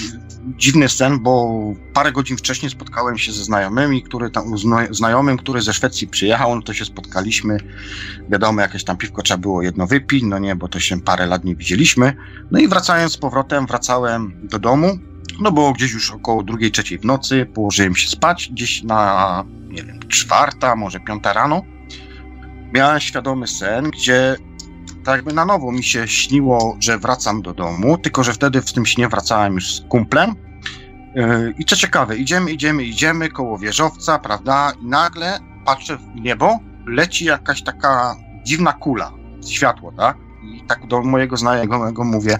dziwny 0.57 0.89
sen, 0.89 1.19
bo 1.19 1.63
parę 1.93 2.11
godzin 2.11 2.37
wcześniej 2.37 2.71
spotkałem 2.71 3.17
się 3.17 3.31
ze 3.31 3.43
znajomymi, 3.43 4.03
który 4.03 4.29
tam, 4.29 4.43
znajomym, 4.91 5.37
który 5.37 5.61
ze 5.61 5.73
Szwecji 5.73 6.07
przyjechał, 6.07 6.55
no 6.55 6.61
to 6.61 6.73
się 6.73 6.85
spotkaliśmy, 6.85 7.57
wiadomo, 8.29 8.61
jakieś 8.61 8.83
tam 8.83 8.97
piwko 8.97 9.21
trzeba 9.21 9.37
było 9.37 9.61
jedno 9.61 9.87
wypić, 9.87 10.23
no 10.23 10.39
nie, 10.39 10.55
bo 10.55 10.67
to 10.67 10.79
się 10.79 11.01
parę 11.01 11.25
lat 11.25 11.43
nie 11.43 11.55
widzieliśmy, 11.55 12.15
no 12.51 12.59
i 12.59 12.67
wracając 12.67 13.13
z 13.13 13.17
powrotem, 13.17 13.65
wracałem 13.65 14.33
do 14.43 14.59
domu, 14.59 14.97
no 15.39 15.51
było 15.51 15.73
gdzieś 15.73 15.93
już 15.93 16.11
około 16.11 16.43
drugiej, 16.43 16.71
trzeciej 16.71 16.99
w 16.99 17.05
nocy, 17.05 17.45
położyłem 17.53 17.95
się 17.95 18.09
spać, 18.09 18.49
gdzieś 18.51 18.83
na, 18.83 19.43
nie 19.67 19.83
wiem, 19.83 19.99
czwarta, 20.07 20.75
może 20.75 20.99
piąta 20.99 21.33
rano, 21.33 21.61
miałem 22.73 22.99
świadomy 22.99 23.47
sen, 23.47 23.89
gdzie 23.89 24.35
tak 25.07 25.15
jakby 25.15 25.33
na 25.33 25.45
nowo 25.45 25.71
mi 25.71 25.83
się 25.83 26.07
śniło, 26.07 26.77
że 26.79 26.97
wracam 26.97 27.41
do 27.41 27.53
domu, 27.53 27.97
tylko 27.97 28.23
że 28.23 28.33
wtedy 28.33 28.61
w 28.61 28.73
tym 28.73 28.85
śnie 28.85 29.07
wracałem 29.07 29.53
już 29.53 29.75
z 29.75 29.81
kumplem. 29.89 30.35
Yy, 31.15 31.53
I 31.57 31.65
co 31.65 31.75
ciekawe, 31.75 32.17
idziemy, 32.17 32.51
idziemy, 32.51 32.83
idziemy 32.83 33.29
koło 33.29 33.57
wieżowca, 33.57 34.19
prawda? 34.19 34.71
I 34.81 34.85
nagle 34.85 35.39
patrzę 35.65 35.97
w 35.97 36.15
niebo, 36.15 36.59
leci 36.85 37.25
jakaś 37.25 37.63
taka 37.63 38.15
dziwna 38.43 38.73
kula, 38.73 39.11
światło, 39.47 39.91
tak? 39.97 40.17
I 40.43 40.63
tak 40.67 40.87
do 40.87 41.01
mojego 41.01 41.37
znajomego 41.37 42.03
mówię, 42.03 42.37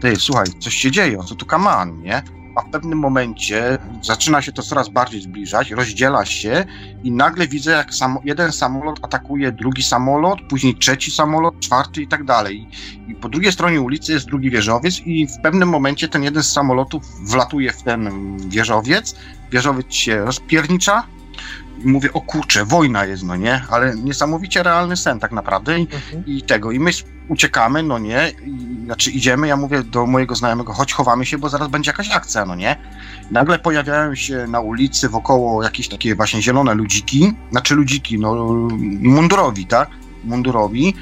ty, 0.00 0.16
słuchaj, 0.16 0.46
coś 0.60 0.74
się 0.74 0.90
dzieje, 0.90 1.18
co 1.26 1.34
tu 1.34 1.46
kaman, 1.46 2.00
nie? 2.02 2.22
A 2.54 2.62
w 2.62 2.70
pewnym 2.70 2.98
momencie 2.98 3.78
zaczyna 4.02 4.42
się 4.42 4.52
to 4.52 4.62
coraz 4.62 4.88
bardziej 4.88 5.20
zbliżać, 5.20 5.70
rozdziela 5.70 6.24
się 6.24 6.64
i 7.04 7.12
nagle 7.12 7.48
widzę, 7.48 7.70
jak 7.70 7.94
sam, 7.94 8.18
jeden 8.24 8.52
samolot 8.52 8.98
atakuje 9.02 9.52
drugi 9.52 9.82
samolot, 9.82 10.38
później 10.48 10.76
trzeci 10.76 11.10
samolot, 11.10 11.60
czwarty 11.60 12.02
i 12.02 12.08
tak 12.08 12.24
dalej. 12.24 12.68
I 13.08 13.14
po 13.14 13.28
drugiej 13.28 13.52
stronie 13.52 13.80
ulicy 13.80 14.12
jest 14.12 14.26
drugi 14.26 14.50
wieżowiec 14.50 15.00
i 15.00 15.26
w 15.26 15.40
pewnym 15.42 15.68
momencie 15.68 16.08
ten 16.08 16.22
jeden 16.22 16.42
z 16.42 16.52
samolotów 16.52 17.02
wlatuje 17.30 17.72
w 17.72 17.82
ten 17.82 18.10
wieżowiec, 18.48 19.16
wieżowiec 19.50 19.94
się 19.94 20.24
rozpiernicza, 20.24 21.06
mówię, 21.84 22.12
o 22.12 22.20
kurczę, 22.20 22.64
wojna 22.64 23.04
jest, 23.04 23.22
no 23.22 23.36
nie? 23.36 23.62
Ale 23.70 23.96
niesamowicie 23.96 24.62
realny 24.62 24.96
sen 24.96 25.20
tak 25.20 25.32
naprawdę 25.32 25.78
i, 25.78 25.82
mhm. 25.82 26.26
i 26.26 26.42
tego. 26.42 26.72
I 26.72 26.80
my 26.80 26.90
uciekamy, 27.28 27.82
no 27.82 27.98
nie? 27.98 28.32
I, 28.46 28.84
znaczy 28.84 29.10
idziemy, 29.10 29.48
ja 29.48 29.56
mówię 29.56 29.82
do 29.82 30.06
mojego 30.06 30.34
znajomego, 30.34 30.72
chodź 30.72 30.92
chowamy 30.92 31.26
się, 31.26 31.38
bo 31.38 31.48
zaraz 31.48 31.68
będzie 31.68 31.90
jakaś 31.90 32.10
akcja, 32.10 32.44
no 32.44 32.54
nie? 32.54 32.76
Nagle 33.30 33.58
pojawiają 33.58 34.14
się 34.14 34.46
na 34.46 34.60
ulicy 34.60 35.08
wokoło 35.08 35.62
jakieś 35.62 35.88
takie 35.88 36.14
właśnie 36.14 36.42
zielone 36.42 36.74
ludziki, 36.74 37.32
znaczy 37.50 37.74
ludziki, 37.74 38.18
no 38.18 38.34
mundurowi, 39.00 39.66
tak? 39.66 39.90
Mundurowi. 40.24 40.94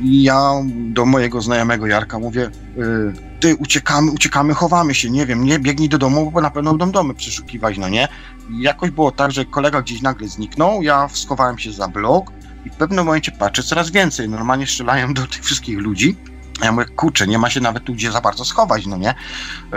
I 0.00 0.22
ja 0.22 0.52
do 0.66 1.06
mojego 1.06 1.40
znajomego 1.40 1.86
Jarka 1.86 2.18
mówię, 2.18 2.50
y, 2.78 3.34
ty 3.40 3.56
uciekamy, 3.56 4.10
uciekamy, 4.10 4.54
chowamy 4.54 4.94
się, 4.94 5.10
nie 5.10 5.26
wiem, 5.26 5.44
nie 5.44 5.58
biegnij 5.58 5.88
do 5.88 5.98
domu, 5.98 6.30
bo 6.30 6.40
na 6.40 6.50
pewno 6.50 6.70
będą 6.70 6.90
domy 6.90 7.14
przeszukiwać, 7.14 7.78
no 7.78 7.88
nie? 7.88 8.08
Jakoś 8.50 8.90
było 8.90 9.12
tak, 9.12 9.30
że 9.30 9.44
kolega 9.44 9.82
gdzieś 9.82 10.02
nagle 10.02 10.28
zniknął, 10.28 10.82
ja 10.82 11.08
schowałem 11.08 11.58
się 11.58 11.72
za 11.72 11.88
blok 11.88 12.30
i 12.64 12.70
w 12.70 12.74
pewnym 12.74 13.04
momencie 13.04 13.32
patrzę 13.32 13.62
coraz 13.62 13.90
więcej, 13.90 14.28
normalnie 14.28 14.66
strzelają 14.66 15.14
do 15.14 15.26
tych 15.26 15.44
wszystkich 15.44 15.78
ludzi. 15.78 16.16
Ja 16.62 16.72
mówię, 16.72 16.86
kurczę, 16.96 17.26
nie 17.26 17.38
ma 17.38 17.50
się 17.50 17.60
nawet 17.60 17.84
tu 17.84 17.94
gdzie 17.94 18.12
za 18.12 18.20
bardzo 18.20 18.44
schować, 18.44 18.86
no 18.86 18.96
nie? 18.96 19.14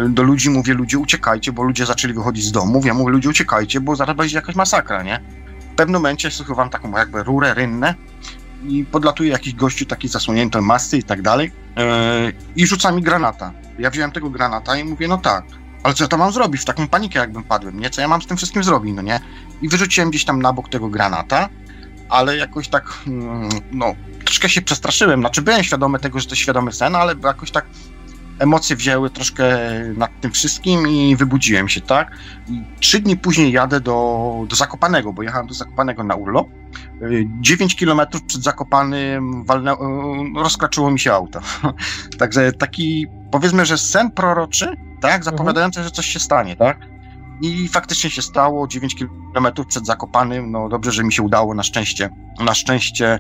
Do 0.10 0.24
ludzi 0.24 0.50
mówię, 0.50 0.74
ludzie 0.74 0.98
uciekajcie, 0.98 1.52
bo 1.52 1.64
ludzie 1.64 1.86
zaczęli 1.86 2.14
wychodzić 2.14 2.46
z 2.46 2.52
domu. 2.52 2.82
Ja 2.86 2.94
mówię, 2.94 3.12
ludzie 3.12 3.30
uciekajcie, 3.30 3.82
bo 3.82 3.96
zaraz 3.96 4.16
będzie 4.16 4.36
jakaś 4.36 4.56
masakra, 4.56 5.04
nie? 5.04 5.20
W 5.74 5.76
pewnym 5.76 6.02
momencie 6.02 6.32
schowam 6.32 6.70
taką 6.70 6.98
jakby 6.98 7.24
rurę 7.24 7.54
rynnę 7.54 7.96
i 8.68 8.86
podlatuje 8.86 9.30
jakiś 9.30 9.54
gościu 9.54 9.86
taki 9.86 10.08
zasłonięty 10.08 10.62
masy 10.62 10.98
i 10.98 11.04
tak 11.04 11.22
dalej 11.22 11.52
yy, 11.78 11.84
i 12.56 12.68
rzuca 12.68 12.92
mi 12.92 13.02
granata. 13.02 13.52
Ja 13.80 13.90
wziąłem 13.90 14.12
tego 14.12 14.30
granata 14.30 14.78
i 14.78 14.84
mówię, 14.84 15.08
no 15.08 15.18
tak, 15.18 15.46
ale 15.88 15.94
co 15.94 16.04
ja 16.04 16.08
to 16.08 16.18
mam 16.18 16.32
zrobić? 16.32 16.62
W 16.62 16.66
taką 16.66 16.88
panikę 16.88 17.20
jakbym 17.20 17.44
padłem, 17.44 17.80
nie? 17.80 17.90
Co 17.90 18.02
ja 18.02 18.08
mam 18.08 18.22
z 18.22 18.28
tym 18.28 18.38
wszystkim 18.38 18.64
zrobić, 18.64 18.94
no 18.96 19.02
nie? 19.02 19.20
I 19.62 19.70
wyrzuciłem 19.70 20.10
gdzieś 20.10 20.26
tam 20.26 20.42
na 20.42 20.54
bok 20.54 20.70
tego 20.70 20.90
granata, 20.90 21.50
ale 22.10 22.38
jakoś 22.38 22.68
tak, 22.68 22.94
mm, 23.08 23.50
no, 23.72 23.96
troszkę 24.26 24.50
się 24.50 24.62
przestraszyłem. 24.62 25.20
Znaczy 25.20 25.42
byłem 25.42 25.64
świadomy 25.64 26.00
tego, 26.00 26.20
że 26.20 26.28
to 26.28 26.36
świadomy 26.36 26.72
sen, 26.72 26.96
ale 26.96 27.16
jakoś 27.24 27.52
tak 27.52 27.66
emocje 28.40 28.76
wzięły 28.76 29.10
troszkę 29.10 29.58
nad 29.98 30.22
tym 30.22 30.32
wszystkim 30.32 30.88
i 30.88 31.16
wybudziłem 31.16 31.70
się, 31.70 31.82
tak? 31.82 32.12
I 32.50 32.64
trzy 32.80 33.00
dni 33.00 33.18
później 33.18 33.52
jadę 33.52 33.82
do, 33.82 34.46
do 34.50 34.56
Zakopanego, 34.56 35.14
bo 35.14 35.24
jechałem 35.24 35.48
do 35.48 35.54
Zakopanego 35.54 36.04
na 36.04 36.16
urlop. 36.16 36.48
9 37.42 37.76
kilometrów 37.76 38.24
przed 38.24 38.44
Zakopanym 38.44 39.46
walne, 39.46 39.76
rozkraczyło 40.36 40.92
mi 40.92 41.00
się 41.00 41.14
auto. 41.14 41.40
Także 42.20 42.52
taki, 42.52 43.08
powiedzmy, 43.32 43.66
że 43.66 43.78
sen 43.78 44.12
proroczy, 44.12 44.87
tak? 45.02 45.24
Zapowiadający, 45.24 45.84
że 45.84 45.92
coś 45.92 46.06
się 46.06 46.20
stanie, 46.20 46.56
tak? 46.56 46.78
I 47.42 47.68
faktycznie 47.68 48.10
się 48.10 48.22
stało, 48.22 48.68
9 48.68 48.96
kilometrów 48.96 49.68
przed 49.68 49.86
Zakopanym, 49.86 50.52
no 50.52 50.70
dobrze, 50.70 50.92
że 50.92 51.04
mi 51.04 51.14
się 51.14 51.24
udało 51.24 51.54
na 51.54 51.64
szczęście, 51.64 52.10
na 52.40 52.54
szczęście 52.54 53.20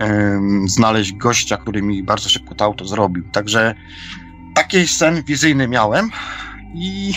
um, 0.00 0.68
znaleźć 0.68 1.12
gościa, 1.12 1.56
który 1.56 1.82
mi 1.82 2.02
bardzo 2.02 2.28
szybko 2.28 2.54
to 2.54 2.64
auto 2.64 2.84
zrobił. 2.84 3.30
Także 3.32 3.74
taki 4.54 4.88
sen 4.88 5.22
wizyjny 5.22 5.68
miałem 5.68 6.10
i 6.74 7.14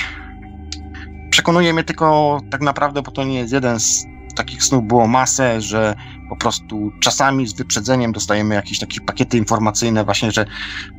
przekonuje 1.30 1.73
mnie 1.73 1.84
tylko 1.84 2.39
tak 2.51 2.61
naprawdę, 2.61 3.01
bo 3.01 3.11
to 3.11 3.23
nie 3.23 3.39
jest 3.39 3.53
jeden 3.53 3.80
z 3.80 4.05
takich 4.40 4.64
snów 4.64 4.88
było 4.88 5.07
masę, 5.07 5.61
że 5.61 5.95
po 6.30 6.36
prostu 6.36 6.91
czasami 6.99 7.48
z 7.48 7.53
wyprzedzeniem 7.53 8.11
dostajemy 8.11 8.56
jakieś 8.56 8.80
takie 8.80 9.02
pakiety 9.02 9.38
informacyjne 9.38 10.03
właśnie, 10.03 10.32
że 10.32 10.45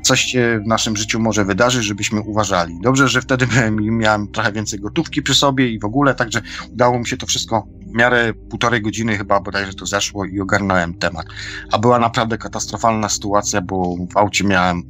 coś 0.02 0.20
się 0.20 0.60
w 0.64 0.66
naszym 0.66 0.96
życiu 0.96 1.20
może 1.20 1.44
wydarzyć, 1.44 1.84
żebyśmy 1.84 2.20
uważali. 2.20 2.78
Dobrze, 2.82 3.08
że 3.08 3.22
wtedy 3.22 3.46
miałem 4.02 4.28
trochę 4.28 4.52
więcej 4.52 4.80
gotówki 4.80 5.22
przy 5.22 5.34
sobie 5.34 5.68
i 5.68 5.78
w 5.78 5.84
ogóle, 5.84 6.14
także 6.14 6.42
udało 6.72 6.98
mi 6.98 7.06
się 7.06 7.16
to 7.16 7.26
wszystko 7.26 7.66
w 7.86 7.94
miarę 7.96 8.34
półtorej 8.34 8.82
godziny 8.82 9.18
chyba 9.18 9.40
bodajże 9.40 9.74
to 9.74 9.86
zeszło 9.86 10.24
i 10.24 10.40
ogarnąłem 10.40 10.94
temat. 10.94 11.26
A 11.72 11.78
była 11.78 11.98
naprawdę 11.98 12.38
katastrofalna 12.38 13.08
sytuacja, 13.08 13.60
bo 13.60 13.96
w 14.12 14.16
aucie 14.16 14.44
miałem 14.44 14.82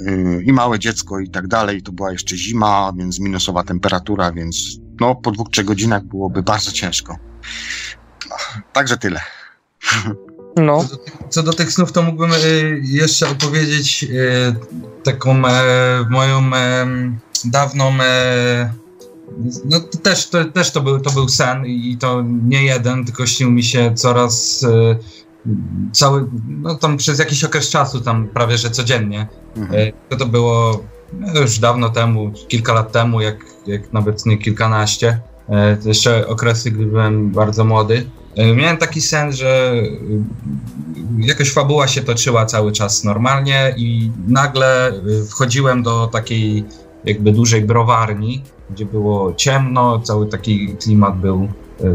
yy, 0.00 0.42
i 0.44 0.52
małe 0.52 0.78
dziecko 0.78 1.20
i 1.20 1.30
tak 1.30 1.46
dalej. 1.46 1.82
To 1.82 1.92
była 1.92 2.12
jeszcze 2.12 2.36
zima, 2.36 2.92
więc 2.96 3.20
minusowa 3.20 3.62
temperatura, 3.62 4.32
więc 4.32 4.78
no 5.00 5.14
po 5.14 5.30
dwóch, 5.30 5.50
trzech 5.50 5.64
godzinach 5.64 6.04
byłoby 6.04 6.42
bardzo 6.42 6.72
ciężko. 6.72 7.33
No, 8.30 8.36
także 8.72 8.96
tyle. 8.96 9.20
No, 10.56 10.84
Co 10.84 10.88
do, 10.88 10.96
tych- 10.96 11.14
co 11.30 11.42
do 11.42 11.52
tych 11.52 11.72
snów, 11.72 11.92
to 11.92 12.02
mógłbym 12.02 12.32
y, 12.32 12.80
jeszcze 12.84 13.28
opowiedzieć 13.28 14.04
y, 14.04 14.54
taką 15.04 15.46
e, 15.46 16.06
moją 16.10 16.54
e, 16.54 16.86
dawną. 17.44 17.92
E, 18.00 18.72
no 19.64 19.80
to 19.80 19.98
też, 19.98 20.28
to, 20.28 20.44
też 20.44 20.70
to, 20.70 20.80
był, 20.80 21.00
to 21.00 21.10
był 21.10 21.28
sen 21.28 21.66
i 21.66 21.96
to 22.00 22.22
nie 22.26 22.64
jeden, 22.64 23.04
tylko 23.04 23.26
śnił 23.26 23.50
mi 23.50 23.62
się 23.64 23.94
coraz 23.94 24.64
e, 24.64 24.96
cały, 25.92 26.26
no 26.48 26.74
tam 26.74 26.96
przez 26.96 27.18
jakiś 27.18 27.44
okres 27.44 27.70
czasu, 27.70 28.00
tam 28.00 28.28
prawie 28.28 28.58
że 28.58 28.70
codziennie. 28.70 29.26
Mhm. 29.56 29.88
E, 29.88 29.92
To, 30.10 30.16
to 30.16 30.26
było 30.26 30.84
no, 31.12 31.40
już 31.40 31.58
dawno 31.58 31.88
temu, 31.90 32.32
kilka 32.48 32.72
lat 32.72 32.92
temu, 32.92 33.20
jak, 33.20 33.36
jak 33.66 33.92
nawet 33.92 34.26
nie 34.26 34.38
kilkanaście. 34.38 35.20
E, 35.48 35.76
To 35.76 35.88
jeszcze 35.88 36.28
okresy, 36.28 36.70
gdy 36.70 36.86
byłem 36.86 37.30
bardzo 37.30 37.64
młody. 37.64 38.06
E, 38.36 38.54
Miałem 38.54 38.76
taki 38.76 39.00
sen, 39.00 39.32
że 39.32 39.72
y, 39.74 40.20
jakaś 41.18 41.52
fabuła 41.52 41.88
się 41.88 42.02
toczyła 42.02 42.46
cały 42.46 42.72
czas 42.72 43.04
normalnie 43.04 43.74
i 43.76 44.10
nagle 44.28 44.92
wchodziłem 45.30 45.82
do 45.82 46.06
takiej 46.06 46.64
jakby 47.04 47.32
dużej 47.32 47.62
browarni, 47.62 48.42
gdzie 48.70 48.86
było 48.86 49.34
ciemno, 49.34 50.00
cały 50.00 50.26
taki 50.26 50.68
klimat 50.68 51.18
był 51.18 51.48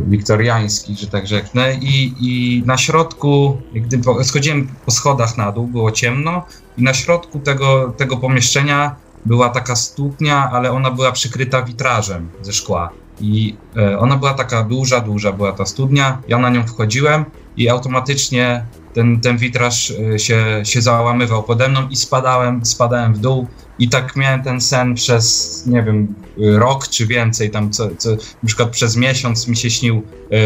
wiktoriański, 0.08 0.96
że 0.96 1.08
tak 1.08 1.28
rzeknę 1.28 1.74
i, 1.82 2.14
i 2.20 2.64
na 2.66 2.78
środku, 2.78 3.58
gdy 3.74 4.02
schodziłem 4.24 4.68
po 4.86 4.92
schodach 4.92 5.38
na 5.38 5.52
dół, 5.52 5.68
było 5.68 5.92
ciemno 5.92 6.46
i 6.78 6.84
na 6.84 6.94
środku 6.94 7.40
tego, 7.40 7.94
tego 7.98 8.18
pomieszczenia 8.18 8.96
była 9.26 9.50
taka 9.50 9.76
studnia, 9.76 10.50
ale 10.52 10.72
ona 10.72 10.92
była 10.92 11.12
przykryta 11.12 11.62
witrażem 11.62 12.30
ze 12.42 12.54
szkła. 12.54 12.90
I 13.22 13.56
e, 13.78 14.00
ona 14.00 14.18
była 14.18 14.34
taka 14.34 14.64
duża, 14.64 15.00
duża 15.00 15.32
była 15.32 15.52
ta 15.52 15.66
studnia. 15.66 16.22
Ja 16.28 16.38
na 16.38 16.50
nią 16.50 16.68
wchodziłem 16.68 17.26
i 17.58 17.70
automatycznie 17.70 18.66
ten, 18.94 19.22
ten 19.22 19.38
witraż 19.38 19.92
e, 19.92 20.20
się, 20.20 20.62
się 20.64 20.82
załamywał 20.82 21.44
pode 21.44 21.70
mną 21.70 21.88
i 21.90 21.96
spadałem, 21.96 22.66
spadałem 22.66 23.14
w 23.14 23.20
dół. 23.20 23.48
I 23.80 23.90
tak 23.90 24.16
miałem 24.16 24.44
ten 24.44 24.62
sen 24.62 24.96
przez, 24.96 25.64
nie 25.68 25.84
wiem, 25.84 26.16
rok 26.38 26.88
czy 26.88 27.08
więcej, 27.08 27.52
tam 27.52 27.72
co, 27.72 27.90
co, 27.98 28.10
na 28.12 28.48
przykład 28.48 28.70
przez 28.70 28.96
miesiąc 28.96 29.48
mi 29.48 29.58
się 29.58 29.70
śnił 29.70 30.04
e, 30.32 30.38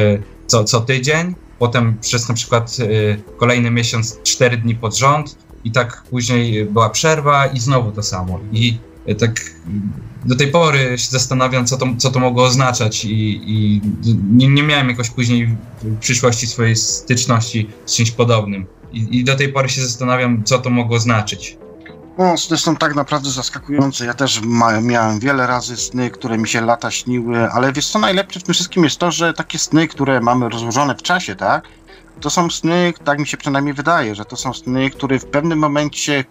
co, 0.48 0.64
co 0.64 0.82
tydzień, 0.82 1.36
potem 1.60 1.98
przez 2.02 2.30
na 2.30 2.36
przykład 2.36 2.78
kolejny 3.38 3.72
miesiąc 3.72 4.20
cztery 4.24 4.58
dni 4.58 4.76
pod 4.76 4.98
rząd 4.98 5.38
i 5.64 5.72
tak 5.72 6.04
później 6.10 6.66
była 6.66 6.90
przerwa 6.90 7.46
i 7.46 7.60
znowu 7.60 7.92
to 7.92 8.04
samo. 8.04 8.40
I 8.52 8.78
tak 9.20 9.32
do 10.26 10.36
tej 10.36 10.48
pory 10.48 10.98
się 10.98 11.10
zastanawiam, 11.10 11.66
co 11.66 11.78
to, 11.78 11.86
co 11.98 12.12
to 12.12 12.20
mogło 12.20 12.44
oznaczać 12.44 13.06
i, 13.06 13.42
i 13.46 13.82
nie, 14.32 14.48
nie 14.48 14.64
miałem 14.64 14.90
jakoś 14.90 15.10
później 15.10 15.58
w 15.82 16.00
przyszłości 16.00 16.48
swojej 16.48 16.76
styczności 16.76 17.70
z 17.86 17.96
czymś 17.96 18.12
podobnym. 18.12 18.66
I, 18.94 19.20
I 19.20 19.24
do 19.24 19.36
tej 19.36 19.54
pory 19.54 19.70
się 19.70 19.82
zastanawiam, 19.82 20.44
co 20.44 20.60
to 20.60 20.70
mogło 20.70 21.00
znaczyć. 21.00 21.58
No, 22.18 22.38
sny 22.38 22.58
są 22.58 22.76
tak 22.76 22.96
naprawdę 22.96 23.30
zaskakujące. 23.30 24.06
Ja 24.06 24.14
też 24.14 24.42
ma, 24.42 24.82
miałem 24.82 25.20
wiele 25.20 25.48
razy 25.48 25.78
sny, 25.78 26.10
które 26.10 26.38
mi 26.38 26.48
się 26.48 26.62
lata 26.62 26.92
śniły, 26.92 27.52
ale 27.52 27.74
wiesz 27.74 27.88
co 27.88 28.00
najlepsze 28.00 28.40
w 28.40 28.44
tym 28.44 28.54
wszystkim 28.54 28.84
jest 28.84 28.98
to, 28.98 29.12
że 29.12 29.34
takie 29.34 29.60
sny, 29.60 29.88
które 29.88 30.22
mamy 30.22 30.50
rozłożone 30.50 30.96
w 30.96 31.02
czasie, 31.02 31.36
tak? 31.36 31.64
To 32.22 32.30
są 32.30 32.50
sny, 32.50 32.94
tak 33.04 33.20
mi 33.20 33.28
się 33.28 33.38
przynajmniej 33.38 33.74
wydaje, 33.74 34.16
że 34.16 34.26
to 34.26 34.36
są 34.38 34.54
sny, 34.54 34.90
które 34.90 35.20
w 35.20 35.26
pewnym 35.26 35.60
momencie 35.60 36.26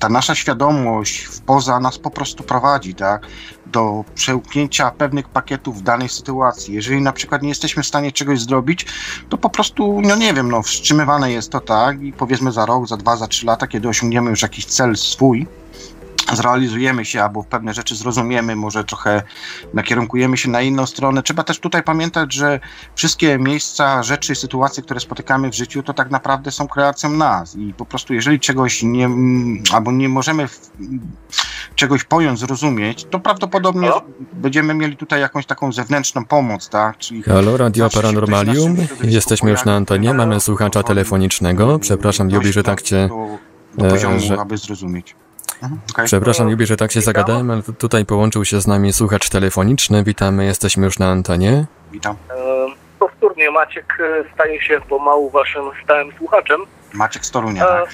ta 0.00 0.08
nasza 0.08 0.34
świadomość 0.34 1.28
poza 1.46 1.80
nas 1.80 1.98
po 1.98 2.10
prostu 2.10 2.42
prowadzi, 2.42 2.94
tak? 2.94 3.26
Do 3.66 4.04
przełknięcia 4.14 4.90
pewnych 4.90 5.28
pakietów 5.28 5.78
w 5.78 5.82
danej 5.82 6.08
sytuacji. 6.08 6.74
Jeżeli 6.74 7.02
na 7.02 7.12
przykład 7.12 7.42
nie 7.42 7.48
jesteśmy 7.48 7.82
w 7.82 7.86
stanie 7.86 8.12
czegoś 8.12 8.40
zrobić, 8.40 8.86
to 9.28 9.38
po 9.38 9.50
prostu, 9.50 10.00
no 10.02 10.16
nie 10.16 10.34
wiem, 10.34 10.50
no 10.50 10.62
wstrzymywane 10.62 11.32
jest 11.32 11.50
to 11.50 11.60
tak 11.60 12.02
i 12.02 12.12
powiedzmy 12.12 12.52
za 12.52 12.66
rok, 12.66 12.88
za 12.88 12.96
dwa, 12.96 13.16
za 13.16 13.26
trzy 13.26 13.46
lata, 13.46 13.66
kiedy 13.66 13.88
osiągniemy 13.88 14.30
już 14.30 14.42
jakiś 14.42 14.64
cel 14.66 14.96
swój, 14.96 15.46
zrealizujemy 16.32 17.04
się 17.04 17.22
albo 17.22 17.44
pewne 17.44 17.74
rzeczy 17.74 17.96
zrozumiemy, 17.96 18.56
może 18.56 18.84
trochę 18.84 19.22
nakierunkujemy 19.74 20.36
się 20.36 20.50
na 20.50 20.62
inną 20.62 20.86
stronę. 20.86 21.22
Trzeba 21.22 21.44
też 21.44 21.58
tutaj 21.58 21.82
pamiętać, 21.82 22.34
że 22.34 22.60
wszystkie 22.94 23.38
miejsca, 23.38 24.02
rzeczy, 24.02 24.34
sytuacje, 24.34 24.82
które 24.82 25.00
spotykamy 25.00 25.50
w 25.50 25.54
życiu, 25.54 25.82
to 25.82 25.94
tak 25.94 26.10
naprawdę 26.10 26.50
są 26.50 26.68
kreacją 26.68 27.10
nas 27.10 27.56
i 27.56 27.74
po 27.74 27.84
prostu 27.84 28.14
jeżeli 28.14 28.40
czegoś 28.40 28.82
nie, 28.82 29.08
albo 29.72 29.92
nie 29.92 30.08
możemy 30.08 30.48
w, 30.48 30.70
czegoś 31.74 32.04
pojąć, 32.04 32.38
zrozumieć, 32.38 33.06
to 33.10 33.20
prawdopodobnie 33.20 33.88
Halo? 33.88 34.02
będziemy 34.32 34.74
mieli 34.74 34.96
tutaj 34.96 35.20
jakąś 35.20 35.46
taką 35.46 35.72
zewnętrzną 35.72 36.24
pomoc, 36.24 36.68
tak? 36.68 36.98
Czyli 36.98 37.22
Halo, 37.22 37.56
Radio 37.56 37.90
Paranormalium. 37.90 38.76
Jesteśmy 39.04 39.50
już 39.50 39.64
na 39.64 39.76
antenie, 39.76 40.14
mamy 40.14 40.40
słuchacza 40.40 40.82
telefonicznego. 40.82 41.78
Przepraszam, 41.78 42.30
Jubi, 42.30 42.52
że 42.52 42.62
tak 42.62 42.82
cię... 42.82 43.08
Do, 43.08 43.38
do 43.78 43.86
e, 43.86 43.90
poziomu, 43.90 44.20
że- 44.20 44.40
aby 44.40 44.56
zrozumieć. 44.56 45.16
Okej. 45.92 46.04
Przepraszam, 46.06 46.48
Jubi, 46.48 46.66
że 46.66 46.76
tak 46.76 46.92
się 46.92 47.00
Witam. 47.00 47.14
zagadałem, 47.14 47.50
ale 47.50 47.62
tu- 47.62 47.72
tutaj 47.72 48.04
połączył 48.04 48.44
się 48.44 48.60
z 48.60 48.66
nami 48.66 48.92
słuchacz 48.92 49.28
telefoniczny. 49.28 50.04
Witamy, 50.04 50.44
jesteśmy 50.44 50.84
już 50.86 50.98
na 50.98 51.06
antenie. 51.10 51.64
Witam. 51.92 52.16
E, 52.30 52.34
Powtórnie 52.98 53.50
Maciek 53.50 53.98
e, 54.00 54.34
staje 54.34 54.62
się 54.62 54.80
pomału 54.88 55.30
waszym 55.30 55.62
stałym 55.84 56.12
słuchaczem. 56.18 56.60
Maciek 56.92 57.26
z 57.26 57.30
Torunia, 57.30 57.64
E, 57.64 57.66
tak? 57.68 57.88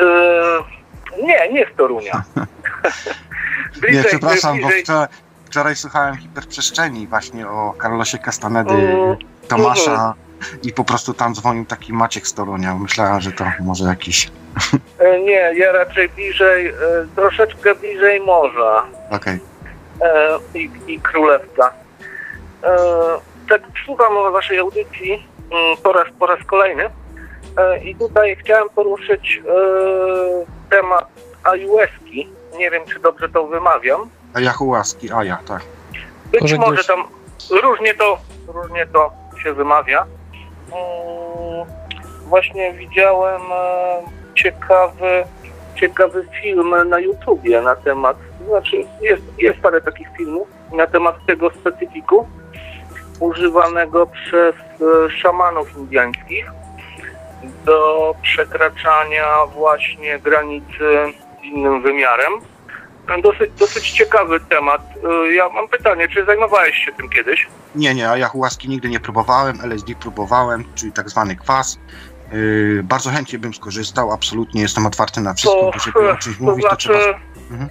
e, 0.00 1.22
nie, 1.22 1.52
nie 1.52 1.66
z 1.74 1.76
Torunia. 1.76 2.22
Nie, 3.92 4.04
przepraszam, 4.04 4.56
bo 4.60 4.66
bliżej, 4.66 4.82
wczoraj, 4.84 5.08
wczoraj 5.46 5.76
słuchałem 5.76 6.16
hiperprzestrzeni 6.16 7.06
właśnie 7.06 7.48
o 7.48 7.74
Carlosie 7.82 8.18
Castanedy, 8.18 8.72
Mm, 8.74 9.16
Tomasza 9.48 10.14
i 10.62 10.72
po 10.72 10.84
prostu 10.84 11.14
tam 11.14 11.34
dzwonił 11.34 11.64
taki 11.64 11.92
Maciek 11.92 12.26
z 12.28 12.34
Torunia. 12.34 12.74
Myślałem, 12.74 13.20
że 13.20 13.32
to 13.32 13.44
może 13.60 13.84
jakiś... 13.84 14.30
e, 14.98 15.20
nie, 15.20 15.52
ja 15.54 15.72
raczej 15.72 16.08
bliżej, 16.08 16.66
e, 16.66 16.72
troszeczkę 17.16 17.74
bliżej 17.74 18.20
morza 18.20 18.86
Okej. 19.10 19.38
e, 20.02 20.38
i, 20.54 20.70
i 20.86 21.00
królewca. 21.00 21.72
Tak 23.48 23.62
słucham 23.84 24.32
waszej 24.32 24.58
audycji 24.58 25.26
mm, 25.52 25.76
po 25.82 25.92
raz, 25.92 26.08
po 26.18 26.26
raz 26.26 26.44
kolejny 26.46 26.90
i 27.84 27.94
tutaj 27.96 28.36
chciałem 28.36 28.68
poruszyć 28.68 29.42
temat 30.70 31.08
iOS-ki. 31.44 32.28
Nie 32.58 32.70
wiem, 32.70 32.82
czy 32.92 33.00
dobrze 33.00 33.28
to 33.28 33.46
wymawiam. 33.46 34.10
Jachułaski, 34.38 35.10
a 35.12 35.24
ja, 35.24 35.38
tak. 35.48 35.62
Być 36.32 36.54
Może 36.58 36.84
tam 36.84 37.04
różnie 37.62 37.94
to, 37.94 38.18
różnie 38.48 38.86
to 38.86 39.12
się 39.42 39.52
wymawia. 39.52 40.06
Mm, 40.72 41.66
Właśnie 42.26 42.72
widziałem 42.72 43.42
ciekawy, 44.36 45.24
ciekawy 45.74 46.26
film 46.42 46.74
na 46.88 46.98
YouTubie 46.98 47.60
na 47.60 47.76
temat, 47.76 48.16
znaczy 48.48 48.76
jest, 49.00 49.22
jest 49.38 49.58
parę 49.58 49.80
takich 49.80 50.08
filmów 50.16 50.48
na 50.72 50.86
temat 50.86 51.26
tego 51.26 51.50
specyfiku 51.50 52.28
używanego 53.20 54.06
przez 54.06 54.54
e, 54.54 55.10
szamanów 55.10 55.76
indiańskich 55.76 56.46
do 57.64 58.14
przekraczania 58.22 59.46
właśnie 59.54 60.18
granicy 60.18 61.12
z 61.40 61.44
innym 61.44 61.82
wymiarem. 61.82 62.32
Dosyć, 63.22 63.50
dosyć 63.58 63.90
ciekawy 63.90 64.40
temat. 64.40 64.82
Y, 65.30 65.34
Ja 65.34 65.48
mam 65.48 65.68
pytanie, 65.68 66.08
czy 66.08 66.24
zajmowałeś 66.24 66.76
się 66.76 66.92
tym 66.92 67.08
kiedyś? 67.08 67.46
Nie, 67.74 67.94
nie, 67.94 68.10
a 68.10 68.16
Jachułaski 68.16 68.68
nigdy 68.68 68.88
nie 68.88 69.00
próbowałem, 69.00 69.58
LSD 69.62 69.94
próbowałem, 70.00 70.64
czyli 70.74 70.92
tak 70.92 71.10
zwany 71.10 71.36
kwas. 71.36 71.78
Yy, 72.32 72.82
bardzo 72.82 73.10
chętnie 73.10 73.38
bym 73.38 73.54
skorzystał, 73.54 74.12
absolutnie 74.12 74.62
jestem 74.62 74.86
otwarty 74.86 75.20
na 75.20 75.34
wszystko, 75.34 75.70
To, 75.72 75.78
żeby 75.78 76.10
o 76.10 76.16
czymś 76.16 76.38
to 76.38 76.44
mówić, 76.44 76.64
to 76.64 76.68
znaczy, 76.68 76.88
trzeba... 76.88 77.18
Mhm. 77.50 77.70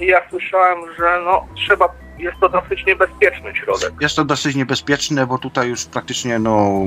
ja 0.00 0.20
słyszałem, 0.30 0.78
że 0.98 1.20
no 1.24 1.46
trzeba, 1.54 1.88
jest 2.18 2.36
to 2.40 2.48
dosyć 2.48 2.86
niebezpieczny 2.86 3.56
środek. 3.56 3.92
Jest 4.00 4.16
to 4.16 4.24
dosyć 4.24 4.56
niebezpieczne, 4.56 5.26
bo 5.26 5.38
tutaj 5.38 5.68
już 5.68 5.84
praktycznie 5.84 6.38
no. 6.38 6.80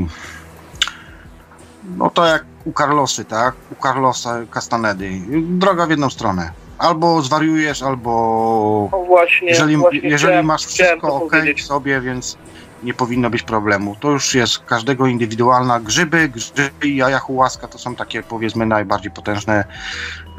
No 1.97 2.09
to 2.09 2.25
jak 2.25 2.45
u 2.65 2.73
Carlosy, 2.73 3.25
tak? 3.25 3.55
U 3.71 3.83
Carlosa 3.83 4.39
Castanedy. 4.53 5.11
Droga 5.41 5.85
w 5.85 5.89
jedną 5.89 6.09
stronę. 6.09 6.51
Albo 6.77 7.21
zwariujesz, 7.21 7.83
albo. 7.83 8.89
No 8.91 8.99
właśnie, 8.99 9.47
Jeżeli, 9.47 9.77
właśnie 9.77 9.99
jeżeli 9.99 10.17
chciałem, 10.17 10.45
masz 10.45 10.65
wszystko 10.65 11.07
to 11.07 11.15
ok 11.15 11.33
sobie, 11.59 12.01
więc 12.01 12.37
nie 12.83 12.93
powinno 12.93 13.29
być 13.29 13.43
problemu. 13.43 13.95
To 13.99 14.11
już 14.11 14.35
jest 14.35 14.59
każdego 14.59 15.07
indywidualna. 15.07 15.79
Grzyby, 15.79 16.29
grzyby 16.29 16.71
i 16.83 16.95
jajahułaska 16.95 17.67
to 17.67 17.77
są 17.77 17.95
takie 17.95 18.23
powiedzmy 18.23 18.65
najbardziej 18.65 19.11
potężne 19.11 19.63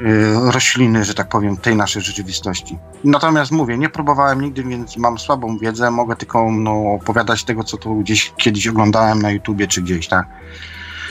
y, 0.00 0.04
rośliny, 0.52 1.04
że 1.04 1.14
tak 1.14 1.28
powiem, 1.28 1.56
tej 1.56 1.76
naszej 1.76 2.02
rzeczywistości. 2.02 2.78
Natomiast 3.04 3.52
mówię, 3.52 3.78
nie 3.78 3.88
próbowałem 3.88 4.40
nigdy, 4.40 4.64
więc 4.64 4.96
mam 4.96 5.18
słabą 5.18 5.58
wiedzę, 5.58 5.90
mogę 5.90 6.16
tylko 6.16 6.50
no, 6.52 6.92
opowiadać 6.92 7.44
tego, 7.44 7.64
co 7.64 7.76
tu 7.76 7.96
gdzieś 7.96 8.32
kiedyś 8.36 8.68
oglądałem 8.68 9.22
na 9.22 9.30
YouTubie 9.30 9.66
czy 9.66 9.82
gdzieś, 9.82 10.08
tak? 10.08 10.26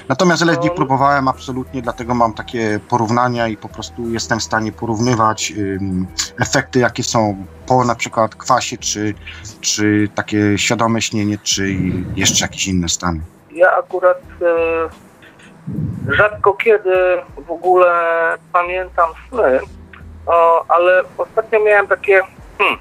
Natomiast 0.10 0.42
LSD 0.42 0.68
No. 0.68 0.74
próbowałem 0.74 1.28
absolutnie, 1.28 1.82
dlatego 1.82 2.16
mam 2.16 2.34
takie 2.34 2.80
porównania 2.90 3.48
i 3.48 3.58
po 3.58 3.70
prostu 3.70 4.10
jestem 4.10 4.40
w 4.40 4.44
stanie 4.44 4.72
porównywać 4.72 5.54
ym, 5.58 6.08
efekty, 6.42 6.80
jakie 6.80 7.04
są 7.04 7.46
po 7.68 7.84
na 7.86 7.96
przykład 7.96 8.36
kwasie, 8.36 8.78
czy, 8.78 9.14
czy 9.62 10.10
takie 10.16 10.58
świadome 10.58 11.02
śnienie, 11.02 11.38
czy 11.44 11.76
jeszcze 12.16 12.46
jakieś 12.46 12.68
inne 12.68 12.90
stany. 12.90 13.20
Ja 13.52 13.72
akurat 13.78 14.22
e, 16.08 16.14
rzadko 16.16 16.54
kiedy 16.54 16.92
w 17.48 17.52
ogóle 17.52 17.94
pamiętam 18.54 19.10
sny, 19.30 19.60
o, 20.26 20.66
ale 20.68 21.04
ostatnio 21.18 21.60
miałem 21.60 21.88
takie, 21.88 22.22
hmm, 22.58 22.80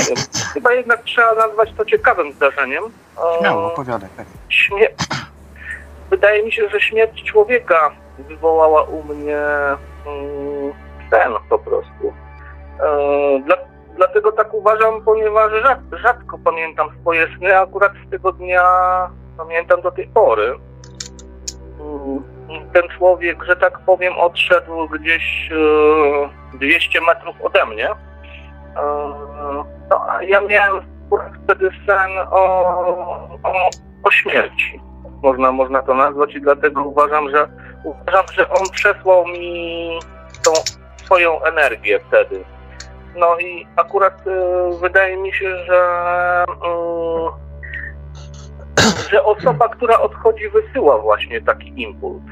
nie 0.00 0.06
wiem, 0.06 0.16
chyba 0.54 0.72
jednak 0.72 1.02
trzeba 1.04 1.34
nazwać 1.34 1.68
to 1.76 1.84
ciekawym 1.84 2.32
zdarzeniem. 2.32 2.84
O, 3.16 3.38
Śmiało, 3.40 3.72
opowiadaj. 3.72 4.08
tak. 4.16 4.26
śmie- 4.48 4.94
Wydaje 6.12 6.42
mi 6.42 6.52
się, 6.52 6.68
że 6.68 6.80
śmierć 6.80 7.22
człowieka 7.24 7.90
wywołała 8.18 8.82
u 8.82 9.02
mnie 9.02 9.38
mm, 10.06 10.72
sen 11.10 11.32
po 11.48 11.58
prostu. 11.58 12.12
E, 12.80 13.40
dla, 13.46 13.56
dlatego 13.96 14.32
tak 14.32 14.54
uważam, 14.54 15.02
ponieważ 15.04 15.52
rzad, 15.62 15.78
rzadko 15.92 16.38
pamiętam 16.44 16.88
swoje 17.00 17.26
sny, 17.38 17.58
akurat 17.58 17.92
z 18.06 18.10
tego 18.10 18.32
dnia 18.32 18.64
pamiętam 19.38 19.80
do 19.82 19.90
tej 19.90 20.06
pory. 20.06 20.54
Mm, 21.80 22.22
Ten 22.72 22.82
człowiek, 22.98 23.44
że 23.44 23.56
tak 23.56 23.78
powiem, 23.78 24.12
odszedł 24.18 24.88
gdzieś 24.88 25.50
e, 26.54 26.56
200 26.58 27.00
metrów 27.00 27.36
ode 27.42 27.66
mnie. 27.66 27.90
E, 27.90 27.94
No, 29.90 30.06
a 30.08 30.22
ja 30.22 30.40
miałem 30.40 30.82
wtedy 31.44 31.70
sen 31.86 32.10
o, 32.30 32.44
o, 33.42 33.70
o 34.02 34.10
śmierci 34.10 34.80
można, 35.22 35.52
można 35.52 35.82
to 35.82 35.94
nazwać 35.94 36.34
i 36.34 36.40
dlatego 36.40 36.84
uważam, 36.84 37.30
że 37.30 37.48
uważam, 37.84 38.24
że 38.32 38.48
on 38.48 38.70
przesłał 38.72 39.26
mi 39.26 39.98
tą 40.44 40.52
swoją 41.04 41.42
energię 41.42 42.00
wtedy. 42.08 42.44
No 43.16 43.38
i 43.38 43.66
akurat 43.76 44.26
y, 44.26 44.30
wydaje 44.80 45.16
mi 45.16 45.32
się, 45.32 45.56
że 45.66 46.44
y, 46.44 47.42
że 49.10 49.24
osoba, 49.24 49.68
która 49.68 50.00
odchodzi, 50.00 50.48
wysyła 50.48 50.98
właśnie 50.98 51.40
taki 51.40 51.82
impuls. 51.82 52.22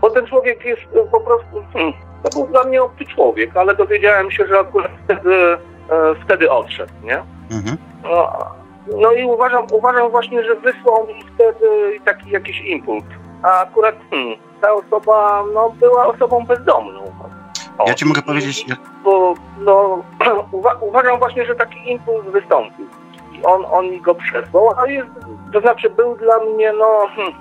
Bo 0.00 0.10
ten 0.10 0.26
człowiek 0.26 0.64
jest 0.64 0.82
y, 0.82 1.10
po 1.10 1.20
prostu, 1.20 1.64
hmm, 1.72 1.92
to 2.22 2.30
był 2.30 2.46
dla 2.48 2.64
mnie 2.64 2.82
obcy 2.82 3.04
człowiek, 3.04 3.56
ale 3.56 3.76
dowiedziałem 3.76 4.30
się, 4.30 4.46
że 4.46 4.58
akurat 4.58 4.90
wtedy, 5.04 5.34
y, 5.34 5.56
wtedy 6.24 6.50
odszedł, 6.50 6.92
nie? 7.02 7.22
Mhm. 7.50 7.76
No, 8.02 8.32
no 8.86 9.12
i 9.12 9.24
uważam, 9.24 9.66
uważam 9.72 10.10
właśnie, 10.10 10.44
że 10.44 10.54
wysłał 10.54 11.06
mi 11.06 11.24
wtedy 11.34 11.66
taki 12.04 12.30
jakiś 12.30 12.60
impuls. 12.60 13.04
A 13.42 13.60
akurat 13.62 13.94
hmm, 14.10 14.36
ta 14.60 14.72
osoba 14.72 15.44
no, 15.54 15.70
była 15.70 16.06
osobą 16.06 16.44
bezdomną. 16.46 17.00
O, 17.78 17.84
Ja 17.88 17.94
ci 17.94 18.06
mogę 18.06 18.22
powiedzieć, 18.22 18.66
Bo 19.04 19.34
no, 19.58 20.02
uwa- 20.52 20.76
uważam 20.80 21.18
właśnie, 21.18 21.46
że 21.46 21.54
taki 21.54 21.90
impuls 21.92 22.26
wystąpił. 22.26 22.86
I 23.32 23.42
on, 23.44 23.64
on 23.70 23.90
mi 23.90 24.00
go 24.00 24.14
przesłał, 24.14 24.70
a 24.78 24.86
jest, 24.86 25.08
to 25.52 25.60
znaczy 25.60 25.90
był 25.90 26.16
dla 26.16 26.38
mnie, 26.38 26.72
no, 26.72 27.06
hmm, 27.16 27.34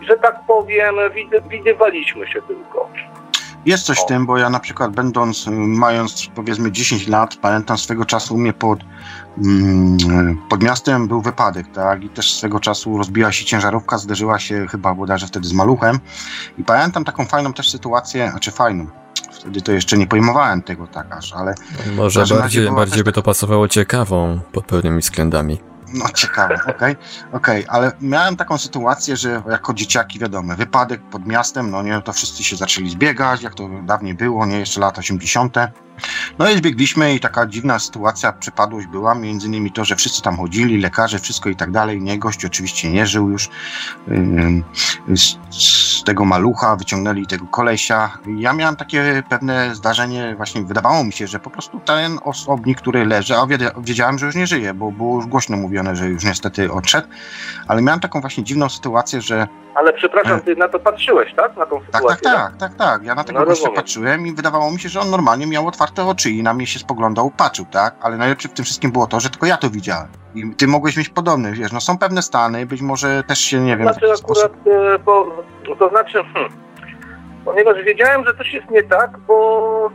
że 0.00 0.16
tak 0.16 0.40
powiem, 0.46 0.94
widy, 1.14 1.42
widywaliśmy 1.48 2.26
się 2.26 2.42
tylko. 2.42 2.88
Jest 3.66 3.84
coś 3.84 3.98
w 3.98 4.06
tym, 4.06 4.26
bo 4.26 4.38
ja 4.38 4.50
na 4.50 4.60
przykład 4.60 4.92
będąc, 4.92 5.46
y, 5.46 5.50
mając 5.50 6.26
powiedzmy 6.34 6.72
10 6.72 7.08
lat, 7.08 7.36
pamiętam 7.36 7.78
swego 7.78 8.04
czasu 8.04 8.34
u 8.34 8.38
mnie 8.38 8.52
pod, 8.52 8.78
mm, 9.38 9.98
pod 10.48 10.62
miastem 10.62 11.08
był 11.08 11.22
wypadek, 11.22 11.66
tak, 11.72 12.04
i 12.04 12.08
też 12.08 12.34
swego 12.34 12.60
czasu 12.60 12.98
rozbiła 12.98 13.32
się 13.32 13.44
ciężarówka, 13.44 13.98
zderzyła 13.98 14.38
się 14.38 14.66
chyba 14.66 14.94
bodajże 14.94 15.26
wtedy 15.26 15.48
z 15.48 15.52
maluchem. 15.52 15.98
I 16.58 16.64
pamiętam 16.64 17.04
taką 17.04 17.24
fajną 17.24 17.52
też 17.52 17.70
sytuację, 17.70 18.30
znaczy 18.30 18.50
fajną, 18.50 18.86
wtedy 19.32 19.60
to 19.60 19.72
jeszcze 19.72 19.98
nie 19.98 20.06
pojmowałem 20.06 20.62
tego 20.62 20.86
tak 20.86 21.12
aż, 21.12 21.32
ale 21.32 21.54
Może 21.96 22.26
bardziej, 22.26 22.70
bardziej 22.70 23.04
by 23.04 23.12
to 23.12 23.22
pasowało 23.22 23.68
ciekawą 23.68 24.40
pod 24.52 24.64
pewnymi 24.64 25.00
względami. 25.00 25.71
No 25.94 26.08
ciekawe, 26.14 26.60
okej, 26.66 26.96
okej, 27.32 27.64
ale 27.68 27.92
miałem 28.00 28.36
taką 28.36 28.58
sytuację, 28.58 29.16
że 29.16 29.42
jako 29.50 29.74
dzieciaki 29.74 30.18
wiadomo, 30.18 30.56
wypadek 30.56 31.02
pod 31.02 31.26
miastem, 31.26 31.70
no 31.70 31.82
nie, 31.82 32.02
to 32.02 32.12
wszyscy 32.12 32.44
się 32.44 32.56
zaczęli 32.56 32.90
zbiegać, 32.90 33.42
jak 33.42 33.54
to 33.54 33.68
dawniej 33.82 34.14
było, 34.14 34.46
nie, 34.46 34.58
jeszcze 34.58 34.80
lata 34.80 34.98
80. 34.98 35.56
No 36.38 36.50
i 36.50 36.58
zbiegliśmy 36.58 37.14
i 37.14 37.20
taka 37.20 37.46
dziwna 37.46 37.78
sytuacja, 37.78 38.32
przypadłość 38.32 38.86
była, 38.86 39.14
między 39.14 39.46
innymi 39.46 39.72
to, 39.72 39.84
że 39.84 39.96
wszyscy 39.96 40.22
tam 40.22 40.36
chodzili, 40.36 40.78
lekarze, 40.78 41.18
wszystko 41.18 41.48
i 41.48 41.56
tak 41.56 41.70
dalej, 41.70 42.02
nie, 42.02 42.18
gość 42.18 42.44
oczywiście 42.44 42.90
nie 42.90 43.06
żył 43.06 43.30
już, 43.30 43.48
Ym, 44.08 44.64
z, 46.02 46.04
tego 46.04 46.24
malucha 46.24 46.76
wyciągnęli 46.76 47.26
tego 47.26 47.46
kolesia. 47.46 48.10
Ja 48.36 48.52
miałem 48.52 48.76
takie 48.76 49.22
pewne 49.28 49.74
zdarzenie, 49.74 50.34
właśnie 50.36 50.62
wydawało 50.62 51.04
mi 51.04 51.12
się, 51.12 51.26
że 51.26 51.38
po 51.38 51.50
prostu 51.50 51.80
ten 51.80 52.18
osobnik, 52.24 52.78
który 52.78 53.06
leży, 53.06 53.36
a 53.36 53.46
wiedzia- 53.46 53.70
wiedziałem, 53.82 54.18
że 54.18 54.26
już 54.26 54.34
nie 54.34 54.46
żyje, 54.46 54.74
bo 54.74 54.92
było 54.92 55.16
już 55.16 55.26
głośno 55.26 55.56
mówione, 55.56 55.96
że 55.96 56.08
już 56.08 56.24
niestety 56.24 56.72
odszedł, 56.72 57.08
ale 57.68 57.82
miałem 57.82 58.00
taką 58.00 58.20
właśnie 58.20 58.44
dziwną 58.44 58.68
sytuację, 58.68 59.20
że 59.20 59.48
Ale 59.74 59.92
przepraszam, 59.92 60.40
ty 60.40 60.56
na 60.56 60.68
to 60.68 60.78
patrzyłeś, 60.78 61.34
tak? 61.36 61.56
Na 61.56 61.66
tą 61.66 61.80
tak, 61.80 61.90
tak, 61.90 62.00
sytuację? 62.02 62.30
tak, 62.30 62.56
tak, 62.56 62.74
tak, 62.74 63.04
ja 63.04 63.14
na 63.14 63.24
tego 63.24 63.40
No, 63.40 63.46
gościa 63.46 63.70
patrzyłem 63.74 64.26
i 64.26 64.32
wydawało 64.34 64.70
mi 64.70 64.80
się, 64.80 64.88
że 64.88 65.00
on 65.00 65.10
normalnie 65.10 65.46
miał 65.46 65.66
otwarte 65.66 66.04
oczy 66.04 66.30
i 66.30 66.42
na 66.42 66.54
mnie 66.54 66.66
się 66.66 66.78
spoglądał, 66.78 67.30
patrzył, 67.30 67.66
tak, 67.70 67.94
ale 68.00 68.16
najlepsze 68.16 68.48
w 68.48 68.52
tym 68.52 68.64
wszystkim 68.64 68.92
było 68.92 69.06
to, 69.06 69.20
że 69.20 69.30
tylko 69.30 69.46
ja 69.46 69.56
to 69.56 69.70
widziałem. 69.70 70.08
I 70.34 70.54
ty 70.54 70.66
mogłeś 70.66 70.96
mieć 70.96 71.08
podobny, 71.08 71.52
wiesz, 71.52 71.72
no 71.72 71.80
są 71.80 71.98
pewne 71.98 72.22
stany, 72.22 72.66
być 72.66 72.82
może 72.82 73.22
też 73.22 73.38
się, 73.38 73.60
nie 73.60 73.76
wiem, 73.76 73.88
w 73.88 73.92
Znaczy 73.92 74.06
jakiś 74.06 74.22
akurat, 74.24 74.38
sposób... 74.52 74.66
e, 74.66 74.98
bo, 74.98 75.26
to 75.78 75.88
znaczy, 75.88 76.24
hmm, 76.34 76.52
ponieważ 77.44 77.82
wiedziałem, 77.84 78.24
że 78.26 78.34
coś 78.34 78.52
jest 78.54 78.70
nie 78.70 78.82
tak, 78.82 79.18
bo 79.18 79.90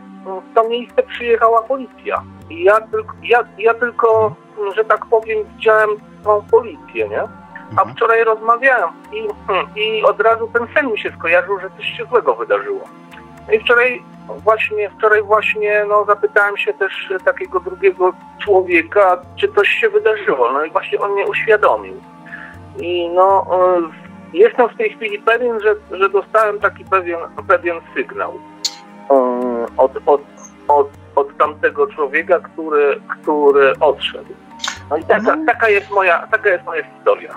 w 0.51 0.55
to 0.55 0.69
miejsce 0.69 1.03
przyjechała 1.03 1.61
policja. 1.63 2.23
I 2.49 2.63
ja 2.63 2.81
tylko, 2.81 3.13
ja, 3.23 3.39
ja 3.57 3.73
tylko, 3.73 4.35
że 4.75 4.85
tak 4.85 5.05
powiem, 5.05 5.37
widziałem 5.55 5.89
tą 6.23 6.41
policję, 6.51 7.09
nie? 7.09 7.21
A 7.21 7.69
Mhm. 7.71 7.89
wczoraj 7.95 8.23
rozmawiałem 8.23 8.89
i, 9.13 9.27
hmm, 9.47 9.67
i 9.75 10.03
od 10.03 10.21
razu 10.21 10.49
ten 10.53 10.67
sen 10.73 10.91
mi 10.91 10.99
się 10.99 11.11
skojarzył, 11.19 11.59
że 11.59 11.69
coś 11.77 11.85
się 11.97 12.05
złego 12.09 12.35
wydarzyło. 12.35 12.81
No 13.47 13.53
i 13.53 13.59
wczoraj 13.59 14.03
właśnie, 14.27 14.89
wczoraj 14.89 15.23
właśnie 15.23 15.85
no, 15.89 16.05
zapytałem 16.05 16.57
się 16.57 16.73
też 16.73 17.13
takiego 17.25 17.59
drugiego 17.59 18.13
człowieka, 18.43 19.21
czy 19.35 19.47
coś 19.47 19.69
się 19.69 19.89
wydarzyło. 19.89 20.51
No 20.51 20.65
i 20.65 20.71
właśnie 20.71 20.99
on 20.99 21.11
mnie 21.11 21.25
uświadomił. 21.25 21.93
I 22.79 23.09
no, 23.09 23.45
e, 23.51 23.81
jestem 24.33 24.69
w 24.69 24.77
tej 24.77 24.89
chwili 24.89 25.19
pewien, 25.19 25.59
że, 25.59 25.75
że 25.91 26.09
dostałem 26.09 26.59
taki 26.59 26.85
pewien, 26.85 27.19
pewien 27.47 27.75
sygnał 27.95 28.33
e, 29.09 29.65
od, 29.77 29.91
od, 30.05 30.21
od, 30.67 30.89
od 31.15 31.37
tamtego 31.37 31.87
człowieka, 31.87 32.39
który, 32.39 33.01
który 33.21 33.73
odszedł. 33.79 34.33
No 34.89 34.97
i 34.97 35.03
taka, 35.03 35.35
No. 35.35 35.45
taka, 35.45 35.69
jest 35.69 35.91
moja, 35.91 36.27
taka 36.31 36.49
jest 36.49 36.65
moja 36.65 36.83
historia. 36.83 37.33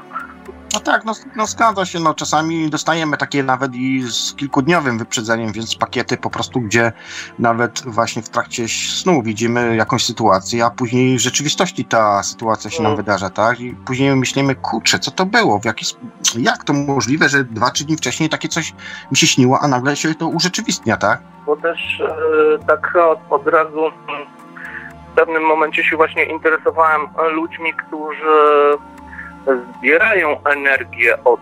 No 0.75 0.81
tak, 0.81 1.05
no, 1.05 1.13
no 1.37 1.47
zgadza 1.47 1.85
się, 1.85 2.01
no 2.01 2.15
czasami 2.15 2.71
dostajemy 2.71 3.17
takie 3.17 3.43
nawet 3.43 3.75
i 3.75 4.03
z 4.03 4.35
kilkudniowym 4.35 4.99
wyprzedzeniem, 4.99 5.53
więc 5.53 5.77
pakiety 5.77 6.17
po 6.17 6.31
prostu, 6.31 6.61
gdzie 6.61 6.93
nawet 7.39 7.83
właśnie 7.87 8.23
w 8.23 8.29
trakcie 8.29 8.69
snu 8.69 9.23
widzimy 9.23 9.77
jakąś 9.77 10.05
sytuację, 10.05 10.65
a 10.65 10.71
później 10.71 11.17
w 11.17 11.21
rzeczywistości 11.21 11.85
ta 11.85 12.23
sytuacja 12.23 12.71
się 12.71 12.83
nam 12.83 12.93
Mm. 12.93 12.97
wydarza, 13.05 13.31
tak? 13.31 13.61
I 13.61 13.73
później 13.87 14.17
myślimy, 14.17 14.55
kurczę, 14.55 14.99
co 14.99 15.11
to 15.11 15.27
było? 15.27 15.59
W 15.61 15.65
jaki, 15.65 15.85
jak 16.39 16.65
to 16.65 16.73
możliwe, 16.73 17.29
że 17.29 17.45
dwa, 17.45 17.71
trzy 17.71 17.85
dni 17.85 17.97
wcześniej 17.97 18.29
takie 18.29 18.49
coś 18.49 18.75
mi 19.11 19.17
się 19.17 19.27
śniło, 19.27 19.59
a 19.61 19.69
nagle 19.69 19.97
się 19.97 20.15
to 20.15 20.27
urzeczywistnia, 20.29 20.97
tak? 20.97 21.21
bo 21.47 21.57
też 21.57 22.01
e, 22.01 22.65
tak 22.67 22.97
od, 22.97 23.19
od 23.31 23.47
razu 23.47 23.79
mm, 23.87 24.27
w 25.13 25.17
pewnym 25.17 25.43
momencie 25.43 25.85
się 25.85 25.97
właśnie 25.97 26.25
interesowałem 26.25 27.01
ludźmi, 27.33 27.73
którzy 27.75 28.77
zbierają 29.79 30.45
energię 30.45 31.25
od, 31.25 31.41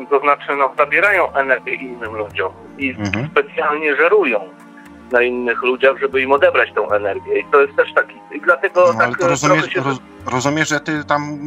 e, 0.00 0.06
to 0.10 0.20
znaczy 0.20 0.56
no, 0.58 0.70
zabierają 0.78 1.32
energię 1.32 1.74
innym 1.74 2.16
ludziom 2.16 2.52
i 2.78 2.90
Mhm. 2.90 3.28
specjalnie 3.32 3.96
żerują 3.96 4.40
na 5.12 5.22
innych 5.22 5.62
ludziach, 5.62 5.98
żeby 6.00 6.22
im 6.22 6.32
odebrać 6.32 6.72
tą 6.72 6.90
energię. 6.90 7.38
I 7.40 7.44
to 7.44 7.60
jest 7.60 7.76
też 7.76 7.92
taki, 7.94 8.14
i 8.32 8.40
dlatego 8.40 8.80
No, 8.86 8.98
tak 8.98 9.06
ale 9.06 9.16
to 9.16 9.26
e, 9.26 9.28
rozumiesz, 9.28 9.72
się... 9.72 9.80
roz, 9.80 9.98
rozumiesz, 10.32 10.68
że 10.68 10.80
ty 10.80 11.04
tam 11.04 11.38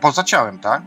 poza 0.00 0.22
ciałem, 0.22 0.58
tak? 0.58 0.82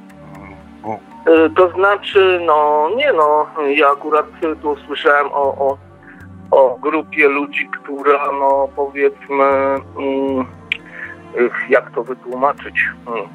Bo, 0.84 0.99
E, 1.45 1.49
To 1.49 1.69
znaczy, 1.72 2.40
no 2.45 2.90
nie 2.95 3.14
no, 3.14 3.48
ja 3.76 3.90
akurat 3.90 4.26
tu 4.61 4.76
słyszałem 4.86 5.28
o, 5.32 5.41
o, 5.68 5.78
o 6.52 6.78
grupie 6.82 7.28
ludzi, 7.30 7.69
która 7.74 8.26
no 8.40 8.69
powiedzmy, 8.76 9.44
mm, 9.98 10.45
jak 11.69 11.91
to 11.91 12.03
wytłumaczyć, 12.03 12.76
mm, 13.07 13.28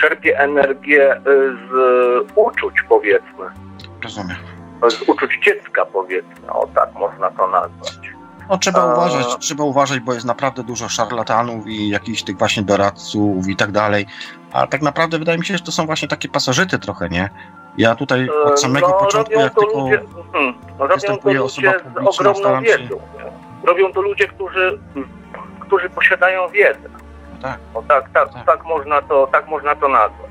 czerpie 0.00 0.38
energię 0.38 1.16
y, 1.16 1.20
z 1.70 1.72
uczuć, 2.34 2.74
powiedzmy. 2.88 3.46
Rozumiem. 4.04 4.36
Z 4.88 5.02
uczuć 5.08 5.30
dziecka, 5.44 5.86
powiedzmy. 5.86 6.52
O 6.52 6.66
tak 6.74 6.94
można 6.94 7.30
to 7.30 7.46
nazwać. 7.48 7.98
No, 8.50 8.58
trzeba 8.58 8.80
A- 8.80 8.92
uważać, 8.94 9.26
trzeba 9.40 9.64
uważać, 9.64 10.00
bo 10.00 10.14
jest 10.14 10.26
naprawdę 10.26 10.62
dużo 10.62 10.88
szarlatanów 10.88 11.66
i 11.66 11.88
jakichś 11.88 12.22
tych 12.22 12.36
właśnie 12.38 12.62
doradców 12.62 13.48
i 13.48 13.56
tak 13.56 13.72
dalej. 13.72 14.06
A 14.52 14.66
tak 14.66 14.82
naprawdę 14.82 15.18
wydaje 15.18 15.38
mi 15.38 15.44
się, 15.44 15.56
że 15.56 15.64
to 15.64 15.72
są 15.72 15.86
właśnie 15.86 16.08
takie 16.08 16.28
pasożyty 16.28 16.78
trochę, 16.78 17.08
nie? 17.08 17.30
Ja 17.78 17.94
tutaj 17.94 18.28
E, 18.28 18.42
od 18.42 18.60
samego 18.60 18.88
no, 18.88 18.94
początku, 18.94 19.32
jak 19.34 19.54
tylko... 19.54 19.80
ludzie, 19.80 20.00
hmm, 20.32 20.54
to 20.78 20.88
występuje 20.88 21.42
osoba 21.42 21.72
publiczna, 21.72 22.34
staram 22.34 22.64
się- 22.64 22.78
wiedzą. 22.78 23.00
Robią 23.64 23.92
to 23.92 24.00
ludzie, 24.02 24.28
którzy, 24.28 24.78
którzy 25.60 25.90
posiadają 25.90 26.48
wiedzę. 26.48 26.88
No 27.36 27.42
tak. 27.42 27.58
O, 27.74 27.82
tak, 27.82 28.10
tak, 28.12 28.32
Tak. 28.32 28.46
tak, 28.46 28.64
można 28.64 29.02
to, 29.02 29.28
tak 29.32 29.48
można 29.48 29.76
to 29.76 29.88
nazwać. 29.88 30.30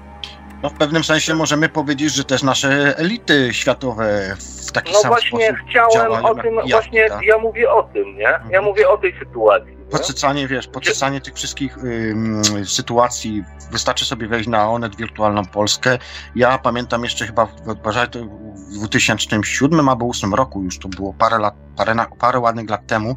No 0.63 0.69
w 0.69 0.73
pewnym 0.73 1.03
sensie 1.03 1.35
możemy 1.35 1.69
powiedzieć, 1.69 2.13
że 2.13 2.23
też 2.23 2.43
nasze 2.43 2.97
elity 2.97 3.53
światowe 3.53 4.35
w 4.67 4.71
taki 4.71 4.93
No 4.93 4.99
sam 4.99 5.11
właśnie 5.11 5.47
sposób 5.47 5.67
chciałem 5.69 5.91
działają 5.91 6.25
o 6.25 6.33
jak 6.33 6.43
tym, 6.43 6.51
pijawki, 6.53 6.71
właśnie 6.71 7.09
tak? 7.09 7.21
ja 7.23 7.37
mówię 7.37 7.71
o 7.71 7.83
tym, 7.83 8.15
nie? 8.15 8.21
Ja 8.23 8.35
Mhm. 8.37 8.63
mówię 8.63 8.89
o 8.89 8.97
tej 8.97 9.19
sytuacji. 9.19 9.75
nie? 9.77 9.85
Podsycanie, 9.85 10.47
wiesz, 10.47 10.67
podsycanie 10.67 11.21
tych 11.21 11.33
wszystkich 11.33 11.77
ym, 11.77 12.41
sytuacji. 12.65 13.43
Wystarczy 13.71 14.05
sobie 14.05 14.27
wejść 14.27 14.49
na 14.49 14.69
Onet 14.71 14.95
Wirtualną 14.95 15.45
Polskę. 15.45 15.97
Ja 16.35 16.57
pamiętam 16.57 17.03
jeszcze 17.03 17.25
chyba, 17.27 17.45
w- 17.45 17.61
w 17.61 17.75
2007 17.75 19.89
albo 19.89 20.05
2008 20.05 20.33
roku 20.33 20.63
już 20.63 20.79
to 20.79 20.87
było 20.87 21.13
parę 21.13 21.37
lat, 21.39 21.53
parę, 21.77 21.95
parę 22.19 22.39
ładnych 22.39 22.69
lat 22.69 22.87
temu. 22.87 23.15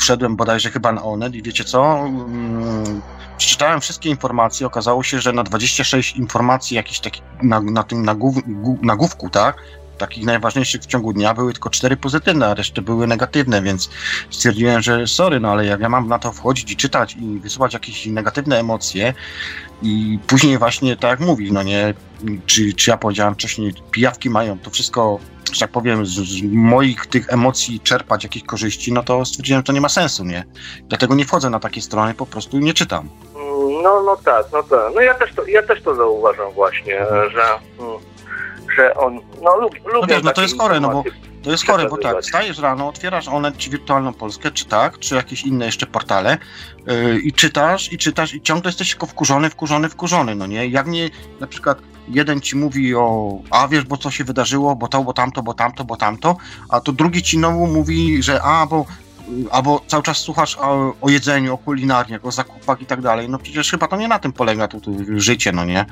Wszedłem 0.00 0.36
bodajże 0.36 0.70
chyba 0.70 0.92
na 0.92 1.02
Onet 1.02 1.34
i 1.34 1.42
wiecie 1.42 1.64
co? 1.64 2.04
Ym, 2.06 3.02
Przeczytałem 3.42 3.80
wszystkie 3.80 4.10
informacje, 4.10 4.66
okazało 4.66 5.02
się, 5.02 5.20
że 5.20 5.32
na 5.32 5.42
26 5.42 6.16
informacji 6.16 6.76
jakichś 6.76 7.00
takich 7.00 7.22
na, 7.42 7.60
na 7.60 7.82
tym 7.82 8.04
nagłów, 8.04 8.36
nagłówku, 8.82 9.30
tak? 9.30 9.56
Takich 9.98 10.24
najważniejszych 10.24 10.82
w 10.82 10.86
ciągu 10.86 11.12
dnia 11.12 11.34
były 11.34 11.52
tylko 11.52 11.70
cztery 11.70 11.96
pozytywne, 11.96 12.46
a 12.46 12.54
reszty 12.54 12.82
były 12.82 13.06
negatywne, 13.06 13.62
więc 13.62 13.90
stwierdziłem, 14.30 14.82
że 14.82 15.06
sorry, 15.06 15.40
no 15.40 15.50
ale 15.50 15.66
jak 15.66 15.80
ja 15.80 15.88
mam 15.88 16.08
na 16.08 16.18
to 16.18 16.32
wchodzić 16.32 16.70
i 16.70 16.76
czytać 16.76 17.16
i 17.16 17.40
wysyłać 17.40 17.74
jakieś 17.74 18.06
negatywne 18.06 18.58
emocje 18.58 19.14
i 19.82 20.18
później 20.26 20.58
właśnie 20.58 20.96
tak 20.96 21.10
jak 21.10 21.28
mówi, 21.28 21.52
no 21.52 21.62
nie, 21.62 21.94
czy, 22.46 22.72
czy 22.72 22.90
ja 22.90 22.96
powiedziałem 22.96 23.34
wcześniej, 23.34 23.74
pijawki 23.90 24.30
mają 24.30 24.58
to 24.58 24.70
wszystko, 24.70 25.18
że 25.52 25.60
tak 25.60 25.70
powiem, 25.70 26.06
z, 26.06 26.10
z 26.10 26.42
moich 26.52 27.06
tych 27.06 27.32
emocji 27.32 27.80
czerpać 27.80 28.24
jakieś 28.24 28.42
korzyści, 28.42 28.92
no 28.92 29.02
to 29.02 29.24
stwierdziłem, 29.24 29.58
że 29.60 29.64
to 29.64 29.72
nie 29.72 29.80
ma 29.80 29.88
sensu, 29.88 30.24
nie? 30.24 30.44
Dlatego 30.88 31.14
nie 31.14 31.24
wchodzę 31.24 31.50
na 31.50 31.60
takie 31.60 31.80
strony, 31.82 32.14
po 32.14 32.26
prostu 32.26 32.58
nie 32.58 32.74
czytam. 32.74 33.08
No, 33.82 34.02
no 34.02 34.16
tak, 34.24 34.46
no 34.52 34.62
tak. 34.62 34.94
No 34.94 35.00
ja 35.00 35.14
też 35.14 35.34
to, 35.34 35.46
ja 35.46 35.62
też 35.62 35.82
to 35.82 35.94
zauważam 35.94 36.52
właśnie, 36.52 37.06
że, 37.32 37.42
mm, 37.78 37.98
że 38.76 38.94
on, 38.94 39.20
no 39.42 39.56
lub, 39.56 39.74
lubię 39.92 40.14
wiesz, 40.14 40.22
no 40.22 40.32
to 40.32 40.42
jest 40.42 40.58
chore, 40.58 40.80
no 40.80 40.90
bo-. 40.90 41.04
To 41.42 41.50
jest 41.50 41.66
chore, 41.66 41.88
bo 41.88 41.98
tak, 41.98 42.20
wstajesz 42.22 42.58
rano, 42.58 42.88
otwierasz 42.88 43.28
Onet, 43.28 43.56
czy 43.56 43.70
Wirtualną 43.70 44.12
Polskę, 44.12 44.50
czy 44.50 44.64
tak, 44.64 44.98
czy 44.98 45.14
jakieś 45.14 45.42
inne 45.42 45.66
jeszcze 45.66 45.86
portale 45.86 46.38
yy, 46.86 47.20
i 47.20 47.32
czytasz, 47.32 47.92
i 47.92 47.98
czytasz, 47.98 48.34
i 48.34 48.40
ciągle 48.40 48.68
jesteś 48.68 48.90
tylko 48.90 49.06
wkurzony, 49.06 49.50
wkurzony, 49.50 49.88
wkurzony, 49.88 50.34
no 50.34 50.46
nie? 50.46 50.68
Jak 50.68 50.86
nie, 50.86 51.10
na 51.40 51.46
przykład 51.46 51.78
jeden 52.08 52.40
ci 52.40 52.56
mówi 52.56 52.94
o, 52.94 53.38
a 53.50 53.68
wiesz, 53.68 53.84
bo 53.84 53.96
co 53.96 54.10
się 54.10 54.24
wydarzyło, 54.24 54.76
bo 54.76 54.88
to, 54.88 55.02
bo 55.02 55.12
tamto, 55.12 55.42
bo 55.42 55.54
tamto, 55.54 55.84
bo 55.84 55.96
tamto, 55.96 56.36
a 56.68 56.80
to 56.80 56.92
drugi 56.92 57.22
ci 57.22 57.36
znowu 57.36 57.66
mówi, 57.66 58.22
że 58.22 58.42
a, 58.42 58.66
bo 58.66 58.86
y, 59.28 59.52
albo 59.52 59.80
cały 59.86 60.02
czas 60.02 60.18
słuchasz 60.18 60.58
o, 60.58 60.94
o 61.00 61.10
jedzeniu, 61.10 61.54
o 61.54 61.58
kulinarniach, 61.58 62.24
o 62.24 62.32
zakupach 62.32 62.82
i 62.82 62.86
tak 62.86 63.00
dalej. 63.00 63.28
No 63.28 63.38
przecież 63.38 63.70
chyba 63.70 63.88
to 63.88 63.96
nie 63.96 64.08
na 64.08 64.18
tym 64.18 64.32
polega 64.32 64.68
tu, 64.68 64.80
tu 64.80 64.96
życie, 65.16 65.52
no 65.52 65.64
nie? 65.64 65.86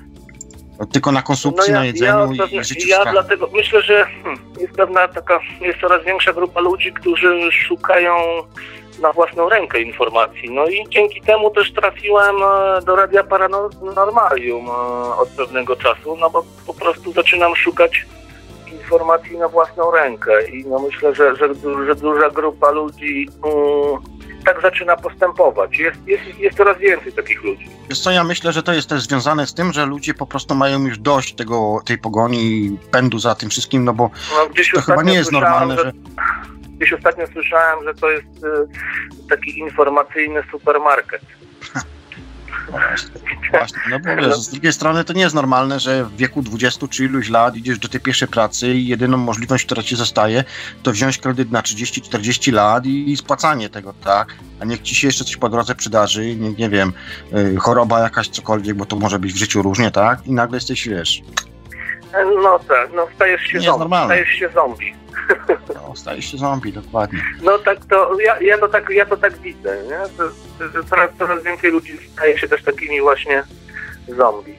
Tylko 0.86 1.12
na 1.12 1.22
konsumpcji, 1.22 1.72
na 1.72 1.84
jedzeniu 1.84 2.32
ja, 2.32 2.60
i 2.60 2.64
życiu 2.64 2.88
ja 2.88 3.04
dlatego 3.12 3.48
myślę, 3.52 3.82
że 3.82 4.04
hmm, 4.04 4.38
jest 4.60 4.72
pewna 4.72 5.08
taka, 5.08 5.40
jest 5.60 5.80
coraz 5.80 6.04
większa 6.04 6.32
grupa 6.32 6.60
ludzi, 6.60 6.92
którzy 6.92 7.52
szukają 7.52 8.14
na 9.00 9.12
własną 9.12 9.48
rękę 9.48 9.80
informacji. 9.80 10.50
No 10.50 10.66
i 10.66 10.84
dzięki 10.88 11.20
temu 11.20 11.50
też 11.50 11.72
trafiłem 11.72 12.36
e, 12.36 12.82
do 12.82 12.96
Radia 12.96 13.24
Paranormalium 13.24 14.66
e, 14.66 14.70
od 15.16 15.28
pewnego 15.28 15.76
czasu, 15.76 16.16
no 16.16 16.30
bo 16.30 16.44
po 16.66 16.74
prostu 16.74 17.12
zaczynam 17.12 17.56
szukać 17.56 18.06
informacji 18.72 19.38
na 19.38 19.48
własną 19.48 19.90
rękę 19.90 20.48
i 20.48 20.66
no 20.66 20.78
myślę, 20.78 21.14
że, 21.14 21.36
że, 21.36 21.48
że 21.86 21.94
duża 21.94 22.30
grupa 22.30 22.70
ludzi 22.70 23.28
mm, 23.44 24.19
tak 24.44 24.62
zaczyna 24.62 24.96
postępować. 24.96 25.78
Jest, 25.78 26.06
jest, 26.06 26.38
jest 26.38 26.56
coraz 26.56 26.78
więcej 26.78 27.12
takich 27.12 27.44
ludzi. 27.44 27.68
Wiesz 27.88 28.00
co, 28.00 28.10
ja 28.10 28.24
myślę, 28.24 28.52
że 28.52 28.62
to 28.62 28.72
jest 28.72 28.88
też 28.88 29.02
związane 29.02 29.46
z 29.46 29.54
tym, 29.54 29.72
że 29.72 29.86
ludzie 29.86 30.14
po 30.14 30.26
prostu 30.26 30.54
mają 30.54 30.86
już 30.86 30.98
dość 30.98 31.34
tego, 31.34 31.80
tej 31.84 31.98
pogoni 31.98 32.38
i 32.38 32.78
pędu 32.90 33.18
za 33.18 33.34
tym 33.34 33.50
wszystkim, 33.50 33.84
no 33.84 33.92
bo 33.92 34.10
No, 34.32 34.64
to 34.74 34.82
chyba 34.82 35.02
nie 35.02 35.14
jest 35.14 35.32
normalne, 35.32 35.76
że... 35.76 35.92
Gdzieś 36.76 36.92
ostatnio 36.92 37.26
słyszałem, 37.26 37.84
że 37.84 37.94
to 37.94 38.10
jest 38.10 38.26
y, 38.26 39.28
taki 39.28 39.58
informacyjny 39.58 40.42
supermarket. 40.50 41.22
Właśnie, 43.50 43.78
no 43.90 43.98
bo 43.98 44.22
wiesz, 44.22 44.36
z 44.36 44.50
drugiej 44.50 44.72
strony 44.72 45.04
to 45.04 45.12
nie 45.12 45.20
jest 45.22 45.34
normalne, 45.34 45.80
że 45.80 46.04
w 46.04 46.16
wieku 46.16 46.42
20 46.42 46.88
czy 46.88 47.04
iluś 47.04 47.28
lat 47.28 47.56
idziesz 47.56 47.78
do 47.78 47.88
tej 47.88 48.00
pierwszej 48.00 48.28
pracy 48.28 48.74
i 48.74 48.86
jedyną 48.86 49.16
możliwość, 49.16 49.64
która 49.64 49.82
ci 49.82 49.96
zostaje, 49.96 50.44
to 50.82 50.92
wziąć 50.92 51.18
kredyt 51.18 51.50
na 51.50 51.60
30-40 51.60 52.52
lat 52.52 52.86
i, 52.86 53.10
i 53.10 53.16
spłacanie 53.16 53.68
tego, 53.68 53.94
tak? 54.04 54.34
A 54.60 54.64
niech 54.64 54.82
ci 54.82 54.94
się 54.94 55.06
jeszcze 55.06 55.24
coś 55.24 55.36
po 55.36 55.48
drodze 55.48 55.74
przydarzy, 55.74 56.36
nie, 56.36 56.52
nie 56.52 56.68
wiem, 56.68 56.92
y, 57.36 57.56
choroba 57.56 58.00
jakaś, 58.00 58.28
cokolwiek, 58.28 58.76
bo 58.76 58.86
to 58.86 58.96
może 58.96 59.18
być 59.18 59.32
w 59.32 59.36
życiu 59.36 59.62
różnie, 59.62 59.90
tak? 59.90 60.26
I 60.26 60.32
nagle 60.32 60.56
jesteś, 60.56 60.88
wiesz, 60.88 61.22
No 62.42 62.58
tak, 62.58 62.88
no 62.94 63.06
stajesz 63.14 63.42
się 63.42 63.60
zombie. 63.60 63.96
Stajesz 64.04 64.28
się 64.28 64.48
zombie. 64.54 64.94
No, 66.06 66.20
się 66.20 66.38
zombie, 66.38 66.72
dokładnie. 66.72 67.22
No 67.42 67.58
tak 67.58 67.84
to, 67.84 68.20
ja, 68.20 68.40
ja 68.40 68.58
to 68.58 68.68
tak, 68.68 68.90
ja 68.90 69.06
to 69.06 69.16
tak 69.16 69.38
widzę, 69.38 69.82
nie? 69.84 69.98
Że, 70.60 70.70
że 70.72 70.84
coraz, 70.84 71.10
coraz 71.18 71.44
więcej 71.44 71.70
ludzi 71.70 71.98
staje 72.12 72.38
się 72.38 72.48
też 72.48 72.62
takimi 72.62 73.00
właśnie 73.00 73.42
zombie. 74.08 74.54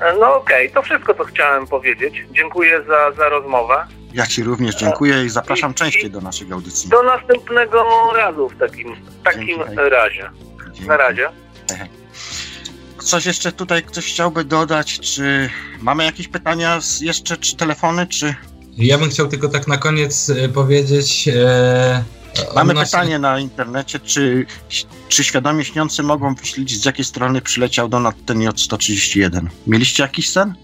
E, 0.00 0.14
No 0.20 0.36
okej, 0.36 0.70
to 0.70 0.82
wszystko, 0.82 1.14
co 1.14 1.24
chciałem 1.24 1.66
powiedzieć. 1.66 2.14
Dziękuję 2.30 2.82
za, 2.88 3.12
za 3.12 3.28
rozmowę. 3.28 3.86
Ja 4.14 4.26
ci 4.26 4.42
również 4.42 4.74
dziękuję 4.74 5.24
i 5.24 5.28
zapraszam 5.28 5.70
I- 5.70 5.74
częściej 5.74 6.10
do 6.10 6.20
naszych 6.20 6.52
audycji. 6.52 6.90
Do 6.90 7.02
następnego 7.02 7.84
razu 8.16 8.48
w 8.48 8.58
takim, 8.58 8.96
takim 9.24 9.46
Dzięki. 9.58 9.76
razie. 9.90 10.30
Dzięki. 10.64 10.88
Na 10.88 10.96
razie. 10.96 11.28
Coś 12.98 13.26
jeszcze 13.26 13.52
tutaj 13.52 13.82
ktoś 13.82 14.06
chciałby 14.12 14.44
dodać? 14.44 15.00
Czy 15.00 15.50
mamy 15.80 16.04
jakieś 16.04 16.28
pytania 16.28 16.78
jeszcze, 17.00 17.36
czy 17.36 17.56
telefony, 17.56 18.06
czy... 18.06 18.34
Ja 18.78 18.98
bym 18.98 19.10
chciał 19.10 19.28
tylko 19.28 19.48
tak 19.48 19.68
na 19.68 19.76
koniec 19.76 20.30
e, 20.30 20.48
powiedzieć. 20.48 21.28
E, 21.28 22.04
Mamy 22.54 22.74
pytanie 22.74 23.18
na 23.18 23.38
internecie, 23.38 24.00
czy, 24.00 24.46
czy 25.08 25.24
świadomie 25.24 25.64
śniący 25.64 26.02
mogą 26.02 26.34
wyśledzić, 26.34 26.82
z 26.82 26.84
jakiej 26.84 27.04
strony 27.04 27.40
przyleciał 27.40 27.88
Donat 27.88 28.14
ten 28.26 28.38
J131? 28.38 29.46
Mieliście 29.66 30.02
jakiś 30.02 30.30
sen? 30.30 30.54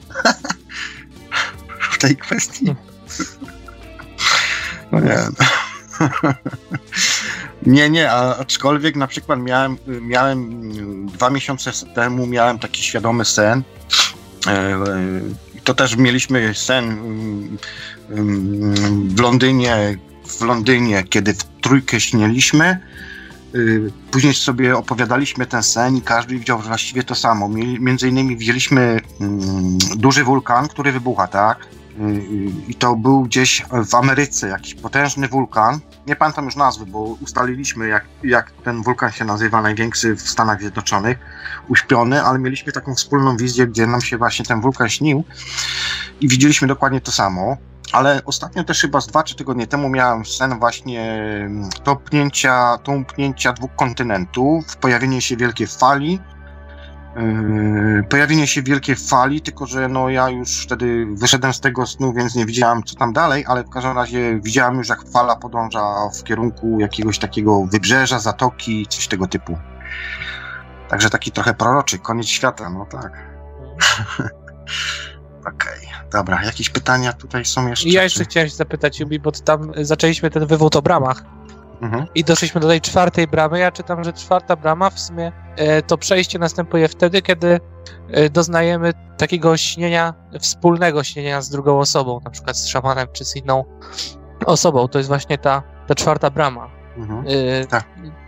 w 1.90 1.98
tej 1.98 2.16
kwestii? 2.16 2.74
No 4.92 5.00
nie. 5.00 5.18
Nie, 7.66 7.90
nie, 7.90 8.10
a 8.10 8.36
aczkolwiek 8.36 8.96
na 8.96 9.06
przykład 9.06 9.40
miałem, 9.40 9.78
miałem 9.86 10.68
dwa 11.06 11.30
miesiące 11.30 11.72
temu 11.94 12.26
miałem 12.26 12.58
taki 12.58 12.82
świadomy 12.82 13.24
sen. 13.24 13.62
To 15.64 15.74
też 15.74 15.96
mieliśmy 15.96 16.54
sen 16.54 16.84
mm, 16.84 17.58
mm, 18.10 19.08
w 19.08 19.20
Londynie, 19.20 19.98
w 20.26 20.40
Londynie, 20.42 21.02
kiedy 21.02 21.34
w 21.34 21.44
trójkę 21.44 22.00
śnieliśmy. 22.00 22.78
Y, 23.54 23.92
Później 24.10 24.34
sobie 24.34 24.76
opowiadaliśmy 24.76 25.46
ten 25.46 25.62
sen 25.62 25.96
i 25.96 26.02
każdy 26.02 26.38
widział 26.38 26.58
właściwie 26.58 27.02
to 27.02 27.14
samo. 27.14 27.48
Między 27.80 28.08
innymi 28.08 28.36
widzieliśmy 28.36 29.00
mm, 29.20 29.78
duży 29.96 30.24
wulkan, 30.24 30.68
który 30.68 30.92
wybucha, 30.92 31.26
tak? 31.26 31.66
Y, 32.00 32.22
I 32.68 32.74
to 32.74 32.96
był 32.96 33.22
gdzieś 33.22 33.64
w 33.86 33.94
Ameryce, 33.94 34.48
jakiś 34.48 34.74
potężny 34.74 35.28
wulkan. 35.28 35.80
Nie 36.06 36.16
pamiętam 36.16 36.44
już 36.44 36.56
nazwy, 36.56 36.86
bo 36.86 36.98
ustaliliśmy, 36.98 37.88
jak, 37.88 38.04
jak 38.24 38.50
ten 38.50 38.82
wulkan 38.82 39.12
się 39.12 39.24
nazywa, 39.24 39.62
największy 39.62 40.16
w 40.16 40.28
Stanach 40.28 40.60
Zjednoczonych, 40.60 41.18
uśpiony, 41.68 42.22
ale 42.22 42.38
mieliśmy 42.38 42.72
taką 42.72 42.94
wspólną 42.94 43.36
wizję, 43.36 43.66
gdzie 43.66 43.86
nam 43.86 44.00
się 44.00 44.18
właśnie 44.18 44.44
ten 44.44 44.60
wulkan 44.60 44.88
śnił 44.88 45.24
i 46.20 46.28
widzieliśmy 46.28 46.68
dokładnie 46.68 47.00
to 47.00 47.12
samo. 47.12 47.56
Ale 47.92 48.22
ostatnio 48.24 48.64
też 48.64 48.80
chyba 48.80 49.00
z 49.00 49.06
dwa, 49.06 49.22
trzy 49.22 49.36
tygodnie 49.36 49.66
temu 49.66 49.88
miałem 49.88 50.24
sen 50.24 50.58
właśnie 50.58 51.02
mm, 51.02 51.70
topnięcia, 51.84 52.78
tąpnięcia 52.78 53.52
dwóch 53.52 53.70
kontynentów, 53.76 54.76
pojawienie 54.76 55.20
się 55.20 55.36
wielkiej 55.36 55.66
fali. 55.66 56.20
Yy, 57.16 58.02
pojawienie 58.08 58.46
się 58.46 58.62
wielkiej 58.62 58.96
fali, 58.96 59.40
tylko 59.40 59.66
że 59.66 59.88
no 59.88 60.08
ja 60.10 60.28
już 60.30 60.62
wtedy 60.62 61.06
wyszedłem 61.12 61.52
z 61.54 61.60
tego 61.60 61.86
snu, 61.86 62.12
więc 62.12 62.34
nie 62.34 62.46
widziałem 62.46 62.82
co 62.82 62.96
tam 62.96 63.12
dalej, 63.12 63.44
ale 63.48 63.64
w 63.64 63.70
każdym 63.70 63.96
razie 63.96 64.40
widziałem 64.40 64.74
już 64.78 64.88
jak 64.88 65.08
fala 65.12 65.36
podąża 65.36 65.94
w 66.20 66.24
kierunku 66.24 66.80
jakiegoś 66.80 67.18
takiego 67.18 67.64
wybrzeża, 67.66 68.18
zatoki, 68.18 68.86
coś 68.86 69.08
tego 69.08 69.26
typu. 69.26 69.58
Także 70.88 71.10
taki 71.10 71.30
trochę 71.32 71.54
proroczy, 71.54 71.98
koniec 71.98 72.26
świata, 72.26 72.70
no 72.70 72.86
tak. 72.86 73.12
Okej, 75.54 75.88
dobra. 76.12 76.42
Jakieś 76.44 76.70
pytania 76.70 77.12
tutaj 77.12 77.44
są 77.44 77.68
jeszcze? 77.68 77.88
I 77.88 77.92
ja 77.92 78.02
jeszcze 78.02 78.18
czy- 78.18 78.24
chciałem 78.24 78.48
się 78.48 78.54
zapytać, 78.56 79.00
Jubi, 79.00 79.20
bo 79.20 79.32
tam 79.32 79.72
zaczęliśmy 79.82 80.30
ten 80.30 80.46
wywód 80.46 80.76
o 80.76 80.82
bramach 80.82 81.24
Mhm. 81.82 82.06
i 82.14 82.24
doszliśmy 82.24 82.60
do 82.60 82.68
tej 82.68 82.80
czwartej 82.80 83.26
bramy. 83.28 83.58
Ja 83.58 83.72
czytam, 83.72 84.04
że 84.04 84.12
czwarta 84.12 84.56
brama 84.56 84.90
w 84.90 85.00
sumie 85.00 85.32
to 85.86 85.98
przejście 85.98 86.38
następuje 86.38 86.88
wtedy, 86.88 87.22
kiedy 87.22 87.60
e, 88.10 88.30
doznajemy 88.30 88.92
takiego 89.16 89.56
śnienia, 89.56 90.14
wspólnego 90.40 91.04
śnienia 91.04 91.40
z 91.42 91.50
drugą 91.50 91.78
osobą, 91.78 92.20
na 92.24 92.30
przykład 92.30 92.56
z 92.56 92.66
szamanem 92.66 93.08
czy 93.12 93.24
z 93.24 93.36
inną 93.36 93.64
osobą. 94.46 94.88
To 94.88 94.98
jest 94.98 95.08
właśnie 95.08 95.38
ta, 95.38 95.62
ta 95.86 95.94
czwarta 95.94 96.30
brama. 96.30 96.70
Mhm. 96.96 97.24
E, 97.28 97.66
Tak. 97.66 97.84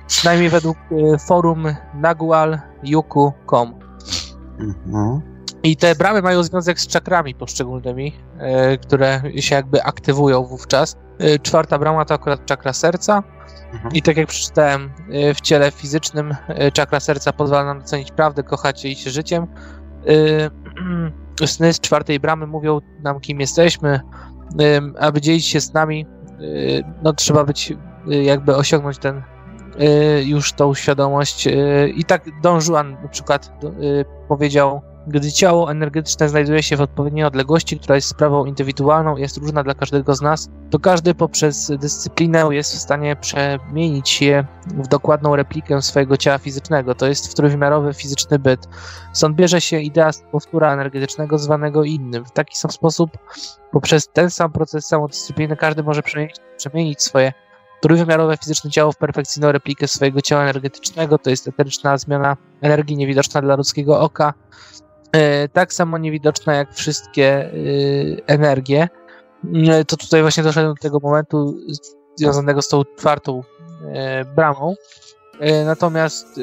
Przynajmniej 0.06 0.50
według 0.50 0.76
e, 1.14 1.18
forum 1.18 1.66
nagual.yuku.com. 1.94 3.74
Mhm. 4.58 5.20
I 5.62 5.76
te 5.76 5.94
bramy 5.94 6.22
mają 6.22 6.42
związek 6.42 6.80
z 6.80 6.86
czakrami 6.86 7.34
poszczególnymi, 7.34 8.12
e, 8.38 8.78
które 8.78 9.22
się 9.36 9.54
jakby 9.54 9.82
aktywują 9.82 10.44
wówczas. 10.44 10.96
E, 11.18 11.38
czwarta 11.38 11.78
brama 11.78 12.04
to 12.04 12.14
akurat 12.14 12.46
czakra 12.46 12.72
serca. 12.72 13.22
Mhm. 13.72 13.94
I 13.94 14.02
tak 14.02 14.16
jak 14.16 14.28
przeczytałem, 14.28 14.90
e, 15.10 15.34
w 15.34 15.40
ciele 15.40 15.70
fizycznym 15.70 16.36
e, 16.48 16.72
czakra 16.72 17.00
serca 17.00 17.32
pozwala 17.32 17.64
nam 17.64 17.78
docenić 17.78 18.10
prawdę, 18.10 18.42
kochać 18.42 18.80
się 18.80 18.88
i 18.88 18.96
się 18.96 19.10
życiem. 19.10 19.46
E, 20.06 21.46
Sny 21.46 21.72
z 21.72 21.80
czwartej 21.80 22.20
bramy 22.20 22.46
mówią 22.46 22.80
nam, 23.02 23.20
kim 23.20 23.40
jesteśmy. 23.40 24.00
Aby 25.00 25.20
dzielić 25.20 25.46
się 25.46 25.60
z 25.60 25.74
nami, 25.74 26.06
no 27.02 27.12
trzeba 27.12 27.44
być, 27.44 27.72
jakby 28.06 28.56
osiągnąć 28.56 28.98
ten 28.98 29.22
już 30.24 30.52
tą 30.52 30.74
świadomość. 30.74 31.48
I 31.94 32.04
tak 32.04 32.24
Don 32.42 32.60
Juan 32.68 32.96
na 33.02 33.08
przykład 33.08 33.52
powiedział, 34.28 34.82
gdy 35.06 35.32
ciało 35.32 35.70
energetyczne 35.70 36.28
znajduje 36.28 36.62
się 36.62 36.76
w 36.76 36.80
odpowiedniej 36.80 37.24
odległości, 37.24 37.78
która 37.78 37.94
jest 37.94 38.08
sprawą 38.08 38.44
indywidualną 38.44 39.16
jest 39.16 39.36
różna 39.36 39.62
dla 39.62 39.74
każdego 39.74 40.14
z 40.14 40.22
nas, 40.22 40.48
to 40.70 40.78
każdy 40.78 41.14
poprzez 41.14 41.72
dyscyplinę 41.78 42.48
jest 42.50 42.74
w 42.74 42.78
stanie 42.78 43.16
przemienić 43.16 44.22
je 44.22 44.46
w 44.66 44.88
dokładną 44.88 45.36
replikę 45.36 45.82
swojego 45.82 46.16
ciała 46.16 46.38
fizycznego. 46.38 46.94
To 46.94 47.06
jest 47.06 47.34
trójwymiarowy 47.34 47.94
fizyczny 47.94 48.38
byt. 48.38 48.68
Stąd 49.12 49.36
bierze 49.36 49.60
się 49.60 49.80
idea 49.80 50.10
powtóra 50.32 50.72
energetycznego 50.72 51.38
zwanego 51.38 51.84
innym. 51.84 52.24
W 52.24 52.30
taki 52.30 52.56
sam 52.56 52.70
sposób, 52.70 53.10
poprzez 53.72 54.08
ten 54.08 54.30
sam 54.30 54.52
proces 54.52 54.86
samodyscypliny, 54.86 55.56
każdy 55.56 55.82
może 55.82 56.02
przemienić, 56.02 56.36
przemienić 56.56 57.02
swoje 57.02 57.32
trójwymiarowe 57.80 58.36
fizyczne 58.36 58.70
ciało 58.70 58.92
w 58.92 58.96
perfekcyjną 58.96 59.52
replikę 59.52 59.88
swojego 59.88 60.20
ciała 60.20 60.42
energetycznego. 60.42 61.18
To 61.18 61.30
jest 61.30 61.48
eteryczna 61.48 61.98
zmiana 61.98 62.36
energii 62.60 62.96
niewidoczna 62.96 63.42
dla 63.42 63.56
ludzkiego 63.56 64.00
oka. 64.00 64.34
E, 65.12 65.48
tak 65.48 65.72
samo 65.72 65.98
niewidoczna 65.98 66.54
jak 66.54 66.74
wszystkie 66.74 67.26
e, 67.26 67.50
energie. 68.26 68.88
E, 69.54 69.84
To 69.84 69.96
tutaj 69.96 70.22
właśnie 70.22 70.42
doszedłem 70.42 70.74
do 70.74 70.80
tego 70.80 70.98
momentu 71.02 71.56
związanego 72.16 72.62
z 72.62 72.68
tą 72.68 72.82
czwartą 72.98 73.42
bramą. 74.36 74.74
Natomiast 75.66 76.40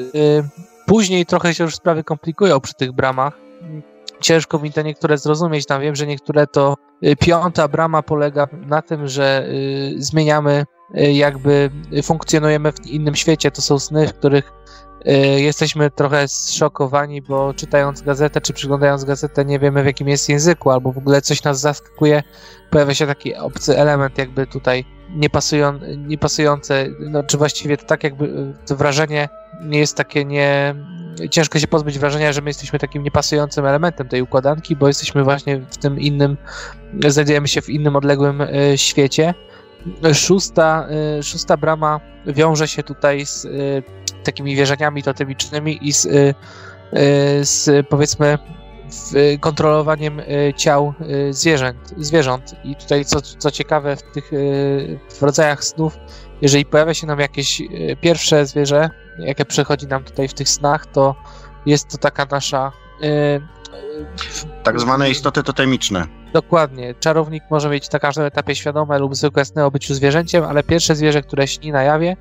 później 0.86 1.26
trochę 1.26 1.54
się 1.54 1.64
już 1.64 1.74
sprawy 1.76 2.04
komplikują 2.04 2.60
przy 2.60 2.74
tych 2.74 2.92
bramach. 2.92 3.38
Ciężko 4.20 4.58
mi 4.58 4.72
te 4.72 4.84
niektóre 4.84 5.18
zrozumieć. 5.18 5.66
Tam 5.66 5.82
wiem, 5.82 5.94
że 5.94 6.06
niektóre 6.06 6.46
to 6.46 6.76
piąta 7.20 7.68
brama 7.68 8.02
polega 8.02 8.48
na 8.66 8.82
tym, 8.82 9.08
że 9.08 9.48
zmieniamy 9.96 10.64
jakby 10.94 11.70
funkcjonujemy 12.02 12.72
w 12.72 12.86
innym 12.86 13.14
świecie. 13.14 13.50
To 13.50 13.62
są 13.62 13.78
sny, 13.78 14.08
w 14.08 14.14
których 14.14 14.52
jesteśmy 15.36 15.90
trochę 15.90 16.28
zszokowani, 16.28 17.22
bo 17.22 17.54
czytając 17.54 18.02
gazetę 18.02 18.40
czy 18.40 18.52
przyglądając 18.52 19.04
gazetę 19.04 19.44
nie 19.44 19.58
wiemy 19.58 19.82
w 19.82 19.86
jakim 19.86 20.08
jest 20.08 20.28
języku, 20.28 20.70
albo 20.70 20.92
w 20.92 20.98
ogóle 20.98 21.22
coś 21.22 21.42
nas 21.42 21.60
zaskakuje. 21.60 22.22
Pojawia 22.70 22.94
się 22.94 23.06
taki 23.06 23.34
obcy 23.34 23.78
element 23.78 24.18
jakby 24.18 24.46
tutaj 24.46 24.84
niepasują, 25.10 25.78
niepasujące, 25.96 26.86
no, 27.00 27.22
czy 27.22 27.38
właściwie 27.38 27.76
to 27.76 27.86
tak 27.86 28.04
jakby 28.04 28.24
e, 28.24 28.66
to 28.66 28.76
wrażenie 28.76 29.28
nie 29.62 29.78
jest 29.78 29.96
takie 29.96 30.24
nie... 30.24 30.74
Ciężko 31.30 31.58
się 31.58 31.66
pozbyć 31.66 31.98
wrażenia, 31.98 32.32
że 32.32 32.42
my 32.42 32.50
jesteśmy 32.50 32.78
takim 32.78 33.02
niepasującym 33.02 33.66
elementem 33.66 34.08
tej 34.08 34.22
układanki, 34.22 34.76
bo 34.76 34.88
jesteśmy 34.88 35.24
właśnie 35.24 35.60
w 35.60 35.76
tym 35.76 36.00
innym, 36.00 36.36
znajdujemy 37.08 37.48
się 37.48 37.62
w 37.62 37.70
innym 37.70 37.96
odległym 37.96 38.40
e, 38.40 38.78
świecie. 38.78 39.34
Szósta, 40.14 40.88
szósta 41.22 41.56
brama 41.56 42.00
wiąże 42.26 42.68
się 42.68 42.82
tutaj 42.82 43.26
z 43.26 43.46
takimi 44.24 44.56
wierzeniami 44.56 45.02
totemicznymi 45.02 45.88
i 45.88 45.92
z, 45.92 46.06
y, 46.06 46.10
y, 46.10 46.34
z 47.44 47.86
powiedzmy 47.88 48.38
kontrolowaniem 49.40 50.20
y, 50.20 50.52
ciał 50.56 50.94
zwierząt, 51.30 51.94
zwierząt. 51.96 52.54
I 52.64 52.76
tutaj 52.76 53.04
co, 53.04 53.20
co 53.20 53.50
ciekawe 53.50 53.96
w 53.96 54.02
tych 54.02 54.30
w 55.10 55.22
rodzajach 55.22 55.64
snów, 55.64 55.98
jeżeli 56.42 56.64
pojawia 56.64 56.94
się 56.94 57.06
nam 57.06 57.20
jakieś 57.20 57.62
pierwsze 58.00 58.46
zwierzę, 58.46 58.90
jakie 59.18 59.44
przychodzi 59.44 59.86
nam 59.86 60.04
tutaj 60.04 60.28
w 60.28 60.34
tych 60.34 60.48
snach, 60.48 60.86
to 60.86 61.14
jest 61.66 61.88
to 61.88 61.98
taka 61.98 62.26
nasza 62.30 62.72
Tak 64.62 64.80
zwane 64.80 65.10
istoty 65.10 65.42
totemiczne. 65.42 66.06
Dokładnie. 66.34 66.94
Czarownik 67.00 67.44
może 67.50 67.68
mieć 67.70 67.90
na 67.90 67.98
każdym 67.98 68.24
etapie 68.24 68.54
świadome 68.54 68.98
lub 68.98 69.16
zwykłe 69.16 69.44
sny 69.44 69.64
o 69.64 69.70
byciu 69.70 69.94
zwierzęciem, 69.94 70.44
ale 70.44 70.62
pierwsze 70.62 70.94
zwierzę, 70.94 71.22
które 71.22 71.48
śni 71.48 71.72
na 71.72 71.82
jawie, 71.82 72.16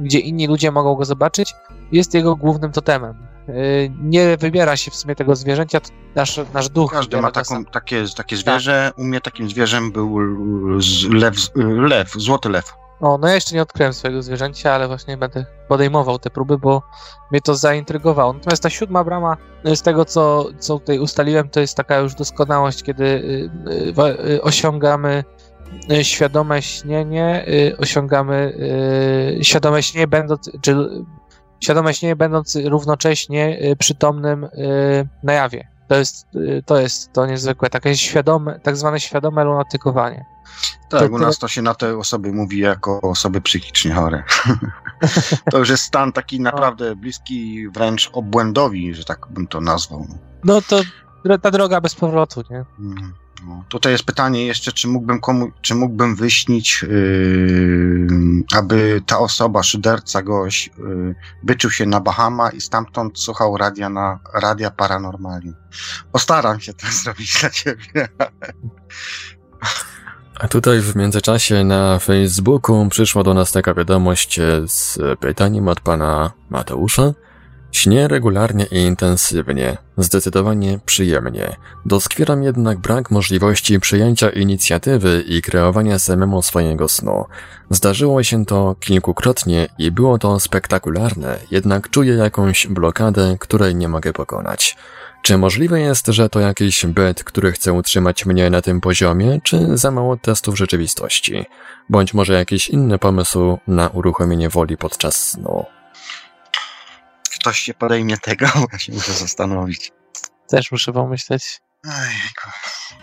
gdzie 0.00 0.18
inni 0.18 0.46
ludzie 0.46 0.70
mogą 0.70 0.94
go 0.94 1.04
zobaczyć, 1.04 1.54
jest 1.92 2.14
jego 2.14 2.36
głównym 2.36 2.72
totemem. 2.72 3.14
Yy, 3.48 3.54
Nie 4.02 4.36
wybiera 4.36 4.76
się 4.76 4.90
w 4.90 4.94
sumie 4.94 5.14
tego 5.14 5.36
zwierzęcia, 5.36 5.80
nasz, 6.14 6.40
nasz 6.54 6.68
duch. 6.68 6.92
Każdy 6.92 7.20
ma 7.20 7.30
taką, 7.30 7.64
takie, 7.64 8.04
takie 8.16 8.36
zwierzę. 8.36 8.92
U 8.96 9.04
mnie 9.04 9.20
takim 9.20 9.48
zwierzem 9.50 9.92
był 9.92 10.18
lew, 11.10 11.34
lew, 11.64 12.12
złoty 12.12 12.48
lew. 12.48 12.72
O, 13.00 13.18
no 13.18 13.28
ja 13.28 13.34
jeszcze 13.34 13.54
nie 13.54 13.62
odkryłem 13.62 13.92
swojego 13.92 14.22
zwierzęcia, 14.22 14.72
ale 14.72 14.88
właśnie 14.88 15.16
będę 15.16 15.46
podejmował 15.68 16.18
te 16.18 16.30
próby, 16.30 16.58
bo 16.58 16.82
mnie 17.30 17.40
to 17.40 17.54
zaintrygowało. 17.54 18.32
Natomiast 18.32 18.62
ta 18.62 18.70
siódma 18.70 19.04
brama, 19.04 19.36
y, 19.68 19.76
z 19.76 19.82
tego 19.82 20.04
co, 20.04 20.46
co 20.58 20.78
tutaj 20.78 20.98
ustaliłem, 20.98 21.48
to 21.48 21.60
jest 21.60 21.76
taka 21.76 21.98
już 21.98 22.14
doskonałość, 22.14 22.82
kiedy 22.82 23.04
y, 23.04 23.50
y, 23.98 24.32
y, 24.34 24.42
osiągamy 24.42 25.18
y, 25.18 25.24
świadome 26.02 26.62
śnienie, 26.62 27.44
y, 27.48 27.76
osiągamy 27.78 28.52
y, 29.40 29.44
świadome 29.44 29.82
śnienie, 29.82 30.06
będąc, 30.06 30.50
czy 30.62 30.72
y, 30.72 31.04
świadome 31.60 31.94
śnienie 31.94 32.16
będąc 32.16 32.56
równocześnie 32.64 33.58
y, 33.70 33.76
przytomnym 33.76 34.44
y, 34.44 35.08
na 35.22 35.32
jawie. 35.32 35.68
To 35.88 35.96
jest, 35.96 36.26
y, 36.34 36.62
to 36.66 36.80
jest 36.80 37.12
to 37.12 37.26
niezwykłe, 37.26 37.70
takie 37.70 37.96
świadome, 37.96 38.60
tak 38.62 38.76
zwane 38.76 39.00
świadome 39.00 39.44
lunatykowanie. 39.44 40.24
Tak, 40.90 41.00
To 41.00 41.14
u 41.14 41.18
nas 41.18 41.38
to 41.38 41.48
się 41.48 41.62
na 41.62 41.74
te 41.74 41.98
osoby 41.98 42.32
mówi 42.32 42.58
jako 42.58 43.00
osoby 43.00 43.40
psychicznie 43.40 43.94
chore. 43.94 44.22
to 45.50 45.58
już 45.58 45.68
jest 45.68 45.82
stan 45.82 46.12
taki 46.12 46.40
naprawdę 46.40 46.96
bliski 46.96 47.68
wręcz 47.68 48.10
obłędowi, 48.12 48.94
że 48.94 49.04
tak 49.04 49.26
bym 49.30 49.46
to 49.46 49.60
nazwał. 49.60 50.06
No 50.44 50.62
to 50.62 50.80
ta 51.42 51.50
droga 51.50 51.80
bez 51.80 51.94
powrotu, 51.94 52.42
nie? 52.50 52.64
Mm, 52.78 53.12
No. 53.46 53.64
Tutaj 53.68 53.92
jest 53.92 54.04
pytanie 54.04 54.46
jeszcze, 54.46 54.72
czy 54.72 54.88
mógłbym 54.88 55.20
komu, 55.20 55.50
czy 55.60 55.74
mógłbym 55.74 56.16
wyśnić, 56.16 56.82
yy, 56.82 58.08
aby 58.56 59.02
ta 59.06 59.18
osoba, 59.18 59.62
szyderca, 59.62 60.22
gość, 60.22 60.70
yy, 60.78 61.14
byczył 61.42 61.70
się 61.70 61.86
na 61.86 62.00
Bahama 62.00 62.50
i 62.50 62.60
stamtąd 62.60 63.18
słuchał 63.18 63.56
radia 63.56 63.88
na 63.88 64.18
radia 64.34 64.70
paranormalium. 64.70 65.54
Postaram 66.12 66.60
się 66.60 66.74
to 66.74 66.86
zrobić 67.02 67.40
dla 67.40 67.50
ciebie. 67.50 68.08
A 70.40 70.48
tutaj 70.48 70.80
w 70.80 70.96
międzyczasie 70.96 71.64
na 71.64 71.98
Facebooku 71.98 72.88
przyszła 72.88 73.22
do 73.22 73.34
nas 73.34 73.52
taka 73.52 73.74
wiadomość 73.74 74.38
e, 74.38 74.62
z 74.66 74.98
pytaniem 75.20 75.68
od 75.68 75.80
pana 75.80 76.30
Mateusza. 76.50 77.12
Śnię 77.72 78.08
regularnie 78.08 78.66
i 78.70 78.76
intensywnie, 78.76 79.76
zdecydowanie 79.96 80.78
przyjemnie. 80.86 81.56
Doskwieram 81.86 82.42
jednak 82.42 82.78
brak 82.78 83.10
możliwości 83.10 83.80
przyjęcia 83.80 84.30
inicjatywy 84.30 85.24
i 85.26 85.42
kreowania 85.42 85.98
samemu 85.98 86.42
swojego 86.42 86.88
snu. 86.88 87.24
Zdarzyło 87.70 88.22
się 88.22 88.46
to 88.46 88.76
kilkukrotnie 88.80 89.68
i 89.78 89.90
było 89.90 90.18
to 90.18 90.40
spektakularne, 90.40 91.38
jednak 91.50 91.90
czuję 91.90 92.14
jakąś 92.14 92.66
blokadę, 92.66 93.36
której 93.40 93.74
nie 93.74 93.88
mogę 93.88 94.12
pokonać. 94.12 94.76
Czy 95.22 95.38
możliwe 95.38 95.80
jest, 95.80 96.06
że 96.06 96.28
to 96.28 96.40
jakiś 96.40 96.86
byt, 96.86 97.24
który 97.24 97.52
chce 97.52 97.72
utrzymać 97.72 98.26
mnie 98.26 98.50
na 98.50 98.62
tym 98.62 98.80
poziomie, 98.80 99.40
czy 99.44 99.76
za 99.78 99.90
mało 99.90 100.16
testów 100.16 100.58
rzeczywistości? 100.58 101.44
Bądź 101.88 102.14
może 102.14 102.32
jakiś 102.32 102.68
inny 102.68 102.98
pomysł 102.98 103.58
na 103.66 103.88
uruchomienie 103.88 104.48
woli 104.48 104.76
podczas 104.76 105.28
snu? 105.28 105.79
Ktoś 107.40 107.58
się 107.58 107.74
podejmie 107.74 108.18
tego, 108.18 108.46
ja 108.72 108.78
się 108.78 108.92
muszę 108.92 109.12
zastanowić. 109.12 109.92
Też 110.48 110.72
muszę 110.72 110.92
pomyśleć. 110.92 111.60
Ejku. 111.84 112.50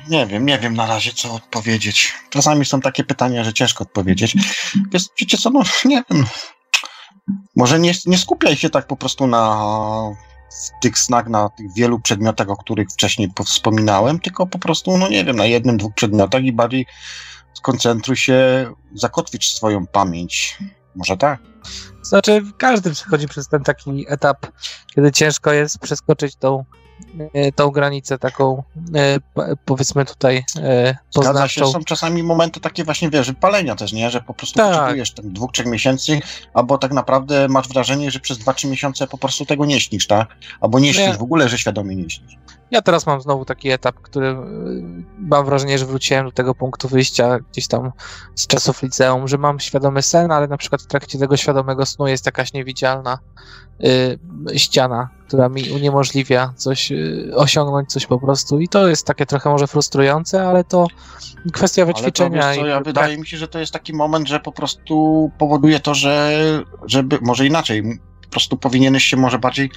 Nie 0.10 0.28
wiem, 0.28 0.46
nie 0.46 0.60
wiem 0.60 0.74
na 0.76 0.86
razie, 0.86 1.14
co 1.14 1.34
odpowiedzieć. 1.34 2.14
Czasami 2.30 2.66
są 2.66 2.82
takie 2.82 3.04
pytania, 3.04 3.44
że 3.44 3.54
ciężko 3.54 3.84
odpowiedzieć. 3.84 4.36
Wiesz, 4.92 5.04
wiecie 5.22 5.38
co, 5.38 5.50
no 5.50 5.62
nie 5.86 6.04
wiem. 6.12 6.26
Może 7.56 7.80
nie, 7.80 7.94
nie 8.06 8.18
skupiaj 8.18 8.58
się 8.58 8.70
tak 8.70 8.88
po 8.88 8.98
prostu 8.98 9.28
na 9.28 9.64
tych 10.82 11.00
snach 11.00 11.28
na 11.28 11.50
tych 11.50 11.74
wielu 11.74 12.00
przedmiotach, 12.00 12.50
o 12.50 12.58
których 12.58 12.88
wcześniej 12.90 13.30
po- 13.36 13.44
wspominałem, 13.44 14.20
tylko 14.20 14.48
po 14.48 14.60
prostu, 14.60 14.98
no 14.98 15.10
nie 15.10 15.26
wiem, 15.26 15.36
na 15.36 15.46
jednym, 15.46 15.78
dwóch 15.78 15.94
przedmiotach 15.94 16.44
i 16.44 16.54
bardziej 16.54 16.86
skoncentruj 17.54 18.18
się, 18.18 18.68
zakotwić 18.94 19.56
swoją 19.56 19.88
pamięć. 19.88 20.58
Może 20.96 21.18
tak? 21.18 21.40
Znaczy, 22.08 22.42
każdy 22.58 22.92
przechodzi 22.92 23.28
przez 23.28 23.48
ten 23.48 23.64
taki 23.64 24.06
etap, 24.10 24.48
kiedy 24.96 25.12
ciężko 25.12 25.54
jest 25.54 25.80
przeskoczyć 25.80 26.36
tą, 26.36 26.66
tą 27.56 27.70
granicę 27.70 28.18
taką, 28.18 28.64
e, 28.96 29.18
powiedzmy 29.66 30.06
tutaj, 30.06 30.38
e, 30.38 30.98
Zgadza 31.16 31.48
się, 31.48 31.62
poznawczą. 31.62 31.72
są 31.72 31.84
czasami 31.84 32.24
momenty 32.24 32.60
takie 32.60 32.84
właśnie, 32.84 33.10
wiesz, 33.10 33.28
wypalenia 33.28 33.76
też, 33.76 33.94
nie? 33.94 34.10
Że 34.10 34.22
po 34.22 34.34
prostu 34.34 34.56
Tak. 34.58 34.72
potrzebujesz 34.72 35.14
tam 35.14 35.34
dwóch, 35.34 35.52
trzech 35.52 35.66
miesięcy, 35.66 36.20
albo 36.54 36.78
tak 36.78 36.94
naprawdę 36.94 37.48
masz 37.48 37.68
wrażenie, 37.68 38.12
że 38.12 38.20
przez 38.20 38.38
dwa, 38.38 38.54
trzy 38.54 38.68
miesiące 38.68 39.08
po 39.08 39.18
prostu 39.18 39.46
tego 39.46 39.66
nie 39.66 39.80
śnisz, 39.80 40.08
tak? 40.08 40.28
Albo 40.62 40.80
nie 40.80 40.94
śnisz 40.94 41.18
w 41.18 41.24
ogóle, 41.24 41.50
że 41.50 41.58
świadomie 41.58 41.96
nie 41.96 42.10
śnisz. 42.10 42.36
Ja 42.72 42.82
teraz 42.82 43.06
mam 43.06 43.22
znowu 43.22 43.46
taki 43.46 43.70
etap, 43.70 43.96
który 43.96 44.28
e, 44.28 44.36
mam 45.20 45.46
wrażenie, 45.46 45.78
że 45.78 45.86
wróciłem 45.86 46.26
do 46.26 46.32
tego 46.32 46.56
punktu 46.56 46.88
wyjścia 46.88 47.40
gdzieś 47.52 47.68
tam 47.68 47.92
z 48.36 48.48
czasów 48.48 48.82
liceum, 48.84 49.28
że 49.28 49.38
mam 49.38 49.60
świadomy 49.60 50.02
sen, 50.02 50.32
ale 50.32 50.48
na 50.48 50.58
przykład 50.58 50.82
w 50.82 50.88
trakcie 50.88 51.20
tego 51.20 51.38
świadomego 51.38 51.86
snu 51.86 52.08
jest 52.08 52.26
jakaś 52.26 52.54
niewidzialna 52.54 53.20
y, 53.86 54.20
ściana, 54.60 55.10
która 55.28 55.50
mi 55.50 55.70
uniemożliwia 55.72 56.54
coś 56.56 56.92
y, 56.92 57.32
osiągnąć, 57.36 57.90
coś 57.90 58.06
po 58.06 58.20
prostu. 58.20 58.60
I 58.60 58.68
to 58.68 58.88
jest 58.88 59.06
takie 59.06 59.26
trochę 59.26 59.50
może 59.50 59.68
frustrujące, 59.68 60.48
ale 60.48 60.64
to 60.64 60.88
kwestia 61.54 61.86
wyćwiczenia. 61.86 62.44
Ale 62.44 62.56
to, 62.56 62.62
co, 62.62 62.68
i 62.68 62.70
ja 62.70 62.82
wydaje 62.82 63.18
mi 63.18 63.28
się, 63.28 63.38
że 63.38 63.48
to 63.48 63.60
jest 63.60 63.74
taki 63.74 63.94
moment, 63.94 64.28
że 64.28 64.40
po 64.40 64.52
prostu 64.52 65.32
powoduje 65.38 65.80
to, 65.80 65.96
że 65.96 66.42
żeby, 66.86 67.20
może 67.22 67.46
inaczej, 67.46 67.84
po 68.24 68.32
prostu 68.32 68.58
powinieneś 68.58 69.04
się 69.04 69.18
może 69.18 69.40
bardziej 69.40 69.72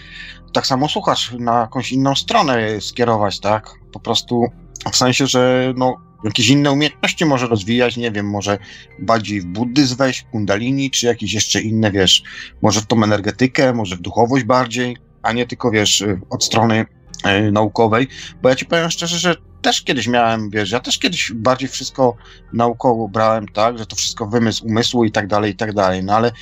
tak 0.52 0.66
samo 0.66 0.88
słuchać 0.88 1.32
na 1.38 1.60
jakąś 1.60 1.92
inną 1.92 2.14
stronę 2.14 2.80
skierować, 2.80 3.40
tak? 3.40 3.70
Po 3.92 4.00
prostu 4.00 4.46
w 4.92 4.96
sensie, 4.96 5.26
że 5.26 5.72
no 5.76 5.96
jakieś 6.24 6.48
inne 6.48 6.72
umiejętności 6.72 7.24
może 7.24 7.46
rozwijać, 7.46 7.96
nie 7.96 8.10
wiem, 8.10 8.30
może 8.30 8.58
bardziej 8.98 9.40
w 9.40 9.46
buddyzm 9.46 9.96
wejść, 9.96 10.20
w 10.20 10.30
kundalini, 10.30 10.90
czy 10.90 11.06
jakieś 11.06 11.32
jeszcze 11.32 11.60
inne, 11.60 11.90
wiesz, 11.90 12.22
może 12.62 12.80
w 12.80 12.86
tą 12.86 13.04
energetykę, 13.04 13.72
może 13.72 13.96
w 13.96 14.00
duchowość 14.00 14.44
bardziej, 14.44 14.96
a 15.22 15.32
nie 15.32 15.46
tylko, 15.46 15.70
wiesz, 15.70 16.04
od 16.30 16.44
strony 16.44 16.86
e, 17.24 17.50
naukowej, 17.50 18.08
bo 18.42 18.48
ja 18.48 18.54
ci 18.54 18.66
powiem 18.66 18.90
szczerze, 18.90 19.18
że 19.18 19.49
też 19.62 19.82
kiedyś 19.82 20.06
miałem, 20.06 20.50
wiesz, 20.50 20.70
ja 20.70 20.80
też 20.80 20.98
kiedyś 20.98 21.32
bardziej 21.34 21.68
wszystko 21.68 22.16
naukowo 22.52 23.08
brałem, 23.08 23.48
tak, 23.48 23.78
że 23.78 23.86
to 23.86 23.96
wszystko 23.96 24.26
wymysł 24.26 24.66
umysłu 24.66 25.04
i 25.04 25.10
tak 25.10 25.26
dalej, 25.26 25.52
i 25.52 25.56
tak 25.56 25.72
dalej, 25.72 26.04
no 26.04 26.14
ale 26.14 26.32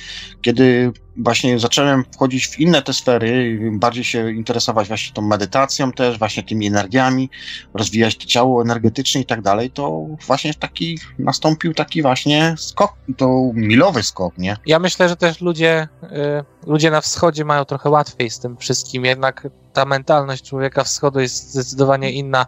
kiedy 0.41 0.91
właśnie 1.17 1.59
zacząłem 1.59 2.03
wchodzić 2.13 2.47
w 2.47 2.59
inne 2.59 2.81
te 2.81 2.93
sfery, 2.93 3.59
bardziej 3.71 4.03
się 4.03 4.31
interesować 4.31 4.87
właśnie 4.87 5.13
tą 5.13 5.21
medytacją 5.21 5.91
też, 5.91 6.19
właśnie 6.19 6.43
tymi 6.43 6.67
energiami, 6.67 7.29
rozwijać 7.73 8.17
to 8.17 8.25
ciało 8.25 8.61
energetycznie 8.61 9.21
i 9.21 9.25
tak 9.25 9.41
dalej, 9.41 9.71
to 9.71 10.07
właśnie 10.27 10.53
taki 10.53 10.99
nastąpił 11.19 11.73
taki 11.73 12.01
właśnie 12.01 12.55
skok, 12.57 12.93
to 13.17 13.51
milowy 13.53 14.03
skok, 14.03 14.37
nie? 14.37 14.57
Ja 14.65 14.79
myślę, 14.79 15.09
że 15.09 15.15
też 15.15 15.41
ludzie, 15.41 15.87
y, 16.03 16.67
ludzie 16.67 16.91
na 16.91 17.01
wschodzie 17.01 17.45
mają 17.45 17.65
trochę 17.65 17.89
łatwiej 17.89 18.29
z 18.29 18.39
tym 18.39 18.57
wszystkim, 18.57 19.05
jednak 19.05 19.47
ta 19.73 19.85
mentalność 19.85 20.49
człowieka 20.49 20.83
wschodu 20.83 21.19
jest 21.19 21.51
zdecydowanie 21.51 22.11
inna 22.11 22.45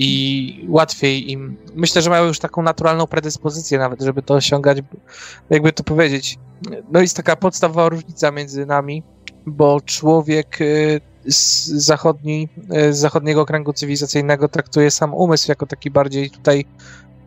i 0.00 0.64
łatwiej 0.68 1.30
im. 1.30 1.56
Myślę, 1.74 2.02
że 2.02 2.10
mają 2.10 2.24
już 2.24 2.38
taką 2.38 2.62
naturalną 2.62 3.06
predyspozycję 3.06 3.78
nawet, 3.78 4.00
żeby 4.00 4.22
to 4.22 4.34
osiągać, 4.34 4.78
jakby 5.50 5.72
to 5.72 5.84
powiedzieć. 5.84 6.38
No 6.92 7.00
jest 7.00 7.16
taka 7.16 7.36
podstawowa 7.36 7.88
różnica 7.88 8.30
między 8.30 8.66
nami, 8.66 9.02
bo 9.46 9.80
człowiek 9.80 10.60
y, 10.60 11.00
z, 11.28 11.66
zachodni, 11.66 12.48
y, 12.88 12.94
z 12.94 12.98
zachodniego 12.98 13.46
kręgu 13.46 13.72
cywilizacyjnego 13.72 14.48
traktuje 14.48 14.90
sam 14.90 15.14
umysł 15.14 15.50
jako 15.50 15.66
taki 15.66 15.90
bardziej 15.90 16.30
tutaj, 16.30 16.64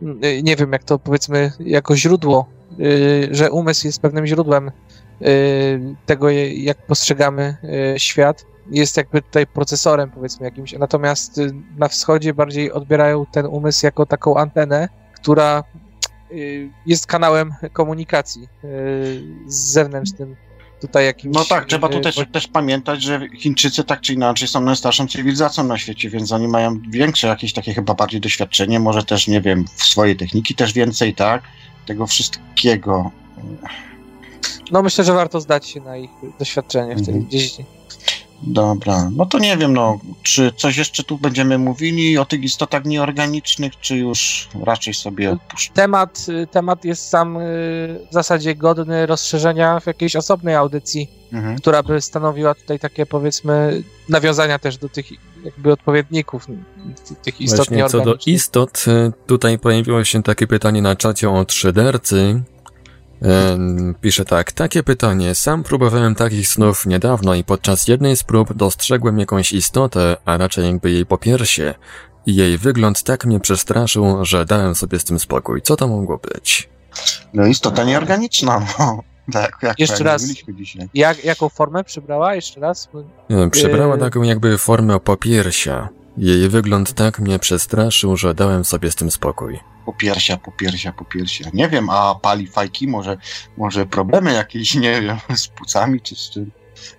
y, 0.02 0.42
nie 0.42 0.56
wiem 0.56 0.72
jak 0.72 0.84
to 0.84 0.98
powiedzmy, 0.98 1.52
jako 1.60 1.96
źródło, 1.96 2.46
że 3.30 3.50
umysł 3.50 3.86
jest 3.86 4.00
pewnym 4.00 4.26
źródłem 4.26 4.70
tego, 6.06 6.30
jak 6.54 6.86
postrzegamy 6.86 7.56
świat. 7.96 8.44
Jest 8.70 8.96
jakby 8.96 9.22
tutaj 9.22 9.46
procesorem, 9.46 10.10
powiedzmy, 10.10 10.46
jakimś. 10.46 10.72
Natomiast 10.72 11.38
y, 11.38 11.54
na 11.76 11.88
wschodzie 11.88 12.34
bardziej 12.34 12.72
odbierają 12.72 13.26
ten 13.26 13.46
umysł 13.46 13.86
jako 13.86 14.06
taką 14.06 14.36
antenę, 14.36 14.88
która 15.14 15.64
y, 16.32 16.70
jest 16.86 17.06
kanałem 17.06 17.54
komunikacji 17.72 18.42
y, 18.64 19.22
z 19.46 19.72
zewnętrznym 19.72 20.36
tutaj 20.80 21.04
jakimś. 21.04 21.34
No 21.34 21.44
tak, 21.44 21.66
trzeba 21.66 21.88
tu 21.88 22.00
też, 22.00 22.20
też 22.32 22.48
pamiętać, 22.48 23.02
że 23.02 23.28
Chińczycy 23.38 23.84
tak 23.84 24.00
czy 24.00 24.14
inaczej 24.14 24.48
są 24.48 24.60
najstarszą 24.60 25.06
cywilizacją 25.06 25.64
na 25.64 25.78
świecie, 25.78 26.10
więc 26.10 26.32
oni 26.32 26.48
mają 26.48 26.80
większe 26.90 27.26
jakieś 27.26 27.52
takie 27.52 27.74
chyba 27.74 27.94
bardziej 27.94 28.20
doświadczenie, 28.20 28.80
może 28.80 29.04
też, 29.04 29.28
nie 29.28 29.40
wiem, 29.40 29.64
w 29.76 29.82
swojej 29.82 30.16
techniki 30.16 30.54
też 30.54 30.72
więcej, 30.72 31.14
tak? 31.14 31.42
Tego 31.86 32.06
wszystkiego. 32.06 33.10
No 34.70 34.82
myślę, 34.82 35.04
że 35.04 35.12
warto 35.12 35.40
zdać 35.40 35.68
się 35.68 35.80
na 35.80 35.96
ich 35.96 36.10
doświadczenie 36.38 36.96
w 36.96 37.04
tej 37.04 37.14
Mhm. 37.14 37.30
dziedzinie. 37.30 37.64
Dobra, 38.42 39.10
no 39.16 39.26
to 39.26 39.38
nie 39.38 39.56
wiem, 39.56 39.72
no, 39.72 39.98
czy 40.22 40.52
coś 40.56 40.76
jeszcze 40.76 41.04
tu 41.04 41.18
będziemy 41.18 41.58
mówili 41.58 42.18
o 42.18 42.24
tych 42.24 42.42
istotach 42.42 42.84
nieorganicznych, 42.84 43.72
czy 43.80 43.96
już 43.96 44.48
raczej 44.62 44.94
sobie 44.94 45.30
odpuszczę? 45.30 45.72
Temat, 45.74 46.26
y, 46.28 46.46
temat 46.46 46.84
jest 46.84 47.08
sam 47.08 47.36
y, 47.36 47.40
w 48.10 48.14
zasadzie 48.14 48.54
godny 48.54 49.06
rozszerzenia 49.06 49.80
w 49.80 49.86
jakiejś 49.86 50.16
osobnej 50.16 50.54
audycji. 50.54 51.22
Mhm. 51.32 51.56
która 51.58 51.82
by 51.82 52.00
stanowiła 52.00 52.54
tutaj 52.54 52.78
takie 52.78 53.06
powiedzmy 53.06 53.82
nawiązania 54.08 54.58
też 54.58 54.76
do 54.78 54.88
tych 54.88 55.06
jakby 55.44 55.72
odpowiedników 55.72 56.46
ty- 57.08 57.14
tych 57.14 57.40
istot 57.40 57.56
Właśnie 57.56 57.76
co 57.76 57.88
do 57.92 57.98
nieorganicznych. 57.98 58.34
istot, 58.34 58.84
y, 58.88 59.12
tutaj 59.26 59.58
pojawiło 59.58 60.04
się 60.04 60.22
takie 60.22 60.46
pytanie 60.46 60.82
na 60.82 60.96
czacie 60.96 61.30
o 61.30 61.42
3dercy. 61.44 62.40
Pisze 64.00 64.24
tak, 64.24 64.52
takie 64.52 64.82
pytanie. 64.82 65.34
Sam 65.34 65.62
próbowałem 65.62 66.14
takich 66.14 66.48
snów 66.48 66.86
niedawno 66.86 67.34
i 67.34 67.44
podczas 67.44 67.88
jednej 67.88 68.16
z 68.16 68.22
prób 68.22 68.54
dostrzegłem 68.54 69.18
jakąś 69.18 69.52
istotę, 69.52 70.16
a 70.24 70.36
raczej 70.36 70.66
jakby 70.66 70.90
jej 70.90 71.06
popiersie. 71.06 71.74
I 72.26 72.34
jej 72.34 72.58
wygląd 72.58 73.02
tak 73.02 73.24
mnie 73.24 73.40
przestraszył, 73.40 74.24
że 74.24 74.44
dałem 74.44 74.74
sobie 74.74 74.98
z 74.98 75.04
tym 75.04 75.18
spokój. 75.18 75.62
Co 75.62 75.76
to 75.76 75.88
mogło 75.88 76.18
być? 76.18 76.68
No 77.34 77.46
istota 77.46 77.84
nieorganiczna, 77.84 78.66
no. 78.78 79.02
Tak, 79.32 79.58
jak 79.62 79.78
Jeszcze 79.78 79.96
jak 79.96 80.04
raz. 80.04 80.26
Jak, 80.94 81.24
jaką 81.24 81.48
formę 81.48 81.84
przybrała? 81.84 82.34
Jeszcze 82.34 82.60
raz? 82.60 82.88
Przybrała 83.50 83.98
taką 83.98 84.22
jakby 84.22 84.58
formę 84.58 85.00
popiersia. 85.00 85.88
Jej 86.16 86.48
wygląd 86.48 86.92
tak 86.92 87.18
mnie 87.18 87.38
przestraszył, 87.38 88.16
że 88.16 88.34
dałem 88.34 88.64
sobie 88.64 88.90
z 88.90 88.94
tym 88.94 89.10
spokój. 89.10 89.71
Popiersia, 89.86 90.36
popiersia, 90.36 90.92
popiersia. 90.92 91.50
Nie 91.54 91.68
wiem, 91.68 91.90
a 91.90 92.14
pali 92.14 92.46
fajki, 92.46 92.88
może, 92.88 93.16
może 93.56 93.86
problemy 93.86 94.32
jakieś, 94.32 94.74
nie 94.74 95.00
wiem, 95.00 95.16
z 95.36 95.48
płucami 95.48 96.00
czy 96.00 96.16
z 96.16 96.30
czym. 96.30 96.50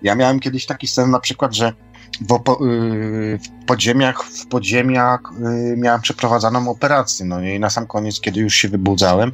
Ja 0.01 0.15
miałem 0.15 0.39
kiedyś 0.39 0.65
taki 0.65 0.87
sen 0.87 1.11
na 1.11 1.19
przykład, 1.19 1.55
że 1.55 1.73
w, 2.21 2.27
opo- 2.27 2.65
yy, 2.65 3.37
w 3.37 3.65
podziemiach, 3.65 4.23
w 4.23 4.47
podziemiach 4.47 5.21
yy, 5.39 5.77
miałem 5.77 6.01
przeprowadzaną 6.01 6.69
operację, 6.69 7.25
no 7.25 7.41
i 7.41 7.59
na 7.59 7.69
sam 7.69 7.87
koniec, 7.87 8.21
kiedy 8.21 8.39
już 8.39 8.55
się 8.55 8.69
wybudzałem, 8.69 9.31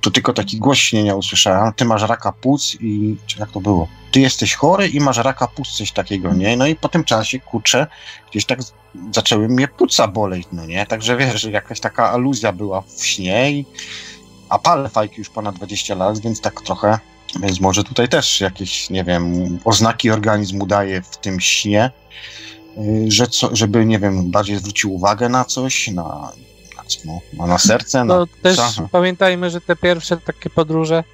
to 0.00 0.10
tylko 0.10 0.32
taki 0.32 0.58
głos 0.58 0.78
śnienia 0.78 1.14
usłyszałem, 1.14 1.72
ty 1.72 1.84
masz 1.84 2.02
raka 2.02 2.32
płuc 2.32 2.76
i, 2.80 3.16
czy 3.26 3.40
jak 3.40 3.50
to 3.50 3.60
było? 3.60 3.88
Ty 4.12 4.20
jesteś 4.20 4.54
chory 4.54 4.88
i 4.88 5.00
masz 5.00 5.18
raka 5.18 5.48
płuc, 5.48 5.68
coś 5.68 5.92
takiego, 5.92 6.34
nie? 6.34 6.56
No 6.56 6.66
i 6.66 6.76
po 6.76 6.88
tym 6.88 7.04
czasie, 7.04 7.40
kurczę, 7.40 7.86
gdzieś 8.30 8.44
tak 8.44 8.58
zaczęły 9.14 9.48
mnie 9.48 9.68
płuca 9.68 10.08
boleć, 10.08 10.46
no 10.52 10.66
nie? 10.66 10.86
Także 10.86 11.16
wiesz, 11.16 11.44
jakaś 11.44 11.80
taka 11.80 12.10
aluzja 12.10 12.52
była 12.52 12.80
w 12.80 13.06
śnie 13.06 13.52
i 13.52 13.64
a 14.48 14.58
palę 14.58 14.88
fajki 14.88 15.14
już 15.18 15.28
ponad 15.28 15.54
20 15.54 15.94
lat, 15.94 16.18
więc 16.18 16.40
tak 16.40 16.60
trochę, 16.60 16.98
więc 17.40 17.60
może 17.60 17.84
tutaj 17.84 18.08
też 18.08 18.40
jakieś, 18.40 18.90
nie 18.90 19.04
wiem, 19.04 19.58
oznaki 19.64 20.10
organizmu 20.10 20.66
daje 20.66 21.02
w 21.02 21.16
tym 21.16 21.40
śnie, 21.40 21.90
y, 22.78 23.04
że 23.08 23.26
co, 23.26 23.56
żeby, 23.56 23.86
nie 23.86 23.98
wiem, 23.98 24.30
bardziej 24.30 24.58
zwrócił 24.58 24.94
uwagę 24.94 25.28
na 25.28 25.44
coś, 25.44 25.88
na, 25.88 26.32
co, 26.96 27.20
no, 27.32 27.46
na, 27.46 27.58
serce, 27.58 27.98
na 27.98 28.04
No 28.04 28.26
też 28.42 28.58
Aha. 28.58 28.88
pamiętajmy, 28.92 29.50
że 29.50 29.60
te 29.60 29.76
pierwsze 29.76 30.16
takie 30.16 30.50
podróże 30.50 31.04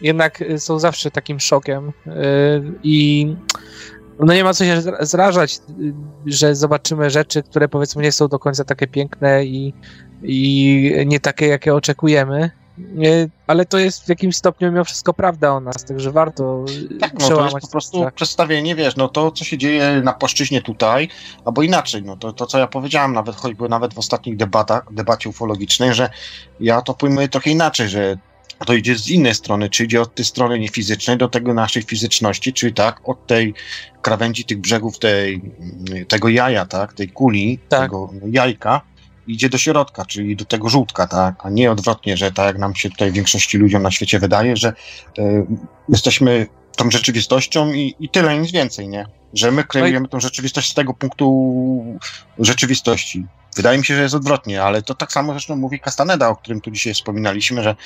jednak 0.00 0.42
y, 0.42 0.58
są 0.58 0.78
zawsze 0.78 1.10
takim 1.10 1.40
szokiem 1.40 1.88
y, 1.88 2.12
i 2.82 3.26
no 4.20 4.34
nie 4.34 4.44
ma 4.44 4.54
co 4.54 4.64
się 4.64 4.76
zra- 4.76 5.04
zrażać, 5.04 5.60
y, 5.80 5.94
że 6.26 6.54
zobaczymy 6.54 7.10
rzeczy, 7.10 7.42
które 7.42 7.68
powiedzmy 7.68 8.02
nie 8.02 8.12
są 8.12 8.28
do 8.28 8.38
końca 8.38 8.64
takie 8.64 8.86
piękne 8.86 9.44
i, 9.44 9.74
i 10.22 11.04
nie 11.06 11.20
takie, 11.20 11.46
jakie 11.46 11.74
oczekujemy. 11.74 12.50
Ale 13.46 13.66
to 13.66 13.78
jest 13.78 14.04
w 14.04 14.08
jakimś 14.08 14.36
stopniu 14.36 14.72
mimo 14.72 14.84
wszystko 14.84 15.14
prawda 15.14 15.52
o 15.52 15.60
nas, 15.60 15.84
także 15.84 16.12
warto 16.12 16.64
Tak, 17.00 17.12
no 17.20 17.28
to 17.28 17.44
jest 17.44 17.56
po 17.60 17.68
prostu 17.68 17.98
strach. 17.98 18.14
przedstawienie, 18.14 18.74
wiesz, 18.74 18.96
no 18.96 19.08
to, 19.08 19.30
co 19.30 19.44
się 19.44 19.58
dzieje 19.58 20.00
na 20.04 20.12
płaszczyźnie 20.12 20.62
tutaj, 20.62 21.08
albo 21.44 21.62
inaczej, 21.62 22.02
no 22.02 22.16
to, 22.16 22.32
to 22.32 22.46
co 22.46 22.58
ja 22.58 22.66
powiedziałem 22.66 23.12
nawet, 23.12 23.36
choćby 23.36 23.68
nawet 23.68 23.94
w 23.94 23.98
ostatnich 23.98 24.36
debatach, 24.36 24.92
debacie 24.92 25.28
ufologicznej, 25.28 25.94
że 25.94 26.10
ja 26.60 26.82
to 26.82 26.94
pojmuję 26.94 27.28
trochę 27.28 27.50
inaczej, 27.50 27.88
że 27.88 28.16
to 28.66 28.74
idzie 28.74 28.98
z 28.98 29.08
innej 29.08 29.34
strony, 29.34 29.70
czy 29.70 29.84
idzie 29.84 30.00
od 30.00 30.14
tej 30.14 30.24
strony 30.24 30.58
niefizycznej 30.58 31.16
do 31.16 31.28
tego 31.28 31.54
naszej 31.54 31.82
fizyczności, 31.82 32.52
czyli 32.52 32.74
tak, 32.74 33.00
od 33.08 33.26
tej 33.26 33.54
krawędzi 34.02 34.44
tych 34.44 34.58
brzegów 34.58 34.98
tej, 34.98 35.42
tego 36.08 36.28
jaja, 36.28 36.66
tak, 36.66 36.92
tej 36.92 37.08
kuli, 37.08 37.58
Tak. 37.68 37.82
tego 37.82 38.10
jajka, 38.30 38.80
idzie 39.26 39.48
do 39.48 39.58
środka, 39.58 40.04
czyli 40.04 40.36
do 40.36 40.44
tego 40.44 40.68
żółtka, 40.68 41.06
tak, 41.06 41.34
a 41.46 41.50
nie 41.50 41.70
odwrotnie, 41.70 42.16
że 42.16 42.32
tak 42.32 42.46
jak 42.46 42.58
nam 42.58 42.74
się 42.74 42.90
tutaj 42.90 43.12
większości 43.12 43.58
ludziom 43.58 43.82
na 43.82 43.90
świecie 43.90 44.18
wydaje, 44.18 44.56
że 44.56 44.72
e, 45.18 45.46
jesteśmy 45.88 46.46
tą 46.76 46.90
rzeczywistością 46.90 47.72
i, 47.72 47.94
i 48.00 48.08
tyle, 48.08 48.38
nic 48.38 48.52
więcej, 48.52 48.88
nie? 48.88 49.06
Że 49.34 49.50
my 49.50 49.64
kreujemy 49.64 50.08
tą 50.08 50.20
rzeczywistość 50.20 50.70
z 50.70 50.74
tego 50.74 50.94
punktu 50.94 51.98
rzeczywistości. 52.38 53.26
Wydaje 53.56 53.78
mi 53.78 53.84
się, 53.84 53.96
że 53.96 54.02
jest 54.02 54.14
odwrotnie, 54.14 54.62
ale 54.62 54.82
to 54.82 54.94
tak 54.94 55.12
samo 55.12 55.32
zresztą 55.32 55.56
mówi 55.56 55.80
Castaneda, 55.80 56.28
o 56.28 56.36
którym 56.36 56.60
tu 56.60 56.70
dzisiaj 56.70 56.94
wspominaliśmy, 56.94 57.62
że 57.62 57.76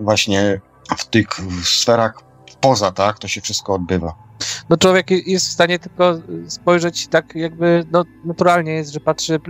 właśnie 0.00 0.60
w 0.98 1.04
tych 1.04 1.28
sferach 1.64 2.22
poza, 2.60 2.92
tak, 2.92 3.18
to 3.18 3.28
się 3.28 3.40
wszystko 3.40 3.74
odbywa. 3.74 4.26
No 4.68 4.76
człowiek 4.76 5.10
jest 5.10 5.48
w 5.48 5.52
stanie 5.52 5.78
tylko 5.78 6.14
spojrzeć 6.48 7.08
tak 7.08 7.34
jakby, 7.34 7.86
no 7.92 8.04
naturalnie 8.24 8.72
jest, 8.72 8.92
że 8.92 9.00
patrzy 9.00 9.40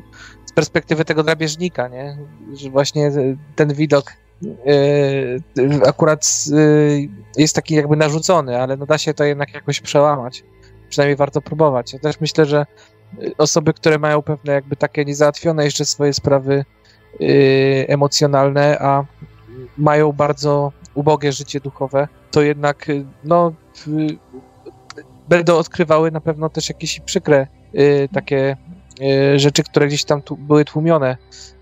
perspektywy 0.56 1.04
tego 1.04 1.22
drapieżnika, 1.22 1.88
nie? 1.88 2.18
Że 2.54 2.70
właśnie 2.70 3.10
ten 3.56 3.74
widok 3.74 4.12
e, 4.44 5.88
akurat 5.88 6.44
e, 6.52 7.40
jest 7.40 7.54
taki 7.54 7.74
jakby 7.74 7.96
narzucony, 7.96 8.62
ale 8.62 8.76
no 8.76 8.86
da 8.86 8.98
się 8.98 9.14
to 9.14 9.24
jednak 9.24 9.54
jakoś 9.54 9.80
przełamać. 9.80 10.44
Przynajmniej 10.88 11.16
warto 11.16 11.42
próbować. 11.42 11.92
Ja 11.92 11.98
też 11.98 12.20
myślę, 12.20 12.46
że 12.46 12.66
osoby, 13.38 13.74
które 13.74 13.98
mają 13.98 14.22
pewne 14.22 14.52
jakby 14.52 14.76
takie 14.76 15.04
niezałatwione 15.04 15.64
jeszcze 15.64 15.84
swoje 15.84 16.12
sprawy 16.12 16.64
e, 17.20 17.24
emocjonalne, 17.88 18.78
a 18.80 19.04
mają 19.78 20.12
bardzo 20.12 20.72
ubogie 20.94 21.32
życie 21.32 21.60
duchowe, 21.60 22.08
to 22.30 22.42
jednak 22.42 22.86
no 23.24 23.52
będą 25.28 25.56
odkrywały 25.56 26.10
na 26.10 26.20
pewno 26.20 26.48
też 26.48 26.68
jakieś 26.68 27.00
przykre 27.00 27.46
takie 28.12 28.56
rzeczy, 29.36 29.62
które 29.62 29.86
gdzieś 29.86 30.04
tam 30.04 30.22
tu 30.22 30.36
były 30.36 30.64
tłumione 30.64 31.16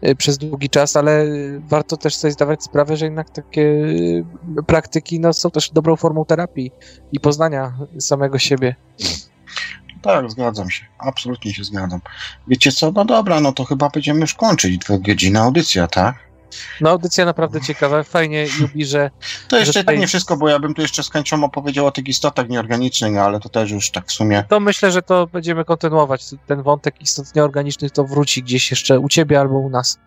y, 0.09 0.17
przez 0.17 0.39
długi 0.39 0.71
czas, 0.71 0.97
ale 0.97 1.27
warto 1.69 1.97
też 1.97 2.17
sobie 2.17 2.33
zdawać 2.33 2.63
sprawę, 2.63 2.97
że 2.97 3.05
jednak 3.05 3.31
takie 3.31 3.63
y, 3.63 4.25
praktyki 4.67 5.21
no, 5.21 5.33
są 5.33 5.51
też 5.51 5.71
dobrą 5.71 5.97
formą 5.97 6.25
terapii 6.25 6.73
i 7.13 7.21
poznania 7.21 7.73
samego 7.99 8.39
siebie. 8.39 8.75
Tak, 10.03 10.31
zgadzam 10.31 10.71
się. 10.71 10.85
Absolutnie 10.99 11.55
się 11.55 11.65
zgadzam. 11.65 12.01
Wiecie 12.49 12.73
co? 12.73 12.93
No 12.93 13.05
dobra, 13.05 13.41
no 13.41 13.53
to 13.53 13.65
chyba 13.65 13.89
będziemy 13.89 14.21
już 14.21 14.35
kończyć. 14.35 14.79
Dwie 14.79 14.99
godziny 14.99 15.41
audycja, 15.41 15.89
tak? 15.89 16.34
No 16.81 16.91
audycja 16.91 17.25
naprawdę 17.25 17.61
ciekawa, 17.61 18.03
fajnie 18.03 18.47
Jubi, 18.61 18.85
że 18.85 19.11
To 19.49 19.57
jeszcze 19.57 19.73
Że 19.73 19.73
tak 19.73 19.83
tutaj- 19.83 19.99
nie 19.99 20.07
wszystko, 20.07 20.37
bo 20.37 20.49
ja 20.49 20.59
bym 20.59 20.75
tu 20.75 20.83
jeszcze 20.83 21.03
z 21.03 21.11
chęcią 21.11 21.45
opowiedział 21.45 21.87
o 21.87 21.91
tych 21.91 22.09
istotach 22.09 22.49
nieorganicznych, 22.49 23.13
no 23.13 23.21
ale 23.21 23.41
to 23.41 23.49
też 23.49 23.71
już 23.71 23.91
tak 23.91 24.07
w 24.09 24.13
sumie. 24.13 24.45
to 24.49 24.61
myślę, 24.61 24.93
że 24.93 25.03
to 25.03 25.27
będziemy 25.27 25.65
kontynuować. 25.65 26.25
Ten 26.47 26.63
wątek 26.63 26.95
istot 27.01 27.35
nieorganicznych 27.35 27.93
to 27.93 28.05
wróci 28.05 28.43
gdzieś 28.43 28.71
jeszcze 28.71 29.01
u 29.01 29.09
ciebie 29.09 29.41
albo 29.41 29.59
u 29.59 29.71
nas. 29.71 29.99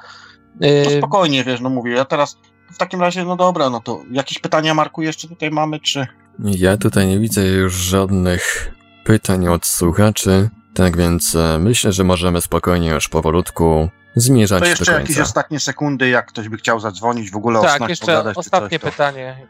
Y, 0.63 0.97
spokojnie, 0.97 1.43
wiesz, 1.43 1.59
no 1.61 1.69
mówię, 1.69 1.91
ja 1.91 2.05
teraz 2.05 2.37
w 2.73 2.77
takim 2.77 3.01
razie, 3.01 3.25
no 3.25 3.35
dobra, 3.35 3.69
no 3.69 3.79
to 3.79 4.01
jakieś 4.11 4.39
pytania, 4.39 4.73
Marku, 4.73 5.01
jeszcze 5.01 5.27
tutaj 5.27 5.51
mamy, 5.51 5.79
czy... 5.79 6.07
Ja 6.39 6.77
tutaj 6.77 7.07
nie 7.07 7.19
widzę 7.19 7.45
już 7.45 7.73
żadnych 7.73 8.71
pytań 9.03 9.47
od 9.47 9.65
słuchaczy, 9.65 10.49
tak 10.73 10.97
więc 10.97 11.35
e, 11.35 11.59
myślę, 11.59 11.91
że 11.91 12.03
możemy 12.03 12.41
spokojnie 12.41 12.89
już 12.89 13.07
powolutku 13.07 13.89
zmierzać 14.15 14.59
To 14.59 14.65
do 14.65 14.69
jeszcze 14.69 14.91
jakieś 14.91 15.19
ostatnie 15.19 15.59
sekundy, 15.59 16.09
jak 16.09 16.27
ktoś 16.27 16.49
by 16.49 16.57
chciał 16.57 16.79
zadzwonić, 16.79 17.31
w 17.31 17.35
ogóle 17.35 17.59
o 17.59 17.63
tak, 17.63 17.77
snach 17.77 17.89
jeszcze 17.89 18.05
pogadać, 18.05 18.37
ostatnie 18.37 18.79
coś, 18.79 18.85
to 18.85 18.91
pytanie. 18.91 19.47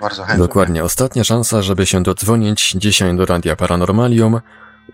Bardzo 0.00 0.24
chętnie. 0.24 0.46
Dokładnie, 0.46 0.84
ostatnia 0.84 1.24
szansa, 1.24 1.62
żeby 1.62 1.86
się 1.86 2.02
dodzwonić 2.02 2.72
dzisiaj 2.72 3.16
do 3.16 3.26
Radia 3.26 3.56
Paranormalium. 3.56 4.40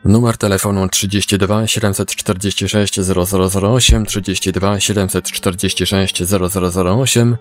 Numer 0.04 0.36
telefonu 0.36 0.88
32 0.88 1.66
746 1.66 3.00
0008, 3.00 4.06
32 4.06 4.80
746 4.80 6.22
0008, 6.22 7.36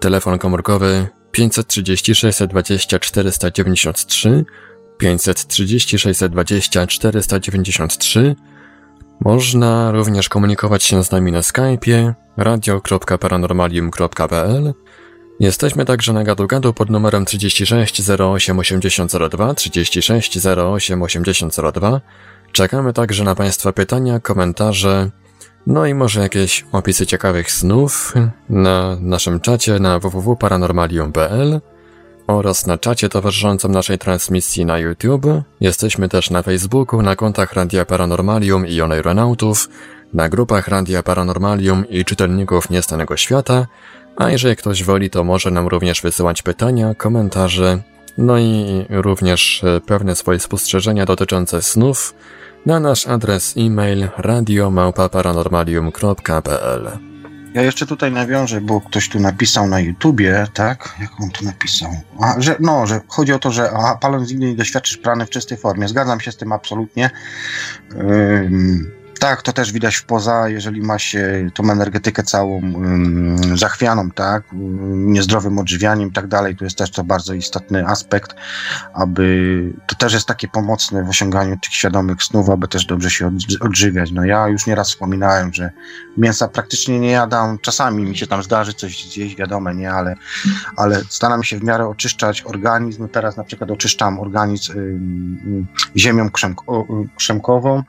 telefon 0.00 0.38
komórkowy 0.38 1.06
536 1.32 2.38
20 2.48 2.98
493, 2.98 4.44
536 4.98 6.20
20 6.30 6.86
493. 6.86 8.36
Można 9.20 9.92
również 9.92 10.28
komunikować 10.28 10.84
się 10.84 11.04
z 11.04 11.10
nami 11.10 11.32
na 11.32 11.40
Skype'ie 11.40 12.12
radio.paranormalium.pl 12.36 14.74
Jesteśmy 15.40 15.84
także 15.84 16.12
na 16.12 16.24
gadu-gadu 16.24 16.72
pod 16.72 16.90
numerem 16.90 17.24
36 17.24 18.10
08 18.10 18.58
8002, 18.58 19.54
36 19.54 20.46
08 20.46 21.02
8002. 21.02 22.00
Czekamy 22.52 22.92
także 22.92 23.24
na 23.24 23.34
Państwa 23.34 23.72
pytania, 23.72 24.20
komentarze, 24.20 25.10
no 25.66 25.86
i 25.86 25.94
może 25.94 26.20
jakieś 26.20 26.66
opisy 26.72 27.06
ciekawych 27.06 27.52
snów 27.52 28.14
na 28.48 28.96
naszym 29.00 29.40
czacie 29.40 29.78
na 29.78 29.98
www.paranormalium.pl 29.98 31.60
oraz 32.28 32.66
na 32.66 32.78
czacie 32.78 33.08
towarzyszącym 33.08 33.72
naszej 33.72 33.98
transmisji 33.98 34.64
na 34.64 34.78
YouTube. 34.78 35.26
Jesteśmy 35.60 36.08
też 36.08 36.30
na 36.30 36.42
Facebooku, 36.42 37.02
na 37.02 37.16
kontach 37.16 37.52
Radia 37.52 37.84
Paranormalium 37.84 38.66
i 38.66 38.80
Oneironautów, 38.80 39.68
na 40.14 40.28
grupach 40.28 40.68
Radia 40.68 41.02
Paranormalium 41.02 41.88
i 41.88 42.04
Czytelników 42.04 42.70
Niestanego 42.70 43.16
Świata, 43.16 43.66
a 44.16 44.30
jeżeli 44.30 44.56
ktoś 44.56 44.84
woli, 44.84 45.10
to 45.10 45.24
może 45.24 45.50
nam 45.50 45.68
również 45.68 46.02
wysyłać 46.02 46.42
pytania, 46.42 46.94
komentarze, 46.94 47.78
no 48.18 48.38
i 48.38 48.84
również 48.90 49.64
e, 49.64 49.80
pewne 49.80 50.16
swoje 50.16 50.38
spostrzeżenia 50.38 51.06
dotyczące 51.06 51.62
snów 51.62 52.14
na 52.66 52.80
nasz 52.80 53.06
adres 53.06 53.54
e-mail 53.56 54.08
radiomałpa-paranormalium.pl 54.18 57.07
Ja 57.54 57.62
jeszcze 57.62 57.86
tutaj 57.86 58.12
nawiążę, 58.12 58.60
bo 58.60 58.80
ktoś 58.80 59.08
tu 59.08 59.20
napisał 59.20 59.66
na 59.66 59.80
YouTubie, 59.80 60.46
tak? 60.54 60.94
Jak 61.00 61.20
on 61.20 61.30
tu 61.30 61.44
napisał? 61.44 61.90
A, 62.20 62.40
że, 62.40 62.56
no, 62.60 62.86
że 62.86 63.00
chodzi 63.08 63.32
o 63.32 63.38
to, 63.38 63.52
że 63.52 63.70
aha, 63.74 63.98
paląc 64.00 64.32
nie 64.32 64.54
doświadczysz 64.54 64.96
prany 64.96 65.26
w 65.26 65.30
czystej 65.30 65.58
formie. 65.58 65.88
Zgadzam 65.88 66.20
się 66.20 66.32
z 66.32 66.36
tym 66.36 66.52
absolutnie. 66.52 67.10
Ym, 67.92 68.97
tak, 69.18 69.42
to 69.42 69.52
też 69.52 69.72
widać 69.72 69.96
w 69.96 70.04
poza, 70.04 70.48
jeżeli 70.48 70.82
ma 70.82 70.98
się 70.98 71.50
tą 71.54 71.70
energetykę 71.70 72.22
całą 72.22 72.58
ym, 72.58 73.36
zachwianą, 73.58 74.10
tak? 74.10 74.42
Ym, 74.52 75.12
niezdrowym 75.12 75.58
odżywianiem 75.58 76.08
i 76.08 76.12
tak 76.12 76.26
dalej. 76.26 76.56
To 76.56 76.64
jest 76.64 76.78
też 76.78 76.90
to 76.90 77.04
bardzo 77.04 77.34
istotny 77.34 77.86
aspekt, 77.86 78.34
aby 78.94 79.72
to 79.86 79.94
też 79.96 80.12
jest 80.12 80.26
takie 80.26 80.48
pomocne 80.48 81.04
w 81.04 81.08
osiąganiu 81.08 81.56
tych 81.62 81.74
świadomych 81.74 82.22
snów, 82.22 82.50
aby 82.50 82.68
też 82.68 82.86
dobrze 82.86 83.10
się 83.10 83.26
odży- 83.30 83.56
odżywiać. 83.60 84.10
No 84.12 84.24
ja 84.24 84.48
już 84.48 84.66
nieraz 84.66 84.88
wspominałem, 84.88 85.54
że 85.54 85.70
mięsa 86.16 86.48
praktycznie 86.48 87.00
nie 87.00 87.10
jadam. 87.10 87.58
Czasami 87.58 88.04
mi 88.04 88.16
się 88.16 88.26
tam 88.26 88.42
zdarzy 88.42 88.72
coś 88.74 89.10
zjeść, 89.12 89.36
wiadome, 89.36 89.74
nie, 89.74 89.92
ale, 89.92 90.14
ale 90.76 91.00
staram 91.08 91.42
się 91.44 91.58
w 91.58 91.64
miarę 91.64 91.86
oczyszczać 91.88 92.42
organizm. 92.42 93.08
Teraz 93.08 93.36
na 93.36 93.44
przykład 93.44 93.70
oczyszczam 93.70 94.20
organizm 94.20 94.72
ziemią 95.96 96.28
krzemk- 96.28 96.62
o- 96.66 96.82
y, 97.02 97.08
krzemkową 97.16 97.82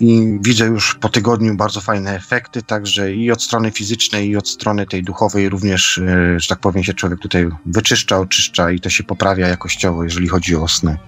i 0.00 0.38
widzę 0.40 0.66
już 0.66 0.94
po 0.94 1.08
tygodniu 1.08 1.56
bardzo 1.56 1.80
fajne 1.80 2.16
efekty, 2.16 2.62
także 2.62 3.14
i 3.14 3.30
od 3.30 3.42
strony 3.42 3.70
fizycznej, 3.70 4.28
i 4.28 4.36
od 4.36 4.48
strony 4.48 4.86
tej 4.86 5.02
duchowej 5.02 5.48
również, 5.48 5.98
y, 5.98 6.36
że 6.40 6.48
tak 6.48 6.58
powiem, 6.58 6.84
się 6.84 6.94
człowiek 6.94 7.20
tutaj 7.20 7.48
wyczyszcza, 7.66 8.18
oczyszcza 8.18 8.70
i 8.70 8.80
to 8.80 8.90
się 8.90 9.04
poprawia 9.04 9.48
jakościowo, 9.48 10.04
jeżeli 10.04 10.28
chodzi 10.28 10.56
o 10.56 10.68
sny. 10.68 10.98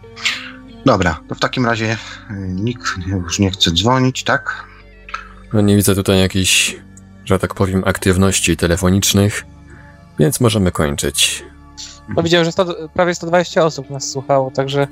Dobra, 0.87 1.21
to 1.29 1.35
w 1.35 1.41
takim 1.41 1.67
razie 1.67 1.93
y, 1.93 1.97
nikt 2.49 2.85
już 3.07 3.39
nie 3.39 3.51
chce 3.51 3.71
dzwonić, 3.71 4.25
tak? 4.25 4.65
No 5.53 5.61
nie 5.61 5.77
widzę 5.77 5.95
tutaj 5.95 6.19
jakichś, 6.19 6.77
że 7.25 7.39
tak 7.39 7.55
powiem, 7.55 7.83
aktywności 7.87 8.57
telefonicznych, 8.57 9.47
więc 10.19 10.41
możemy 10.41 10.73
kończyć. 10.73 11.45
No 12.17 12.23
widziałem, 12.23 12.45
że 12.45 12.53
sto, 12.53 12.89
prawie 12.95 13.15
120 13.15 13.65
osób 13.65 13.91
nas 13.91 14.11
słuchało, 14.11 14.51
także 14.51 14.87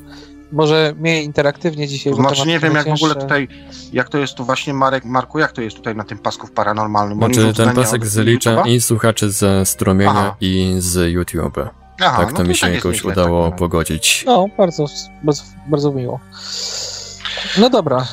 może 0.53 0.95
mniej 0.99 1.25
interaktywnie 1.25 1.89
dzisiaj. 1.89 2.15
Znaczy 2.15 2.47
nie 2.47 2.59
wiem 2.59 2.75
jak 2.75 2.89
w 2.89 3.03
ogóle 3.03 3.15
tutaj, 3.15 3.49
jak 3.93 4.09
to 4.09 4.19
jest 4.19 4.35
tu 4.35 4.45
właśnie 4.45 4.75
Marek, 4.75 5.05
Marku, 5.05 5.39
jak 5.39 5.53
to 5.53 5.63
jest 5.63 5.77
tutaj 5.77 5.97
na 5.97 6.05
tym 6.05 6.19
pasku 6.19 6.47
w 6.47 6.51
paranormalnym? 6.51 7.19
Znaczy 7.19 7.55
ten 7.55 7.75
pasek 7.75 8.07
zlicza 8.07 8.63
i 8.67 8.81
słuchaczy 8.81 9.31
ze 9.31 9.67
strumienia 9.67 10.11
Aha. 10.11 10.37
i 10.41 10.75
z 10.79 11.13
YouTube. 11.13 11.59
Aha, 12.01 12.17
tak 12.19 12.31
no 12.31 12.37
to 12.37 12.45
mi 12.45 12.51
i 12.51 12.55
się 12.55 12.61
tak 12.61 12.75
jest 12.75 12.85
jakoś 12.85 13.05
udało 13.05 13.49
tak, 13.49 13.59
pogodzić. 13.59 14.25
No, 14.27 14.47
bardzo, 14.59 14.87
bardzo, 15.23 15.43
bardzo 15.69 15.93
miło. 15.93 16.21
No 17.59 17.71
dobra, 17.71 18.07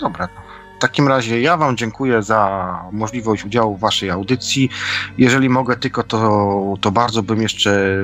Dobra. 0.00 0.28
W 0.76 0.80
takim 0.80 1.08
razie 1.08 1.40
ja 1.40 1.56
Wam 1.56 1.76
dziękuję 1.76 2.22
za 2.22 2.84
możliwość 2.92 3.44
udziału 3.44 3.76
w 3.76 3.80
Waszej 3.80 4.10
audycji. 4.10 4.70
Jeżeli 5.18 5.48
mogę 5.48 5.76
tylko, 5.76 6.02
to, 6.02 6.74
to 6.80 6.90
bardzo 6.90 7.22
bym 7.22 7.42
jeszcze 7.42 7.96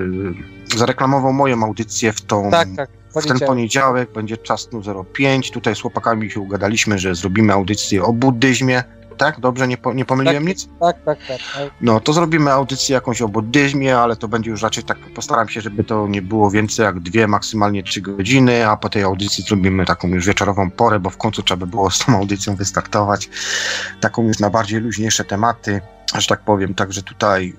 zareklamował 0.77 1.33
moją 1.33 1.65
audycję 1.65 2.13
w 2.13 2.21
tą. 2.21 2.51
tak, 2.51 2.69
tak. 2.77 2.91
W 3.25 3.27
ten 3.27 3.39
poniedziałek. 3.39 3.49
poniedziałek 3.49 4.13
będzie 4.13 4.37
czas 4.37 4.69
05. 5.15 5.51
Tutaj 5.51 5.77
z 5.77 5.81
chłopakami 5.81 6.31
się 6.31 6.41
ugadaliśmy, 6.41 6.99
że 6.99 7.15
zrobimy 7.15 7.53
audycję 7.53 8.03
o 8.05 8.13
buddyzmie. 8.13 8.83
tak? 9.17 9.41
Dobrze, 9.41 9.69
nie, 9.69 9.77
po, 9.77 9.93
nie 9.93 10.05
pomyliłem 10.05 10.37
Tak. 10.43 10.47
nic? 10.49 10.69
Tak, 10.81 10.97
tak, 11.05 11.19
tak. 11.29 11.39
tak. 11.55 11.71
No, 11.81 12.01
to 12.01 12.13
zrobimy 12.13 12.51
audycję 12.53 12.95
jakąś 12.95 13.23
o 13.23 13.29
buddyzmie, 13.29 13.99
ale 13.99 14.17
to 14.17 14.29
będzie 14.29 14.51
już 14.51 14.63
raczej 14.63 14.85
tak, 14.85 14.99
postaram 14.99 15.49
się, 15.49 15.61
żeby 15.61 15.85
to 15.85 16.09
nie 16.09 16.23
było 16.23 16.51
więcej 16.51 16.85
jak 16.85 17.01
dwie, 17.01 17.27
maksymalnie 17.29 17.83
trzy 17.83 18.01
godziny, 18.01 18.69
a 18.69 18.77
po 18.77 18.89
tej 18.89 19.03
audycji 19.03 19.45
zrobimy 19.45 19.85
taką 19.87 20.09
już 20.09 20.27
wieczorową 20.27 20.71
porę, 20.71 21.01
bo 21.01 21.11
w 21.11 21.17
końcu 21.17 21.43
trzeba 21.43 21.59
by 21.67 21.71
było 21.71 21.91
z 21.91 21.99
tą 21.99 22.17
audycją 22.17 22.57
wystartować, 22.57 23.29
taką 24.01 24.23
już 24.23 24.39
na 24.39 24.51
bardziej 24.51 24.81
luźniejsze 24.81 25.25
tematy, 25.25 25.81
że 26.15 26.27
tak 26.27 26.41
powiem, 26.41 26.75
także 26.75 27.03
tutaj 27.03 27.55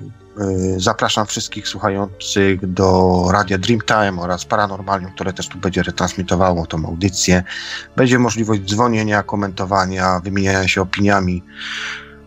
y, 0.76 0.80
zapraszam 0.80 1.26
wszystkich 1.26 1.68
słuchających 1.68 2.74
do 2.74 3.24
Radia 3.32 3.57
Dreamtime 3.57 4.22
oraz 4.22 4.45
Paranormalium, 4.45 5.11
które 5.11 5.34
też 5.34 5.48
tu 5.48 5.57
będzie 5.57 5.84
retransmitowało 5.84 6.65
tą 6.65 6.86
audycję. 6.86 7.44
Będzie 7.95 8.19
możliwość 8.19 8.61
dzwonienia, 8.61 9.24
komentowania, 9.24 10.19
wymieniania 10.24 10.68
się 10.68 10.82
opiniami, 10.82 11.44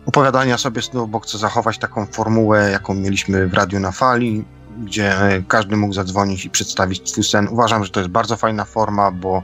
opowiadania 0.05 0.57
sobie 0.57 0.81
snów, 0.81 1.09
bo 1.09 1.19
chcę 1.19 1.37
zachować 1.37 1.77
taką 1.77 2.05
formułę, 2.05 2.71
jaką 2.71 2.93
mieliśmy 2.93 3.47
w 3.47 3.53
Radiu 3.53 3.79
na 3.79 3.91
Fali, 3.91 4.45
gdzie 4.77 5.15
każdy 5.47 5.77
mógł 5.77 5.93
zadzwonić 5.93 6.45
i 6.45 6.49
przedstawić 6.49 7.09
swój 7.09 7.23
sen. 7.23 7.47
Uważam, 7.51 7.85
że 7.85 7.91
to 7.91 7.99
jest 7.99 8.11
bardzo 8.11 8.37
fajna 8.37 8.65
forma, 8.65 9.11
bo 9.11 9.43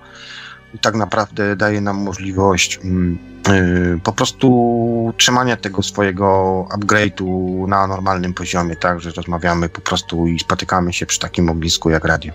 tak 0.78 0.96
naprawdę 0.96 1.56
daje 1.56 1.82
nam 1.82 1.98
możliwość 1.98 2.80
mm, 2.84 3.18
y, 3.50 4.00
po 4.04 4.14
prostu 4.14 5.14
trzymania 5.18 5.58
tego 5.58 5.84
swojego 5.84 6.66
upgrade'u 6.80 7.68
na 7.68 7.88
normalnym 7.88 8.34
poziomie, 8.34 8.76
tak, 8.76 9.02
że 9.02 9.12
rozmawiamy 9.12 9.70
po 9.70 9.82
prostu 9.82 10.28
i 10.28 10.40
spotykamy 10.40 10.94
się 10.94 11.06
przy 11.06 11.20
takim 11.20 11.50
ognisku 11.50 11.90
jak 11.90 12.06
radio. 12.06 12.34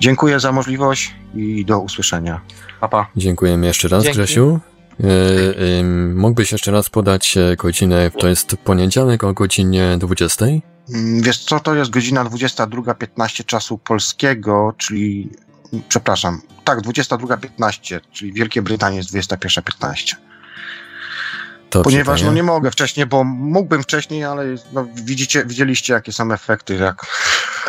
Dziękuję 0.00 0.40
za 0.40 0.52
możliwość 0.52 1.14
i 1.34 1.64
do 1.64 1.78
usłyszenia. 1.78 2.40
Pa, 2.80 2.88
pa. 2.88 3.06
Dziękujemy 3.16 3.66
jeszcze 3.66 3.88
raz, 3.88 4.04
Dzięki. 4.04 4.18
Grzesiu. 4.18 4.60
E, 5.04 5.78
ym, 5.80 6.18
mógłbyś 6.18 6.52
jeszcze 6.52 6.70
raz 6.70 6.90
podać 6.90 7.36
e, 7.36 7.56
godzinę, 7.56 8.10
to 8.18 8.28
jest 8.28 8.56
poniedziałek 8.64 9.24
o 9.24 9.32
godzinie 9.32 9.96
20? 9.98 10.46
Mm, 10.46 11.22
Wiesz 11.22 11.38
co, 11.38 11.60
to 11.60 11.74
jest 11.74 11.90
godzina 11.90 12.24
22.15 12.24 13.44
czasu 13.44 13.78
polskiego, 13.78 14.74
czyli 14.76 15.30
przepraszam, 15.88 16.42
tak, 16.64 16.80
22.15, 16.80 18.00
czyli 18.12 18.32
w 18.32 18.34
Wielkiej 18.34 18.62
Brytanii 18.62 18.96
jest 18.96 19.10
21.15. 19.14 20.14
To 21.70 21.82
Ponieważ 21.82 22.22
no 22.22 22.32
nie 22.32 22.42
mogę 22.42 22.70
wcześniej, 22.70 23.06
bo 23.06 23.24
mógłbym 23.24 23.82
wcześniej, 23.82 24.24
ale 24.24 24.44
no, 24.72 24.86
widzicie, 24.94 25.44
widzieliście 25.44 25.92
jakie 25.92 26.12
są 26.12 26.32
efekty, 26.32 26.74
jak 26.74 27.06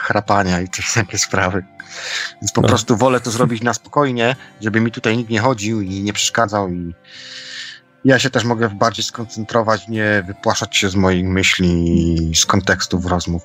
chrapania 0.01 0.61
i 0.61 0.69
te 0.69 0.81
takie 0.95 1.17
sprawy. 1.17 1.65
Więc 2.41 2.51
po 2.51 2.61
No. 2.61 2.67
prostu 2.67 2.97
wolę 2.97 3.19
to 3.19 3.31
zrobić 3.31 3.63
na 3.63 3.73
spokojnie, 3.73 4.35
żeby 4.61 4.81
mi 4.81 4.91
tutaj 4.91 5.17
nikt 5.17 5.29
nie 5.29 5.39
chodził 5.39 5.81
i 5.81 6.03
nie 6.03 6.13
przeszkadzał 6.13 6.69
i 6.69 6.93
ja 8.05 8.19
się 8.19 8.29
też 8.29 8.43
mogę 8.43 8.69
bardziej 8.69 9.05
skoncentrować, 9.05 9.87
nie 9.87 10.23
wypłaszać 10.27 10.77
się 10.77 10.89
z 10.89 10.95
moich 10.95 11.25
myśli 11.25 12.31
i 12.31 12.35
z 12.35 12.45
kontekstów 12.45 13.05
rozmów. 13.05 13.43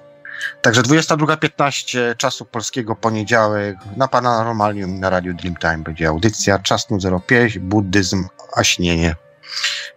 Także 0.62 0.82
22.15 0.82 2.16
czasu 2.16 2.44
polskiego 2.44 2.96
poniedziałek 2.96 3.76
na 3.96 4.08
Paranormalium 4.08 5.00
na 5.00 5.10
Radio 5.10 5.34
Dreamtime 5.34 5.78
będzie 5.78 6.08
audycja 6.08 6.58
Czas 6.58 6.86
05, 7.26 7.58
buddyzm, 7.58 8.24
a 8.56 8.64
śnienie. 8.64 9.14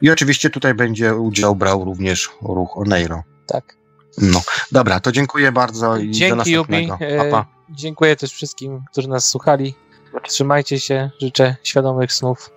I 0.01 0.09
oczywiście 0.11 0.49
tutaj 0.49 0.73
będzie 0.73 1.15
udział 1.15 1.55
brał 1.55 1.85
również 1.85 2.29
ruch 2.41 2.77
Oneiro. 2.77 3.23
tak. 3.47 3.79
No, 4.21 4.41
dobra, 4.71 4.99
to 4.99 5.11
dziękuję 5.11 5.51
bardzo 5.51 5.97
i 5.97 6.07
do 6.07 6.13
Dzięki, 6.13 6.51
Jubi. 6.51 6.87
następnego. 6.87 6.97
Pa, 7.23 7.31
pa. 7.31 7.39
E, 7.39 7.45
Dziękuję 7.69 8.15
też 8.15 8.31
wszystkim, 8.33 8.83
którzy 8.91 9.07
nas 9.07 9.29
słuchali. 9.29 9.75
Trzymajcie 10.27 10.79
się, 10.79 11.11
życzę 11.21 11.55
świadomych 11.63 12.13
snów 12.13 12.49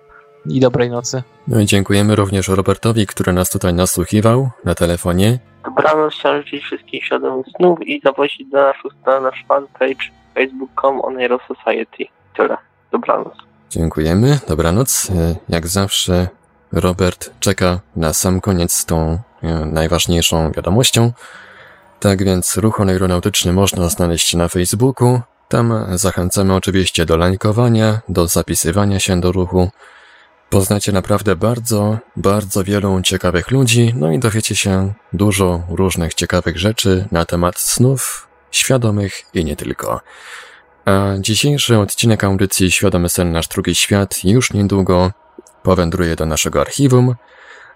i 0.45 0.59
dobrej 0.59 0.89
nocy. 0.89 1.23
No 1.47 1.59
i 1.59 1.65
dziękujemy 1.65 2.15
również 2.15 2.47
Robertowi, 2.47 3.07
który 3.07 3.33
nas 3.33 3.49
tutaj 3.49 3.73
nasłuchiwał 3.73 4.49
na 4.65 4.75
telefonie. 4.75 5.39
Dobranoc, 5.63 6.13
chciałem 6.13 6.43
życzyć 6.43 6.63
wszystkim 6.63 7.01
świadomych 7.01 7.45
snów 7.57 7.87
i 7.87 8.01
zaprosić 8.03 8.49
do 8.49 8.73
stron 9.01 9.23
nasz 9.23 9.45
fanpage 9.47 10.09
facebook.com 10.33 11.01
Onero 11.01 11.39
Society. 11.47 12.05
Tyle. 12.37 12.57
Dobranoc. 12.91 13.33
Dziękujemy, 13.69 14.39
dobranoc. 14.47 15.09
E, 15.09 15.35
Jak 15.49 15.67
zawsze 15.67 16.27
Robert 16.71 17.31
czeka 17.39 17.79
na 17.95 18.13
sam 18.13 18.41
koniec 18.41 18.71
z 18.71 18.85
tą 18.85 19.19
e, 19.43 19.65
najważniejszą 19.65 20.51
wiadomością. 20.51 21.11
Tak 21.99 22.23
więc 22.23 22.57
ruch 22.57 22.79
oneironautyczny 22.81 23.53
można 23.53 23.89
znaleźć 23.89 24.33
na 24.33 24.47
Facebooku. 24.47 25.21
Tam 25.49 25.85
zachęcamy 25.91 26.55
oczywiście 26.55 27.05
do 27.05 27.17
lajkowania, 27.17 27.99
do 28.09 28.27
zapisywania 28.27 28.99
się 28.99 29.21
do 29.21 29.31
ruchu. 29.31 29.69
Poznacie 30.53 30.91
naprawdę 30.91 31.35
bardzo, 31.35 31.97
bardzo 32.15 32.63
wielu 32.63 33.01
ciekawych 33.01 33.51
ludzi, 33.51 33.93
no 33.97 34.11
i 34.11 34.19
dowiecie 34.19 34.55
się 34.55 34.93
dużo 35.13 35.63
różnych 35.69 36.13
ciekawych 36.13 36.57
rzeczy 36.57 37.05
na 37.11 37.25
temat 37.25 37.59
snów, 37.59 38.27
świadomych 38.51 39.23
i 39.33 39.45
nie 39.45 39.55
tylko. 39.55 40.01
A 40.85 41.13
dzisiejszy 41.19 41.77
odcinek 41.77 42.23
audycji 42.23 42.71
Świadomy 42.71 43.09
Sen 43.09 43.31
Nasz 43.31 43.47
Drugi 43.47 43.75
Świat 43.75 44.23
już 44.23 44.53
niedługo 44.53 45.11
powędruje 45.63 46.15
do 46.15 46.25
naszego 46.25 46.61
archiwum. 46.61 47.15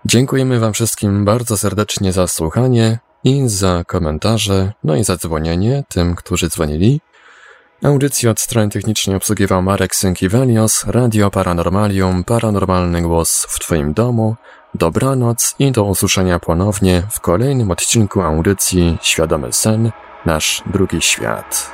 Dziękujemy 0.05 0.59
Wam 0.59 0.73
wszystkim 0.73 1.25
bardzo 1.25 1.57
serdecznie 1.57 2.13
za 2.13 2.27
słuchanie 2.27 2.99
i 3.23 3.49
za 3.49 3.83
komentarze, 3.87 4.73
no 4.83 4.95
i 4.95 5.03
za 5.03 5.17
dzwonienie 5.17 5.83
tym, 5.89 6.15
którzy 6.15 6.49
dzwonili. 6.49 7.01
Audycję 7.83 8.31
od 8.31 8.39
strony 8.39 8.69
technicznej 8.69 9.15
obsługiwał 9.15 9.61
Marek 9.61 9.95
Sękiewelios, 9.95 10.85
Radio 10.87 11.31
Paranormalium, 11.31 12.23
paranormalny 12.23 13.01
głos 13.01 13.45
w 13.49 13.59
Twoim 13.59 13.93
domu. 13.93 14.35
Dobranoc 14.75 15.55
i 15.59 15.71
do 15.71 15.83
usłyszenia 15.83 16.39
ponownie 16.39 17.03
w 17.11 17.19
kolejnym 17.19 17.71
odcinku 17.71 18.21
audycji 18.21 18.97
Świadomy 19.01 19.53
Sen, 19.53 19.91
Nasz 20.25 20.63
Drugi 20.65 21.01
Świat. 21.01 21.71